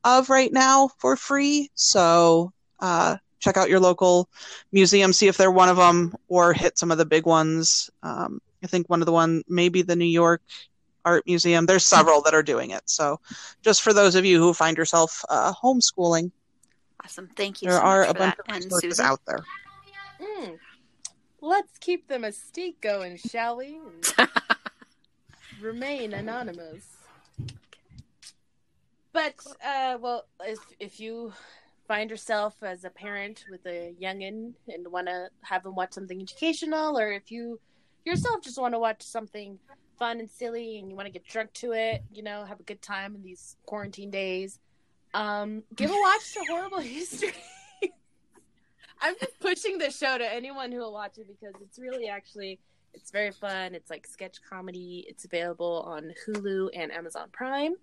of 0.04 0.30
right 0.30 0.52
now 0.52 0.90
for 1.00 1.16
free. 1.16 1.70
So 1.76 2.54
uh, 2.80 3.18
check 3.40 3.58
out 3.58 3.70
your 3.70 3.80
local 3.80 4.30
museum, 4.72 5.12
see 5.12 5.28
if 5.28 5.38
they're 5.38 5.52
one 5.52 5.70
of 5.70 5.78
them, 5.78 6.16
or 6.28 6.54
hit 6.54 6.78
some 6.78 6.92
of 6.92 6.98
the 6.98 7.06
big 7.06 7.26
ones. 7.26 7.90
Um, 8.04 8.40
I 8.64 8.68
think 8.68 8.90
one 8.90 9.02
of 9.02 9.06
the 9.06 9.12
one, 9.12 9.44
maybe 9.48 9.82
the 9.82 9.96
New 9.96 10.06
York 10.06 10.42
Art 11.08 11.24
Museum. 11.26 11.66
There's 11.66 11.86
several 11.86 12.22
that 12.24 12.34
are 12.34 12.44
doing 12.44 12.72
it. 12.72 12.84
So 12.86 13.20
just 13.62 13.82
for 13.82 13.94
those 13.94 14.16
of 14.16 14.26
you 14.26 14.40
who 14.40 14.54
find 14.54 14.78
yourself 14.78 15.24
uh, 15.30 15.54
homeschooling, 15.54 16.32
Awesome. 17.04 17.30
Thank 17.36 17.62
you 17.62 17.70
there 17.70 17.78
so 17.80 17.86
are 17.86 18.02
much 18.02 18.10
a 18.10 18.14
bunch 18.14 18.36
that. 18.36 18.40
of 18.40 18.56
And 18.56 18.64
resources 18.66 19.00
out 19.00 19.22
there. 19.26 19.40
Mm. 20.20 20.58
Let's 21.40 21.78
keep 21.78 22.08
the 22.08 22.16
mystique 22.16 22.82
going, 22.82 23.18
shall 23.18 23.58
we? 23.58 23.80
Remain 25.62 26.14
anonymous. 26.14 26.98
But 29.14 29.36
uh, 29.66 29.98
well, 30.02 30.26
if 30.42 30.60
if 30.80 31.00
you 31.00 31.32
find 31.88 32.10
yourself 32.10 32.56
as 32.62 32.84
a 32.84 32.90
parent 32.90 33.46
with 33.50 33.66
a 33.66 33.94
youngin 34.02 34.54
and 34.68 34.92
want 34.92 35.08
to 35.08 35.30
have 35.44 35.64
them 35.64 35.76
watch 35.76 35.94
something 35.94 36.22
educational, 36.22 37.00
or 37.00 37.14
if 37.14 37.32
you 37.32 37.60
yourself 38.06 38.42
just 38.44 38.60
want 38.60 38.74
to 38.74 38.80
watch 38.80 39.02
something 39.02 39.58
fun 39.98 40.20
and 40.20 40.30
silly 40.30 40.80
and 40.80 40.90
you 40.90 40.96
want 40.96 41.08
to 41.08 41.12
get 41.12 41.26
drunk 41.26 41.54
to 41.54 41.74
it, 41.74 42.04
you 42.12 42.24
know, 42.24 42.46
have 42.46 42.60
a 42.60 42.64
good 42.64 42.82
time 42.82 43.16
in 43.16 43.24
these 43.24 43.56
quarantine 43.66 44.12
days, 44.12 44.60
um, 45.14 45.64
give 45.76 45.90
a 45.90 45.94
watch 45.94 46.34
to 46.34 46.46
Horrible 46.50 46.80
History. 46.80 47.34
I'm 49.00 49.16
just 49.20 49.40
pushing 49.40 49.78
the 49.78 49.92
show 49.92 50.18
to 50.18 50.34
anyone 50.34 50.72
who 50.72 50.80
will 50.80 50.94
watch 50.94 51.18
it 51.18 51.28
because 51.28 51.54
it's 51.62 51.78
really 51.78 52.08
actually 52.08 52.60
it's 52.94 53.12
very 53.12 53.32
fun. 53.32 53.76
It's 53.76 53.90
like 53.90 54.08
sketch 54.08 54.38
comedy. 54.48 55.06
It's 55.08 55.26
available 55.26 55.84
on 55.86 56.14
Hulu 56.26 56.70
and 56.74 56.92
Amazon 56.92 57.28
Prime. 57.32 57.76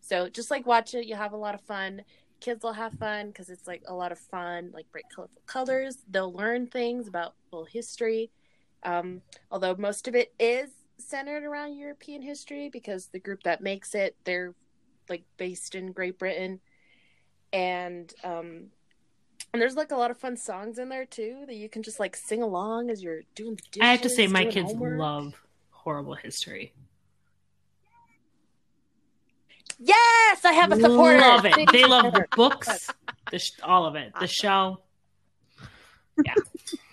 So 0.00 0.28
just 0.28 0.50
like 0.50 0.66
watch 0.66 0.94
it, 0.94 1.06
you'll 1.06 1.18
have 1.18 1.32
a 1.32 1.38
lot 1.38 1.54
of 1.54 1.60
fun. 1.62 2.02
Kids 2.40 2.62
will 2.62 2.72
have 2.72 2.92
fun 2.94 3.28
because 3.28 3.50
it's 3.50 3.66
like 3.66 3.82
a 3.86 3.94
lot 3.94 4.12
of 4.12 4.18
fun, 4.18 4.70
like 4.72 4.90
bright, 4.92 5.04
colorful 5.14 5.42
colors. 5.46 5.98
They'll 6.10 6.32
learn 6.32 6.66
things 6.66 7.08
about 7.08 7.34
well 7.50 7.64
history. 7.64 8.30
Um, 8.82 9.22
although 9.50 9.74
most 9.76 10.08
of 10.08 10.14
it 10.14 10.32
is 10.38 10.70
centered 11.00 11.44
around 11.44 11.76
European 11.76 12.22
history 12.22 12.68
because 12.68 13.06
the 13.06 13.18
group 13.18 13.42
that 13.44 13.60
makes 13.60 13.94
it, 13.94 14.16
they're 14.24 14.54
like 15.08 15.24
based 15.36 15.74
in 15.74 15.92
Great 15.92 16.18
Britain, 16.18 16.60
and 17.52 18.12
um, 18.24 18.70
and 19.52 19.60
there's 19.60 19.74
like 19.74 19.90
a 19.90 19.96
lot 19.96 20.10
of 20.10 20.18
fun 20.18 20.36
songs 20.36 20.78
in 20.78 20.88
there 20.88 21.04
too 21.04 21.44
that 21.46 21.56
you 21.56 21.68
can 21.68 21.82
just 21.82 21.98
like 21.98 22.14
sing 22.14 22.42
along 22.42 22.90
as 22.90 23.02
you're 23.02 23.22
doing 23.34 23.56
the 23.56 23.62
dishes. 23.70 23.82
I 23.82 23.86
have 23.92 24.02
to 24.02 24.10
say, 24.10 24.26
my 24.26 24.44
kids 24.44 24.72
homework. 24.72 24.98
love 24.98 25.34
horrible 25.70 26.14
history. 26.14 26.72
Yes, 29.78 30.44
I 30.44 30.52
have 30.52 30.72
a 30.72 30.76
supporter. 30.76 31.18
Love 31.18 31.46
it. 31.46 31.72
They 31.72 31.86
love 31.86 32.12
the 32.12 32.26
books, 32.36 32.90
the 33.30 33.38
sh- 33.38 33.52
all 33.62 33.86
of 33.86 33.96
it, 33.96 34.12
the 34.20 34.26
show. 34.26 34.82
Yeah. 36.24 36.34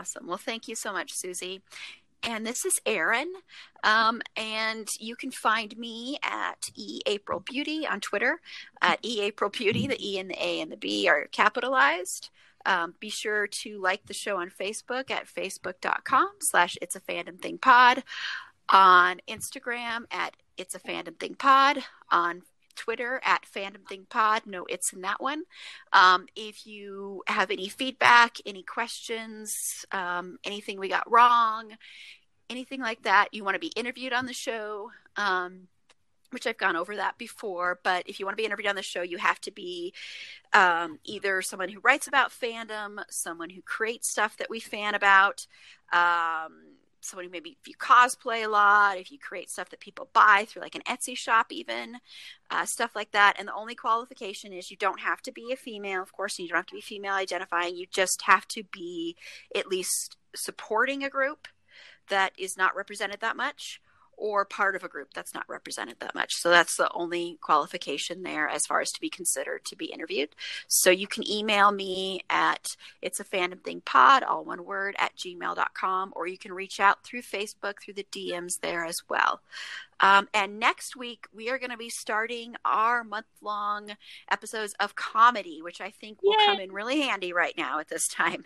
Awesome. 0.00 0.26
Well, 0.26 0.38
thank 0.38 0.66
you 0.66 0.74
so 0.74 0.92
much, 0.92 1.12
Susie. 1.12 1.60
And 2.22 2.46
this 2.46 2.64
is 2.64 2.80
Erin. 2.86 3.30
Um, 3.84 4.22
and 4.34 4.88
you 4.98 5.14
can 5.14 5.30
find 5.30 5.76
me 5.76 6.18
at 6.22 6.70
E 6.74 7.00
April 7.04 7.40
Beauty 7.40 7.86
on 7.86 8.00
Twitter 8.00 8.40
at 8.80 8.98
E 9.04 9.20
April 9.20 9.50
Beauty. 9.50 9.86
The 9.86 10.02
E 10.02 10.18
and 10.18 10.30
the 10.30 10.42
A 10.42 10.62
and 10.62 10.72
the 10.72 10.78
B 10.78 11.06
are 11.06 11.26
capitalized. 11.26 12.30
Um, 12.64 12.94
be 12.98 13.10
sure 13.10 13.46
to 13.46 13.78
like 13.78 14.06
the 14.06 14.14
show 14.14 14.38
on 14.38 14.48
Facebook 14.48 15.10
at 15.10 15.26
facebook.com 15.26 16.30
slash 16.40 16.78
it's 16.80 16.96
a 16.96 17.00
fandom 17.00 17.38
thing 17.38 17.58
pod. 17.58 18.02
On 18.70 19.20
Instagram 19.28 20.04
at 20.10 20.34
it's 20.56 20.74
a 20.74 20.80
fandom 20.80 21.18
thing 21.18 21.34
pod. 21.34 21.84
On 22.10 22.40
Twitter 22.80 23.20
at 23.22 23.44
fandom 23.44 23.86
thing 23.86 24.06
pod. 24.08 24.42
No, 24.46 24.64
it's 24.64 24.94
in 24.94 25.02
that 25.02 25.20
one. 25.20 25.42
Um, 25.92 26.26
if 26.34 26.66
you 26.66 27.22
have 27.26 27.50
any 27.50 27.68
feedback, 27.68 28.38
any 28.46 28.62
questions, 28.62 29.84
um, 29.92 30.38
anything 30.44 30.80
we 30.80 30.88
got 30.88 31.10
wrong, 31.10 31.72
anything 32.48 32.80
like 32.80 33.02
that, 33.02 33.28
you 33.32 33.44
want 33.44 33.54
to 33.54 33.60
be 33.60 33.72
interviewed 33.76 34.14
on 34.14 34.24
the 34.24 34.32
show, 34.32 34.92
um, 35.16 35.68
which 36.30 36.46
I've 36.46 36.56
gone 36.56 36.74
over 36.74 36.96
that 36.96 37.18
before. 37.18 37.80
But 37.82 38.04
if 38.08 38.18
you 38.18 38.24
want 38.24 38.32
to 38.38 38.40
be 38.40 38.46
interviewed 38.46 38.70
on 38.70 38.76
the 38.76 38.82
show, 38.82 39.02
you 39.02 39.18
have 39.18 39.42
to 39.42 39.50
be 39.50 39.92
um, 40.54 40.98
either 41.04 41.42
someone 41.42 41.68
who 41.68 41.80
writes 41.80 42.08
about 42.08 42.30
fandom, 42.30 43.04
someone 43.10 43.50
who 43.50 43.60
creates 43.60 44.08
stuff 44.08 44.38
that 44.38 44.48
we 44.48 44.58
fan 44.58 44.94
about. 44.94 45.46
Um, 45.92 46.79
someone 47.00 47.24
who 47.24 47.30
maybe 47.30 47.56
if 47.60 47.68
you 47.68 47.74
cosplay 47.74 48.44
a 48.44 48.48
lot, 48.48 48.98
if 48.98 49.10
you 49.10 49.18
create 49.18 49.50
stuff 49.50 49.70
that 49.70 49.80
people 49.80 50.10
buy 50.12 50.44
through 50.46 50.62
like 50.62 50.74
an 50.74 50.82
Etsy 50.82 51.16
shop, 51.16 51.46
even 51.50 51.98
uh, 52.50 52.64
stuff 52.64 52.94
like 52.94 53.12
that. 53.12 53.36
And 53.38 53.48
the 53.48 53.54
only 53.54 53.74
qualification 53.74 54.52
is 54.52 54.70
you 54.70 54.76
don't 54.76 55.00
have 55.00 55.22
to 55.22 55.32
be 55.32 55.52
a 55.52 55.56
female, 55.56 56.02
of 56.02 56.12
course, 56.12 56.38
and 56.38 56.44
you 56.44 56.50
don't 56.50 56.58
have 56.58 56.66
to 56.66 56.74
be 56.74 56.80
female 56.80 57.14
identifying. 57.14 57.76
You 57.76 57.86
just 57.90 58.22
have 58.22 58.46
to 58.48 58.62
be 58.64 59.16
at 59.54 59.68
least 59.68 60.16
supporting 60.34 61.04
a 61.04 61.10
group 61.10 61.48
that 62.08 62.32
is 62.36 62.56
not 62.56 62.76
represented 62.76 63.20
that 63.20 63.36
much 63.36 63.80
or 64.20 64.44
part 64.44 64.76
of 64.76 64.84
a 64.84 64.88
group 64.88 65.08
that's 65.14 65.34
not 65.34 65.48
represented 65.48 65.96
that 65.98 66.14
much. 66.14 66.34
So 66.34 66.50
that's 66.50 66.76
the 66.76 66.92
only 66.92 67.38
qualification 67.40 68.22
there 68.22 68.48
as 68.48 68.66
far 68.66 68.80
as 68.82 68.92
to 68.92 69.00
be 69.00 69.08
considered 69.08 69.64
to 69.64 69.76
be 69.76 69.86
interviewed. 69.86 70.28
So 70.68 70.90
you 70.90 71.06
can 71.06 71.28
email 71.28 71.72
me 71.72 72.20
at 72.28 72.76
it's 73.00 73.18
a 73.18 73.24
fandom 73.24 73.62
thing 73.64 73.80
pod, 73.80 74.22
all 74.22 74.44
one 74.44 74.64
word, 74.64 74.94
at 74.98 75.16
gmail.com, 75.16 76.12
or 76.14 76.26
you 76.26 76.36
can 76.36 76.52
reach 76.52 76.78
out 76.78 77.02
through 77.02 77.22
Facebook 77.22 77.80
through 77.82 77.94
the 77.94 78.06
DMs 78.12 78.60
there 78.60 78.84
as 78.84 79.00
well. 79.08 79.40
Um, 80.00 80.28
and 80.32 80.58
next 80.58 80.96
week, 80.96 81.26
we 81.34 81.50
are 81.50 81.58
going 81.58 81.70
to 81.70 81.76
be 81.76 81.90
starting 81.90 82.56
our 82.64 83.04
month 83.04 83.26
long 83.42 83.92
episodes 84.30 84.74
of 84.80 84.94
comedy, 84.94 85.60
which 85.62 85.80
I 85.80 85.90
think 85.90 86.22
will 86.22 86.38
Yay. 86.38 86.46
come 86.46 86.60
in 86.60 86.72
really 86.72 87.00
handy 87.02 87.32
right 87.32 87.54
now 87.56 87.80
at 87.80 87.88
this 87.88 88.08
time. 88.08 88.44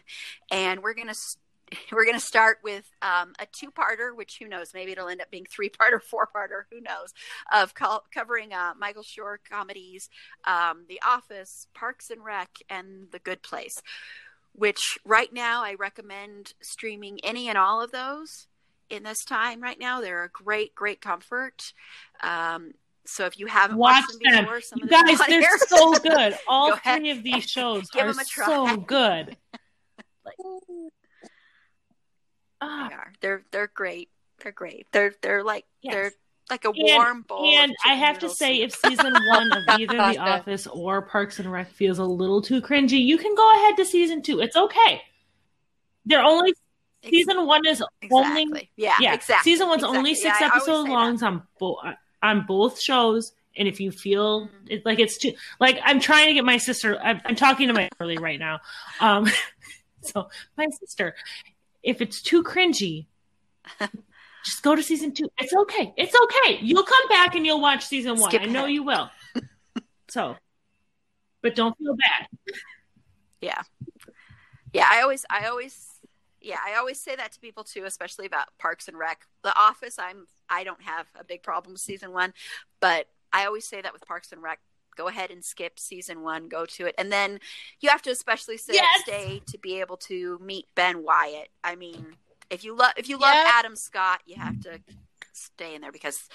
And 0.50 0.82
we're 0.82 0.94
going 0.94 1.08
to 1.08 1.36
we're 1.92 2.04
going 2.04 2.18
to 2.18 2.24
start 2.24 2.58
with 2.62 2.84
um, 3.02 3.32
a 3.38 3.46
two-parter, 3.52 4.14
which 4.14 4.38
who 4.40 4.48
knows, 4.48 4.68
maybe 4.74 4.92
it'll 4.92 5.08
end 5.08 5.20
up 5.20 5.30
being 5.30 5.46
three-parter, 5.50 6.00
four-parter, 6.10 6.64
who 6.70 6.80
knows, 6.80 7.12
of 7.52 7.74
co- 7.74 8.00
covering 8.12 8.52
uh, 8.52 8.72
Michael 8.78 9.02
Schur 9.02 9.36
comedies, 9.48 10.08
um, 10.46 10.84
The 10.88 11.00
Office, 11.06 11.66
Parks 11.74 12.10
and 12.10 12.24
Rec, 12.24 12.50
and 12.68 13.08
The 13.12 13.18
Good 13.18 13.42
Place. 13.42 13.76
Which 14.56 14.98
right 15.04 15.32
now 15.32 15.64
I 15.64 15.74
recommend 15.74 16.52
streaming 16.62 17.18
any 17.24 17.48
and 17.48 17.58
all 17.58 17.82
of 17.82 17.90
those 17.90 18.46
in 18.88 19.02
this 19.02 19.24
time. 19.24 19.60
Right 19.60 19.80
now, 19.80 20.00
they're 20.00 20.22
a 20.22 20.28
great, 20.30 20.76
great 20.76 21.00
comfort. 21.00 21.72
Um, 22.22 22.72
so 23.04 23.26
if 23.26 23.36
you 23.38 23.46
haven't 23.46 23.76
Watch 23.78 24.04
watched 24.04 24.12
them 24.22 24.32
them. 24.32 24.44
before, 24.44 24.60
some 24.60 24.78
You 24.78 24.84
of 24.84 24.90
them 24.90 25.06
guys, 25.06 25.18
they're 25.26 25.40
here- 25.40 25.58
so 25.66 25.92
good. 25.94 26.38
All 26.48 26.68
Go 26.70 26.74
ahead. 26.76 27.00
three 27.00 27.10
of 27.10 27.24
these 27.24 27.44
shows 27.50 27.90
Give 27.90 28.04
are 28.04 28.12
them 28.12 28.18
a 28.20 28.24
try. 28.24 28.46
so 28.46 28.76
good. 28.76 29.36
Like, 30.24 30.36
They 32.88 32.94
ah, 32.94 32.98
are. 32.98 33.12
They're 33.20 33.42
they're 33.50 33.70
great. 33.74 34.08
They're 34.42 34.52
great. 34.52 34.86
They're 34.92 35.14
they're 35.22 35.44
like 35.44 35.64
Yes. 35.82 35.94
they're 35.94 36.12
like 36.50 36.64
a 36.64 36.68
And- 36.68 36.76
warm 36.78 37.22
bowl. 37.22 37.44
and 37.46 37.74
I 37.86 37.94
have 37.94 38.18
to 38.20 38.28
say, 38.28 38.60
if 38.60 38.74
season 38.74 39.14
one 39.28 39.52
of 39.52 39.62
either 39.80 39.96
The 39.96 40.18
Office 40.18 40.66
or 40.66 41.00
Parks 41.02 41.38
and 41.38 41.50
Rec 41.50 41.70
feels 41.70 41.98
a 41.98 42.04
little 42.04 42.42
too 42.42 42.60
cringy, 42.60 43.02
you 43.02 43.16
can 43.16 43.34
go 43.34 43.50
ahead 43.52 43.76
to 43.78 43.84
season 43.84 44.20
two. 44.22 44.40
It's 44.40 44.56
okay. 44.56 45.00
They're 46.04 46.22
only 46.22 46.52
season 47.02 47.46
one 47.46 47.66
is 47.66 47.82
only 48.10 48.70
yeah, 48.76 48.94
yeah. 49.00 49.14
exactly. 49.14 49.52
Season 49.52 49.68
one's 49.68 49.84
only 49.84 50.14
six 50.14 50.38
Yeah, 50.40 50.48
episodes 50.48 50.88
long 50.88 51.22
on 51.22 51.42
both 51.58 51.78
on 52.22 52.44
both 52.46 52.80
shows. 52.80 53.32
And 53.56 53.68
if 53.68 53.78
you 53.80 53.90
feel 53.92 54.48
Mhm. 54.48 54.50
it, 54.68 54.84
like 54.84 54.98
it's 54.98 55.16
too, 55.16 55.32
like 55.60 55.78
I'm 55.84 56.00
trying 56.00 56.26
to 56.26 56.34
get 56.34 56.44
my 56.44 56.56
sister, 56.58 56.98
I'm, 57.00 57.20
I'm 57.24 57.36
talking 57.36 57.68
to 57.68 57.74
my 57.74 57.88
early 58.00 58.18
right 58.18 58.38
now. 58.38 58.60
Um, 59.00 59.28
so 60.02 60.28
my 60.58 60.66
sister, 60.80 61.14
if 61.84 62.00
it's 62.00 62.20
too 62.22 62.42
cringy, 62.42 63.06
just 64.44 64.62
go 64.62 64.74
to 64.74 64.82
season 64.82 65.12
two. 65.12 65.28
It's 65.38 65.54
okay. 65.54 65.94
It's 65.96 66.14
okay. 66.14 66.58
You'll 66.60 66.82
come 66.82 67.08
back 67.08 67.36
and 67.36 67.46
you'll 67.46 67.60
watch 67.60 67.86
season 67.86 68.18
one. 68.18 68.30
Skip 68.30 68.42
I 68.42 68.46
know 68.46 68.60
ahead. 68.60 68.72
you 68.72 68.82
will. 68.82 69.10
So, 70.08 70.36
but 71.42 71.54
don't 71.54 71.76
feel 71.78 71.94
bad. 71.96 72.54
Yeah. 73.40 73.62
Yeah, 74.72 74.88
I 74.90 75.02
always 75.02 75.24
I 75.30 75.46
always 75.46 76.00
yeah, 76.40 76.58
I 76.64 76.74
always 76.76 77.00
say 77.00 77.16
that 77.16 77.32
to 77.32 77.40
people 77.40 77.64
too, 77.64 77.84
especially 77.84 78.26
about 78.26 78.48
Parks 78.58 78.88
and 78.88 78.98
Rec. 78.98 79.26
The 79.42 79.56
Office, 79.58 79.98
I'm 79.98 80.26
I 80.48 80.64
don't 80.64 80.82
have 80.82 81.06
a 81.18 81.24
big 81.24 81.42
problem 81.42 81.72
with 81.72 81.80
season 81.80 82.12
1, 82.12 82.34
but 82.80 83.08
I 83.32 83.46
always 83.46 83.66
say 83.66 83.80
that 83.80 83.92
with 83.92 84.06
Parks 84.06 84.30
and 84.32 84.42
Rec, 84.42 84.60
go 84.96 85.08
ahead 85.08 85.30
and 85.30 85.44
skip 85.44 85.78
season 85.78 86.22
1, 86.22 86.48
go 86.48 86.64
to 86.66 86.86
it. 86.86 86.94
And 86.98 87.10
then 87.12 87.40
you 87.80 87.88
have 87.90 88.02
to 88.02 88.10
especially 88.10 88.56
stay, 88.56 88.74
Yes. 88.74 89.00
stay 89.02 89.42
to 89.46 89.58
be 89.58 89.80
able 89.80 89.96
to 89.98 90.38
meet 90.42 90.66
Ben 90.74 91.02
Wyatt. 91.02 91.48
I 91.62 91.76
mean, 91.76 92.16
if 92.50 92.64
you 92.64 92.76
love 92.76 92.92
if 92.96 93.08
you 93.08 93.16
love 93.18 93.34
Yes. 93.34 93.52
Adam 93.54 93.76
Scott, 93.76 94.20
you 94.26 94.36
have 94.36 94.60
to 94.60 94.80
stay 95.32 95.74
in 95.74 95.80
there 95.80 95.90
because 95.92 96.28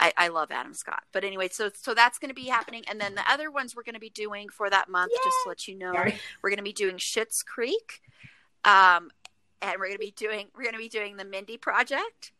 I, 0.00 0.12
I 0.16 0.28
love 0.28 0.50
Adam 0.50 0.74
Scott. 0.74 1.04
But 1.12 1.22
anyway, 1.24 1.48
so 1.50 1.70
so 1.74 1.94
that's 1.94 2.18
going 2.18 2.30
to 2.30 2.34
be 2.34 2.46
happening, 2.46 2.82
and 2.88 3.00
then 3.00 3.14
the 3.14 3.30
other 3.30 3.50
ones 3.50 3.76
we're 3.76 3.84
going 3.84 3.94
to 3.94 4.00
be 4.00 4.10
doing 4.10 4.48
for 4.48 4.68
that 4.70 4.88
month, 4.88 5.12
just 5.24 5.36
to 5.44 5.48
let 5.48 5.68
you 5.68 5.76
know, 5.76 5.92
Sorry. 5.92 6.18
we're 6.42 6.50
going 6.50 6.56
to 6.58 6.64
be 6.64 6.72
doing 6.72 6.96
Schitt's 6.96 7.42
Creek, 7.42 8.00
um, 8.64 9.10
and 9.62 9.72
we're 9.78 9.86
going 9.86 9.92
to 9.92 9.98
be 9.98 10.14
doing 10.16 10.48
we're 10.56 10.64
going 10.64 10.72
to 10.74 10.78
be 10.78 10.88
doing 10.88 11.16
the 11.16 11.24
Mindy 11.24 11.56
Project, 11.56 12.32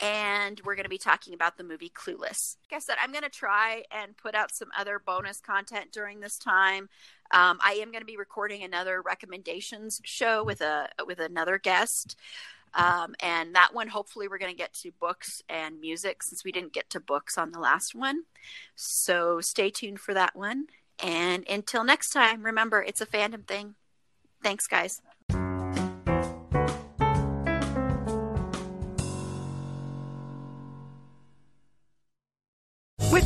and 0.00 0.60
we're 0.64 0.74
going 0.74 0.84
to 0.84 0.90
be 0.90 0.98
talking 0.98 1.34
about 1.34 1.56
the 1.56 1.64
movie 1.64 1.90
Clueless. 1.90 2.56
Like 2.70 2.76
I 2.76 2.78
said, 2.78 2.96
I'm 3.00 3.12
going 3.12 3.24
to 3.24 3.30
try 3.30 3.84
and 3.90 4.16
put 4.16 4.34
out 4.34 4.54
some 4.54 4.68
other 4.78 5.00
bonus 5.04 5.40
content 5.40 5.92
during 5.92 6.20
this 6.20 6.38
time. 6.38 6.88
Um, 7.30 7.58
I 7.64 7.78
am 7.80 7.90
going 7.90 8.02
to 8.02 8.06
be 8.06 8.16
recording 8.16 8.62
another 8.62 9.02
recommendations 9.02 10.00
show 10.04 10.44
with 10.44 10.60
a 10.60 10.88
with 11.06 11.18
another 11.18 11.58
guest. 11.58 12.16
Um, 12.74 13.14
and 13.20 13.54
that 13.54 13.72
one, 13.72 13.88
hopefully, 13.88 14.28
we're 14.28 14.38
going 14.38 14.52
to 14.52 14.56
get 14.56 14.74
to 14.74 14.92
books 15.00 15.42
and 15.48 15.80
music 15.80 16.22
since 16.22 16.44
we 16.44 16.52
didn't 16.52 16.74
get 16.74 16.90
to 16.90 17.00
books 17.00 17.38
on 17.38 17.52
the 17.52 17.58
last 17.58 17.94
one. 17.94 18.24
So 18.74 19.40
stay 19.40 19.70
tuned 19.70 20.00
for 20.00 20.12
that 20.12 20.36
one. 20.36 20.66
And 21.02 21.46
until 21.48 21.84
next 21.84 22.10
time, 22.10 22.42
remember, 22.42 22.82
it's 22.82 23.00
a 23.00 23.06
fandom 23.06 23.46
thing. 23.46 23.76
Thanks, 24.42 24.66
guys. 24.66 25.00